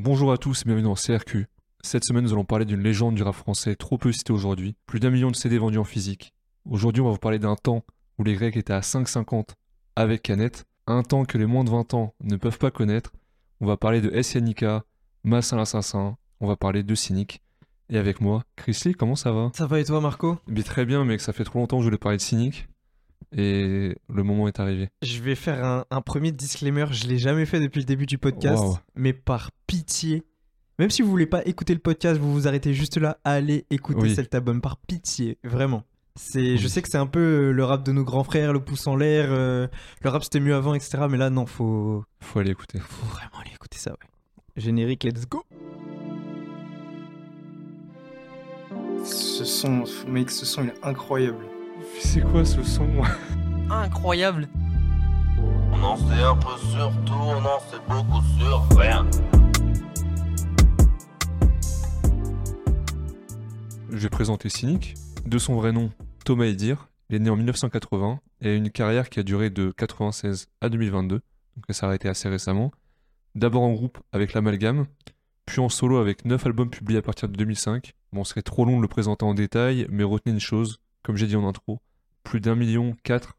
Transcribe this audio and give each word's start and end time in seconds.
Bonjour 0.00 0.30
à 0.30 0.38
tous 0.38 0.60
et 0.60 0.64
bienvenue 0.64 0.84
dans 0.84 0.94
CRQ. 0.94 1.48
Cette 1.82 2.04
semaine, 2.04 2.22
nous 2.22 2.32
allons 2.32 2.44
parler 2.44 2.64
d'une 2.64 2.80
légende 2.80 3.16
du 3.16 3.24
rap 3.24 3.34
français 3.34 3.74
trop 3.74 3.98
peu 3.98 4.12
citée 4.12 4.32
aujourd'hui. 4.32 4.76
Plus 4.86 5.00
d'un 5.00 5.10
million 5.10 5.32
de 5.32 5.34
CD 5.34 5.58
vendus 5.58 5.78
en 5.78 5.82
physique. 5.82 6.32
Aujourd'hui, 6.70 7.02
on 7.02 7.06
va 7.06 7.10
vous 7.10 7.18
parler 7.18 7.40
d'un 7.40 7.56
temps 7.56 7.82
où 8.16 8.22
les 8.22 8.34
Grecs 8.34 8.56
étaient 8.56 8.72
à 8.72 8.78
5,50 8.78 9.48
avec 9.96 10.22
Canette. 10.22 10.66
Un 10.86 11.02
temps 11.02 11.24
que 11.24 11.36
les 11.36 11.46
moins 11.46 11.64
de 11.64 11.70
20 11.70 11.94
ans 11.94 12.14
ne 12.20 12.36
peuvent 12.36 12.58
pas 12.58 12.70
connaître. 12.70 13.12
On 13.60 13.66
va 13.66 13.76
parler 13.76 14.00
de 14.00 14.08
S. 14.10 14.34
Yannicka, 14.34 14.84
Massin 15.24 15.56
l'assassin. 15.56 16.16
On 16.38 16.46
va 16.46 16.54
parler 16.54 16.84
de 16.84 16.94
Cynic. 16.94 17.42
Et 17.90 17.98
avec 17.98 18.20
moi, 18.20 18.44
Chrisley, 18.54 18.94
comment 18.94 19.16
ça 19.16 19.32
va? 19.32 19.50
Ça 19.52 19.66
va 19.66 19.80
et 19.80 19.84
toi, 19.84 20.00
Marco? 20.00 20.38
Eh 20.48 20.52
Bien, 20.52 20.62
Très 20.62 20.86
bien, 20.86 21.04
mec, 21.04 21.20
ça 21.20 21.32
fait 21.32 21.42
trop 21.42 21.58
longtemps 21.58 21.78
que 21.78 21.82
je 21.82 21.88
voulais 21.88 21.98
parler 21.98 22.18
de 22.18 22.22
Cynic. 22.22 22.68
Et 23.36 23.94
le 24.08 24.22
moment 24.22 24.48
est 24.48 24.58
arrivé. 24.58 24.88
Je 25.02 25.20
vais 25.20 25.34
faire 25.34 25.64
un, 25.64 25.84
un 25.90 26.00
premier 26.00 26.32
disclaimer. 26.32 26.86
Je 26.92 27.06
l'ai 27.06 27.18
jamais 27.18 27.44
fait 27.46 27.60
depuis 27.60 27.80
le 27.80 27.84
début 27.84 28.06
du 28.06 28.16
podcast, 28.18 28.64
mais 28.94 29.12
par 29.12 29.50
pitié. 29.66 30.22
Même 30.78 30.90
si 30.90 31.02
vous 31.02 31.10
voulez 31.10 31.26
pas 31.26 31.44
écouter 31.44 31.74
le 31.74 31.80
podcast, 31.80 32.18
vous 32.20 32.32
vous 32.32 32.46
arrêtez 32.48 32.72
juste 32.72 32.96
là, 32.98 33.18
allez 33.24 33.66
écouter 33.68 34.02
Oui. 34.02 34.14
cet 34.14 34.34
album 34.34 34.60
par 34.60 34.76
pitié, 34.76 35.36
vraiment. 35.42 35.82
C'est, 36.14 36.56
je 36.56 36.68
sais 36.68 36.82
que 36.82 36.88
c'est 36.88 36.98
un 36.98 37.06
peu 37.06 37.50
le 37.50 37.64
rap 37.64 37.84
de 37.84 37.90
nos 37.92 38.04
grands 38.04 38.22
frères, 38.24 38.52
le 38.52 38.60
pouce 38.60 38.86
en 38.86 38.94
l'air, 38.96 39.26
euh, 39.30 39.66
le 40.02 40.10
rap 40.10 40.22
c'était 40.24 40.40
mieux 40.40 40.54
avant, 40.54 40.74
etc. 40.74 41.06
Mais 41.10 41.16
là, 41.18 41.30
non, 41.30 41.46
faut, 41.46 42.04
Faut 42.20 42.38
aller 42.38 42.52
écouter. 42.52 42.78
faut 42.78 43.06
vraiment 43.06 43.38
aller 43.40 43.50
écouter 43.54 43.78
ça, 43.78 43.90
ouais. 43.90 44.06
Générique, 44.56 45.02
let's 45.04 45.26
go. 45.28 45.42
Ce 49.04 49.44
son, 49.44 49.84
mec, 50.08 50.30
ce 50.30 50.44
son 50.46 50.62
il 50.64 50.68
est 50.70 50.84
incroyable. 50.84 51.44
C'est 52.00 52.22
quoi 52.22 52.44
ce 52.44 52.62
son? 52.62 52.88
Incroyable. 53.70 54.48
On 55.72 55.82
en 55.82 55.96
sait 55.96 56.22
un 56.22 56.36
peu 56.36 56.56
sur 56.70 56.90
tout, 57.04 57.12
on 57.12 57.44
en 57.44 57.60
sait 57.60 57.80
beaucoup 57.88 58.22
sur 58.38 58.78
rien. 58.78 59.06
Je 63.90 63.96
vais 63.98 64.08
présenter 64.08 64.48
Cynic. 64.48 64.94
De 65.26 65.38
son 65.38 65.56
vrai 65.56 65.72
nom, 65.72 65.90
Thomas 66.24 66.46
Edir. 66.46 66.88
Il 67.10 67.16
est 67.16 67.18
né 67.20 67.30
en 67.30 67.36
1980 67.36 68.20
et 68.42 68.48
a 68.50 68.54
une 68.54 68.70
carrière 68.70 69.08
qui 69.08 69.20
a 69.20 69.22
duré 69.22 69.50
de 69.50 69.72
96 69.76 70.48
à 70.60 70.68
2022. 70.68 71.16
Donc 71.16 71.64
elle 71.68 71.74
s'est 71.74 71.86
arrêtée 71.86 72.08
assez 72.08 72.28
récemment. 72.28 72.70
D'abord 73.34 73.62
en 73.62 73.72
groupe 73.72 73.98
avec 74.12 74.32
l'Amalgame, 74.32 74.86
puis 75.46 75.60
en 75.60 75.68
solo 75.68 75.98
avec 75.98 76.24
9 76.24 76.46
albums 76.46 76.70
publiés 76.70 76.98
à 76.98 77.02
partir 77.02 77.28
de 77.28 77.36
2005. 77.36 77.94
Bon, 78.12 78.24
ce 78.24 78.30
serait 78.30 78.42
trop 78.42 78.64
long 78.64 78.76
de 78.76 78.82
le 78.82 78.88
présenter 78.88 79.24
en 79.24 79.34
détail, 79.34 79.86
mais 79.90 80.04
retenez 80.04 80.34
une 80.34 80.40
chose, 80.40 80.80
comme 81.08 81.16
j'ai 81.16 81.26
dit 81.26 81.36
en 81.36 81.48
intro, 81.48 81.80
plus 82.22 82.38
d'un 82.38 82.54
million 82.54 82.94
quatre 83.02 83.38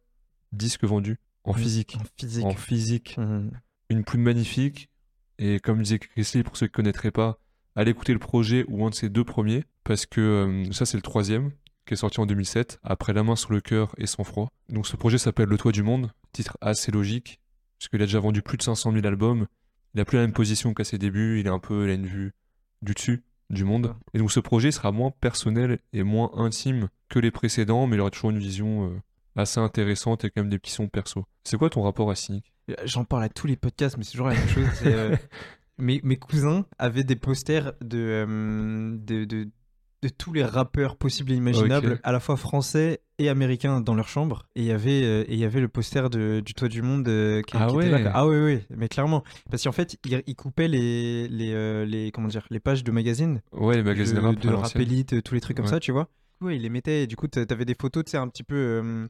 disques 0.51 0.85
vendus 0.85 1.19
en 1.43 1.53
physique. 1.53 1.97
En 2.01 2.03
physique. 2.17 2.45
En 2.45 2.55
physique. 2.55 3.15
Mhm. 3.19 3.51
Une 3.91 4.03
plume 4.03 4.23
magnifique. 4.23 4.89
Et 5.37 5.59
comme 5.59 5.83
disait 5.83 5.99
Chrisley, 5.99 6.41
pour 6.41 6.57
ceux 6.57 6.65
qui 6.65 6.71
ne 6.71 6.75
connaîtraient 6.77 7.11
pas, 7.11 7.37
allez 7.75 7.91
écouter 7.91 8.13
le 8.13 8.17
projet 8.17 8.65
ou 8.69 8.87
un 8.87 8.89
de 8.89 8.95
ses 8.95 9.07
deux 9.07 9.23
premiers, 9.23 9.65
parce 9.83 10.07
que 10.07 10.19
euh, 10.19 10.71
ça 10.71 10.87
c'est 10.87 10.97
le 10.97 11.03
troisième, 11.03 11.51
qui 11.85 11.93
est 11.93 11.97
sorti 11.97 12.19
en 12.19 12.25
2007, 12.25 12.79
après 12.81 13.13
La 13.13 13.21
main 13.21 13.35
sur 13.35 13.51
le 13.51 13.61
cœur 13.61 13.93
et 13.99 14.07
Sans 14.07 14.23
froid. 14.23 14.49
Donc 14.69 14.87
ce 14.87 14.95
projet 14.95 15.19
s'appelle 15.19 15.47
Le 15.47 15.57
toit 15.59 15.71
du 15.71 15.83
monde, 15.83 16.11
titre 16.31 16.57
assez 16.61 16.91
logique, 16.91 17.39
puisqu'il 17.77 18.01
a 18.01 18.05
déjà 18.05 18.19
vendu 18.19 18.41
plus 18.41 18.57
de 18.57 18.63
500 18.63 18.93
000 18.93 19.05
albums, 19.05 19.45
il 19.93 20.01
a 20.01 20.05
plus 20.05 20.15
la 20.15 20.23
même 20.23 20.33
position 20.33 20.73
qu'à 20.73 20.85
ses 20.85 20.97
débuts, 20.97 21.39
il 21.39 21.45
est 21.45 21.51
un 21.51 21.59
peu, 21.59 21.85
il 21.85 21.91
a 21.91 21.93
une 21.93 22.07
vue 22.07 22.33
du 22.81 22.95
dessus 22.95 23.21
du 23.49 23.63
monde. 23.63 23.95
Et 24.13 24.19
donc 24.19 24.31
ce 24.31 24.39
projet 24.39 24.71
sera 24.71 24.91
moins 24.91 25.11
personnel 25.11 25.79
et 25.93 26.03
moins 26.03 26.31
intime 26.35 26.89
que 27.09 27.19
les 27.19 27.31
précédents, 27.31 27.87
mais 27.87 27.95
il 27.97 27.99
aura 28.01 28.11
toujours 28.11 28.29
une 28.29 28.39
vision 28.39 28.85
euh, 28.87 29.01
assez 29.35 29.59
intéressante 29.59 30.23
et 30.25 30.29
quand 30.29 30.41
même 30.41 30.49
des 30.49 30.59
petits 30.59 30.71
sons 30.71 30.87
perso. 30.87 31.25
C'est 31.43 31.57
quoi 31.57 31.69
ton 31.69 31.81
rapport 31.81 32.11
à 32.11 32.15
Cynic? 32.15 32.53
J'en 32.85 33.03
parle 33.03 33.23
à 33.23 33.29
tous 33.29 33.47
les 33.47 33.55
podcasts, 33.55 33.97
mais 33.97 34.03
c'est 34.03 34.11
toujours 34.11 34.27
la 34.27 34.35
même 34.35 34.47
chose. 34.47 34.67
euh, 34.85 35.15
mes, 35.79 35.99
mes 36.03 36.17
cousins 36.17 36.65
avaient 36.77 37.03
des 37.03 37.15
posters 37.15 37.73
de, 37.81 37.97
euh, 38.27 38.97
de, 38.99 39.25
de, 39.25 39.49
de 40.01 40.09
tous 40.09 40.31
les 40.33 40.43
rappeurs 40.43 40.95
possibles 40.95 41.31
et 41.31 41.35
imaginables, 41.35 41.99
à 42.03 42.11
la 42.11 42.19
fois 42.19 42.37
français 42.37 43.01
et 43.17 43.27
américains, 43.27 43.81
dans 43.81 43.95
leur 43.95 44.07
chambre. 44.07 44.45
Et 44.55 44.61
il 44.61 44.65
y 44.65 44.71
avait, 44.71 45.03
euh, 45.03 45.23
et 45.27 45.33
il 45.33 45.39
y 45.39 45.43
avait 45.43 45.59
le 45.59 45.67
poster 45.67 46.09
de, 46.09 46.39
du 46.45 46.53
Toit 46.53 46.69
du 46.69 46.81
Monde 46.81 47.07
euh, 47.09 47.41
qui, 47.41 47.57
Ah 47.57 47.67
qui 47.69 47.75
était 47.75 47.89
là. 47.89 47.97
ouais. 47.97 48.11
Ah 48.13 48.25
oui, 48.27 48.37
oui, 48.37 48.59
mais 48.75 48.87
clairement. 48.87 49.23
Parce 49.51 49.63
qu'en 49.63 49.73
fait, 49.73 49.97
ils 50.05 50.23
ils 50.25 50.35
coupaient 50.35 50.69
les, 50.69 51.27
les, 51.27 51.51
euh, 51.53 51.85
les, 51.85 52.11
comment 52.11 52.29
dire, 52.29 52.45
les 52.49 52.59
pages 52.61 52.83
de 52.83 52.91
magazines 52.91 53.41
Ouais, 53.51 53.75
les 53.75 53.83
magazines 53.83 54.15
de, 54.15 54.21
rap 54.21 54.39
de 54.39 54.49
rap 54.49 54.75
élite, 54.77 55.13
euh, 55.13 55.21
tous 55.21 55.33
les 55.35 55.41
trucs 55.41 55.57
comme 55.57 55.65
Ouais. 55.65 55.71
ça, 55.71 55.79
tu 55.81 55.91
vois. 55.91 56.07
Ouais, 56.41 56.55
il 56.55 56.61
les 56.61 56.69
mettait, 56.69 57.03
et 57.03 57.07
du 57.07 57.17
coup, 57.17 57.27
t'a- 57.27 57.45
t'avais 57.45 57.65
des 57.65 57.75
photos, 57.79 58.05
tu 58.05 58.11
sais, 58.11 58.17
un 58.17 58.29
petit 58.29 58.43
peu, 58.43 58.55
euh, 58.55 59.07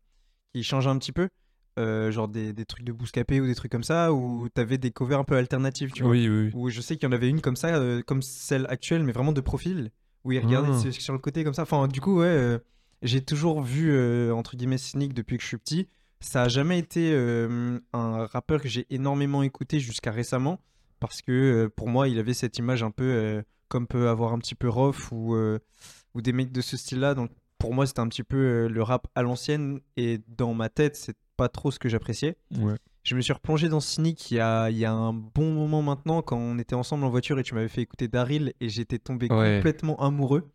qui 0.55 0.63
changeaient 0.63 0.89
un 0.89 0.97
petit 0.97 1.11
peu, 1.11 1.29
euh, 1.77 2.09
genre 2.11 2.27
des, 2.27 2.51
des 2.53 2.65
trucs 2.65 2.83
de 2.83 2.91
bouscapé 2.91 3.39
ou 3.39 3.45
des 3.45 3.53
trucs 3.53 3.71
comme 3.71 3.83
ça, 3.83 4.11
où 4.11 4.49
t'avais 4.49 4.79
des 4.79 4.89
covers 4.89 5.19
un 5.19 5.23
peu 5.23 5.35
alternatifs, 5.35 5.91
tu 5.91 6.01
vois. 6.01 6.11
Oui, 6.13 6.27
oui, 6.27 6.45
oui. 6.45 6.51
Où 6.55 6.69
je 6.71 6.81
sais 6.81 6.95
qu'il 6.97 7.07
y 7.07 7.09
en 7.09 7.15
avait 7.15 7.29
une 7.29 7.41
comme 7.41 7.55
ça, 7.55 7.67
euh, 7.75 8.01
comme 8.01 8.23
celle 8.23 8.65
actuelle, 8.69 9.03
mais 9.03 9.11
vraiment 9.11 9.31
de 9.33 9.41
profil, 9.41 9.91
où 10.23 10.31
il 10.31 10.39
regardait 10.39 10.71
Ah. 10.73 10.77
sur- 10.91 10.91
le 11.13 11.19
côté 11.19 11.43
comme 11.43 11.53
ça. 11.53 11.63
Enfin, 11.63 11.87
du 11.87 12.01
coup, 12.01 12.19
ouais, 12.19 12.25
euh, 12.27 12.59
j'ai 13.01 13.21
toujours 13.21 13.61
vu, 13.61 13.91
euh, 13.91 14.31
entre 14.33 14.55
guillemets, 14.57 14.77
depuis 15.13 15.37
que 15.37 15.43
je 15.43 15.47
suis 15.47 15.57
petit. 15.57 15.87
Ça 16.19 16.43
a 16.43 16.47
jamais 16.49 16.77
été 16.79 17.11
euh, 17.13 17.79
un 17.93 18.25
rappeur 18.25 18.61
que 18.61 18.67
j'ai 18.67 18.85
énormément 18.89 19.41
écouté 19.43 19.79
jusqu'à 19.79 20.11
récemment, 20.11 20.59
parce 20.99 21.21
que 21.21 21.31
euh, 21.31 21.69
pour 21.69 21.87
moi, 21.87 22.07
il 22.09 22.19
avait 22.19 22.33
cette 22.33 22.57
image 22.57 22.83
un 22.83 22.91
peu 22.91 23.41
comme 23.69 23.87
peut 23.87 24.09
avoir 24.09 24.33
un 24.33 24.39
petit 24.39 24.55
peu 24.55 24.67
Rof 24.67 25.11
ou, 25.11 25.35
ou 25.35 26.21
des 26.21 26.33
mecs 26.33 26.51
de 26.51 26.61
ce 26.61 26.75
style-là. 26.75 27.13
Donc 27.13 27.29
pour 27.57 27.73
moi, 27.73 27.85
c'était 27.85 27.99
un 28.01 28.07
petit 28.09 28.23
peu 28.23 28.67
le 28.67 28.83
rap 28.83 29.07
à 29.15 29.21
l'ancienne, 29.21 29.79
et 29.95 30.19
dans 30.27 30.53
ma 30.53 30.67
tête, 30.69 30.95
c'est 30.95 31.15
pas 31.37 31.47
trop 31.49 31.71
ce 31.71 31.79
que 31.79 31.87
j'appréciais. 31.87 32.35
Ouais. 32.57 32.75
Je 33.09 33.15
me 33.15 33.21
suis 33.21 33.33
replongé 33.33 33.69
dans 33.69 33.79
Cynic 33.79 34.29
il 34.29 34.35
y 34.35 34.39
a, 34.39 34.69
il 34.69 34.77
y 34.77 34.85
a 34.85 34.91
un 34.93 35.13
bon 35.13 35.51
moment 35.51 35.81
maintenant 35.81 36.21
quand 36.21 36.37
on 36.37 36.59
était 36.59 36.75
ensemble 36.75 37.03
en 37.05 37.09
voiture 37.09 37.39
et 37.39 37.43
tu 37.43 37.55
m'avais 37.55 37.67
fait 37.67 37.81
écouter 37.81 38.07
Daryl 38.07 38.53
et 38.61 38.69
j'étais 38.69 38.99
tombé 38.99 39.25
Ouais. 39.31 39.55
complètement 39.55 39.99
amoureux. 39.99 40.47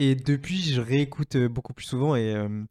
Et 0.00 0.16
depuis, 0.16 0.60
je 0.60 0.80
réécoute 0.80 1.36
euh, 1.36 1.48
beaucoup 1.48 1.72
plus 1.72 1.84
souvent 1.86 2.16
et, 2.16 2.34
euh, 2.34 2.64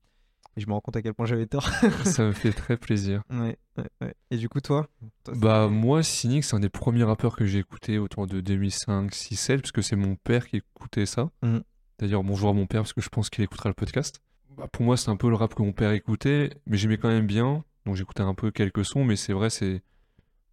et 0.57 0.59
je 0.59 0.67
me 0.67 0.73
rends 0.73 0.81
compte 0.81 0.97
à 0.97 1.01
quel 1.01 1.13
point 1.13 1.25
j'avais 1.25 1.45
tort. 1.45 1.69
ça 2.03 2.25
me 2.25 2.33
fait 2.33 2.51
très 2.51 2.75
plaisir. 2.75 3.21
Ouais, 3.29 3.57
ouais, 3.77 3.85
ouais. 4.01 4.13
Et 4.29 4.35
du 4.35 4.49
coup, 4.49 4.59
toi, 4.59 4.89
Bah 5.37 5.69
moi, 5.69 6.03
Cynic, 6.03 6.43
c'est 6.43 6.57
un 6.57 6.59
des 6.59 6.67
premiers 6.67 7.05
rappeurs 7.05 7.37
que 7.37 7.45
j'ai 7.45 7.59
écouté 7.59 7.97
autour 7.97 8.27
de 8.27 8.41
2005, 8.41 9.15
6, 9.15 9.35
7, 9.37 9.61
parce 9.61 9.71
que 9.71 9.81
c'est 9.81 9.95
mon 9.95 10.17
père 10.17 10.49
qui 10.49 10.57
écoutait 10.57 11.05
ça. 11.05 11.29
Mhm. 11.43 11.61
D'ailleurs, 11.99 12.25
bonjour 12.25 12.49
à 12.49 12.53
mon 12.53 12.65
père, 12.67 12.81
parce 12.81 12.91
que 12.91 12.99
je 12.99 13.07
pense 13.07 13.29
qu'il 13.29 13.45
écoutera 13.45 13.69
le 13.69 13.73
podcast. 13.73 14.19
Bah, 14.57 14.67
pour 14.69 14.83
moi, 14.83 14.97
c'est 14.97 15.09
un 15.09 15.15
peu 15.15 15.29
le 15.29 15.35
rap 15.35 15.55
que 15.55 15.61
mon 15.61 15.71
père 15.71 15.91
écoutait, 15.91 16.49
mais 16.65 16.75
j'aimais 16.75 16.97
quand 16.97 17.07
même 17.07 17.25
bien. 17.25 17.63
Donc 17.89 17.95
j'écoutais 17.95 18.21
un 18.21 18.35
peu 18.35 18.51
quelques 18.51 18.85
sons, 18.85 19.03
mais 19.03 19.15
c'est 19.15 19.33
vrai, 19.33 19.49
c'est... 19.49 19.81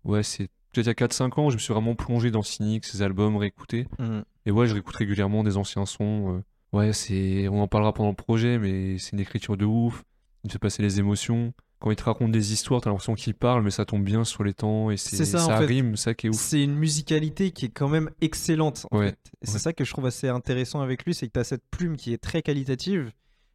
Ouais, 0.05 0.23
c'est... 0.23 0.49
Peut-être 0.73 0.87
il 0.87 0.89
y 0.89 1.05
a 1.05 1.07
4-5 1.07 1.39
ans, 1.39 1.51
je 1.51 1.57
me 1.57 1.59
suis 1.61 1.75
vraiment 1.75 1.95
plongé 1.95 2.31
dans 2.31 2.43
Cynic, 2.43 2.87
ses 2.87 3.03
albums, 3.03 3.37
réécoutés. 3.37 3.87
Mhm. 3.99 4.25
Et 4.47 4.51
ouais, 4.51 4.67
je 4.67 4.73
réécoute 4.73 4.97
régulièrement 4.97 5.45
des 5.45 5.59
anciens 5.59 5.85
sons. 5.85 6.37
euh. 6.39 6.43
Ouais, 6.79 6.95
c'est... 6.95 7.47
On 7.49 7.61
en 7.61 7.69
parlera 7.69 7.93
pendant 7.93 8.09
le 8.09 8.15
projet, 8.17 8.59
mais 8.59 8.97
c'est 8.97 9.13
une 9.13 9.21
écriture 9.21 9.59
de 9.59 9.67
ouf. 9.67 10.03
Il 10.45 10.51
fait 10.51 10.59
passer 10.59 10.83
les 10.83 10.99
émotions. 10.99 11.53
Quand 11.79 11.91
il 11.91 11.97
te 11.97 12.05
raconte 12.05 12.33
des 12.33 12.55
histoires, 12.55 12.81
t'as 12.81 12.89
l'impression 12.89 13.15
qu'il 13.15 13.35
parle, 13.35 13.63
mais 13.63 13.71
ça 13.71 13.85
tombe 13.85 14.03
bien 14.03 14.25
sur 14.25 14.43
les 14.45 14.55
temps 14.55 14.91
et 14.91 14.97
c'est, 14.97 15.17
C'est 15.17 15.27
ça, 15.27 15.41
ça 15.41 15.59
rime, 15.59 15.95
ça 15.97 16.15
qui 16.15 16.29
est 16.29 16.31
ouf. 16.31 16.37
C'est 16.37 16.63
une 16.65 16.75
musicalité 16.75 17.51
qui 17.51 17.67
est 17.67 17.71
quand 17.71 17.89
même 17.91 18.09
excellente. 18.23 18.87
En 18.91 18.97
Ouais, 18.99 19.09
fait. 19.11 19.19
Et 19.43 19.47
C'est 19.47 19.53
ouais. 19.53 19.59
ça 19.59 19.73
que 19.75 19.85
je 19.85 19.93
trouve 19.93 20.07
assez 20.07 20.29
intéressant 20.31 20.81
avec 20.81 21.05
lui, 21.05 21.13
c'est 21.15 21.27
que 21.27 21.33
tu 21.35 21.41
as 21.41 21.45
cette 21.45 21.65
plume 21.71 21.99
qui 21.99 22.15
est 22.15 22.19
très 22.19 22.41
qualitative. 22.41 23.13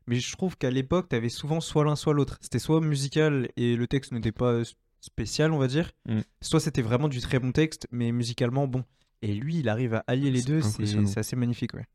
Mais 0.08 0.20
je 0.20 0.32
trouve 0.32 0.58
qu'à 0.58 0.72
l'époque, 0.72 1.10
tu 1.10 1.16
avais 1.16 1.30
souvent 1.30 1.62
soit 1.62 1.86
l'un, 1.86 1.96
soit 1.96 2.14
l'autre. 2.14 2.38
C'était 2.42 2.60
soit 2.60 2.82
musical 2.82 3.50
et 3.56 3.76
le 3.76 3.88
texte 3.88 4.12
n'était 4.12 4.32
pas 4.32 4.62
spécial, 5.00 5.52
on 5.52 5.58
va 5.58 5.68
dire. 5.68 5.92
Mm. 6.08 6.20
Soit 6.42 6.60
c'était 6.60 6.82
vraiment 6.82 7.08
du 7.08 7.20
très 7.22 7.40
bon 7.40 7.52
texte, 7.52 7.88
mais 7.92 8.12
musicalement 8.12 8.68
bon. 8.68 8.84
Et 9.22 9.34
lui, 9.34 9.60
il 9.60 9.70
arrive 9.70 9.94
à 9.94 10.04
allier 10.08 10.32
les 10.32 10.42
deux, 10.42 10.62
c'est 10.62 11.18
assez 11.18 11.36
magnifique. 11.36 11.74
Ouais. 11.74 11.86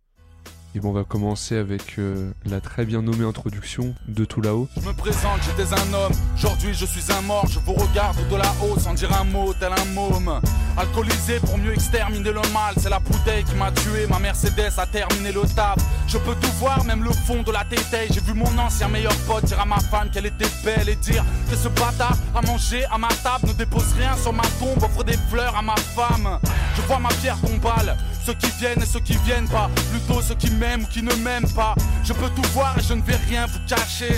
Et 0.76 0.78
bon, 0.78 0.90
on 0.90 0.92
va 0.92 1.04
commencer 1.04 1.56
avec 1.56 1.98
euh, 1.98 2.32
la 2.44 2.60
très 2.60 2.84
bien 2.84 3.00
nommée 3.00 3.24
introduction 3.24 3.94
de 4.08 4.26
tout 4.26 4.42
là-haut. 4.42 4.68
Je 4.76 4.86
me 4.86 4.92
présente, 4.92 5.40
j'étais 5.40 5.72
un 5.72 5.94
homme. 5.94 6.12
Aujourd'hui, 6.36 6.74
je 6.74 6.84
suis 6.84 7.10
un 7.10 7.22
mort. 7.22 7.46
Je 7.48 7.58
vous 7.60 7.72
regarde 7.72 8.18
de 8.28 8.36
là-haut 8.36 8.78
sans 8.78 8.92
dire 8.92 9.10
un 9.18 9.24
mot, 9.24 9.54
tel 9.58 9.72
un 9.72 9.84
môme. 9.94 10.38
Alcoolisé 10.76 11.40
pour 11.40 11.56
mieux 11.56 11.72
exterminer 11.72 12.30
le 12.30 12.42
mal. 12.52 12.74
C'est 12.76 12.90
la 12.90 12.98
bouteille 12.98 13.42
qui 13.44 13.54
m'a 13.54 13.72
tué. 13.72 14.06
Ma 14.10 14.18
Mercedes 14.18 14.74
a 14.76 14.84
terminé 14.84 15.32
le 15.32 15.40
taf. 15.54 15.78
Je 16.08 16.18
peux 16.18 16.34
tout 16.34 16.52
voir, 16.58 16.84
même 16.84 17.02
le 17.02 17.10
fond 17.10 17.42
de 17.42 17.52
la 17.52 17.64
tétaille. 17.64 18.08
J'ai 18.10 18.20
vu 18.20 18.34
mon 18.34 18.58
ancien 18.58 18.88
meilleur 18.88 19.16
pote 19.26 19.46
dire 19.46 19.58
à 19.58 19.64
ma 19.64 19.80
femme 19.80 20.10
qu'elle 20.10 20.26
était 20.26 20.44
belle 20.62 20.90
et 20.90 20.96
dire 20.96 21.24
que 21.50 21.56
ce 21.56 21.68
bâtard 21.68 22.18
a 22.34 22.42
mangé 22.42 22.84
à 22.92 22.98
ma 22.98 23.08
table. 23.08 23.48
Ne 23.48 23.52
dépose 23.54 23.94
rien 23.96 24.14
sur 24.18 24.34
ma 24.34 24.44
tombe, 24.60 24.82
offre 24.82 25.04
des 25.04 25.16
fleurs 25.30 25.56
à 25.56 25.62
ma 25.62 25.76
femme. 25.76 26.38
Je 26.76 26.82
vois 26.82 26.98
ma 26.98 27.08
pierre 27.08 27.40
tombale. 27.40 27.96
Ceux 28.26 28.34
qui 28.34 28.50
viennent 28.58 28.82
et 28.82 28.86
ceux 28.86 29.00
qui 29.00 29.16
viennent 29.24 29.48
pas. 29.48 29.70
Plutôt 29.92 30.20
ceux 30.20 30.34
qui 30.34 30.50
m'aiment 30.66 30.82
ou 30.82 30.86
qui 30.88 31.02
ne 31.02 31.14
m'aiment 31.22 31.52
pas. 31.54 31.74
Je 32.04 32.12
peux 32.12 32.28
tout 32.34 32.48
voir 32.52 32.76
et 32.78 32.82
je 32.82 32.94
ne 32.94 33.02
vais 33.02 33.16
rien 33.16 33.46
vous 33.46 33.58
cacher. 33.68 34.12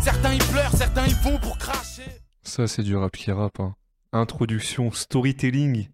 Certains 0.00 0.34
y 0.34 0.38
pleurent, 0.38 0.72
certains 0.76 1.06
y 1.06 1.12
vont 1.24 1.38
pour 1.38 1.56
cracher. 1.58 2.02
Ça, 2.42 2.66
c'est 2.66 2.82
du 2.82 2.96
rap 2.96 3.16
qui 3.16 3.32
rappe. 3.32 3.60
hein. 3.60 3.74
Introduction, 4.12 4.90
storytelling 4.92 5.88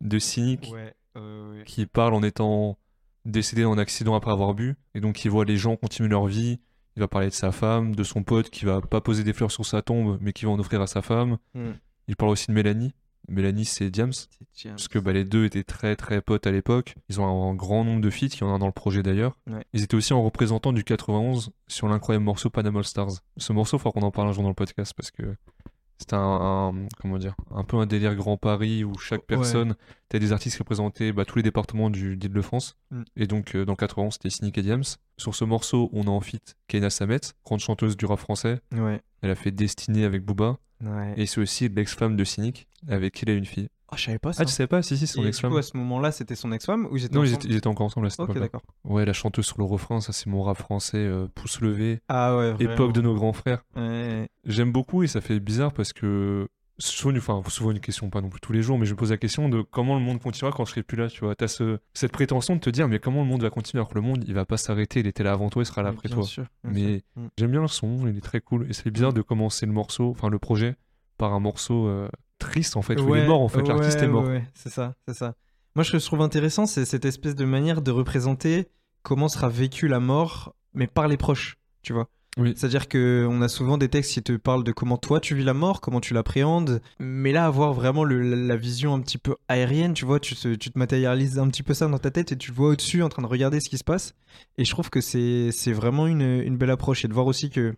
de 0.00 0.18
Cynic 0.18 0.70
Ouais, 0.72 0.94
euh, 1.16 1.52
ouais. 1.58 1.64
qui 1.64 1.86
parle 1.86 2.14
en 2.14 2.22
étant 2.22 2.76
décédé 3.24 3.64
en 3.64 3.78
accident 3.78 4.14
après 4.14 4.30
avoir 4.30 4.54
bu. 4.54 4.76
Et 4.94 5.00
donc, 5.00 5.24
il 5.24 5.30
voit 5.30 5.44
les 5.44 5.56
gens 5.56 5.76
continuer 5.76 6.08
leur 6.08 6.26
vie. 6.26 6.58
Il 6.96 7.00
va 7.00 7.08
parler 7.08 7.28
de 7.28 7.32
sa 7.34 7.52
femme, 7.52 7.94
de 7.94 8.02
son 8.04 8.22
pote 8.22 8.50
qui 8.50 8.64
va 8.64 8.80
pas 8.80 9.00
poser 9.00 9.22
des 9.24 9.32
fleurs 9.32 9.50
sur 9.50 9.64
sa 9.66 9.82
tombe, 9.82 10.18
mais 10.20 10.32
qui 10.32 10.44
va 10.44 10.50
en 10.52 10.58
offrir 10.58 10.80
à 10.80 10.86
sa 10.86 11.02
femme. 11.02 11.38
Mm. 11.54 11.70
Il 12.08 12.16
parle 12.16 12.30
aussi 12.32 12.46
de 12.48 12.52
Mélanie, 12.52 12.94
Mélanie 13.28 13.64
c'est 13.64 13.90
Diams. 13.90 14.12
Parce 14.70 14.88
que 14.88 14.98
bah, 14.98 15.12
les 15.12 15.24
deux 15.24 15.44
étaient 15.44 15.64
très 15.64 15.96
très 15.96 16.20
potes 16.20 16.46
à 16.46 16.50
l'époque. 16.52 16.94
Ils 17.08 17.20
ont 17.20 17.26
un, 17.26 17.50
un 17.50 17.54
grand 17.54 17.84
nombre 17.84 18.00
de 18.00 18.10
feats, 18.10 18.26
il 18.26 18.40
y 18.40 18.44
en 18.44 18.54
a 18.54 18.58
dans 18.58 18.66
le 18.66 18.72
projet 18.72 19.02
d'ailleurs. 19.02 19.36
Ouais. 19.48 19.64
Ils 19.72 19.82
étaient 19.82 19.96
aussi 19.96 20.12
en 20.12 20.22
représentant 20.22 20.72
du 20.72 20.84
91 20.84 21.50
sur 21.68 21.88
l'incroyable 21.88 22.24
morceau 22.24 22.50
Panama 22.50 22.78
All 22.80 22.84
Stars. 22.84 23.12
Ce 23.36 23.52
morceau, 23.52 23.76
il 23.76 23.80
faut 23.80 23.92
qu'on 23.92 24.02
en 24.02 24.10
parle 24.10 24.28
un 24.28 24.32
jour 24.32 24.42
dans 24.42 24.48
le 24.50 24.54
podcast 24.54 24.92
parce 24.96 25.10
que 25.10 25.36
c'était 25.98 26.14
un, 26.14 26.18
un- 26.20 26.88
comment 27.00 27.16
dire, 27.18 27.34
un 27.50 27.64
peu 27.64 27.78
un 27.78 27.86
délire 27.86 28.14
Grand 28.16 28.36
Paris 28.36 28.84
où 28.84 28.96
chaque 28.98 29.22
personne, 29.26 29.76
t'as 30.10 30.18
des 30.18 30.32
artistes 30.32 30.56
qui 30.56 30.62
représentaient 30.62 31.10
bah, 31.12 31.24
tous 31.24 31.36
les 31.38 31.42
départements 31.42 31.88
du 31.88 32.16
d'Île-de-France. 32.18 32.76
Mm. 32.90 33.02
Et 33.16 33.26
donc 33.26 33.54
euh, 33.54 33.64
dans 33.64 33.72
le 33.72 33.76
91, 33.76 34.12
c'était 34.12 34.28
Cynic 34.30 34.58
et 34.58 34.62
Diams. 34.62 34.84
Sur 35.16 35.34
ce 35.34 35.44
morceau, 35.44 35.88
on 35.94 36.02
a 36.02 36.10
en 36.10 36.20
feat 36.20 36.56
Kena 36.68 36.90
Samet, 36.90 37.20
grande 37.46 37.60
chanteuse 37.60 37.96
du 37.96 38.04
rap 38.04 38.18
français. 38.18 38.60
Ouais. 38.72 39.00
Elle 39.22 39.30
a 39.30 39.34
fait 39.34 39.50
Destinée 39.52 40.04
avec 40.04 40.22
Booba. 40.22 40.58
Ouais. 40.84 41.14
Et 41.16 41.26
c'est 41.26 41.40
aussi 41.40 41.68
l'ex-femme 41.68 42.16
de 42.16 42.24
Cynic, 42.24 42.68
avec 42.88 43.14
qui 43.14 43.24
il 43.24 43.30
a 43.30 43.34
une 43.34 43.44
fille. 43.46 43.68
Ah, 43.88 43.94
je 43.96 44.04
savais 44.06 44.18
pas 44.18 44.32
ça. 44.32 44.42
Ah, 44.42 44.44
tu 44.44 44.52
savais 44.52 44.66
pas 44.66 44.82
Si, 44.82 44.96
si, 44.96 45.06
c'est 45.06 45.14
son 45.14 45.20
Et 45.20 45.24
du 45.24 45.28
ex-femme. 45.28 45.52
coup, 45.52 45.58
à 45.58 45.62
ce 45.62 45.76
moment-là, 45.76 46.10
c'était 46.10 46.34
son 46.34 46.50
ex-femme 46.52 46.86
ou 46.90 46.96
ils 46.96 47.04
étaient 47.04 47.14
Non, 47.14 47.22
ils 47.22 47.28
ensemble 47.28 47.44
étaient, 47.44 47.48
ils 47.54 47.56
étaient 47.56 47.66
encore 47.68 47.86
ensemble 47.86 48.06
à 48.08 48.10
cette 48.10 48.20
Ok, 48.20 48.36
d'accord. 48.36 48.62
Ouais, 48.84 49.04
la 49.04 49.12
chanteuse 49.12 49.46
sur 49.46 49.58
le 49.58 49.64
refrain, 49.64 50.00
ça 50.00 50.12
c'est 50.12 50.26
mon 50.28 50.42
rap 50.42 50.58
français, 50.58 50.98
euh, 50.98 51.28
pouce 51.34 51.60
levé, 51.60 52.00
Ah 52.08 52.36
ouais, 52.36 52.52
vraiment. 52.52 52.72
époque 52.72 52.92
de 52.92 53.00
nos 53.00 53.14
grands 53.14 53.32
frères. 53.32 53.62
Ouais. 53.76 54.28
J'aime 54.44 54.72
beaucoup 54.72 55.02
et 55.04 55.06
ça 55.06 55.20
fait 55.20 55.38
bizarre 55.38 55.72
parce 55.72 55.92
que 55.92 56.48
souvent, 56.78 57.10
une- 57.12 57.18
enfin, 57.18 57.42
souvent 57.48 57.70
une 57.70 57.80
question, 57.80 58.10
pas 58.10 58.20
non 58.20 58.28
plus 58.28 58.40
tous 58.40 58.52
les 58.52 58.62
jours, 58.62 58.78
mais 58.78 58.86
je 58.86 58.92
me 58.92 58.96
pose 58.98 59.10
la 59.10 59.16
question 59.16 59.48
de 59.48 59.62
comment 59.62 59.94
le 59.94 60.00
monde 60.04 60.20
continuera 60.20 60.52
quand 60.52 60.64
je 60.64 60.70
serai 60.70 60.82
plus 60.82 60.96
là, 60.96 61.08
tu 61.08 61.20
vois. 61.24 61.34
T'as 61.34 61.48
ce, 61.48 61.78
cette 61.94 62.12
prétention 62.12 62.54
de 62.56 62.60
te 62.60 62.70
dire, 62.70 62.88
mais 62.88 62.98
comment 62.98 63.22
le 63.22 63.28
monde 63.28 63.42
va 63.42 63.50
continuer 63.50 63.80
alors 63.80 63.88
que 63.88 63.94
le 63.94 64.00
monde, 64.02 64.24
il 64.26 64.34
va 64.34 64.44
pas 64.44 64.56
s'arrêter, 64.56 65.00
il 65.00 65.06
était 65.06 65.22
là 65.22 65.32
avant 65.32 65.48
toi, 65.50 65.62
il 65.62 65.66
sera 65.66 65.82
là 65.82 65.90
après 65.90 66.08
toi. 66.08 66.22
sûr, 66.22 66.44
bien 66.64 66.72
Mais 66.72 66.98
sûr. 66.98 67.02
Mm. 67.16 67.28
j'aime 67.38 67.50
bien 67.50 67.60
le 67.62 67.68
son, 67.68 68.06
il 68.06 68.16
est 68.16 68.20
très 68.20 68.40
cool 68.40 68.66
et 68.68 68.72
c'est 68.72 68.90
bizarre 68.90 69.12
de 69.12 69.22
commencer 69.22 69.66
le 69.66 69.72
morceau, 69.72 70.10
enfin 70.10 70.28
le 70.28 70.38
projet, 70.38 70.76
par 71.18 71.32
un 71.32 71.40
morceau 71.40 71.86
euh, 71.88 72.08
triste 72.38 72.76
en 72.76 72.82
fait, 72.82 73.00
où 73.00 73.14
il 73.14 73.22
est 73.22 73.26
mort 73.26 73.40
en 73.40 73.48
fait, 73.48 73.66
l'artiste 73.66 74.02
est 74.02 74.08
mort. 74.08 74.24
Ouais, 74.24 74.44
c'est 74.54 74.70
ça, 74.70 74.94
c'est 75.08 75.14
ça. 75.14 75.34
Moi, 75.74 75.84
ce 75.84 75.92
que 75.92 75.98
je 75.98 76.04
trouve 76.06 76.22
intéressant, 76.22 76.64
c'est 76.66 76.84
cette 76.86 77.04
espèce 77.04 77.34
de 77.34 77.44
manière 77.44 77.82
de 77.82 77.90
représenter 77.90 78.68
comment 79.02 79.28
sera 79.28 79.48
vécue 79.48 79.88
la 79.88 80.00
mort, 80.00 80.54
mais 80.74 80.86
par 80.86 81.06
les 81.08 81.16
proches, 81.16 81.56
tu 81.82 81.92
vois. 81.92 82.08
Oui. 82.38 82.52
C'est-à-dire 82.56 82.86
que 82.88 83.26
on 83.30 83.40
a 83.40 83.48
souvent 83.48 83.78
des 83.78 83.88
textes 83.88 84.12
qui 84.12 84.22
te 84.22 84.32
parlent 84.36 84.62
de 84.64 84.72
comment 84.72 84.98
toi 84.98 85.20
tu 85.20 85.34
vis 85.34 85.44
la 85.44 85.54
mort, 85.54 85.80
comment 85.80 86.00
tu 86.00 86.12
l'appréhendes, 86.12 86.80
mais 86.98 87.32
là 87.32 87.46
avoir 87.46 87.72
vraiment 87.72 88.04
le- 88.04 88.20
la, 88.20 88.36
la 88.36 88.56
vision 88.56 88.92
un 88.94 89.00
petit 89.00 89.16
peu 89.18 89.36
aérienne, 89.48 89.94
tu 89.94 90.04
vois, 90.04 90.20
tu 90.20 90.34
te, 90.36 90.54
tu 90.54 90.70
te 90.70 90.78
matérialises 90.78 91.38
un 91.38 91.48
petit 91.48 91.62
peu 91.62 91.72
ça 91.72 91.86
dans 91.88 91.98
ta 91.98 92.10
tête 92.10 92.32
et 92.32 92.36
tu 92.36 92.50
te 92.50 92.54
vois 92.56 92.68
au-dessus 92.70 93.02
en 93.02 93.08
train 93.08 93.22
de 93.22 93.26
regarder 93.26 93.58
ce 93.60 93.70
qui 93.70 93.78
se 93.78 93.84
passe. 93.84 94.14
Et 94.58 94.64
je 94.66 94.70
trouve 94.70 94.90
que 94.90 95.00
c'est 95.00 95.50
c'est 95.50 95.72
vraiment 95.72 96.06
une, 96.06 96.20
une 96.42 96.56
belle 96.58 96.70
approche 96.70 97.04
et 97.04 97.08
de 97.08 97.14
voir 97.14 97.26
aussi 97.26 97.48
que 97.50 97.74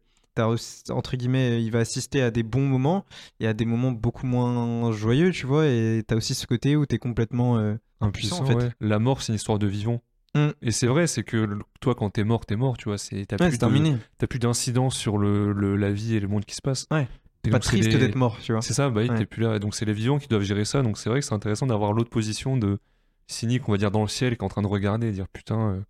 entre 0.90 1.16
guillemets, 1.16 1.62
il 1.64 1.70
va 1.72 1.80
assister 1.80 2.22
à 2.22 2.30
des 2.30 2.44
bons 2.44 2.64
moments 2.66 3.04
et 3.40 3.48
à 3.48 3.54
des 3.54 3.64
moments 3.64 3.90
beaucoup 3.90 4.24
moins 4.26 4.92
joyeux, 4.92 5.32
tu 5.32 5.46
vois, 5.46 5.66
et 5.66 6.04
t'as 6.06 6.14
aussi 6.14 6.32
ce 6.34 6.46
côté 6.46 6.76
où 6.76 6.86
t'es 6.86 6.98
complètement 6.98 7.58
euh, 7.58 7.74
impuissant, 8.00 8.42
en 8.42 8.46
fait. 8.46 8.54
ouais. 8.54 8.70
La 8.80 9.00
mort, 9.00 9.20
c'est 9.20 9.32
une 9.32 9.36
histoire 9.36 9.58
de 9.58 9.66
vivant. 9.66 10.00
Mm. 10.34 10.48
Et 10.62 10.70
c'est 10.72 10.86
vrai, 10.86 11.06
c'est 11.06 11.22
que 11.24 11.48
toi, 11.80 11.94
quand 11.94 12.10
t'es 12.10 12.24
mort, 12.24 12.44
t'es 12.46 12.56
mort, 12.56 12.76
tu 12.76 12.88
vois. 12.88 12.98
C'est, 12.98 13.24
t'as 13.26 13.36
Ouais, 13.42 13.48
plus 13.48 13.58
terminé. 13.58 13.96
T'as 14.18 14.26
plus 14.26 14.38
d'incidence 14.38 14.96
sur 14.96 15.18
le, 15.18 15.52
le- 15.52 15.76
la 15.76 15.90
vie 15.90 16.14
et 16.16 16.20
le 16.20 16.28
monde 16.28 16.44
qui 16.44 16.54
se 16.54 16.62
passe. 16.62 16.86
Ouais. 16.90 17.08
Et 17.44 17.50
Pas 17.50 17.58
donc, 17.58 17.62
triste 17.62 17.90
les- 17.92 17.98
d'être 17.98 18.14
mort, 18.16 18.38
tu 18.42 18.52
vois. 18.52 18.60
C'est 18.60 18.74
ça, 18.74 18.90
bah 18.90 19.02
Ouais. 19.02 19.16
t'es 19.16 19.24
plus 19.26 19.42
là. 19.42 19.56
Et 19.56 19.58
donc, 19.58 19.74
c'est 19.74 19.84
les 19.86 19.92
vivants 19.92 20.18
qui 20.18 20.28
doivent 20.28 20.42
gérer 20.42 20.64
ça. 20.64 20.82
Donc, 20.82 20.98
c'est 20.98 21.08
vrai 21.08 21.20
que 21.20 21.24
c'est 21.26 21.34
intéressant 21.34 21.66
d'avoir 21.66 21.92
l'autre 21.92 22.10
position 22.10 22.56
de 22.56 22.78
cynique, 23.26 23.68
on 23.68 23.72
va 23.72 23.78
dire, 23.78 23.90
dans 23.90 24.02
le 24.02 24.08
ciel, 24.08 24.36
qui 24.36 24.42
est 24.42 24.44
en 24.44 24.48
train 24.48 24.62
de 24.62 24.66
regarder 24.66 25.08
et 25.08 25.12
dire 25.12 25.28
putain, 25.28 25.82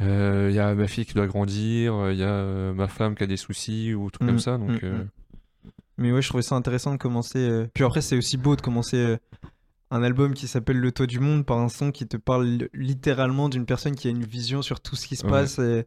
il 0.00 0.52
y 0.54 0.58
a 0.58 0.74
ma 0.74 0.86
fille 0.86 1.04
qui 1.04 1.14
doit 1.14 1.26
grandir, 1.26 2.10
il 2.10 2.16
y 2.18 2.22
a 2.22 2.28
euh, 2.28 2.72
ma 2.72 2.88
femme 2.88 3.14
qui 3.14 3.22
a 3.22 3.26
des 3.26 3.36
soucis 3.36 3.92
ou 3.94 4.10
trucs 4.10 4.22
Mm, 4.24 4.26
comme 4.30 4.38
ça. 4.38 4.56
Donc, 4.56 4.70
mm, 4.82 4.86
euh, 4.86 4.98
mm. 5.04 5.08
Mais 5.98 6.12
ouais, 6.12 6.22
je 6.22 6.28
trouvais 6.28 6.42
ça 6.42 6.54
intéressant 6.54 6.92
de 6.92 6.96
commencer. 6.96 7.38
euh, 7.38 7.66
Puis 7.74 7.84
après, 7.84 8.00
c'est 8.00 8.16
aussi 8.16 8.38
beau 8.38 8.56
de 8.56 8.62
commencer 8.62 8.96
euh, 8.96 9.16
un 9.90 10.02
album 10.02 10.34
qui 10.34 10.46
s'appelle 10.48 10.78
Le 10.78 10.92
Toit 10.92 11.06
du 11.06 11.18
Monde 11.20 11.44
par 11.44 11.58
un 11.58 11.68
son 11.68 11.90
qui 11.90 12.06
te 12.06 12.16
parle 12.16 12.68
littéralement 12.74 13.48
d'une 13.48 13.66
personne 13.66 13.94
qui 13.96 14.06
a 14.08 14.10
une 14.10 14.24
vision 14.24 14.62
sur 14.62 14.80
tout 14.80 14.94
ce 14.96 15.06
qui 15.06 15.16
se 15.16 15.24
Ouais. 15.24 15.30
passe 15.30 15.58
et, 15.58 15.84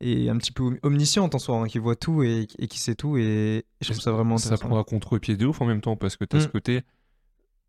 et 0.00 0.28
un 0.28 0.36
petit 0.36 0.52
peu 0.52 0.62
om- 0.64 0.78
omnisciente 0.82 1.34
en 1.34 1.38
soi, 1.38 1.56
hein, 1.56 1.66
qui 1.66 1.78
voit 1.78 1.96
tout 1.96 2.22
et, 2.22 2.46
et 2.58 2.66
qui 2.68 2.78
sait 2.78 2.94
tout. 2.94 3.16
Et, 3.16 3.64
je 3.80 3.88
trouve 3.90 4.00
ça 4.02 4.12
vraiment 4.12 4.36
ça 4.38 4.48
intéressant. 4.48 4.68
prend 4.68 4.80
à 4.80 4.84
contre-pied 4.84 5.36
de 5.36 5.46
ouf 5.46 5.60
en 5.60 5.66
même 5.66 5.80
temps 5.80 5.96
parce 5.96 6.16
que 6.16 6.24
t'as 6.24 6.40
ce 6.40 6.46
Mm. 6.48 6.50
côté, 6.50 6.82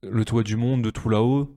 le 0.04 0.26
toit 0.26 0.44
du 0.44 0.56
monde, 0.58 0.81
de 0.81 0.90
tout 0.90 1.10
là-haut. 1.10 1.56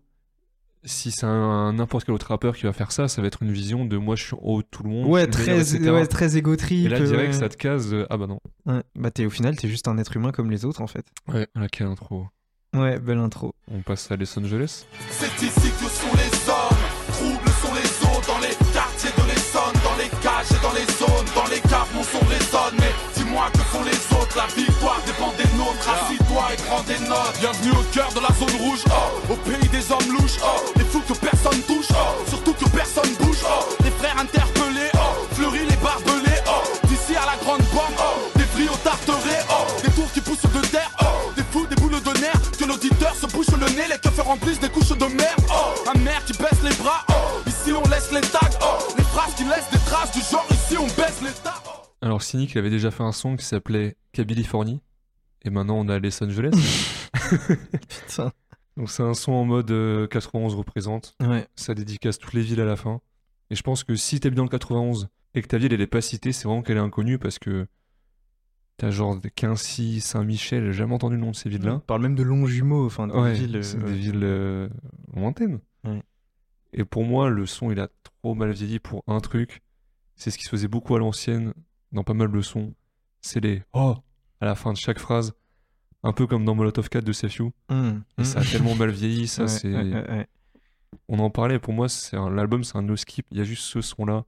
Si 0.85 1.13
c'est 1.13 1.27
un 1.27 1.73
n'importe 1.75 2.05
quel 2.07 2.15
autre 2.15 2.27
rappeur 2.27 2.57
qui 2.57 2.65
va 2.65 2.73
faire 2.73 2.91
ça, 2.91 3.07
ça 3.07 3.23
va 3.23 3.29
être 3.29 3.45
une 3.45 3.53
vision 3.53 3.85
de 3.85 3.97
moi 3.97 4.17
je 4.17 4.25
suis 4.25 4.35
en 4.35 4.41
haut 4.43 4.63
de 4.63 4.67
tout 4.69 4.83
le 4.83 4.89
monde. 4.91 5.05
Ouais, 5.07 5.29
meilleur, 5.29 5.31
très, 5.31 5.91
ouais, 5.91 6.07
très 6.09 6.37
égo 6.37 6.57
trip. 6.57 6.87
Et 6.87 6.89
là, 6.89 6.99
direct, 7.01 7.35
ouais. 7.35 7.39
ça 7.39 7.49
te 7.49 7.57
case. 7.57 7.95
euh, 7.95 8.05
Ah 8.11 8.17
bah 8.17 8.27
non. 8.27 8.41
Ouais. 8.67 8.83
Bah, 8.97 9.13
t'es, 9.13 9.25
au 9.25 9.31
final, 9.31 9.57
t'es 9.57 9.69
juste 9.69 9.87
un 9.87 9.97
être 9.99 10.17
humain 10.17 10.33
comme 10.33 10.51
les 10.51 10.65
autres, 10.65 10.81
en 10.81 10.89
fait. 10.89 11.07
Ouais, 11.29 11.47
là, 11.55 11.69
quelle 11.69 11.87
intro. 11.87 12.27
Ouais, 12.75 12.99
belle 12.99 13.19
intro. 13.19 13.55
On 13.71 13.83
passe 13.83 14.11
à 14.11 14.17
Los 14.17 14.39
Angeles. 14.39 14.87
C'est 15.11 15.43
ici 15.45 15.71
que 15.77 15.85
sont 15.85 16.17
les 16.17 16.33
hommes, 16.49 16.85
troubles 17.13 17.53
sont 17.61 17.75
les 17.75 17.91
eaux 18.09 18.21
dans 18.27 18.41
les 18.41 18.57
quartiers 18.73 19.13
de 19.13 19.29
l'Essonne, 19.29 19.77
dans 19.85 19.97
les 20.01 20.09
cages 20.25 20.49
et 20.57 20.63
dans 20.65 20.73
les 20.73 20.89
zones, 20.97 21.29
dans 21.35 21.49
les 21.53 21.61
caves 21.69 21.93
mon 21.95 22.03
son 22.03 22.25
résonne, 22.25 22.73
mais 22.81 22.95
dis-moi 23.15 23.51
que 23.53 23.59
font 23.59 23.85
les 23.85 24.01
autres, 24.17 24.37
la 24.41 24.47
victoire 24.57 25.01
dépend 25.05 25.35
des 25.37 25.51
nôtres, 25.59 25.85
assis-toi 25.85 26.45
et 26.49 26.63
prends 26.65 26.83
des 26.89 26.99
notes. 27.05 27.37
Bienvenue 27.41 27.73
au 27.77 27.85
cœur 27.93 28.09
de 28.17 28.21
la 28.25 28.33
zone 28.41 28.57
rouge, 28.57 28.85
oh, 28.89 29.33
au 29.33 29.37
pays 29.37 29.69
des 29.69 29.93
hommes 29.93 30.09
louches, 30.17 30.41
oh, 30.41 30.73
les 30.77 30.85
fous 30.85 31.05
que 31.07 31.13
personne 31.13 31.61
touche, 31.69 31.93
oh, 31.93 32.25
surtout 32.27 32.55
que 32.55 32.69
personne 32.71 33.13
bouge, 33.21 33.45
oh, 33.45 33.69
les 33.85 33.93
frères 34.01 34.17
interpellés, 34.17 34.89
oh, 34.95 35.29
fleuris 35.37 35.69
les 35.69 35.77
barbelés, 35.77 36.41
oh, 36.49 36.65
d'ici 36.89 37.17
à 37.21 37.27
la 37.29 37.37
grande 37.37 37.69
bombe, 37.69 38.01
oh, 38.01 38.33
des 38.39 38.43
tarteret, 38.83 39.45
oh, 39.51 39.52
nerfs, 42.89 42.99
que 42.99 43.05
l'auditeur 43.05 43.15
se 43.15 43.27
bouche 43.27 43.51
le 43.51 43.77
nez, 43.77 43.89
les 43.89 43.99
keufs 43.99 44.21
remplissent 44.21 44.61
des 44.61 44.69
couches 44.69 44.91
de 44.91 45.05
merde, 45.05 45.41
oh, 45.51 45.91
un 45.95 45.99
maire 46.01 46.25
qui 46.25 46.33
baisse 46.35 46.63
les 46.63 46.75
bras, 46.83 47.05
oh, 47.11 47.49
ici 47.49 47.73
on 47.73 47.89
laisse 47.89 48.13
les 48.13 48.21
tags, 48.21 48.59
oh, 48.63 48.95
les 48.97 49.05
phrases 49.05 49.35
qui 49.35 49.45
laissent 49.45 49.71
des 49.71 49.79
traces 49.79 50.13
du 50.13 50.21
genre, 50.21 50.47
ici 50.51 50.77
on 50.79 50.87
baisse 50.87 51.21
les 51.23 51.33
tags, 51.43 51.63
oh. 51.67 51.83
Alors, 52.03 52.21
Cynic, 52.21 52.53
il 52.55 52.59
avait 52.59 52.69
déjà 52.69 52.91
fait 52.91 53.05
un 53.05 53.13
son 53.13 53.37
qui 53.37 53.45
s'appelait 53.45 53.97
Californie. 54.11 54.83
Et 55.45 55.51
maintenant, 55.51 55.77
on 55.77 55.89
a 55.89 56.01
Los 56.01 56.23
Angeles. 56.23 56.51
Putain. 57.89 58.33
Donc, 58.77 58.91
c'est 58.91 59.05
un 59.05 59.15
son 59.15 59.33
en 59.33 59.45
mode 59.45 59.71
euh, 59.71 60.09
91 60.09 60.57
représente. 60.57 61.15
Ouais. 61.21 61.47
Ça 61.55 61.75
dédicace 61.75 62.19
toutes 62.19 62.33
les 62.33 62.43
villes 62.43 62.61
à 62.61 62.65
la 62.65 62.75
fin. 62.75 63.01
Et 63.51 63.55
je 63.55 63.63
pense 63.63 63.85
que 63.85 63.95
si 63.95 64.19
t'es 64.19 64.31
bien 64.31 64.43
le 64.43 64.49
91 64.49 65.09
et 65.35 65.43
que 65.43 65.47
ta 65.47 65.59
ville, 65.59 65.73
elle 65.73 65.81
est 65.81 65.87
pas 65.87 66.01
citée, 66.01 66.33
c'est 66.33 66.49
vraiment 66.49 66.63
qu'elle 66.63 66.77
est 66.77 66.81
inconnue 66.81 67.19
parce 67.19 67.39
que 67.39 67.69
t'as 68.83 68.91
genre 68.91 69.15
des 69.17 69.31
Quincy, 69.31 70.01
Saint-Michel, 70.01 70.65
j'ai 70.67 70.73
jamais 70.73 70.95
entendu 70.95 71.15
le 71.15 71.21
nom 71.21 71.31
de 71.31 71.37
ces 71.37 71.49
villes-là. 71.49 71.75
On 71.77 71.79
parle 71.79 72.03
même 72.03 72.17
de 72.17 72.25
longs 72.25 72.47
jumeaux, 72.47 72.85
enfin, 72.85 73.07
de 73.07 73.13
Ouais, 73.13 73.33
villes. 73.33 73.63
c'est 73.63 73.79
euh, 73.79 73.87
des 73.87 73.93
villes 73.95 74.21
euh, 74.25 74.69
lointaines. 75.15 75.61
Ouais. 75.85 76.03
Et 76.73 76.85
pour 76.85 77.05
moi, 77.05 77.31
le 77.31 77.47
son, 77.47 77.71
il 77.71 77.79
a 77.79 77.87
trop 78.03 78.35
mal 78.35 78.51
vieilli 78.51 78.81
pour 78.81 79.05
un 79.07 79.21
truc. 79.21 79.63
C'est 80.17 80.33
ce 80.33 80.37
qui 80.39 80.43
se 80.43 80.49
faisait 80.51 80.67
beaucoup 80.67 80.97
à 80.97 80.99
l'ancienne, 80.99 81.55
dans 81.93 82.03
pas 82.03 82.13
mal 82.13 82.33
de 82.33 82.41
sons. 82.41 82.75
C'est 83.21 83.39
les 83.39 83.63
Oh 83.73 83.95
à 84.41 84.47
la 84.47 84.57
fin 84.57 84.73
de 84.73 84.79
chaque 84.79 84.99
phrase. 84.99 85.33
Un 86.03 86.13
peu 86.13 86.27
comme 86.27 86.45
dans 86.45 86.57
Molotov 86.57 86.89
4 86.89 87.05
de 87.05 87.13
Sefiu. 87.13 87.53
Mmh, 87.71 87.91
Et 88.19 88.23
mmh. 88.23 88.25
ça 88.25 88.41
a 88.41 88.45
tellement 88.45 88.75
mal 88.75 88.91
vieilli, 88.91 89.29
ça 89.29 89.43
Ouais, 89.43 89.49
c'est. 89.49 89.73
ouais, 89.73 89.85
ouais, 89.95 90.11
ouais. 90.11 90.27
On 91.09 91.21
en 91.21 91.31
parlait, 91.31 91.61
pour 91.61 91.73
moi, 91.73 91.89
c'est 91.89 92.17
un... 92.17 92.31
l'album, 92.31 92.65
c'est 92.65 92.77
un 92.77 92.83
no 92.83 92.97
skip. 92.97 93.27
Il 93.31 93.39
y 93.39 93.41
a 93.41 93.45
juste 93.45 93.63
ce 93.63 93.81
son-là. 93.81 94.25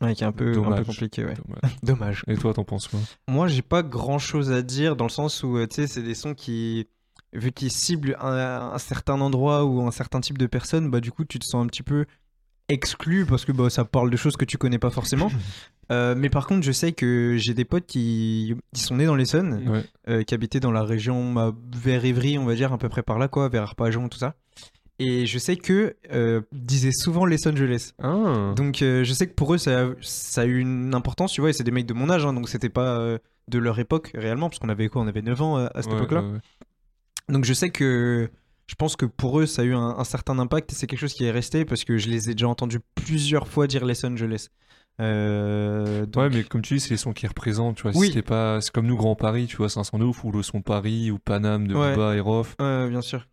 Ouais, 0.00 0.14
qui 0.14 0.24
est 0.24 0.26
un 0.26 0.32
peu, 0.32 0.52
un 0.64 0.72
peu 0.76 0.84
compliqué, 0.84 1.24
ouais. 1.24 1.34
Dommage. 1.34 1.76
Dommage. 1.82 2.24
Et 2.28 2.36
toi, 2.36 2.52
t'en 2.54 2.64
penses 2.64 2.88
quoi? 2.88 3.00
Moi, 3.28 3.48
j'ai 3.48 3.62
pas 3.62 3.82
grand 3.82 4.18
chose 4.18 4.52
à 4.52 4.62
dire 4.62 4.96
dans 4.96 5.04
le 5.06 5.10
sens 5.10 5.42
où, 5.42 5.56
euh, 5.56 5.66
tu 5.66 5.76
sais, 5.76 5.86
c'est 5.86 6.02
des 6.02 6.14
sons 6.14 6.34
qui, 6.34 6.86
vu 7.32 7.52
qu'ils 7.52 7.70
ciblent 7.72 8.16
un, 8.20 8.72
un 8.74 8.78
certain 8.78 9.20
endroit 9.20 9.64
ou 9.64 9.80
un 9.86 9.90
certain 9.90 10.20
type 10.20 10.38
de 10.38 10.46
personne, 10.46 10.90
bah 10.90 11.00
du 11.00 11.10
coup, 11.12 11.24
tu 11.24 11.38
te 11.38 11.44
sens 11.44 11.64
un 11.64 11.66
petit 11.66 11.82
peu 11.82 12.04
exclu 12.68 13.24
parce 13.26 13.44
que 13.44 13.52
bah, 13.52 13.70
ça 13.70 13.84
parle 13.84 14.10
de 14.10 14.16
choses 14.16 14.36
que 14.36 14.44
tu 14.44 14.58
connais 14.58 14.78
pas 14.78 14.90
forcément. 14.90 15.30
Euh, 15.92 16.16
mais 16.16 16.30
par 16.30 16.48
contre, 16.48 16.66
je 16.66 16.72
sais 16.72 16.90
que 16.90 17.36
j'ai 17.38 17.54
des 17.54 17.64
potes 17.64 17.86
qui, 17.86 18.56
qui 18.74 18.80
sont 18.82 18.96
nés 18.96 19.06
dans 19.06 19.14
l'Essonne, 19.14 19.68
Ouais. 19.68 19.84
euh, 20.08 20.24
qui 20.24 20.34
habitaient 20.34 20.58
dans 20.58 20.72
la 20.72 20.82
région 20.82 21.32
bah, 21.32 21.54
vers 21.76 22.04
Évry, 22.04 22.38
on 22.38 22.44
va 22.44 22.56
dire, 22.56 22.72
à 22.72 22.78
peu 22.78 22.88
près 22.88 23.04
par 23.04 23.20
là, 23.20 23.28
quoi, 23.28 23.48
vers 23.48 23.62
Arpajon, 23.62 24.08
tout 24.08 24.18
ça. 24.18 24.34
Et 24.98 25.26
je 25.26 25.38
sais 25.38 25.56
que 25.56 25.94
euh, 26.12 26.40
disaient 26.52 26.90
souvent 26.92 27.26
Los 27.26 27.46
Angeles. 27.46 27.92
Ah 28.02 28.54
Donc 28.56 28.80
euh, 28.80 29.04
je 29.04 29.12
sais 29.12 29.26
que 29.26 29.34
pour 29.34 29.52
eux 29.54 29.58
ça 29.58 29.82
a, 29.82 29.88
ça 30.00 30.40
a 30.42 30.44
eu 30.46 30.58
une 30.58 30.94
importance, 30.94 31.32
tu 31.32 31.42
vois, 31.42 31.50
et 31.50 31.52
c'est 31.52 31.64
des 31.64 31.70
mecs 31.70 31.84
de 31.86 31.92
mon 31.94 32.08
âge, 32.08 32.24
hein, 32.24 32.32
donc 32.32 32.48
c'était 32.48 32.70
pas 32.70 32.98
euh, 32.98 33.18
de 33.48 33.58
leur 33.58 33.78
époque 33.78 34.10
réellement, 34.14 34.48
parce 34.48 34.58
qu'on 34.58 34.70
avait 34.70 34.88
quoi 34.88 35.02
On 35.02 35.06
avait 35.06 35.20
9 35.22 35.42
ans 35.42 35.58
euh, 35.58 35.66
à 35.74 35.82
cette 35.82 35.92
Ouais, 35.92 35.98
époque-là. 35.98 36.22
ouais, 36.22 36.32
ouais. 36.32 36.38
Donc 37.28 37.44
je 37.44 37.52
sais 37.52 37.68
que 37.70 38.30
je 38.68 38.74
pense 38.74 38.96
que 38.96 39.04
pour 39.04 39.38
eux 39.40 39.46
ça 39.46 39.62
a 39.62 39.64
eu 39.66 39.74
un, 39.74 39.96
un 39.98 40.04
certain 40.04 40.38
impact, 40.38 40.72
et 40.72 40.74
c'est 40.74 40.86
quelque 40.86 41.00
chose 41.00 41.12
qui 41.12 41.24
est 41.24 41.30
resté, 41.30 41.64
parce 41.66 41.84
que 41.84 41.98
je 41.98 42.08
les 42.08 42.30
ai 42.30 42.32
déjà 42.34 42.48
entendus 42.48 42.80
plusieurs 42.94 43.48
fois 43.48 43.66
dire 43.66 43.84
Los 43.84 44.04
Angeles. 44.06 44.48
Euh, 44.98 46.06
donc- 46.06 46.22
Ouais, 46.22 46.30
mais 46.30 46.42
comme 46.42 46.62
tu 46.62 46.74
dis, 46.74 46.80
c'est 46.80 46.90
les 46.90 46.96
sons 46.96 47.12
qui 47.12 47.26
représentent, 47.26 47.76
tu 47.76 47.82
vois. 47.82 47.92
Oui. 47.94 48.10
si 48.12 48.22
pas... 48.22 48.60
C'est 48.62 48.72
comme 48.72 48.86
nous, 48.86 48.96
Grand 48.96 49.14
Paris, 49.14 49.46
tu 49.46 49.56
vois, 49.56 49.68
c'est 49.68 49.78
un 49.78 49.84
son 49.84 49.98
de 49.98 50.04
ouf, 50.04 50.24
ou 50.24 50.32
le 50.32 50.42
son 50.42 50.62
Paris, 50.62 51.10
ou 51.10 51.18
Paname 51.18 51.66
de 51.68 51.74
Ouais. 51.74 51.94
Booba 51.94 52.16
et 52.16 52.20
Rof. 52.20 52.56
Ouais, 52.60 52.88
bien 52.88 53.02
sûr. 53.02 53.26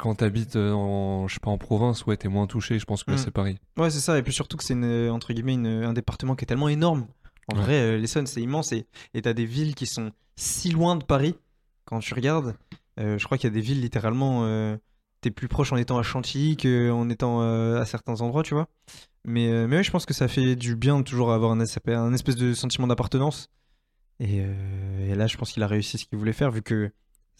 Quand 0.00 0.14
t'habites 0.14 0.56
euh, 0.56 0.72
en, 0.72 1.28
je 1.28 1.34
sais 1.34 1.40
pas, 1.40 1.50
en 1.50 1.58
province, 1.58 2.06
ouais, 2.06 2.16
t'es 2.16 2.28
moins 2.28 2.46
touché, 2.46 2.78
je 2.78 2.84
pense 2.86 3.04
que 3.04 3.12
Mm. 3.12 3.18
c'est 3.18 3.30
Paris. 3.30 3.58
Ouais, 3.76 3.90
c'est 3.90 4.00
ça, 4.00 4.16
et 4.18 4.22
puis 4.22 4.32
surtout 4.32 4.56
que 4.56 4.64
c'est 4.64 4.72
une- 4.74 5.10
entre 5.10 5.32
guillemets 5.32 5.54
une- 5.54 5.66
un 5.66 5.92
département 5.92 6.34
qui 6.34 6.44
est 6.44 6.46
tellement 6.46 6.68
énorme. 6.68 7.06
En 7.52 7.56
Ouais. 7.56 7.62
vrai, 7.62 7.74
euh, 7.80 7.96
l'Essonne 7.98 8.26
c'est 8.26 8.40
immense, 8.40 8.72
et 8.72 8.86
t'as 9.22 9.32
des 9.34 9.44
villes 9.44 9.74
qui 9.74 9.86
sont 9.86 10.10
si 10.36 10.70
loin 10.70 10.96
de 10.96 11.04
Paris 11.04 11.34
quand 11.84 11.98
tu 11.98 12.14
regardes. 12.14 12.54
Euh, 12.98 13.18
je 13.18 13.24
crois 13.24 13.36
qu'il 13.38 13.48
y 13.48 13.52
a 13.52 13.54
des 13.54 13.60
villes, 13.60 13.80
littéralement, 13.80 14.44
euh, 14.44 14.76
t'es 15.20 15.30
plus 15.30 15.48
proche 15.48 15.72
en 15.72 15.76
étant 15.76 15.98
à 15.98 16.02
Chantilly 16.02 16.56
qu'en 16.56 17.08
étant 17.10 17.42
euh, 17.42 17.80
à 17.80 17.84
certains 17.84 18.20
endroits, 18.22 18.42
tu 18.42 18.54
vois. 18.54 18.68
Mais, 19.26 19.48
euh, 19.50 19.66
mais 19.68 19.76
ouais, 19.76 19.82
je 19.82 19.90
pense 19.90 20.06
que 20.06 20.14
ça 20.14 20.28
fait 20.28 20.56
du 20.56 20.76
bien 20.76 20.98
de 20.98 21.02
toujours 21.04 21.30
avoir 21.32 21.52
un, 21.52 21.60
un 21.60 22.12
espèce 22.14 22.36
de 22.36 22.54
sentiment 22.54 22.86
d'appartenance. 22.86 23.48
Et, 24.18 24.40
euh, 24.40 25.10
et 25.10 25.14
là, 25.14 25.26
je 25.26 25.36
pense 25.36 25.52
qu'il 25.52 25.62
a 25.62 25.66
réussi 25.66 25.98
ce 25.98 26.06
qu'il 26.06 26.18
voulait 26.18 26.32
faire, 26.32 26.50
vu 26.50 26.62
que 26.62 26.90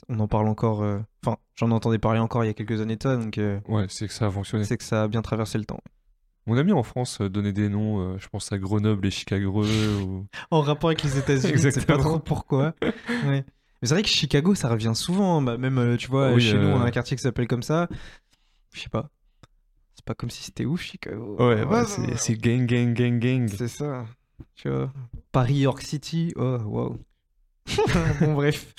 on 0.09 0.19
en 0.21 0.29
parle 0.29 0.49
encore. 0.49 0.83
euh, 0.83 0.99
Enfin, 1.25 1.37
j'en 1.57 1.71
entendais 1.71 1.99
parler 1.99 2.21
encore 2.21 2.45
il 2.45 2.49
y 2.49 2.51
a 2.51 2.55
quelques 2.55 2.81
années 2.81 2.97
de 2.97 3.03
ça, 3.03 3.17
donc 3.17 3.37
euh, 3.39 3.61
Ouais, 3.69 3.87
c'est 3.89 4.07
que 4.09 4.13
ça 4.13 4.27
a 4.27 4.31
fonctionné. 4.31 4.65
c'est 4.65 4.77
que 4.77 4.85
ça 4.85 5.05
a 5.05 5.09
bien 5.09 5.23
traversé 5.23 5.59
le 5.59 5.65
temps. 5.65 5.81
Mon 6.47 6.57
ami 6.57 6.73
en 6.73 6.83
France 6.83 7.21
euh, 7.21 7.29
donnait 7.29 7.53
des 7.53 7.69
noms, 7.69 8.19
je 8.19 8.29
pense 8.29 8.51
à 8.53 8.59
Grenoble 8.59 9.07
et 9.07 9.11
Chicago. 9.11 9.65
ou... 9.65 10.27
En 10.51 10.61
rapport 10.63 10.89
avec 10.91 11.03
les 11.03 11.19
États-Unis, 11.19 11.53
je 11.63 11.71
sais 11.71 11.85
pas 11.87 11.99
trop 11.99 12.19
pourquoi. 12.19 12.75
Ouais. 13.27 13.45
Mais 13.83 13.89
c'est 13.89 13.95
vrai 13.95 14.03
que 14.03 14.09
Chicago, 14.09 14.55
ça 14.55 14.69
revient 14.69 14.93
souvent. 14.95 15.39
hein. 15.39 15.43
Bah, 15.43 15.57
même, 15.57 15.97
tu 15.97 16.09
vois, 16.09 16.33
Oui, 16.33 16.41
chez 16.43 16.59
nous, 16.59 16.67
on 16.69 16.81
a 16.83 16.85
un 16.85 16.91
quartier 16.91 17.17
qui 17.17 17.23
s'appelle 17.23 17.49
comme 17.49 17.63
ça. 17.63 17.89
Je 18.73 18.81
sais 18.81 18.89
pas. 18.91 19.09
C'est 19.95 20.05
pas 20.05 20.15
comme 20.15 20.29
si 20.31 20.43
c'était 20.43 20.65
ouf, 20.67 20.81
Chicago. 20.83 21.37
Ouais, 21.39 21.63
ouais, 21.65 21.85
c'est 21.87 22.17
c'est 22.19 22.35
gang, 22.37 22.65
gang, 22.67 22.93
gang, 22.95 23.19
gang. 23.19 23.49
C'est 23.49 23.69
ça. 23.69 24.05
Tu 24.55 24.69
vois. 24.71 24.93
Paris, 25.33 25.55
York 25.57 25.81
City. 25.83 26.33
Oh, 26.37 26.59
wow. 26.65 26.99
bon, 28.21 28.35
bref. 28.35 28.75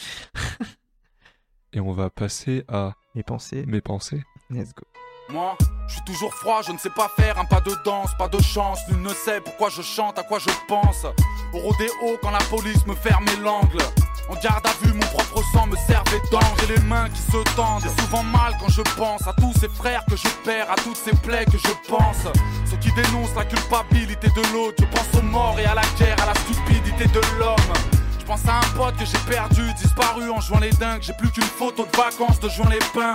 Et 1.73 1.79
on 1.79 1.93
va 1.93 2.09
passer 2.09 2.63
à 2.67 2.93
Mes 3.15 3.23
pensées. 3.23 3.63
mes 3.65 3.81
pensées. 3.81 4.23
Let's 4.49 4.73
go. 4.73 4.83
Moi, 5.29 5.57
je 5.87 5.93
suis 5.93 6.03
toujours 6.03 6.33
froid, 6.33 6.61
je 6.61 6.73
ne 6.73 6.77
sais 6.77 6.89
pas 6.89 7.09
faire 7.15 7.39
un 7.39 7.45
pas 7.45 7.61
de 7.61 7.73
danse, 7.85 8.09
pas 8.17 8.27
de 8.27 8.41
chance, 8.41 8.79
nul 8.89 9.01
ne 9.01 9.13
sait 9.13 9.39
pourquoi 9.39 9.69
je 9.69 9.81
chante, 9.81 10.19
à 10.19 10.23
quoi 10.23 10.39
je 10.39 10.49
pense. 10.67 11.05
Au 11.53 11.59
rodéo, 11.59 12.17
quand 12.21 12.31
la 12.31 12.43
police 12.49 12.85
me 12.85 12.95
fermait 12.95 13.37
l'angle. 13.37 13.81
En 14.29 14.35
garde 14.35 14.65
à 14.65 14.71
vue, 14.85 14.93
mon 14.93 15.05
propre 15.07 15.41
sang 15.53 15.67
me 15.67 15.75
servait 15.75 16.21
d'angle 16.31 16.63
et 16.63 16.75
les 16.75 16.81
mains 16.83 17.09
qui 17.09 17.21
se 17.21 17.55
tendent. 17.55 17.83
J'ai 17.83 18.01
souvent 18.01 18.23
mal 18.23 18.55
quand 18.59 18.69
je 18.69 18.81
pense 18.97 19.25
à 19.27 19.33
tous 19.33 19.53
ces 19.59 19.67
frères 19.69 20.03
que 20.09 20.15
je 20.15 20.27
perds, 20.45 20.69
à 20.71 20.75
toutes 20.75 20.95
ces 20.97 21.15
plaies 21.17 21.45
que 21.45 21.57
je 21.57 21.73
pense. 21.89 22.27
Ceux 22.65 22.77
qui 22.77 22.91
dénoncent 22.93 23.35
la 23.35 23.45
culpabilité 23.45 24.27
de 24.29 24.53
l'autre, 24.53 24.75
je 24.79 24.85
pense 24.85 25.19
aux 25.19 25.25
morts 25.25 25.57
et 25.59 25.65
à 25.65 25.75
la 25.75 25.83
guerre, 25.97 26.21
à 26.23 26.27
la 26.27 26.35
stupidité 26.35 27.05
de 27.07 27.21
l'homme. 27.39 28.00
Je 28.31 28.37
pense 28.37 28.47
à 28.47 28.59
un 28.59 28.77
pote 28.77 28.95
que 28.95 29.03
j'ai 29.03 29.17
perdu, 29.29 29.61
disparu 29.73 30.29
en 30.29 30.39
jouant 30.39 30.61
les 30.61 30.69
dingues. 30.69 31.01
J'ai 31.01 31.11
plus 31.11 31.29
qu'une 31.31 31.43
photo 31.43 31.85
de 31.85 31.97
vacances 31.97 32.39
de 32.39 32.47
juin 32.47 32.69
les 32.69 32.79
pins. 32.93 33.13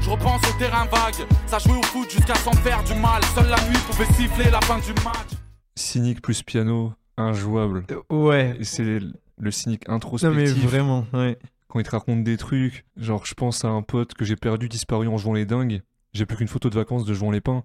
Je 0.00 0.08
repense 0.08 0.40
au 0.48 0.58
terrain 0.60 0.84
vague, 0.84 1.26
ça 1.48 1.58
jouait 1.58 1.76
au 1.76 1.82
foot 1.82 2.08
jusqu'à 2.08 2.36
s'en 2.36 2.52
faire 2.52 2.84
du 2.84 2.94
mal. 2.94 3.20
Seule 3.34 3.48
la 3.48 3.56
nuit 3.68 3.76
pouvait 3.90 4.04
siffler 4.12 4.52
la 4.52 4.60
fin 4.60 4.78
du 4.78 4.92
match. 5.02 5.32
Cynique 5.74 6.22
plus 6.22 6.44
piano, 6.44 6.92
injouable. 7.16 7.84
Euh, 7.90 8.00
Ouais. 8.14 8.56
Et 8.60 8.62
c'est 8.62 9.00
le 9.38 9.50
cynique 9.50 9.88
Non, 9.88 9.94
mais 9.94 9.96
introspectif. 9.96 10.62
vraiment, 10.62 11.04
ouais. 11.14 11.36
Quand 11.66 11.80
il 11.80 11.84
te 11.84 11.90
raconte 11.90 12.22
des 12.22 12.36
trucs, 12.36 12.84
genre 12.96 13.26
je 13.26 13.34
pense 13.34 13.64
à 13.64 13.70
un 13.70 13.82
pote 13.82 14.14
que 14.14 14.24
j'ai 14.24 14.36
perdu, 14.36 14.68
disparu 14.68 15.08
en 15.08 15.16
jouant 15.16 15.34
les 15.34 15.46
dingues. 15.46 15.82
J'ai 16.12 16.26
plus 16.26 16.36
qu'une 16.36 16.46
photo 16.46 16.70
de 16.70 16.76
vacances 16.76 17.04
de 17.04 17.12
jouant 17.12 17.32
les 17.32 17.40
pins. 17.40 17.64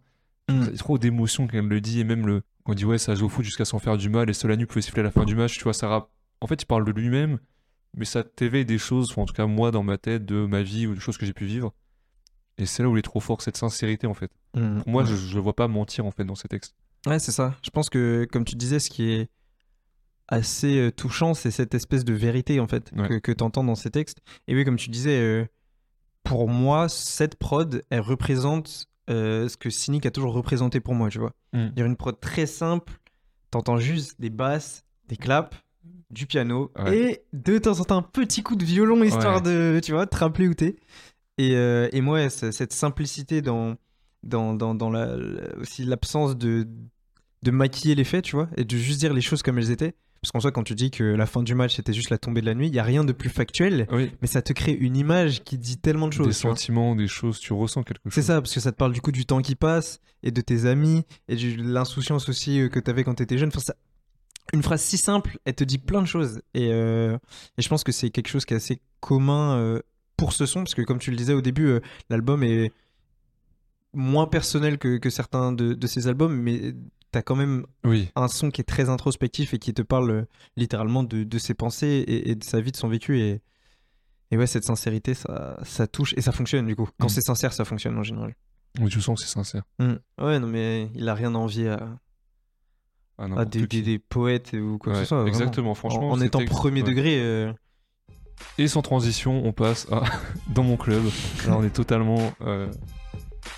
Mm. 0.49 0.63
Il 0.63 0.71
y 0.71 0.73
a 0.73 0.77
trop 0.77 0.97
d'émotions 0.97 1.45
quand 1.45 1.59
elle 1.59 1.67
le 1.67 1.81
dit 1.81 1.99
et 1.99 2.03
même 2.03 2.25
le 2.25 2.41
quand 2.63 2.73
il 2.73 2.77
dit 2.77 2.85
ouais 2.85 2.97
ça 2.97 3.13
joue 3.13 3.27
au 3.27 3.29
foot 3.29 3.45
jusqu'à 3.45 3.65
s'en 3.65 3.77
faire 3.77 3.95
du 3.95 4.09
mal 4.09 4.27
et 4.27 4.33
seule 4.33 4.49
la 4.49 4.57
nuit 4.57 4.65
pouvait 4.65 4.81
siffler 4.81 5.01
à 5.01 5.03
la 5.03 5.11
fin 5.11 5.23
du 5.23 5.35
match. 5.35 5.55
Tu 5.55 5.63
vois 5.63 5.73
ça 5.73 5.87
En 6.41 6.47
fait 6.47 6.61
il 6.61 6.65
parle 6.65 6.85
de 6.85 6.91
lui-même, 6.91 7.39
mais 7.95 8.05
ça 8.05 8.23
t'éveille 8.23 8.65
des 8.65 8.77
choses, 8.77 9.13
en 9.17 9.25
tout 9.25 9.33
cas 9.33 9.45
moi 9.45 9.71
dans 9.71 9.83
ma 9.83 9.97
tête 9.97 10.25
de 10.25 10.45
ma 10.45 10.61
vie 10.61 10.87
ou 10.87 10.93
des 10.93 10.99
choses 10.99 11.17
que 11.17 11.25
j'ai 11.25 11.33
pu 11.33 11.45
vivre. 11.45 11.73
Et 12.57 12.65
c'est 12.65 12.83
là 12.83 12.89
où 12.89 12.95
il 12.95 12.99
est 12.99 13.03
trop 13.03 13.19
fort 13.21 13.41
cette 13.41 13.57
sincérité 13.57 14.05
en 14.07 14.13
fait. 14.13 14.31
Mm. 14.53 14.79
Pour 14.81 14.89
moi 14.89 15.03
Ouais. 15.03 15.09
je, 15.09 15.33
le 15.35 15.41
vois 15.41 15.55
pas 15.55 15.67
mentir 15.67 16.05
en 16.05 16.11
fait 16.11 16.25
dans 16.25 16.35
ces 16.35 16.47
textes. 16.47 16.75
Ouais, 17.05 17.19
c'est 17.19 17.31
ça. 17.31 17.55
Je 17.63 17.69
pense 17.69 17.89
que, 17.89 18.27
comme 18.29 18.43
tu 18.43 18.55
disais, 18.55 18.79
ce 18.79 18.89
qui 18.89 19.09
est 19.09 19.29
assez 20.27 20.77
euh, 20.77 20.91
touchant, 20.91 21.33
c'est 21.33 21.51
cette 21.51 21.73
espèce 21.73 22.03
de 22.03 22.13
vérité, 22.13 22.59
en 22.59 22.67
fait, 22.67 22.91
Ouais. 22.95 23.07
que, 23.07 23.13
que 23.19 23.31
tu 23.31 23.43
entends 23.43 23.63
dans 23.63 23.75
ces 23.75 23.89
textes. 23.89 24.19
Et 24.47 24.55
oui, 24.55 24.65
comme 24.65 24.75
tu 24.75 24.89
disais, 24.89 25.17
euh, 25.19 25.45
pour 26.23 26.49
moi, 26.49 26.89
cette 26.89 27.35
prod, 27.35 27.83
elle 27.89 28.01
représente 28.01 28.87
euh, 29.09 29.47
ce 29.47 29.55
que 29.57 29.69
Cynic 29.69 30.05
a 30.05 30.11
toujours 30.11 30.33
représenté 30.33 30.81
pour 30.81 30.93
moi, 30.93 31.09
tu 31.09 31.19
vois. 31.19 31.33
Mm. 31.53 31.67
Il 31.73 31.79
y 31.79 31.81
a 31.81 31.85
une 31.85 31.95
prod 31.95 32.19
très 32.19 32.45
simple, 32.45 32.93
t'entends 33.49 33.77
juste 33.77 34.19
des 34.19 34.29
basses, 34.29 34.83
des 35.07 35.15
claps, 35.17 35.55
du 36.11 36.25
piano, 36.25 36.71
Ouais. 36.77 36.97
et 36.97 37.21
de 37.33 37.57
temps 37.59 37.79
en 37.79 37.83
temps 37.85 37.97
un 37.97 38.01
petit 38.01 38.41
coup 38.43 38.55
de 38.55 38.65
violon, 38.65 39.03
histoire 39.03 39.43
Ouais. 39.45 39.75
de, 39.75 39.79
tu 39.83 39.91
vois, 39.91 40.07
te 40.07 40.15
rappeler 40.17 40.47
où 40.47 40.53
t'es. 40.53 40.75
Et, 41.37 41.55
euh, 41.55 41.87
et 41.91 42.01
moi, 42.01 42.15
ouais, 42.15 42.29
cette 42.29 42.73
simplicité 42.73 43.41
dans, 43.41 43.75
dans, 44.23 44.53
dans, 44.53 44.75
dans 44.75 44.89
la, 44.89 45.15
aussi 45.61 45.85
l'absence 45.85 46.35
de, 46.37 46.67
de 47.43 47.51
maquiller 47.51 47.95
les 47.95 48.03
faits, 48.03 48.25
tu 48.25 48.35
vois, 48.35 48.49
et 48.57 48.63
de 48.65 48.75
juste 48.77 48.99
dire 48.99 49.13
les 49.13 49.21
choses 49.21 49.41
comme 49.43 49.57
elles 49.57 49.71
étaient. 49.71 49.93
Parce 50.21 50.33
qu'en 50.33 50.41
soi, 50.41 50.51
quand 50.51 50.63
tu 50.63 50.75
dis 50.75 50.91
que 50.91 51.01
la 51.05 51.25
fin 51.25 51.43
du 51.43 51.55
match 51.55 51.77
c'était 51.77 51.93
juste 51.93 52.09
la 52.09 52.17
tombée 52.17 52.41
de 52.41 52.45
la 52.45 52.53
nuit, 52.53 52.67
il 52.67 52.73
y 52.75 52.79
a 52.79 52.83
rien 52.83 53.05
de 53.05 53.13
plus 53.13 53.29
factuel, 53.29 53.87
Oui. 53.89 54.11
mais 54.21 54.27
ça 54.27 54.41
te 54.41 54.51
crée 54.51 54.73
une 54.73 54.97
image 54.97 55.45
qui 55.45 55.57
dit 55.57 55.77
tellement 55.77 56.07
de 56.07 56.11
Des 56.11 56.17
choses. 56.17 56.41
vois. 56.41 56.51
sentiments, 56.51 56.93
des 56.93 57.07
choses, 57.07 57.39
tu 57.39 57.53
ressens 57.53 57.83
quelque 57.83 58.01
chose. 58.03 58.13
C'est 58.13 58.23
ça, 58.23 58.41
parce 58.41 58.53
que 58.53 58.59
ça 58.59 58.73
te 58.73 58.77
parle 58.77 58.91
du 58.91 58.99
coup 58.99 59.13
du 59.13 59.25
temps 59.25 59.41
qui 59.41 59.55
passe 59.55 60.01
et 60.21 60.31
de 60.31 60.41
tes 60.41 60.65
amis 60.65 61.03
et 61.29 61.37
de 61.37 61.61
l'insouciance 61.63 62.27
aussi 62.27 62.59
euh, 62.59 62.67
que 62.67 62.81
tu 62.81 62.89
avais 62.91 63.05
quand 63.05 63.15
tu 63.15 63.23
étais 63.23 63.37
jeune. 63.37 63.47
Enfin, 63.47 63.61
ça... 63.61 63.75
Une 64.53 64.63
phrase 64.63 64.81
si 64.81 64.97
simple, 64.97 65.37
elle 65.45 65.55
te 65.55 65.63
dit 65.63 65.77
plein 65.77 66.01
de 66.01 66.07
choses. 66.07 66.41
Et, 66.53 66.69
euh, 66.71 67.17
et 67.57 67.61
je 67.61 67.69
pense 67.69 67.83
que 67.83 67.91
c'est 67.91 68.09
quelque 68.09 68.29
chose 68.29 68.45
qui 68.45 68.53
est 68.53 68.57
assez 68.57 68.81
commun 68.99 69.57
euh, 69.57 69.79
pour 70.17 70.33
ce 70.33 70.45
son, 70.45 70.61
parce 70.63 70.75
que 70.75 70.81
comme 70.81 70.99
tu 70.99 71.11
le 71.11 71.17
disais 71.17 71.33
au 71.33 71.41
début, 71.41 71.67
euh, 71.67 71.79
l'album 72.09 72.43
est 72.43 72.71
moins 73.93 74.27
personnel 74.27 74.77
que, 74.77 74.97
que 74.97 75.09
certains 75.09 75.51
de, 75.51 75.73
de 75.73 75.87
ces 75.87 76.07
albums, 76.07 76.35
mais 76.35 76.73
t'as 77.11 77.21
quand 77.21 77.35
même 77.35 77.65
Oui. 77.83 78.09
un 78.15 78.27
son 78.27 78.51
qui 78.51 78.61
est 78.61 78.65
très 78.65 78.89
introspectif 78.89 79.53
et 79.53 79.59
qui 79.59 79.73
te 79.73 79.81
parle 79.81 80.27
littéralement 80.57 81.03
de, 81.03 81.23
de 81.23 81.37
ses 81.39 81.53
pensées 81.55 82.03
et, 82.07 82.29
et 82.31 82.35
de 82.35 82.43
sa 82.43 82.61
vie, 82.61 82.71
de 82.71 82.77
son 82.77 82.87
vécu. 82.87 83.19
Et, 83.19 83.41
et 84.31 84.37
ouais, 84.37 84.45
cette 84.47 84.63
sincérité, 84.65 85.15
ça, 85.15 85.59
ça 85.63 85.87
touche 85.87 86.13
et 86.17 86.21
ça 86.21 86.31
fonctionne 86.31 86.67
du 86.67 86.75
coup. 86.75 86.87
Quand 86.99 87.07
Mm. 87.07 87.09
c'est 87.09 87.21
sincère, 87.21 87.53
ça 87.53 87.65
fonctionne 87.65 87.97
en 87.97 88.03
général. 88.03 88.35
Oui, 88.79 88.89
tu 88.89 89.01
sens 89.01 89.19
que 89.19 89.25
c'est 89.25 89.33
sincère. 89.33 89.63
Ouais, 89.79 90.39
non, 90.39 90.47
mais 90.47 90.91
il 90.93 91.09
a 91.09 91.15
rien 91.15 91.33
à 91.33 91.37
envier 91.39 91.69
à, 91.69 91.97
Ah, 93.19 93.41
à 93.41 93.45
des, 93.45 93.67
qui. 93.67 93.67
des- 93.67 93.81
des 93.93 93.99
poètes 93.99 94.53
ou 94.53 94.77
quoi 94.77 94.93
que 94.93 94.99
ce 94.99 95.05
soit. 95.05 95.17
vraiment. 95.17 95.27
Exactement, 95.29 95.73
franchement. 95.75 96.09
En, 96.09 96.13
en 96.13 96.21
étant 96.21 96.43
premier 96.45 96.83
degré. 96.83 97.19
euh, 97.19 97.51
Et 98.57 98.67
sans 98.67 98.81
transition, 98.81 99.45
on 99.45 99.51
passe 99.51 99.87
à 99.91 100.03
dans 100.53 100.63
mon 100.63 100.77
club. 100.77 101.03
Là, 101.47 101.57
on 101.57 101.63
est 101.63 101.69
totalement 101.69 102.33
euh, 102.41 102.67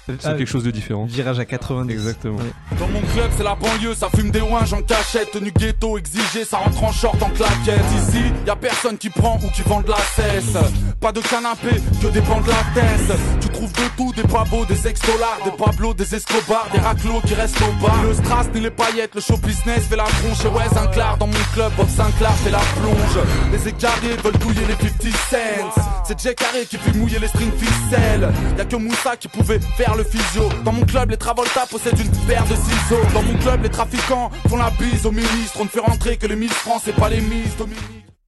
sur 0.05 0.29
ah, 0.29 0.33
quelque 0.33 0.45
chose 0.45 0.63
de 0.63 0.71
différent. 0.71 1.05
Virage 1.05 1.39
à 1.39 1.45
90. 1.45 1.91
Exactement. 1.91 2.37
Ouais. 2.37 2.77
Dans 2.79 2.87
mon 2.87 3.01
club, 3.01 3.31
c'est 3.37 3.43
la 3.43 3.55
banlieue, 3.55 3.93
ça 3.93 4.09
fume 4.15 4.31
des 4.31 4.41
ouinges 4.41 4.73
en 4.73 4.81
cachette, 4.81 5.31
tenue 5.31 5.51
ghetto 5.51 5.97
exigée, 5.97 6.43
ça 6.45 6.57
rentre 6.57 6.83
en 6.83 6.91
short 6.91 7.21
en 7.21 7.29
claquette. 7.29 7.85
Ici, 7.97 8.23
y 8.45 8.49
a 8.49 8.55
personne 8.55 8.97
qui 8.97 9.09
prend 9.09 9.37
ou 9.43 9.49
qui 9.51 9.61
vend 9.63 9.81
de 9.81 9.89
la 9.89 9.97
cesse. 10.15 10.57
Pas 10.99 11.11
de 11.11 11.21
canapé, 11.21 11.81
que 12.01 12.07
des 12.07 12.21
bancs 12.21 12.43
de 12.43 12.49
la 12.49 12.81
tête. 12.81 13.17
Tu 13.41 13.49
trouves 13.49 13.73
de 13.73 13.95
tout, 13.97 14.13
des 14.13 14.23
pabos, 14.23 14.65
des 14.65 14.87
ex-dollars, 14.87 15.39
des 15.43 15.51
pablos, 15.51 15.93
des 15.93 16.15
escobars, 16.15 16.67
des 16.73 16.79
raclos 16.79 17.21
qui 17.25 17.33
restent 17.33 17.61
au 17.61 17.85
bar. 17.85 17.97
Ni 18.01 18.09
le 18.09 18.13
strass, 18.13 18.47
ni 18.53 18.61
les 18.61 18.71
paillettes, 18.71 19.15
le 19.15 19.21
show 19.21 19.37
business 19.37 19.87
fait 19.87 19.95
la 19.95 20.05
tronche. 20.05 20.45
Et 20.45 20.47
ouais, 20.47 20.69
Sinclair 20.73 21.17
dans 21.17 21.27
mon 21.27 21.43
club, 21.53 21.71
Bob 21.77 21.89
Sinclair 21.89 22.33
fait 22.43 22.51
la 22.51 22.59
plonge. 22.79 23.25
Les 23.51 23.67
égarés 23.67 24.15
veulent 24.23 24.37
douiller 24.37 24.65
les 24.67 24.75
50 25.09 25.73
cents. 25.73 25.81
C'est 26.05 26.19
Jay 26.19 26.35
Carré 26.35 26.65
qui 26.65 26.77
fait 26.77 26.93
mouiller 26.93 27.19
les 27.19 27.27
strings 27.27 27.51
ficelles. 27.51 28.29
Y 28.57 28.61
a 28.61 28.65
que 28.65 28.75
Moussa 28.75 29.15
qui 29.17 29.27
pouvait 29.27 29.59
faire 29.77 29.80
le 29.89 30.03
physio. 30.03 30.43
Dans 30.63 30.71
mon 30.71 30.85
club, 30.85 31.09
les 31.09 31.17
Travolta 31.17 31.65
possèdent 31.65 31.99
une 31.99 32.11
paire 32.27 32.43
de 32.43 32.55
ciseaux. 32.55 33.01
Dans 33.13 33.23
mon 33.23 33.37
club, 33.39 33.63
les 33.63 33.69
trafiquants 33.69 34.29
font 34.47 34.57
la 34.57 34.69
bise 34.71 35.05
aux 35.05 35.11
ministres. 35.11 35.57
On 35.59 35.63
ne 35.63 35.69
fait 35.69 35.79
rentrer 35.79 36.17
que 36.17 36.27
les 36.27 36.35
1000 36.35 36.49
francs, 36.49 36.81
c'est 36.83 36.95
pas 36.95 37.09
les 37.09 37.21
mises. 37.21 37.55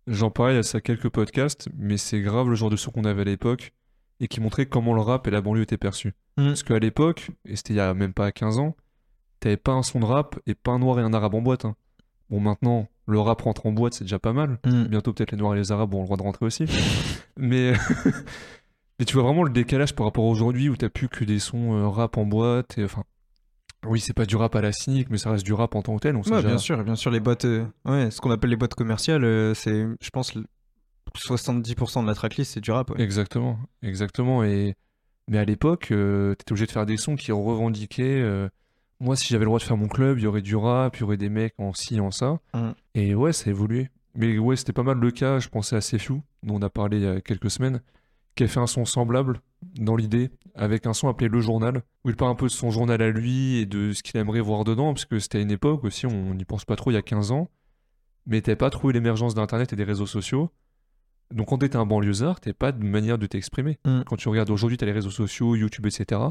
J'en 0.07 0.31
parlais 0.31 0.57
à 0.57 0.63
ça 0.63 0.81
quelques 0.81 1.09
podcasts, 1.09 1.69
mais 1.77 1.97
c'est 1.97 2.21
grave 2.21 2.49
le 2.49 2.55
genre 2.55 2.69
de 2.69 2.75
son 2.75 2.91
qu'on 2.91 3.05
avait 3.05 3.21
à 3.21 3.25
l'époque 3.25 3.73
et 4.19 4.27
qui 4.27 4.41
montrait 4.41 4.65
comment 4.65 4.93
le 4.93 5.01
rap 5.01 5.27
et 5.27 5.31
la 5.31 5.41
banlieue 5.41 5.61
étaient 5.63 5.77
perçus. 5.77 6.13
Mm. 6.37 6.47
Parce 6.47 6.63
qu'à 6.63 6.79
l'époque, 6.79 7.29
et 7.47 7.55
c'était 7.55 7.73
il 7.73 7.77
y 7.77 7.79
a 7.79 7.93
même 7.93 8.13
pas 8.13 8.31
15 8.31 8.57
ans, 8.57 8.75
t'avais 9.39 9.57
pas 9.57 9.73
un 9.73 9.83
son 9.83 9.99
de 9.99 10.05
rap 10.05 10.37
et 10.47 10.55
pas 10.55 10.71
un 10.71 10.79
noir 10.79 10.99
et 10.99 11.03
un 11.03 11.13
arabe 11.13 11.35
en 11.35 11.41
boîte. 11.41 11.65
hein. 11.65 11.75
Bon, 12.29 12.39
maintenant, 12.39 12.87
le 13.05 13.19
rap 13.19 13.41
rentre 13.41 13.65
en 13.65 13.71
boîte, 13.71 13.93
c'est 13.93 14.03
déjà 14.05 14.19
pas 14.19 14.33
mal. 14.33 14.57
Mm. 14.65 14.85
Bientôt, 14.85 15.13
peut-être 15.13 15.31
les 15.31 15.37
noirs 15.37 15.55
et 15.55 15.57
les 15.59 15.71
arabes 15.71 15.93
auront 15.93 16.03
le 16.03 16.07
droit 16.07 16.17
de 16.17 16.23
rentrer 16.23 16.45
aussi. 16.45 16.65
mais, 17.37 17.73
mais 18.99 19.05
tu 19.05 19.13
vois 19.13 19.23
vraiment 19.23 19.43
le 19.43 19.49
décalage 19.51 19.95
par 19.95 20.05
rapport 20.05 20.25
à 20.25 20.27
aujourd'hui 20.29 20.69
où 20.69 20.75
t'as 20.77 20.89
plus 20.89 21.09
que 21.09 21.23
des 21.23 21.39
sons 21.39 21.73
euh, 21.73 21.87
rap 21.87 22.17
en 22.17 22.25
boîte. 22.25 22.77
Et, 22.77 22.83
enfin, 22.83 23.03
oui, 23.85 23.99
c'est 23.99 24.13
pas 24.13 24.25
du 24.25 24.35
rap 24.35 24.55
à 24.55 24.61
la 24.61 24.71
cynique, 24.71 25.09
mais 25.09 25.17
ça 25.17 25.31
reste 25.31 25.45
du 25.45 25.53
rap 25.53 25.75
en 25.75 25.81
tant 25.81 25.95
que 25.95 26.01
tel. 26.01 26.15
On 26.15 26.23
sait 26.23 26.29
Ouais, 26.31 26.37
déjà- 26.37 26.47
bien 26.49 26.57
sûr, 26.57 26.83
bien 26.83 26.95
sûr, 26.95 27.11
les 27.11 27.19
boîtes, 27.19 27.45
euh, 27.45 27.65
ouais, 27.85 28.11
ce 28.11 28.21
qu'on 28.21 28.31
appelle 28.31 28.49
les 28.49 28.55
boîtes 28.55 28.75
commerciales, 28.75 29.23
euh, 29.23 29.53
c'est, 29.53 29.85
je 30.01 30.09
pense, 30.09 30.35
le- 30.35 30.45
70% 31.15 32.01
de 32.01 32.07
la 32.07 32.15
tracklist, 32.15 32.53
c'est 32.53 32.61
du 32.61 32.71
rap. 32.71 32.89
ouais. 32.91 33.01
Exactement, 33.01 33.59
exactement. 33.83 34.43
Et... 34.43 34.75
Mais 35.29 35.37
à 35.37 35.45
l'époque, 35.45 35.89
euh, 35.91 36.35
t'étais 36.35 36.51
obligé 36.51 36.65
de 36.65 36.71
faire 36.71 36.85
des 36.85 36.97
sons 36.97 37.15
qui 37.15 37.31
revendiquaient. 37.31 38.49
Moi, 38.99 39.15
si 39.15 39.27
j'avais 39.29 39.43
le 39.45 39.47
droit 39.47 39.59
de 39.59 39.63
faire 39.63 39.77
mon 39.77 39.87
club, 39.87 40.17
il 40.17 40.23
y 40.23 40.27
aurait 40.27 40.41
du 40.41 40.55
rap, 40.55 40.97
il 40.97 41.01
y 41.01 41.03
aurait 41.03 41.17
des 41.17 41.29
mecs 41.29 41.53
en 41.57 41.73
ci, 41.73 41.99
en 41.99 42.11
ça. 42.11 42.39
Mm. 42.53 42.69
Et 42.95 43.15
ouais, 43.15 43.31
ça 43.33 43.49
a 43.49 43.51
évolué. 43.51 43.89
Mais 44.15 44.37
ouais, 44.37 44.55
c'était 44.55 44.73
pas 44.73 44.83
mal 44.83 44.97
le 44.97 45.11
cas. 45.11 45.39
Je 45.39 45.47
pensais 45.49 45.75
à 45.75 45.81
Sefiu, 45.81 46.21
dont 46.43 46.55
on 46.55 46.61
a 46.61 46.69
parlé 46.69 46.97
il 46.97 47.03
y 47.03 47.07
a 47.07 47.21
quelques 47.21 47.49
semaines, 47.51 47.81
qui 48.35 48.43
a 48.43 48.47
fait 48.47 48.59
un 48.59 48.67
son 48.67 48.85
semblable 48.85 49.41
dans 49.75 49.95
l'idée, 49.95 50.29
avec 50.55 50.85
un 50.85 50.93
son 50.93 51.07
appelé 51.07 51.29
Le 51.29 51.39
Journal, 51.39 51.83
où 52.03 52.09
il 52.09 52.15
parle 52.15 52.31
un 52.31 52.35
peu 52.35 52.47
de 52.47 52.51
son 52.51 52.71
journal 52.71 53.01
à 53.01 53.09
lui 53.09 53.57
et 53.57 53.65
de 53.65 53.91
ce 53.93 54.03
qu'il 54.03 54.19
aimerait 54.19 54.41
voir 54.41 54.63
dedans, 54.63 54.93
parce 54.93 55.05
que 55.05 55.19
c'était 55.19 55.37
à 55.37 55.41
une 55.41 55.51
époque 55.51 55.83
aussi, 55.83 56.05
on 56.05 56.33
n'y 56.33 56.45
pense 56.45 56.65
pas 56.65 56.75
trop, 56.75 56.91
il 56.91 56.95
y 56.95 56.97
a 56.97 57.01
15 57.01 57.31
ans. 57.31 57.49
Mais 58.25 58.41
t'avais 58.41 58.55
pas 58.55 58.69
trouvé 58.69 58.93
l'émergence 58.93 59.35
d'Internet 59.35 59.73
et 59.73 59.75
des 59.75 59.83
réseaux 59.83 60.05
sociaux. 60.05 60.49
Donc 61.31 61.49
quand 61.49 61.57
t'étais 61.57 61.77
un 61.77 61.85
banlieusard, 61.85 62.39
t'as 62.39 62.53
pas 62.53 62.71
de 62.71 62.83
manière 62.83 63.17
de 63.17 63.25
t'exprimer. 63.25 63.79
Mm. 63.85 64.01
Quand 64.05 64.15
tu 64.15 64.29
regardes 64.29 64.49
aujourd'hui, 64.49 64.77
t'as 64.77 64.85
les 64.85 64.91
réseaux 64.91 65.09
sociaux, 65.09 65.55
YouTube, 65.55 65.85
etc. 65.87 66.21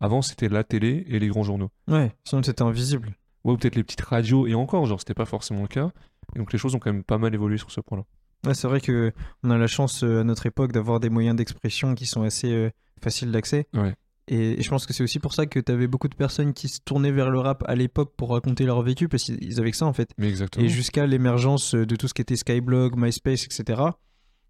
Avant, 0.00 0.22
c'était 0.22 0.48
la 0.48 0.64
télé 0.64 1.04
et 1.08 1.18
les 1.18 1.28
grands 1.28 1.42
journaux. 1.42 1.70
Ouais, 1.88 2.12
sinon 2.24 2.42
c'était 2.42 2.62
invisible. 2.62 3.16
Ouais, 3.44 3.52
ou 3.52 3.56
peut-être 3.56 3.76
les 3.76 3.82
petites 3.82 4.00
radios, 4.02 4.46
et 4.46 4.54
encore, 4.54 4.86
genre, 4.86 5.00
c'était 5.00 5.14
pas 5.14 5.24
forcément 5.24 5.62
le 5.62 5.68
cas. 5.68 5.90
Et 6.34 6.38
donc 6.38 6.52
les 6.52 6.58
choses 6.58 6.74
ont 6.74 6.78
quand 6.78 6.92
même 6.92 7.04
pas 7.04 7.18
mal 7.18 7.34
évolué 7.34 7.58
sur 7.58 7.70
ce 7.70 7.80
point-là. 7.80 8.04
Ouais, 8.46 8.54
c'est 8.54 8.66
vrai 8.66 8.80
que 8.80 9.12
on 9.42 9.50
a 9.50 9.58
la 9.58 9.66
chance 9.66 10.02
euh, 10.02 10.20
à 10.20 10.24
notre 10.24 10.46
époque 10.46 10.72
d'avoir 10.72 11.00
des 11.00 11.10
moyens 11.10 11.36
d'expression 11.36 11.94
qui 11.94 12.06
sont 12.06 12.22
assez 12.22 12.52
euh, 12.52 12.70
faciles 13.00 13.30
d'accès. 13.30 13.66
Ouais. 13.74 13.94
Et, 14.28 14.58
et 14.58 14.62
je 14.62 14.68
pense 14.68 14.86
que 14.86 14.92
c'est 14.92 15.02
aussi 15.02 15.18
pour 15.18 15.34
ça 15.34 15.46
que 15.46 15.58
tu 15.58 15.70
avais 15.70 15.86
beaucoup 15.86 16.08
de 16.08 16.14
personnes 16.14 16.52
qui 16.52 16.68
se 16.68 16.80
tournaient 16.84 17.12
vers 17.12 17.30
le 17.30 17.38
rap 17.38 17.64
à 17.66 17.74
l'époque 17.74 18.14
pour 18.16 18.30
raconter 18.30 18.64
leur 18.64 18.82
vécu, 18.82 19.08
parce 19.08 19.24
qu'ils 19.24 19.42
ils 19.42 19.60
avaient 19.60 19.70
que 19.70 19.76
ça 19.76 19.86
en 19.86 19.92
fait. 19.92 20.10
Mais 20.18 20.28
exactement. 20.28 20.64
Et 20.64 20.68
jusqu'à 20.68 21.06
l'émergence 21.06 21.74
de 21.74 21.96
tout 21.96 22.08
ce 22.08 22.14
qui 22.14 22.22
était 22.22 22.36
Skyblog, 22.36 22.96
MySpace, 22.96 23.44
etc., 23.44 23.82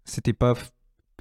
c'était 0.05 0.33
pas 0.33 0.53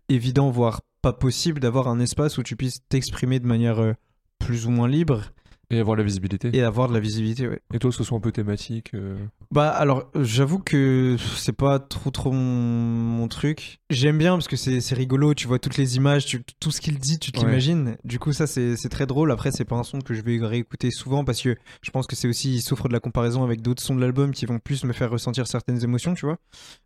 évident, 0.09 0.51
voire 0.51 0.81
pas 1.03 1.13
possible 1.13 1.61
d'avoir 1.61 1.89
un 1.89 2.01
espace 2.01 2.39
où 2.39 2.43
tu 2.43 2.57
puisses 2.57 2.81
t'exprimer 2.89 3.41
de 3.41 3.47
manière 3.47 3.81
euh, 3.81 3.93
plus 4.39 4.67
ou 4.67 4.71
moins 4.71 4.89
libre 4.89 5.33
Et 5.73 5.81
avoir 5.81 5.97
la 5.97 6.03
visibilité. 6.03 6.51
Et, 6.53 6.59
et 6.59 6.63
avoir 6.63 6.89
de 6.89 6.95
la 6.95 7.01
visibilité. 7.01 7.49
Ouais. 7.49 7.61
toi, 7.81 7.91
que 7.91 7.97
ce 7.97 8.05
soit 8.05 8.17
un 8.17 8.21
peu 8.21 8.33
thématique. 8.33 8.91
euh, 8.95 9.17
Bah 9.51 9.69
alors, 9.71 10.11
j'avoue 10.21 10.59
que 10.59 11.17
c'est 11.37 11.53
pas 11.57 11.79
trop 11.79 12.11
trop 12.11 12.31
mon, 12.31 12.39
mon 12.39 13.29
truc. 13.29 13.79
J'aime 13.91 14.19
bien 14.19 14.33
parce 14.33 14.49
que 14.49 14.57
c'est 14.57 14.81
rigolo, 14.95 15.35
tu 15.35 15.47
vois 15.47 15.59
toutes 15.59 15.77
les 15.77 15.97
images, 15.97 16.27
tu- 16.27 16.43
tout 16.61 16.71
ce 16.71 16.81
qu'il 16.81 16.99
dit, 16.99 17.19
tu 17.19 17.33
te 17.33 17.41
Ouais. 17.41 17.47
l'imagines. 17.47 17.97
Du 18.05 18.19
coup, 18.19 18.33
ça 18.33 18.47
c'est 18.47 18.77
très 18.91 19.07
drôle. 19.07 19.31
Après, 19.33 19.51
c'est 19.51 19.65
pas 19.65 19.77
un 19.77 19.83
son 19.83 20.01
que 20.01 20.15
je 20.15 20.23
vais 20.23 20.39
réécouter 20.45 20.91
souvent 20.91 21.25
parce 21.25 21.41
que 21.43 21.57
je 21.83 21.91
pense 21.91 22.07
que 22.07 22.17
c'est 22.17 22.29
aussi, 22.29 22.55
il 22.55 22.61
souffre 22.63 22.89
de 22.89 22.93
la 22.93 23.01
comparaison 23.01 23.43
avec 23.45 23.63
d'autres 23.63 23.83
sons 23.83 23.95
de 23.95 24.01
l'album 24.01 24.33
qui 24.33 24.47
vont 24.47 24.59
plus 24.59 24.85
me 24.85 24.93
faire 24.93 25.11
ressentir 25.11 25.47
certaines 25.47 25.83
émotions, 25.85 26.15
tu 26.15 26.27
vois. 26.27 26.39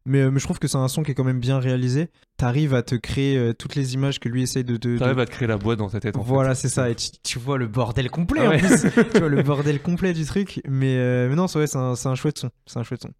Mais, 0.04 0.20
euh, 0.22 0.30
mais 0.30 0.38
je 0.40 0.44
trouve 0.44 0.58
que 0.58 0.68
c'est 0.68 0.76
un 0.78 0.88
son 0.88 1.02
qui 1.02 1.10
est 1.10 1.14
quand 1.14 1.24
même 1.24 1.40
bien 1.40 1.58
réalisé. 1.58 2.08
T'arrives 2.36 2.74
à 2.74 2.82
te 2.82 2.94
créer 2.94 3.36
euh, 3.38 3.52
toutes 3.54 3.74
les 3.76 3.94
images 3.94 4.20
que 4.20 4.28
lui 4.28 4.42
essaye 4.42 4.62
de... 4.64 4.76
de, 4.76 4.94
de- 4.94 4.98
T'arrives 4.98 5.18
à 5.18 5.26
te 5.26 5.30
créer 5.30 5.48
la 5.48 5.56
boîte 5.56 5.78
dans 5.78 5.88
ta 5.88 6.00
tête. 6.00 6.16
en. 6.16 6.22
Voilà, 6.22 6.54
c'est 6.54 6.68
ça. 6.68 6.90
Et 6.90 6.94
tu, 6.94 7.08
tu 7.22 7.38
vois 7.38 7.56
le 7.58 7.66
bordel 7.66 8.10
complet 8.10 8.40
Ah 8.44 8.50
en 8.50 8.58
plus. 8.58 8.75
tu 9.12 9.18
vois 9.18 9.28
le 9.28 9.42
bordel 9.42 9.80
complet 9.82 10.12
du 10.12 10.24
truc. 10.24 10.60
Mais, 10.68 10.96
euh, 10.96 11.28
mais 11.28 11.34
non, 11.36 11.46
c'est 11.48 11.66
c'est 11.66 11.78
un, 11.78 11.94
un 12.04 12.14
chouette 12.14 12.38
son. 12.38 12.50
C'est 12.66 12.78
un 12.78 12.82
chouette 12.82 13.02
son. 13.02 13.10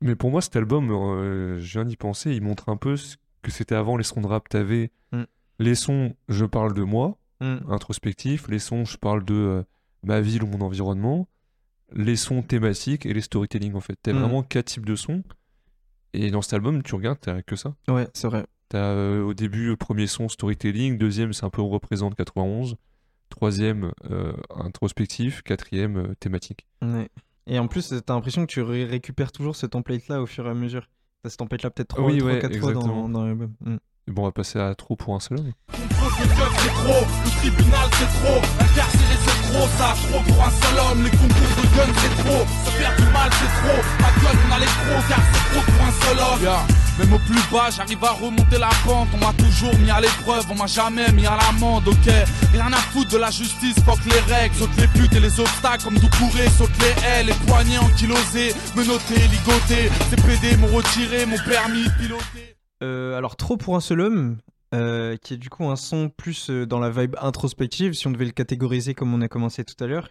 Mais 0.00 0.16
pour 0.16 0.30
moi, 0.30 0.40
cet 0.40 0.56
album, 0.56 0.90
euh, 0.90 1.58
je 1.60 1.72
viens 1.72 1.84
d'y 1.84 1.96
penser, 1.96 2.32
il 2.34 2.42
montre 2.42 2.68
un 2.68 2.76
peu 2.76 2.96
ce 2.96 3.16
que 3.42 3.50
c'était 3.50 3.74
avant 3.76 3.96
les 3.96 4.04
sons 4.04 4.20
de 4.20 4.26
rap. 4.26 4.48
T'avais 4.48 4.90
Mm. 5.12 5.24
les 5.58 5.74
sons, 5.74 6.14
je 6.28 6.44
parle 6.44 6.72
de 6.74 6.82
moi, 6.82 7.18
Mm. 7.40 7.56
introspectif, 7.70 8.48
les 8.48 8.58
sons, 8.58 8.84
je 8.84 8.96
parle 8.96 9.24
de 9.24 9.34
euh, 9.34 9.62
ma 10.04 10.20
ville 10.20 10.42
ou 10.42 10.46
mon 10.46 10.60
environnement, 10.62 11.28
les 11.94 12.16
sons 12.16 12.42
thématiques 12.42 13.04
et 13.06 13.12
les 13.12 13.20
storytelling 13.20 13.74
en 13.74 13.80
fait. 13.80 13.96
T'as 14.02 14.12
Mm. 14.12 14.18
vraiment 14.18 14.42
quatre 14.42 14.66
types 14.66 14.86
de 14.86 14.96
sons. 14.96 15.22
Et 16.14 16.30
dans 16.30 16.42
cet 16.42 16.54
album, 16.54 16.82
tu 16.82 16.94
regardes, 16.94 17.18
t'as 17.20 17.42
que 17.42 17.56
ça. 17.56 17.74
Ouais, 17.88 18.08
c'est 18.14 18.26
vrai. 18.28 18.46
T'as 18.68 18.78
euh, 18.78 19.22
au 19.22 19.34
début, 19.34 19.76
premier 19.76 20.06
son, 20.06 20.28
storytelling, 20.28 20.96
deuxième, 20.98 21.32
c'est 21.32 21.44
un 21.44 21.50
peu 21.50 21.60
on 21.62 21.68
représente 21.68 22.14
91, 22.14 22.76
troisième, 23.32 23.90
euh, 24.10 24.32
introspectif, 24.54 25.42
quatrième, 25.42 25.96
euh, 25.96 26.14
thématique. 26.20 26.66
Ouais. 26.82 27.08
Et 27.48 27.58
en 27.58 27.66
plus, 27.66 27.92
t'as 28.06 28.14
l'impression 28.14 28.46
que 28.46 28.52
tu 28.52 28.62
ré- 28.62 28.84
récupères 28.84 29.32
toujours 29.32 29.56
ce 29.56 29.66
template-là 29.66 30.22
au 30.22 30.26
fur 30.26 30.46
et 30.46 30.50
à 30.50 30.54
mesure. 30.54 30.88
T'as 31.24 31.30
ce 31.30 31.36
template-là 31.38 31.70
peut-être 31.70 31.88
3 31.88 32.04
Oui, 32.04 32.20
ou 32.22 32.26
ouais, 32.26 32.38
4 32.38 32.56
fois 32.58 32.72
dans, 32.72 32.80
exactement. 32.80 33.08
dans 33.08 33.24
l'album. 33.24 33.52
Mm. 33.60 33.76
Bon, 34.08 34.22
on 34.22 34.24
va 34.26 34.32
passer 34.32 34.58
à 34.58 34.74
trop 34.74 34.96
pour 34.96 35.14
un 35.14 35.20
seul 35.20 35.38
homme. 35.38 35.52
C'est 35.72 36.72
trop, 42.24 42.44
c'est 43.30 43.52
trop, 43.60 43.82
mal 44.00 44.12
c'est 44.16 44.24
ma 44.24 44.32
gueule 44.32 44.38
on 44.48 44.54
a 44.54 44.58
les 44.58 44.66
trop, 44.66 45.08
car 45.08 45.20
c'est 45.32 45.54
trop 45.54 45.72
pour 45.72 45.84
un 45.84 45.92
seul 45.92 46.18
homme. 46.18 46.66
Même 46.98 47.12
au 47.14 47.18
plus 47.18 47.40
bas, 47.50 47.70
j'arrive 47.74 48.04
à 48.04 48.10
remonter 48.10 48.58
la 48.58 48.68
pente, 48.84 49.08
on 49.14 49.16
m'a 49.16 49.32
toujours 49.32 49.74
mis 49.78 49.90
à 49.90 50.00
l'épreuve, 50.00 50.44
on 50.50 50.54
m'a 50.54 50.66
jamais 50.66 51.10
mis 51.12 51.26
à 51.26 51.36
l'amende, 51.36 51.88
ok. 51.88 52.12
Rien 52.52 52.72
à 52.72 52.76
foutre 52.76 53.12
de 53.12 53.18
la 53.18 53.30
justice, 53.30 53.76
fuck 53.84 53.98
les 54.04 54.20
règles, 54.32 54.54
saute 54.54 54.76
les 54.76 54.86
putes 54.88 55.12
et 55.14 55.20
les 55.20 55.40
obstacles 55.40 55.84
comme 55.84 55.98
Doucouré, 55.98 56.48
saute 56.50 56.70
les 56.80 57.06
ailes, 57.08 57.26
les 57.26 57.46
poignets 57.46 57.78
ankylosés, 57.78 58.54
menottés, 58.76 59.26
ligotés, 59.28 59.90
ces 60.10 60.16
PD 60.16 60.56
m'ont 60.58 60.68
retiré 60.68 61.24
mon 61.24 61.38
permis 61.38 61.84
de 61.84 61.90
piloter. 61.98 62.56
Euh, 62.82 63.16
alors, 63.16 63.36
Trop 63.36 63.56
pour 63.56 63.76
un 63.76 63.80
seul 63.80 64.00
homme, 64.00 64.36
euh, 64.74 65.16
qui 65.16 65.34
est 65.34 65.38
du 65.38 65.50
coup 65.50 65.68
un 65.68 65.76
son 65.76 66.08
plus 66.08 66.50
euh, 66.50 66.66
dans 66.66 66.78
la 66.78 66.90
vibe 66.90 67.16
introspective, 67.20 67.92
si 67.92 68.06
on 68.06 68.10
devait 68.10 68.24
le 68.24 68.32
catégoriser 68.32 68.94
comme 68.94 69.12
on 69.14 69.20
a 69.20 69.28
commencé 69.28 69.64
tout 69.64 69.82
à 69.82 69.86
l'heure, 69.86 70.08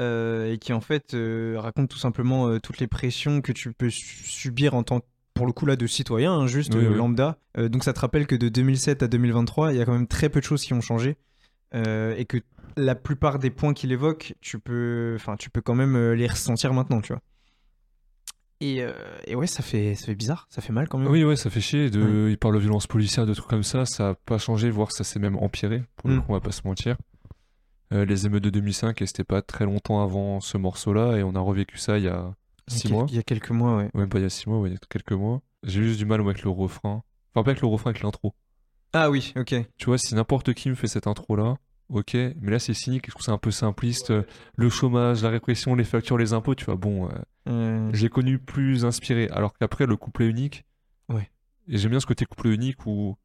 euh, 0.00 0.52
et 0.52 0.58
qui 0.58 0.72
en 0.72 0.80
fait 0.80 1.14
euh, 1.14 1.56
raconte 1.58 1.88
tout 1.90 1.98
simplement 1.98 2.48
euh, 2.48 2.58
toutes 2.60 2.78
les 2.78 2.86
pressions 2.86 3.40
que 3.40 3.52
tu 3.52 3.72
peux 3.72 3.90
su- 3.90 4.24
subir 4.24 4.74
en 4.74 4.82
tant 4.82 5.00
que 5.00 5.06
pour 5.34 5.46
le 5.46 5.52
coup 5.52 5.66
là 5.66 5.76
de 5.76 5.86
citoyen, 5.86 6.32
hein, 6.32 6.46
juste 6.46 6.74
Oui, 6.74 6.86
oui. 6.86 6.96
lambda. 6.96 7.38
Donc 7.58 7.84
ça 7.84 7.92
te 7.92 8.00
rappelle 8.00 8.26
que 8.26 8.34
de 8.36 8.48
2007 8.48 9.02
à 9.02 9.08
2023, 9.08 9.72
il 9.72 9.78
y 9.78 9.82
a 9.82 9.84
quand 9.84 9.92
même 9.92 10.06
très 10.06 10.28
peu 10.30 10.40
de 10.40 10.44
choses 10.46 10.62
qui 10.62 10.72
ont 10.72 10.80
changé 10.80 11.16
et 11.74 12.24
que 12.26 12.38
la 12.78 12.94
plupart 12.94 13.38
des 13.38 13.50
points 13.50 13.74
qu'il 13.74 13.92
évoque, 13.92 14.32
tu 14.40 14.58
peux, 14.58 15.12
enfin 15.14 15.36
tu 15.36 15.50
peux 15.50 15.60
quand 15.60 15.74
même 15.74 16.12
les 16.12 16.26
ressentir 16.26 16.72
maintenant, 16.72 17.02
tu 17.02 17.12
vois. 17.12 17.20
Et, 18.60 18.80
euh, 18.82 18.92
et 19.26 19.34
ouais, 19.34 19.46
ça 19.46 19.62
fait, 19.62 19.94
ça 19.94 20.06
fait 20.06 20.14
bizarre, 20.14 20.46
ça 20.48 20.62
fait 20.62 20.72
mal 20.72 20.88
quand 20.88 20.96
même. 20.96 21.08
Oui, 21.08 21.22
ouais, 21.24 21.36
ça 21.36 21.50
fait 21.50 21.60
chier. 21.60 21.90
De... 21.90 22.28
Il 22.30 22.38
parle 22.38 22.54
de 22.54 22.60
violence 22.60 22.86
policière, 22.86 23.26
de 23.26 23.34
trucs 23.34 23.48
comme 23.48 23.62
ça. 23.62 23.84
Ça 23.84 24.10
a 24.10 24.14
pas 24.14 24.38
changé, 24.38 24.70
voire 24.70 24.92
ça 24.92 25.04
s'est 25.04 25.18
même 25.18 25.36
empiré. 25.36 25.82
Pour 25.96 26.08
le 26.08 26.16
Mm. 26.16 26.20
coup, 26.20 26.26
on 26.30 26.32
va 26.32 26.40
pas 26.40 26.52
se 26.52 26.62
mentir. 26.66 26.96
Euh, 27.92 28.04
les 28.04 28.26
émeutes 28.26 28.42
de 28.42 28.50
2005, 28.50 29.00
et 29.02 29.06
c'était 29.06 29.22
pas 29.24 29.42
très 29.42 29.64
longtemps 29.64 30.02
avant 30.02 30.40
ce 30.40 30.58
morceau-là. 30.58 31.16
Et 31.18 31.22
on 31.22 31.34
a 31.36 31.40
revécu 31.40 31.78
ça 31.78 31.98
il 31.98 32.04
y 32.04 32.08
a 32.08 32.34
Il 32.68 32.74
y 32.74 32.76
a 32.76 32.78
6 32.78 32.82
quel- 32.82 32.92
mois. 32.92 33.06
Il 33.08 33.14
y 33.14 33.18
a 33.18 33.22
quelques 33.22 33.50
mois, 33.50 33.76
ouais. 33.76 33.90
Même 33.94 34.08
pas 34.08 34.18
il 34.18 34.22
y 34.22 34.26
a 34.26 34.30
6 34.30 34.48
mois, 34.48 34.58
ouais, 34.58 34.70
il 34.70 34.72
y 34.72 34.76
a 34.76 34.80
quelques 34.90 35.12
mois. 35.12 35.40
J'ai 35.62 35.82
juste 35.84 35.98
du 35.98 36.04
mal 36.06 36.20
avec 36.20 36.42
le 36.42 36.50
refrain. 36.50 37.02
Enfin, 37.34 37.44
pas 37.44 37.50
avec 37.52 37.60
le 37.60 37.68
refrain, 37.68 37.90
avec 37.90 38.02
l'intro. 38.02 38.34
Ah 38.92 39.10
oui, 39.10 39.32
ok. 39.36 39.54
Tu 39.76 39.86
vois, 39.86 39.98
si 39.98 40.14
n'importe 40.14 40.52
qui 40.54 40.68
me 40.70 40.74
fait 40.74 40.86
cette 40.88 41.06
intro-là, 41.06 41.56
ok. 41.90 42.14
Mais 42.14 42.50
là, 42.50 42.58
c'est 42.58 42.74
cynique. 42.74 43.06
Je 43.06 43.10
trouve 43.12 43.22
ça 43.22 43.32
un 43.32 43.38
peu 43.38 43.50
simpliste. 43.50 44.12
Le 44.56 44.68
chômage, 44.70 45.22
la 45.22 45.28
répression, 45.30 45.74
les 45.74 45.84
factures, 45.84 46.18
les 46.18 46.32
impôts, 46.32 46.54
tu 46.54 46.64
vois. 46.64 46.76
Bon, 46.76 47.06
euh, 47.08 47.12
Euh, 47.48 47.90
j'ai 47.92 48.08
connu 48.08 48.38
plus 48.40 48.84
inspiré. 48.84 49.28
Alors 49.28 49.52
qu'après, 49.56 49.86
le 49.86 49.96
couplet 49.96 50.26
unique. 50.26 50.64
Ouais. 51.08 51.30
Et 51.68 51.78
j'aime 51.78 51.90
bien 51.92 52.00
ce 52.00 52.06
côté 52.06 52.24
couplet 52.26 52.52
unique 52.54 52.84
où. 52.86 53.16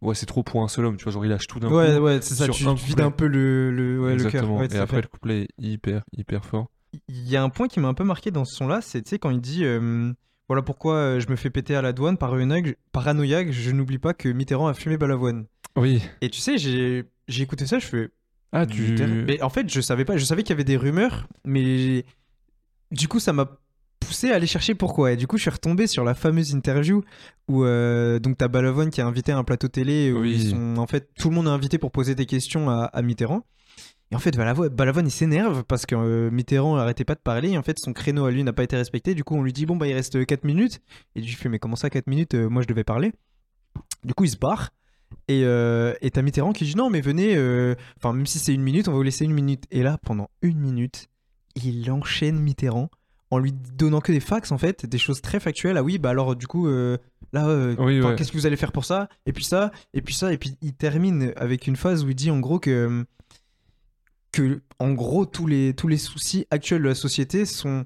Ouais, 0.00 0.14
c'est 0.14 0.26
trop 0.26 0.42
pour 0.42 0.62
un 0.62 0.68
seul 0.68 0.84
homme. 0.84 0.96
Tu 0.96 1.04
vois, 1.04 1.12
genre, 1.12 1.24
il 1.24 1.28
lâche 1.28 1.46
tout 1.46 1.58
d'un 1.58 1.68
Ouais, 1.68 1.96
coup. 1.96 2.02
ouais, 2.02 2.18
c'est 2.22 2.34
ça, 2.34 2.48
tu 2.48 2.66
un 2.66 2.74
vides 2.74 3.00
un 3.00 3.10
peu 3.10 3.26
le, 3.26 3.70
le, 3.72 4.00
ouais, 4.00 4.14
le 4.16 4.30
cœur. 4.30 4.50
Ouais, 4.50 4.66
et 4.66 4.76
après, 4.78 4.96
fait. 4.98 5.02
le 5.02 5.08
couplet 5.08 5.42
est 5.42 5.48
hyper, 5.58 6.02
hyper 6.16 6.44
fort. 6.44 6.68
Il 7.08 7.28
y 7.28 7.36
a 7.36 7.42
un 7.42 7.48
point 7.48 7.68
qui 7.68 7.80
m'a 7.80 7.88
un 7.88 7.94
peu 7.94 8.04
marqué 8.04 8.30
dans 8.30 8.44
ce 8.44 8.54
son-là, 8.56 8.80
c'est 8.80 9.02
tu 9.02 9.10
sais, 9.10 9.18
quand 9.18 9.30
il 9.30 9.40
dit 9.40 9.64
euh, 9.64 10.12
Voilà 10.48 10.62
pourquoi 10.62 10.94
euh, 10.94 11.20
je 11.20 11.28
me 11.28 11.36
fais 11.36 11.50
péter 11.50 11.74
à 11.74 11.82
la 11.82 11.92
douane, 11.92 12.16
paranoïaque, 12.16 12.78
paranoïaque 12.92 13.50
je 13.52 13.70
n'oublie 13.72 13.98
pas 13.98 14.14
que 14.14 14.28
Mitterrand 14.28 14.68
a 14.68 14.74
fumé 14.74 14.96
Balavoine. 14.96 15.46
Oui. 15.76 16.00
Et 16.22 16.30
tu 16.30 16.40
sais, 16.40 16.56
j'ai 16.58 17.04
j'ai 17.26 17.42
écouté 17.42 17.66
ça, 17.66 17.78
je 17.78 17.86
fais. 17.86 18.10
Ah, 18.52 18.64
tu. 18.64 18.96
Mais 19.26 19.42
en 19.42 19.50
fait, 19.50 19.70
je 19.70 19.80
savais 19.82 20.06
pas, 20.06 20.16
je 20.16 20.24
savais 20.24 20.42
qu'il 20.42 20.50
y 20.50 20.54
avait 20.54 20.64
des 20.64 20.78
rumeurs, 20.78 21.26
mais 21.44 22.06
du 22.90 23.06
coup, 23.08 23.20
ça 23.20 23.34
m'a 23.34 23.58
poussé 24.08 24.30
à 24.30 24.36
aller 24.36 24.46
chercher 24.46 24.74
pourquoi. 24.74 25.12
Et 25.12 25.16
du 25.16 25.26
coup, 25.26 25.36
je 25.36 25.42
suis 25.42 25.50
retombé 25.50 25.86
sur 25.86 26.02
la 26.04 26.14
fameuse 26.14 26.52
interview 26.52 27.02
où 27.48 27.64
euh, 27.64 28.18
donc 28.18 28.38
t'as 28.38 28.48
Balavoine 28.48 28.90
qui 28.90 29.00
est 29.00 29.04
invité 29.04 29.32
à 29.32 29.38
un 29.38 29.44
plateau 29.44 29.68
télé 29.68 30.10
où 30.12 30.20
Oui. 30.20 30.32
ils 30.34 30.50
sont 30.50 30.76
en 30.78 30.86
fait 30.86 31.10
tout 31.18 31.28
le 31.28 31.34
monde 31.34 31.46
est 31.46 31.50
invité 31.50 31.78
pour 31.78 31.90
poser 31.92 32.14
des 32.14 32.26
questions 32.26 32.70
à, 32.70 32.84
à 32.84 33.02
Mitterrand. 33.02 33.44
Et 34.10 34.16
en 34.16 34.18
fait, 34.18 34.34
Balavoine, 34.36 34.70
Balavoine, 34.70 35.06
il 35.06 35.10
s'énerve 35.10 35.64
parce 35.64 35.84
que 35.84 35.94
euh, 35.94 36.30
Mitterrand 36.30 36.76
arrêtait 36.76 37.04
pas 37.04 37.14
de 37.14 37.20
parler. 37.20 37.50
Et 37.50 37.58
en 37.58 37.62
fait, 37.62 37.78
son 37.78 37.92
créneau 37.92 38.24
à 38.24 38.30
lui 38.30 38.42
n'a 38.42 38.54
pas 38.54 38.62
été 38.64 38.74
respecté. 38.76 39.14
Du 39.14 39.22
coup, 39.22 39.34
on 39.36 39.42
lui 39.42 39.52
dit 39.52 39.66
bon 39.66 39.76
bah 39.76 39.86
il 39.86 39.92
reste 39.92 40.24
4 40.24 40.44
minutes. 40.44 40.80
Et 41.14 41.20
lui 41.20 41.28
fait 41.32 41.50
mais 41.50 41.58
comment 41.58 41.76
ça 41.76 41.90
4 41.90 42.06
minutes 42.06 42.34
Euh, 42.34 42.48
Moi, 42.48 42.62
je 42.62 42.66
devais 42.68 42.84
parler. 42.84 43.12
Du 44.04 44.14
coup, 44.14 44.24
il 44.24 44.30
se 44.30 44.38
barre. 44.38 44.70
Et 45.28 45.42
euh, 45.44 45.92
et 46.00 46.10
t'as 46.10 46.22
Mitterrand 46.22 46.52
qui 46.52 46.64
dit 46.64 46.74
non 46.76 46.88
mais 46.90 47.00
venez. 47.02 47.34
euh, 47.36 47.74
Enfin 47.98 48.12
même 48.14 48.26
si 48.26 48.38
c'est 48.38 48.54
une 48.54 48.62
minute, 48.62 48.88
on 48.88 48.92
va 48.92 48.96
vous 48.96 49.02
laisser 49.02 49.24
une 49.26 49.32
minute. 49.34 49.64
Et 49.70 49.82
là, 49.82 49.98
pendant 50.04 50.30
une 50.42 50.58
minute, 50.58 51.08
il 51.54 51.90
enchaîne 51.90 52.38
Mitterrand 52.38 52.90
en 53.30 53.38
lui 53.38 53.52
donnant 53.52 54.00
que 54.00 54.12
des 54.12 54.20
fax 54.20 54.52
en 54.52 54.58
fait, 54.58 54.86
des 54.86 54.98
choses 54.98 55.20
très 55.20 55.40
factuelles. 55.40 55.76
Ah 55.76 55.82
oui, 55.82 55.98
bah 55.98 56.10
alors 56.10 56.34
du 56.36 56.46
coup, 56.46 56.68
euh, 56.68 56.96
là, 57.32 57.48
euh, 57.48 57.74
Oui, 57.78 57.98
enfin, 57.98 58.10
ouais. 58.10 58.16
qu'est-ce 58.16 58.32
que 58.32 58.38
vous 58.38 58.46
allez 58.46 58.56
faire 58.56 58.72
pour 58.72 58.84
ça? 58.84 59.08
Et 59.26 59.32
puis 59.32 59.44
ça, 59.44 59.70
et 59.94 60.02
puis 60.02 60.14
ça, 60.14 60.32
et 60.32 60.38
puis 60.38 60.56
il 60.62 60.74
termine 60.74 61.32
avec 61.36 61.66
une 61.66 61.76
phase 61.76 62.04
où 62.04 62.08
il 62.08 62.14
dit 62.14 62.30
en 62.30 62.38
gros 62.40 62.58
que, 62.58 63.04
que 64.32 64.62
en 64.78 64.92
gros, 64.92 65.26
tous 65.26 65.46
les, 65.46 65.74
tous 65.74 65.88
les 65.88 65.98
soucis 65.98 66.46
actuels 66.50 66.82
de 66.82 66.88
la 66.88 66.94
société 66.94 67.44
sont 67.44 67.84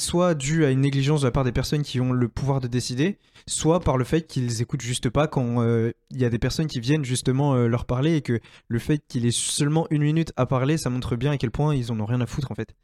soit 0.00 0.34
dus 0.34 0.64
à 0.64 0.70
une 0.70 0.80
négligence 0.80 1.22
de 1.22 1.26
la 1.26 1.32
part 1.32 1.42
des 1.42 1.50
personnes 1.52 1.82
qui 1.82 2.00
ont 2.00 2.12
le 2.12 2.28
pouvoir 2.28 2.60
de 2.60 2.68
décider, 2.68 3.18
soit 3.48 3.80
par 3.80 3.96
le 3.96 4.04
fait 4.04 4.28
qu'ils 4.28 4.62
écoutent 4.62 4.80
juste 4.80 5.10
pas 5.10 5.26
quand 5.26 5.60
euh, 5.60 5.90
il 6.10 6.20
y 6.20 6.24
a 6.24 6.30
des 6.30 6.38
personnes 6.38 6.68
qui 6.68 6.78
viennent 6.78 7.04
justement 7.04 7.54
euh, 7.54 7.66
leur 7.66 7.84
parler 7.84 8.14
et 8.14 8.22
que 8.22 8.38
le 8.68 8.78
fait 8.78 9.02
qu'il 9.08 9.26
ait 9.26 9.32
seulement 9.32 9.88
une 9.90 10.02
minute 10.02 10.32
à 10.36 10.46
parler, 10.46 10.78
ça 10.78 10.88
montre 10.88 11.16
bien 11.16 11.32
à 11.32 11.36
quel 11.36 11.50
point 11.50 11.74
ils 11.74 11.90
en 11.90 11.98
ont 11.98 12.06
rien 12.06 12.20
à 12.20 12.26
foutre 12.26 12.52
en 12.52 12.54
fait. 12.54 12.76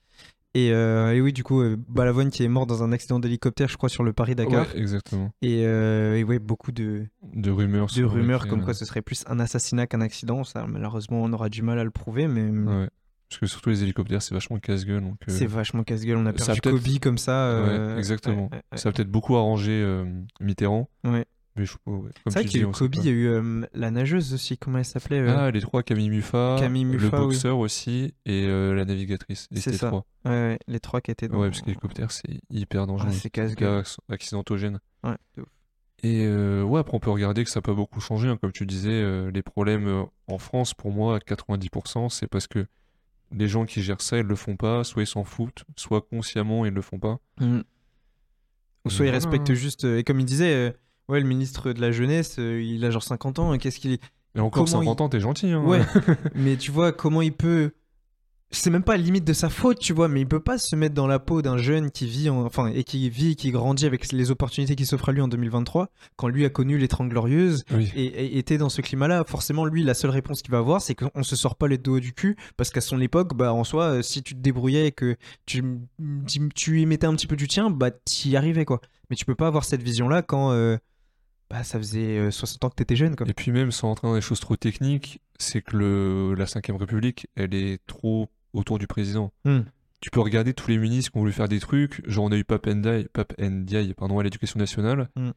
Et, 0.54 0.70
euh, 0.72 1.12
et 1.12 1.20
oui, 1.20 1.32
du 1.32 1.42
coup, 1.42 1.60
euh, 1.62 1.76
Balavoine 1.88 2.30
qui 2.30 2.44
est 2.44 2.48
mort 2.48 2.66
dans 2.66 2.82
un 2.84 2.92
accident 2.92 3.18
d'hélicoptère, 3.18 3.68
je 3.68 3.76
crois, 3.76 3.88
sur 3.88 4.04
le 4.04 4.12
Paris-Dakar. 4.12 4.66
Ouais, 4.72 4.78
exactement. 4.80 5.32
Et, 5.42 5.64
euh, 5.66 6.16
et 6.16 6.22
ouais, 6.22 6.38
beaucoup 6.38 6.70
de, 6.70 7.06
De 7.32 7.50
rumeurs. 7.50 7.88
de 7.94 8.04
rumeurs 8.04 8.46
comme 8.46 8.60
euh, 8.60 8.64
quoi 8.64 8.72
ce 8.74 8.84
serait 8.84 9.02
plus 9.02 9.24
un 9.26 9.40
assassinat 9.40 9.86
qu'un 9.88 10.00
accident. 10.00 10.44
Ça, 10.44 10.64
malheureusement, 10.68 11.22
on 11.22 11.32
aura 11.32 11.48
du 11.48 11.62
mal 11.62 11.78
à 11.80 11.84
le 11.84 11.90
prouver, 11.90 12.28
mais 12.28 12.42
Ouais. 12.50 12.88
Parce 13.30 13.40
que 13.40 13.46
surtout 13.46 13.70
les 13.70 13.82
hélicoptères, 13.82 14.22
c'est 14.22 14.34
vachement 14.34 14.58
casse-gueule. 14.60 15.00
Donc, 15.02 15.16
euh, 15.28 15.32
c'est 15.32 15.46
vachement 15.46 15.82
casse-gueule. 15.82 16.18
On 16.18 16.26
a 16.26 16.32
ça 16.38 16.52
a 16.52 16.54
perdu 16.54 16.60
peut-être- 16.60 16.84
Kobe 16.84 16.98
comme 17.00 17.18
ça. 17.18 17.32
euh, 17.48 17.94
Ouais, 17.94 17.98
exactement. 17.98 18.48
Ça 18.74 18.90
a 18.90 18.92
peut-être 18.92 19.10
beaucoup 19.10 19.34
arrangé 19.34 19.72
euh, 19.72 20.04
Mitterrand. 20.40 20.88
Ouais. 21.02 21.24
Mais 21.56 21.66
je, 21.66 21.74
ouais, 21.86 22.10
C'est 22.26 22.32
vrai 22.32 22.44
qu'il 22.44 22.60
y 22.60 22.64
a 22.64 22.68
eu 22.68 22.72
Kobe, 22.72 22.94
il 22.96 23.04
y 23.04 23.08
a 23.08 23.12
eu 23.12 23.26
euh, 23.28 23.64
la 23.74 23.90
nageuse 23.92 24.34
aussi, 24.34 24.58
comment 24.58 24.78
elle 24.78 24.84
s'appelait 24.84 25.20
euh, 25.20 25.36
Ah, 25.36 25.50
les 25.52 25.60
trois, 25.60 25.84
Camille 25.84 26.10
Muffat, 26.10 26.56
Camille 26.58 26.82
le 26.84 26.90
Muffat, 26.98 27.20
oui. 27.20 27.26
boxeur 27.26 27.58
aussi, 27.58 28.12
et 28.26 28.44
euh, 28.48 28.74
la 28.74 28.84
navigatrice. 28.84 29.48
C'est 29.54 29.72
ça. 29.74 29.86
trois. 29.86 30.04
ouais, 30.24 30.30
ouais, 30.32 30.58
les 30.66 30.80
trois 30.80 31.00
qui 31.00 31.12
étaient 31.12 31.28
dans... 31.28 31.38
Ouais, 31.38 31.50
parce 31.50 31.60
que 31.60 31.66
l'hélicoptère, 31.66 32.10
c'est 32.10 32.40
hyper 32.50 32.88
dangereux. 32.88 33.08
Ah, 33.10 33.14
c'est 33.14 33.30
casse-gueule. 33.30 33.82
Hyper 33.82 33.96
accidentogène. 34.08 34.80
Ouais, 35.04 35.14
de 35.36 35.42
ouf. 35.42 35.48
Et 36.02 36.28
ouais, 36.28 36.80
après, 36.80 36.96
on 36.96 37.00
peut 37.00 37.10
regarder 37.10 37.44
que 37.44 37.50
ça 37.50 37.58
n'a 37.60 37.62
pas 37.62 37.72
beaucoup 37.72 38.00
changé. 38.00 38.28
hein. 38.28 38.36
Comme 38.36 38.52
tu 38.52 38.66
disais, 38.66 39.30
les 39.30 39.42
problèmes 39.42 40.06
en 40.26 40.38
France, 40.38 40.74
pour 40.74 40.90
moi, 40.92 41.16
à 41.16 41.18
90%, 41.20 42.08
c'est 42.10 42.26
parce 42.26 42.46
que 42.48 42.66
les 43.32 43.46
gens 43.48 43.64
qui 43.64 43.80
gèrent 43.80 44.00
ça, 44.02 44.18
ils 44.18 44.26
le 44.26 44.34
font 44.36 44.56
pas. 44.56 44.82
Soit 44.84 45.04
ils 45.04 45.06
s'en 45.06 45.24
foutent, 45.24 45.64
soit 45.76 46.02
consciemment, 46.02 46.66
ils 46.66 46.74
le 46.74 46.82
font 46.82 46.98
pas. 46.98 47.20
Mm. 47.40 47.60
Ou 48.84 48.90
soit 48.90 49.06
il 49.06 49.10
Voilà. 49.10 49.12
respecte 49.12 49.54
juste... 49.54 49.84
et 49.84 50.04
comme 50.04 50.20
il 50.20 50.26
disait, 50.26 50.76
ouais, 51.08 51.20
le 51.20 51.26
ministre 51.26 51.72
de 51.72 51.80
la 51.80 51.92
Jeunesse, 51.92 52.36
euh, 52.38 52.62
il 52.62 52.84
a 52.84 52.90
genre 52.90 53.02
50 53.02 53.38
ans, 53.38 53.56
qu'est-ce 53.58 53.78
qu'il... 53.80 53.98
Et 54.36 54.40
encore 54.40 54.64
Comment 54.64 54.80
50 54.80 55.00
ans, 55.00 55.08
t'es 55.08 55.20
gentil. 55.20 55.50
Hein. 55.50 55.62
Ouais, 55.64 55.80
mais 56.34 56.56
tu 56.56 56.70
vois, 56.70 56.92
comment 56.92 57.22
il 57.22 57.32
peut... 57.32 57.70
C'est 58.50 58.70
même 58.70 58.84
pas 58.84 58.92
à 58.92 58.96
la 58.96 59.02
limite 59.02 59.24
de 59.24 59.32
sa 59.32 59.48
faute, 59.48 59.80
tu 59.80 59.92
vois, 59.92 60.06
mais 60.06 60.20
il 60.20 60.28
peut 60.28 60.38
pas 60.38 60.58
se 60.58 60.76
mettre 60.76 60.94
dans 60.94 61.08
la 61.08 61.18
peau 61.18 61.42
d'un 61.42 61.56
jeune 61.56 61.90
qui 61.90 62.06
vit, 62.06 62.30
en- 62.30 62.44
enfin, 62.44 62.68
et 62.68 62.84
qui 62.84 63.10
vit, 63.10 63.34
qui 63.34 63.50
grandit 63.50 63.84
avec 63.84 64.12
les 64.12 64.30
opportunités 64.30 64.76
qui 64.76 64.86
s'offrent 64.86 65.08
à 65.08 65.12
lui 65.12 65.20
en 65.20 65.26
2023, 65.26 65.88
quand 66.14 66.28
lui 66.28 66.44
a 66.44 66.50
connu 66.50 66.78
les 66.78 66.86
Trente 66.86 67.08
Glorieuses, 67.08 67.64
Oui. 67.72 67.90
et, 67.96 68.04
et 68.04 68.38
était 68.38 68.56
dans 68.58 68.68
ce 68.68 68.80
climat-là, 68.80 69.24
forcément, 69.26 69.64
lui, 69.64 69.82
la 69.82 69.94
seule 69.94 70.10
réponse 70.10 70.40
qu'il 70.40 70.52
va 70.52 70.58
avoir, 70.58 70.80
c'est 70.82 70.94
qu'on 70.94 71.24
se 71.24 71.34
sort 71.34 71.56
pas 71.56 71.66
les 71.66 71.78
dos 71.78 71.98
du 71.98 72.12
cul, 72.12 72.36
parce 72.56 72.70
qu'à 72.70 72.80
son 72.80 73.00
époque, 73.00 73.34
bah, 73.34 73.52
en 73.52 73.64
soi, 73.64 73.84
euh, 73.86 74.02
si 74.02 74.22
tu 74.22 74.34
te 74.36 74.40
débrouillais 74.40 74.86
et 74.88 74.92
que 74.92 75.16
tu, 75.46 75.64
tu, 76.28 76.48
tu 76.54 76.80
y 76.80 76.86
mettais 76.86 77.08
un 77.08 77.14
petit 77.16 77.26
peu 77.26 77.36
du 77.36 77.48
tien, 77.48 77.70
bah, 77.70 77.90
t'y 77.90 78.36
arrivais, 78.36 78.64
quoi. 78.64 78.80
Mais 79.10 79.16
tu 79.16 79.24
peux 79.24 79.34
pas 79.34 79.48
avoir 79.48 79.64
cette 79.64 79.82
vision-là 79.82 80.22
quand 80.22 80.52
euh, 80.52 80.76
bah, 81.54 81.62
ça 81.64 81.78
faisait 81.78 82.18
euh, 82.18 82.30
60 82.32 82.64
ans 82.64 82.68
que 82.70 82.74
t'étais 82.74 82.96
jeune, 82.96 83.14
quoi. 83.14 83.28
Et 83.28 83.32
puis 83.34 83.52
même, 83.52 83.70
sans 83.70 83.90
entrer 83.90 84.08
dans 84.08 84.14
des 84.14 84.20
choses 84.20 84.40
trop 84.40 84.56
techniques, 84.56 85.20
c'est 85.38 85.62
que 85.62 85.76
le, 85.76 86.34
la 86.34 86.46
5ème 86.46 86.76
République, 86.76 87.28
elle 87.36 87.54
est 87.54 87.78
trop 87.86 88.28
autour 88.52 88.78
du 88.78 88.86
président. 88.88 89.32
Hmm. 89.44 89.60
Tu 90.00 90.10
peux 90.10 90.20
regarder 90.20 90.52
tous 90.52 90.68
les 90.68 90.78
ministres 90.78 91.12
qui 91.12 91.16
ont 91.18 91.20
voulu 91.20 91.32
faire 91.32 91.48
des 91.48 91.60
trucs. 91.60 92.02
Genre, 92.08 92.24
on 92.24 92.32
a 92.32 92.36
eu 92.36 92.44
Pape 92.44 92.66
Ndiaye, 92.66 93.06
Pape 93.12 93.34
Ndiaye 93.40 93.94
pardon, 93.94 94.18
à 94.18 94.22
l'éducation 94.24 94.58
nationale, 94.58 95.08
Hmm. 95.16 95.30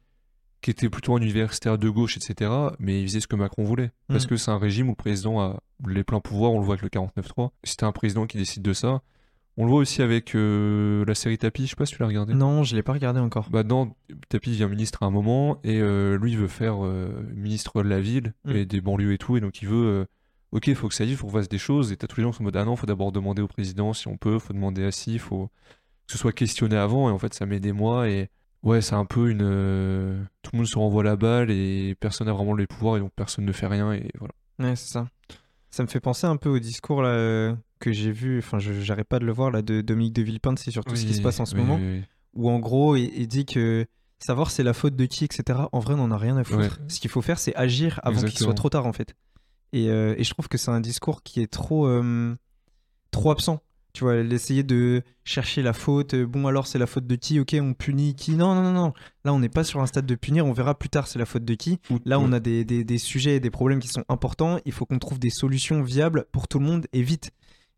qui 0.60 0.70
était 0.72 0.88
plutôt 0.90 1.14
un 1.14 1.20
universitaire 1.20 1.78
de 1.78 1.88
gauche, 1.88 2.16
etc. 2.16 2.50
Mais 2.80 3.00
il 3.00 3.06
faisait 3.06 3.20
ce 3.20 3.28
que 3.28 3.36
Macron 3.36 3.62
voulait. 3.64 3.92
Parce 4.08 4.24
Hmm. 4.24 4.28
que 4.28 4.36
c'est 4.36 4.50
un 4.50 4.58
régime 4.58 4.88
où 4.88 4.92
le 4.92 4.96
président 4.96 5.40
a 5.40 5.60
les 5.86 6.02
pleins 6.04 6.20
pouvoirs. 6.20 6.52
On 6.52 6.58
le 6.58 6.64
voit 6.64 6.74
avec 6.74 6.82
le 6.82 6.88
49-3. 6.90 7.52
C'était 7.62 7.84
un 7.84 7.92
président 7.92 8.26
qui 8.26 8.38
décide 8.38 8.62
de 8.62 8.72
ça. 8.72 9.02
On 9.60 9.64
le 9.64 9.70
voit 9.70 9.80
aussi 9.80 10.02
avec 10.02 10.36
euh, 10.36 11.04
la 11.04 11.16
série 11.16 11.36
Tapi. 11.36 11.64
Je 11.64 11.70
sais 11.70 11.76
pas 11.76 11.84
si 11.84 11.94
tu 11.94 12.00
l'as 12.00 12.06
regardé. 12.06 12.32
Non, 12.32 12.62
je 12.62 12.76
l'ai 12.76 12.82
pas 12.84 12.92
regardé 12.92 13.18
encore. 13.18 13.50
Bah 13.50 13.64
dans 13.64 13.94
Tapi 14.28 14.50
devient 14.52 14.68
ministre 14.70 15.02
à 15.02 15.06
un 15.06 15.10
moment 15.10 15.58
et 15.64 15.80
euh, 15.80 16.16
lui 16.16 16.30
il 16.32 16.38
veut 16.38 16.46
faire 16.46 16.84
euh, 16.84 17.10
ministre 17.34 17.82
de 17.82 17.88
la 17.88 18.00
ville 18.00 18.34
Mm. 18.44 18.50
et 18.52 18.66
des 18.66 18.80
banlieues 18.80 19.12
et 19.14 19.18
tout 19.18 19.36
et 19.36 19.40
donc 19.40 19.60
il 19.60 19.68
veut 19.68 20.06
ok 20.52 20.68
il 20.68 20.76
faut 20.76 20.86
que 20.88 20.94
ça 20.94 21.02
aille, 21.02 21.10
il 21.10 21.16
faut 21.16 21.26
qu'on 21.26 21.32
fasse 21.32 21.48
des 21.48 21.58
choses 21.58 21.90
et 21.90 21.96
t'as 21.96 22.06
tous 22.06 22.18
les 22.18 22.22
gens 22.22 22.30
qui 22.30 22.36
sont 22.36 22.42
en 22.42 22.46
mode 22.46 22.56
ah 22.56 22.64
non 22.64 22.76
faut 22.76 22.86
d'abord 22.86 23.10
demander 23.10 23.42
au 23.42 23.48
président 23.48 23.92
si 23.92 24.06
on 24.06 24.16
peut, 24.16 24.38
faut 24.38 24.52
demander 24.52 24.84
à 24.84 24.92
si, 24.92 25.18
faut 25.18 25.48
que 26.06 26.12
ce 26.12 26.18
soit 26.18 26.32
questionné 26.32 26.76
avant 26.76 27.08
et 27.10 27.12
en 27.12 27.18
fait 27.18 27.34
ça 27.34 27.44
met 27.44 27.58
des 27.58 27.72
mois 27.72 28.08
et 28.08 28.30
ouais 28.62 28.80
c'est 28.80 28.94
un 28.94 29.04
peu 29.06 29.28
une 29.28 30.28
tout 30.42 30.50
le 30.52 30.58
monde 30.58 30.66
se 30.66 30.78
renvoie 30.78 31.02
la 31.02 31.16
balle 31.16 31.50
et 31.50 31.96
personne 31.98 32.28
n'a 32.28 32.32
vraiment 32.32 32.54
les 32.54 32.66
pouvoirs 32.68 32.96
et 32.96 33.00
donc 33.00 33.10
personne 33.16 33.44
ne 33.44 33.52
fait 33.52 33.66
rien 33.66 33.92
et 33.92 34.08
voilà. 34.18 34.32
Ouais, 34.60 34.76
c'est 34.76 34.92
ça. 34.92 35.08
Ça 35.70 35.82
me 35.82 35.88
fait 35.88 36.00
penser 36.00 36.26
un 36.26 36.36
peu 36.36 36.48
au 36.48 36.58
discours 36.58 37.02
là, 37.02 37.56
que 37.78 37.92
j'ai 37.92 38.12
vu, 38.12 38.38
enfin, 38.38 38.58
j'arrête 38.58 39.08
pas 39.08 39.18
de 39.18 39.24
le 39.24 39.32
voir 39.32 39.50
là, 39.50 39.62
de 39.62 39.80
Dominique 39.80 40.14
de 40.14 40.22
Villepinte, 40.22 40.58
c'est 40.58 40.70
sur 40.70 40.84
tout 40.84 40.96
ce 40.96 41.04
qui 41.06 41.14
se 41.14 41.22
passe 41.22 41.40
en 41.40 41.46
ce 41.46 41.54
Oui, 41.54 41.60
moment, 41.62 41.76
oui, 41.80 42.02
où 42.34 42.50
en 42.50 42.58
gros, 42.58 42.96
il, 42.96 43.10
il 43.16 43.26
dit 43.28 43.44
que 43.46 43.86
savoir 44.18 44.50
c'est 44.50 44.62
la 44.64 44.72
faute 44.74 44.96
de 44.96 45.04
qui, 45.06 45.24
etc. 45.24 45.60
En 45.72 45.78
vrai, 45.80 45.94
on 45.94 46.00
en 46.02 46.10
a 46.10 46.18
rien 46.18 46.36
à 46.36 46.44
foutre. 46.44 46.58
Ouais. 46.60 46.70
Ce 46.88 47.00
qu'il 47.00 47.10
faut 47.10 47.22
faire, 47.22 47.38
c'est 47.38 47.54
agir 47.54 48.00
avant 48.02 48.20
qu'il 48.22 48.38
soit 48.38 48.54
trop 48.54 48.68
tard, 48.68 48.86
en 48.86 48.92
fait. 48.92 49.14
Et, 49.72 49.88
euh, 49.90 50.14
et 50.16 50.24
je 50.24 50.30
trouve 50.30 50.48
que 50.48 50.56
c'est 50.58 50.70
un 50.70 50.80
discours 50.80 51.22
qui 51.22 51.40
est 51.40 51.46
trop, 51.46 51.86
euh, 51.86 52.34
trop 53.10 53.30
absent. 53.30 53.60
Tu 53.94 54.04
vois, 54.04 54.22
l'essayer 54.22 54.62
de 54.62 55.02
chercher 55.24 55.62
la 55.62 55.72
faute. 55.72 56.14
euh, 56.14 56.26
Bon, 56.26 56.46
alors 56.46 56.66
c'est 56.66 56.78
la 56.78 56.86
faute 56.86 57.06
de 57.06 57.16
qui 57.16 57.40
Ok, 57.40 57.56
on 57.60 57.72
punit 57.74 58.14
qui? 58.14 58.32
Non, 58.36 58.54
non, 58.54 58.62
non, 58.62 58.72
non. 58.72 58.92
Là, 59.24 59.32
on 59.32 59.40
n'est 59.40 59.48
pas 59.48 59.64
sur 59.64 59.80
un 59.80 59.86
stade 59.86 60.06
de 60.06 60.14
punir. 60.14 60.46
On 60.46 60.52
verra 60.52 60.78
plus 60.78 60.88
tard 60.88 61.08
c'est 61.08 61.18
la 61.18 61.24
faute 61.26 61.44
de 61.44 61.54
qui. 61.54 61.80
Là, 62.04 62.20
on 62.20 62.30
a 62.32 62.38
des, 62.38 62.64
des, 62.64 62.84
des 62.84 62.98
sujets 62.98 63.36
et 63.36 63.40
des 63.40 63.50
problèmes 63.50 63.80
qui 63.80 63.88
sont 63.88 64.04
importants. 64.08 64.58
Il 64.66 64.72
faut 64.72 64.84
qu'on 64.86 64.98
trouve 64.98 65.18
des 65.18 65.30
solutions 65.30 65.82
viables 65.82 66.26
pour 66.32 66.46
tout 66.48 66.58
le 66.60 66.66
monde 66.66 66.86
et 66.92 67.02
vite. 67.02 67.30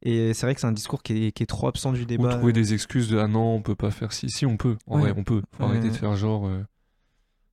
Et 0.03 0.33
c'est 0.35 0.47
vrai 0.47 0.55
que 0.55 0.61
c'est 0.61 0.67
un 0.67 0.73
discours 0.73 1.03
qui 1.03 1.27
est, 1.27 1.33
qui 1.33 1.43
est 1.43 1.47
trop 1.47 1.69
absent 1.69 1.93
du 1.93 2.03
Ou 2.03 2.05
débat. 2.07 2.37
trouver 2.37 2.53
des 2.55 2.73
excuses 2.75 3.09
de 3.09 3.19
ah 3.19 3.29
non 3.29 3.55
on 3.57 3.61
peut 3.63 3.75
pas 3.75 3.91
faire 3.91 4.13
si 4.13 4.31
si 4.31 4.47
on 4.47 4.57
peut 4.57 4.77
en 4.87 4.97
Ouais. 4.97 5.11
vrai 5.11 5.15
on 5.17 5.25
peut 5.25 5.43
faut 5.57 5.65
Ouais. 5.65 5.71
arrêter 5.71 5.89
de 5.91 5.95
faire 5.95 6.17
genre 6.17 6.47
euh. 6.47 6.65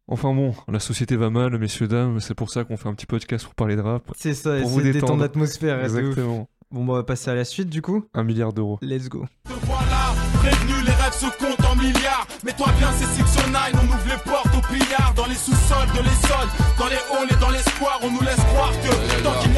enfin 0.07 0.33
bon 0.33 0.53
la 0.71 0.79
société 0.79 1.17
va 1.17 1.29
mal 1.29 1.57
messieurs 1.57 1.88
dames 1.89 2.19
c'est 2.21 2.36
pour 2.36 2.49
ça 2.49 2.63
qu'on 2.63 2.77
fait 2.77 2.88
un 2.88 2.93
petit 2.93 3.05
podcast 3.05 3.43
pour 3.45 3.53
parler 3.55 3.75
de 3.75 3.81
rap 3.81 4.03
C'est 4.15 4.33
ça, 4.33 4.57
Pour 4.62 4.69
vous 4.69 4.81
détendre 4.81 5.01
détendre. 5.01 5.21
l'atmosphère. 5.23 5.83
exactement 5.83 6.47
Bon, 6.69 6.83
bah, 6.83 6.93
on 6.93 6.95
va 6.97 7.03
passer 7.03 7.29
à 7.31 7.36
la 7.36 7.45
suite 7.45 7.69
du 7.69 7.81
coup. 7.81 8.03
un 8.13 8.23
milliard 8.23 8.51
d'euros 8.51 8.77
Let's 8.81 9.07
go. 9.07 9.25
Te 9.45 9.53
voilà, 9.65 10.13
prévenu, 10.33 10.83
les 10.86 10.91
rêves 10.91 11.13
se 11.13 11.25
comptent 11.39 11.65
en 11.65 11.75
milliards. 11.77 12.27
Mets-toi 12.43 12.67
bien, 12.77 12.91
c'est 12.91 13.05
609, 13.23 13.71
on 13.75 13.86
ouvre 13.88 14.03
les 14.05 14.29
portes 14.29 14.51
au 14.53 14.62
pillard. 14.73 15.13
Dans 15.15 15.27
les 15.27 15.36
sous-sols 15.36 15.88
de 15.95 16.03
l'Essonne, 16.03 16.49
dans 16.77 16.88
les 16.88 16.99
halls 17.10 17.31
et 17.31 17.39
dans 17.39 17.49
l'espoir, 17.51 17.99
on 18.03 18.12
nous 18.12 18.19
laisse 18.19 18.36
croire 18.51 18.73
que 18.83 19.23
tant 19.23 19.39
qu'il 19.41 19.57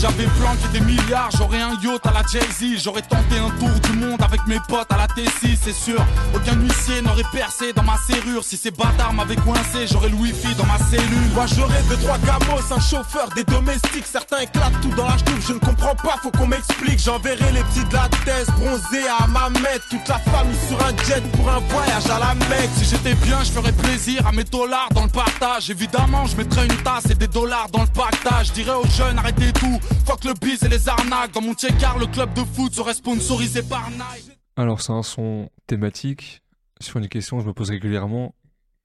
j'avais 0.00 0.26
planqué 0.40 0.66
des 0.72 0.80
milliards, 0.80 1.30
j'aurais 1.36 1.60
un 1.60 1.74
yacht 1.82 2.06
à 2.06 2.12
la 2.12 2.22
Jay-Z. 2.22 2.82
J'aurais 2.82 3.02
tenté 3.02 3.38
un 3.38 3.50
tour 3.58 3.68
du 3.80 3.92
monde 3.98 4.22
avec 4.22 4.46
mes 4.46 4.58
potes 4.66 4.90
à 4.90 4.96
la 4.96 5.06
T6, 5.06 5.58
c'est 5.62 5.74
sûr. 5.74 6.02
Aucun 6.34 6.54
huissier 6.58 7.02
n'aurait 7.02 7.28
percé 7.32 7.72
dans 7.72 7.82
ma 7.82 7.96
serrure. 8.06 8.42
Si 8.42 8.56
ces 8.56 8.70
bâtards 8.70 9.12
m'avaient 9.12 9.36
coincé, 9.36 9.86
j'aurais 9.90 10.08
le 10.08 10.14
wifi 10.14 10.54
dans 10.54 10.64
ma 10.64 10.78
cellule. 10.78 11.30
Moi 11.34 11.44
j'aurais 11.54 11.82
deux, 11.88 11.96
trois 11.98 12.18
gamos, 12.18 12.62
un 12.70 12.80
chauffeur, 12.80 13.28
des 13.34 13.44
domestiques. 13.44 14.06
Certains 14.10 14.38
éclatent 14.38 14.80
tout 14.80 14.94
dans 14.96 15.06
la 15.06 15.18
ch'touffe, 15.18 15.46
je 15.46 15.52
ne 15.52 15.58
comprends 15.58 15.94
pas, 15.96 16.16
faut 16.22 16.30
qu'on 16.30 16.46
m'explique. 16.46 16.98
J'enverrai 16.98 17.52
les 17.52 17.62
petits 17.64 17.84
de 17.84 17.94
la 17.94 18.08
thèse 18.24 18.46
bronzés 18.56 19.06
à 19.18 19.26
Mamet. 19.26 19.80
Toute 19.90 20.08
la 20.08 20.18
famille 20.18 20.58
sur 20.68 20.80
un 20.82 20.96
jet 21.04 21.22
pour 21.32 21.50
un 21.50 21.60
voyage 21.68 22.06
à 22.06 22.18
la 22.18 22.34
Mecque. 22.48 22.70
Si 22.76 22.84
j'étais 22.84 23.14
bien, 23.14 23.42
je 23.44 23.50
ferais 23.50 23.72
plaisir 23.72 24.26
à 24.26 24.32
mes 24.32 24.44
dollars 24.44 24.88
dans 24.94 25.04
le 25.04 25.10
partage. 25.10 25.68
Évidemment, 25.68 26.24
je 26.26 26.36
mettrais 26.36 26.64
une 26.64 26.82
tasse 26.82 27.10
et 27.10 27.14
des 27.14 27.28
dollars 27.28 27.68
dans 27.70 27.82
le 27.82 27.88
pactage. 27.88 28.48
Je 28.48 28.52
dirais 28.52 28.74
aux 28.74 28.88
jeunes, 28.96 29.18
arrêtez 29.18 29.52
tout. 29.52 29.78
Fuck 30.06 30.24
le 30.24 30.34
biz 30.40 30.62
et 30.64 30.68
les 30.68 30.88
arnaques. 30.88 31.32
Dans 31.32 31.40
mon 31.40 31.54
check-car, 31.54 31.98
le 31.98 32.06
club 32.06 32.32
de 32.34 32.40
foot 32.40 32.72
serait 32.72 32.94
sponsorisé 32.94 33.62
par 33.62 33.90
Nike. 33.90 34.38
alors 34.56 34.80
c'est 34.80 34.92
un 34.92 35.02
son 35.02 35.50
thématique 35.66 36.42
sur 36.80 36.98
une 36.98 37.08
question 37.08 37.36
que 37.38 37.42
je 37.44 37.48
me 37.48 37.52
pose 37.52 37.70
régulièrement 37.70 38.34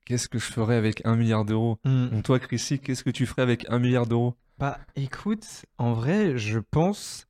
qu'est-ce 0.06 0.30
que 0.30 0.38
je 0.38 0.46
ferais 0.46 0.76
avec 0.76 1.02
un 1.06 1.16
milliard 1.16 1.46
d'euros? 1.46 1.80
Donc 1.84 2.24
toi 2.24 2.40
Chrissy 2.40 2.80
qu'est-ce 2.80 3.04
que 3.04 3.10
tu 3.10 3.26
ferais 3.26 3.42
avec 3.42 3.66
un 3.70 3.80
milliard 3.80 4.06
d'euros? 4.06 4.36
Bah 4.60 4.80
écoute, 4.96 5.46
en 5.78 5.94
vrai, 5.94 6.38
je 6.38 6.60
pense 6.60 7.26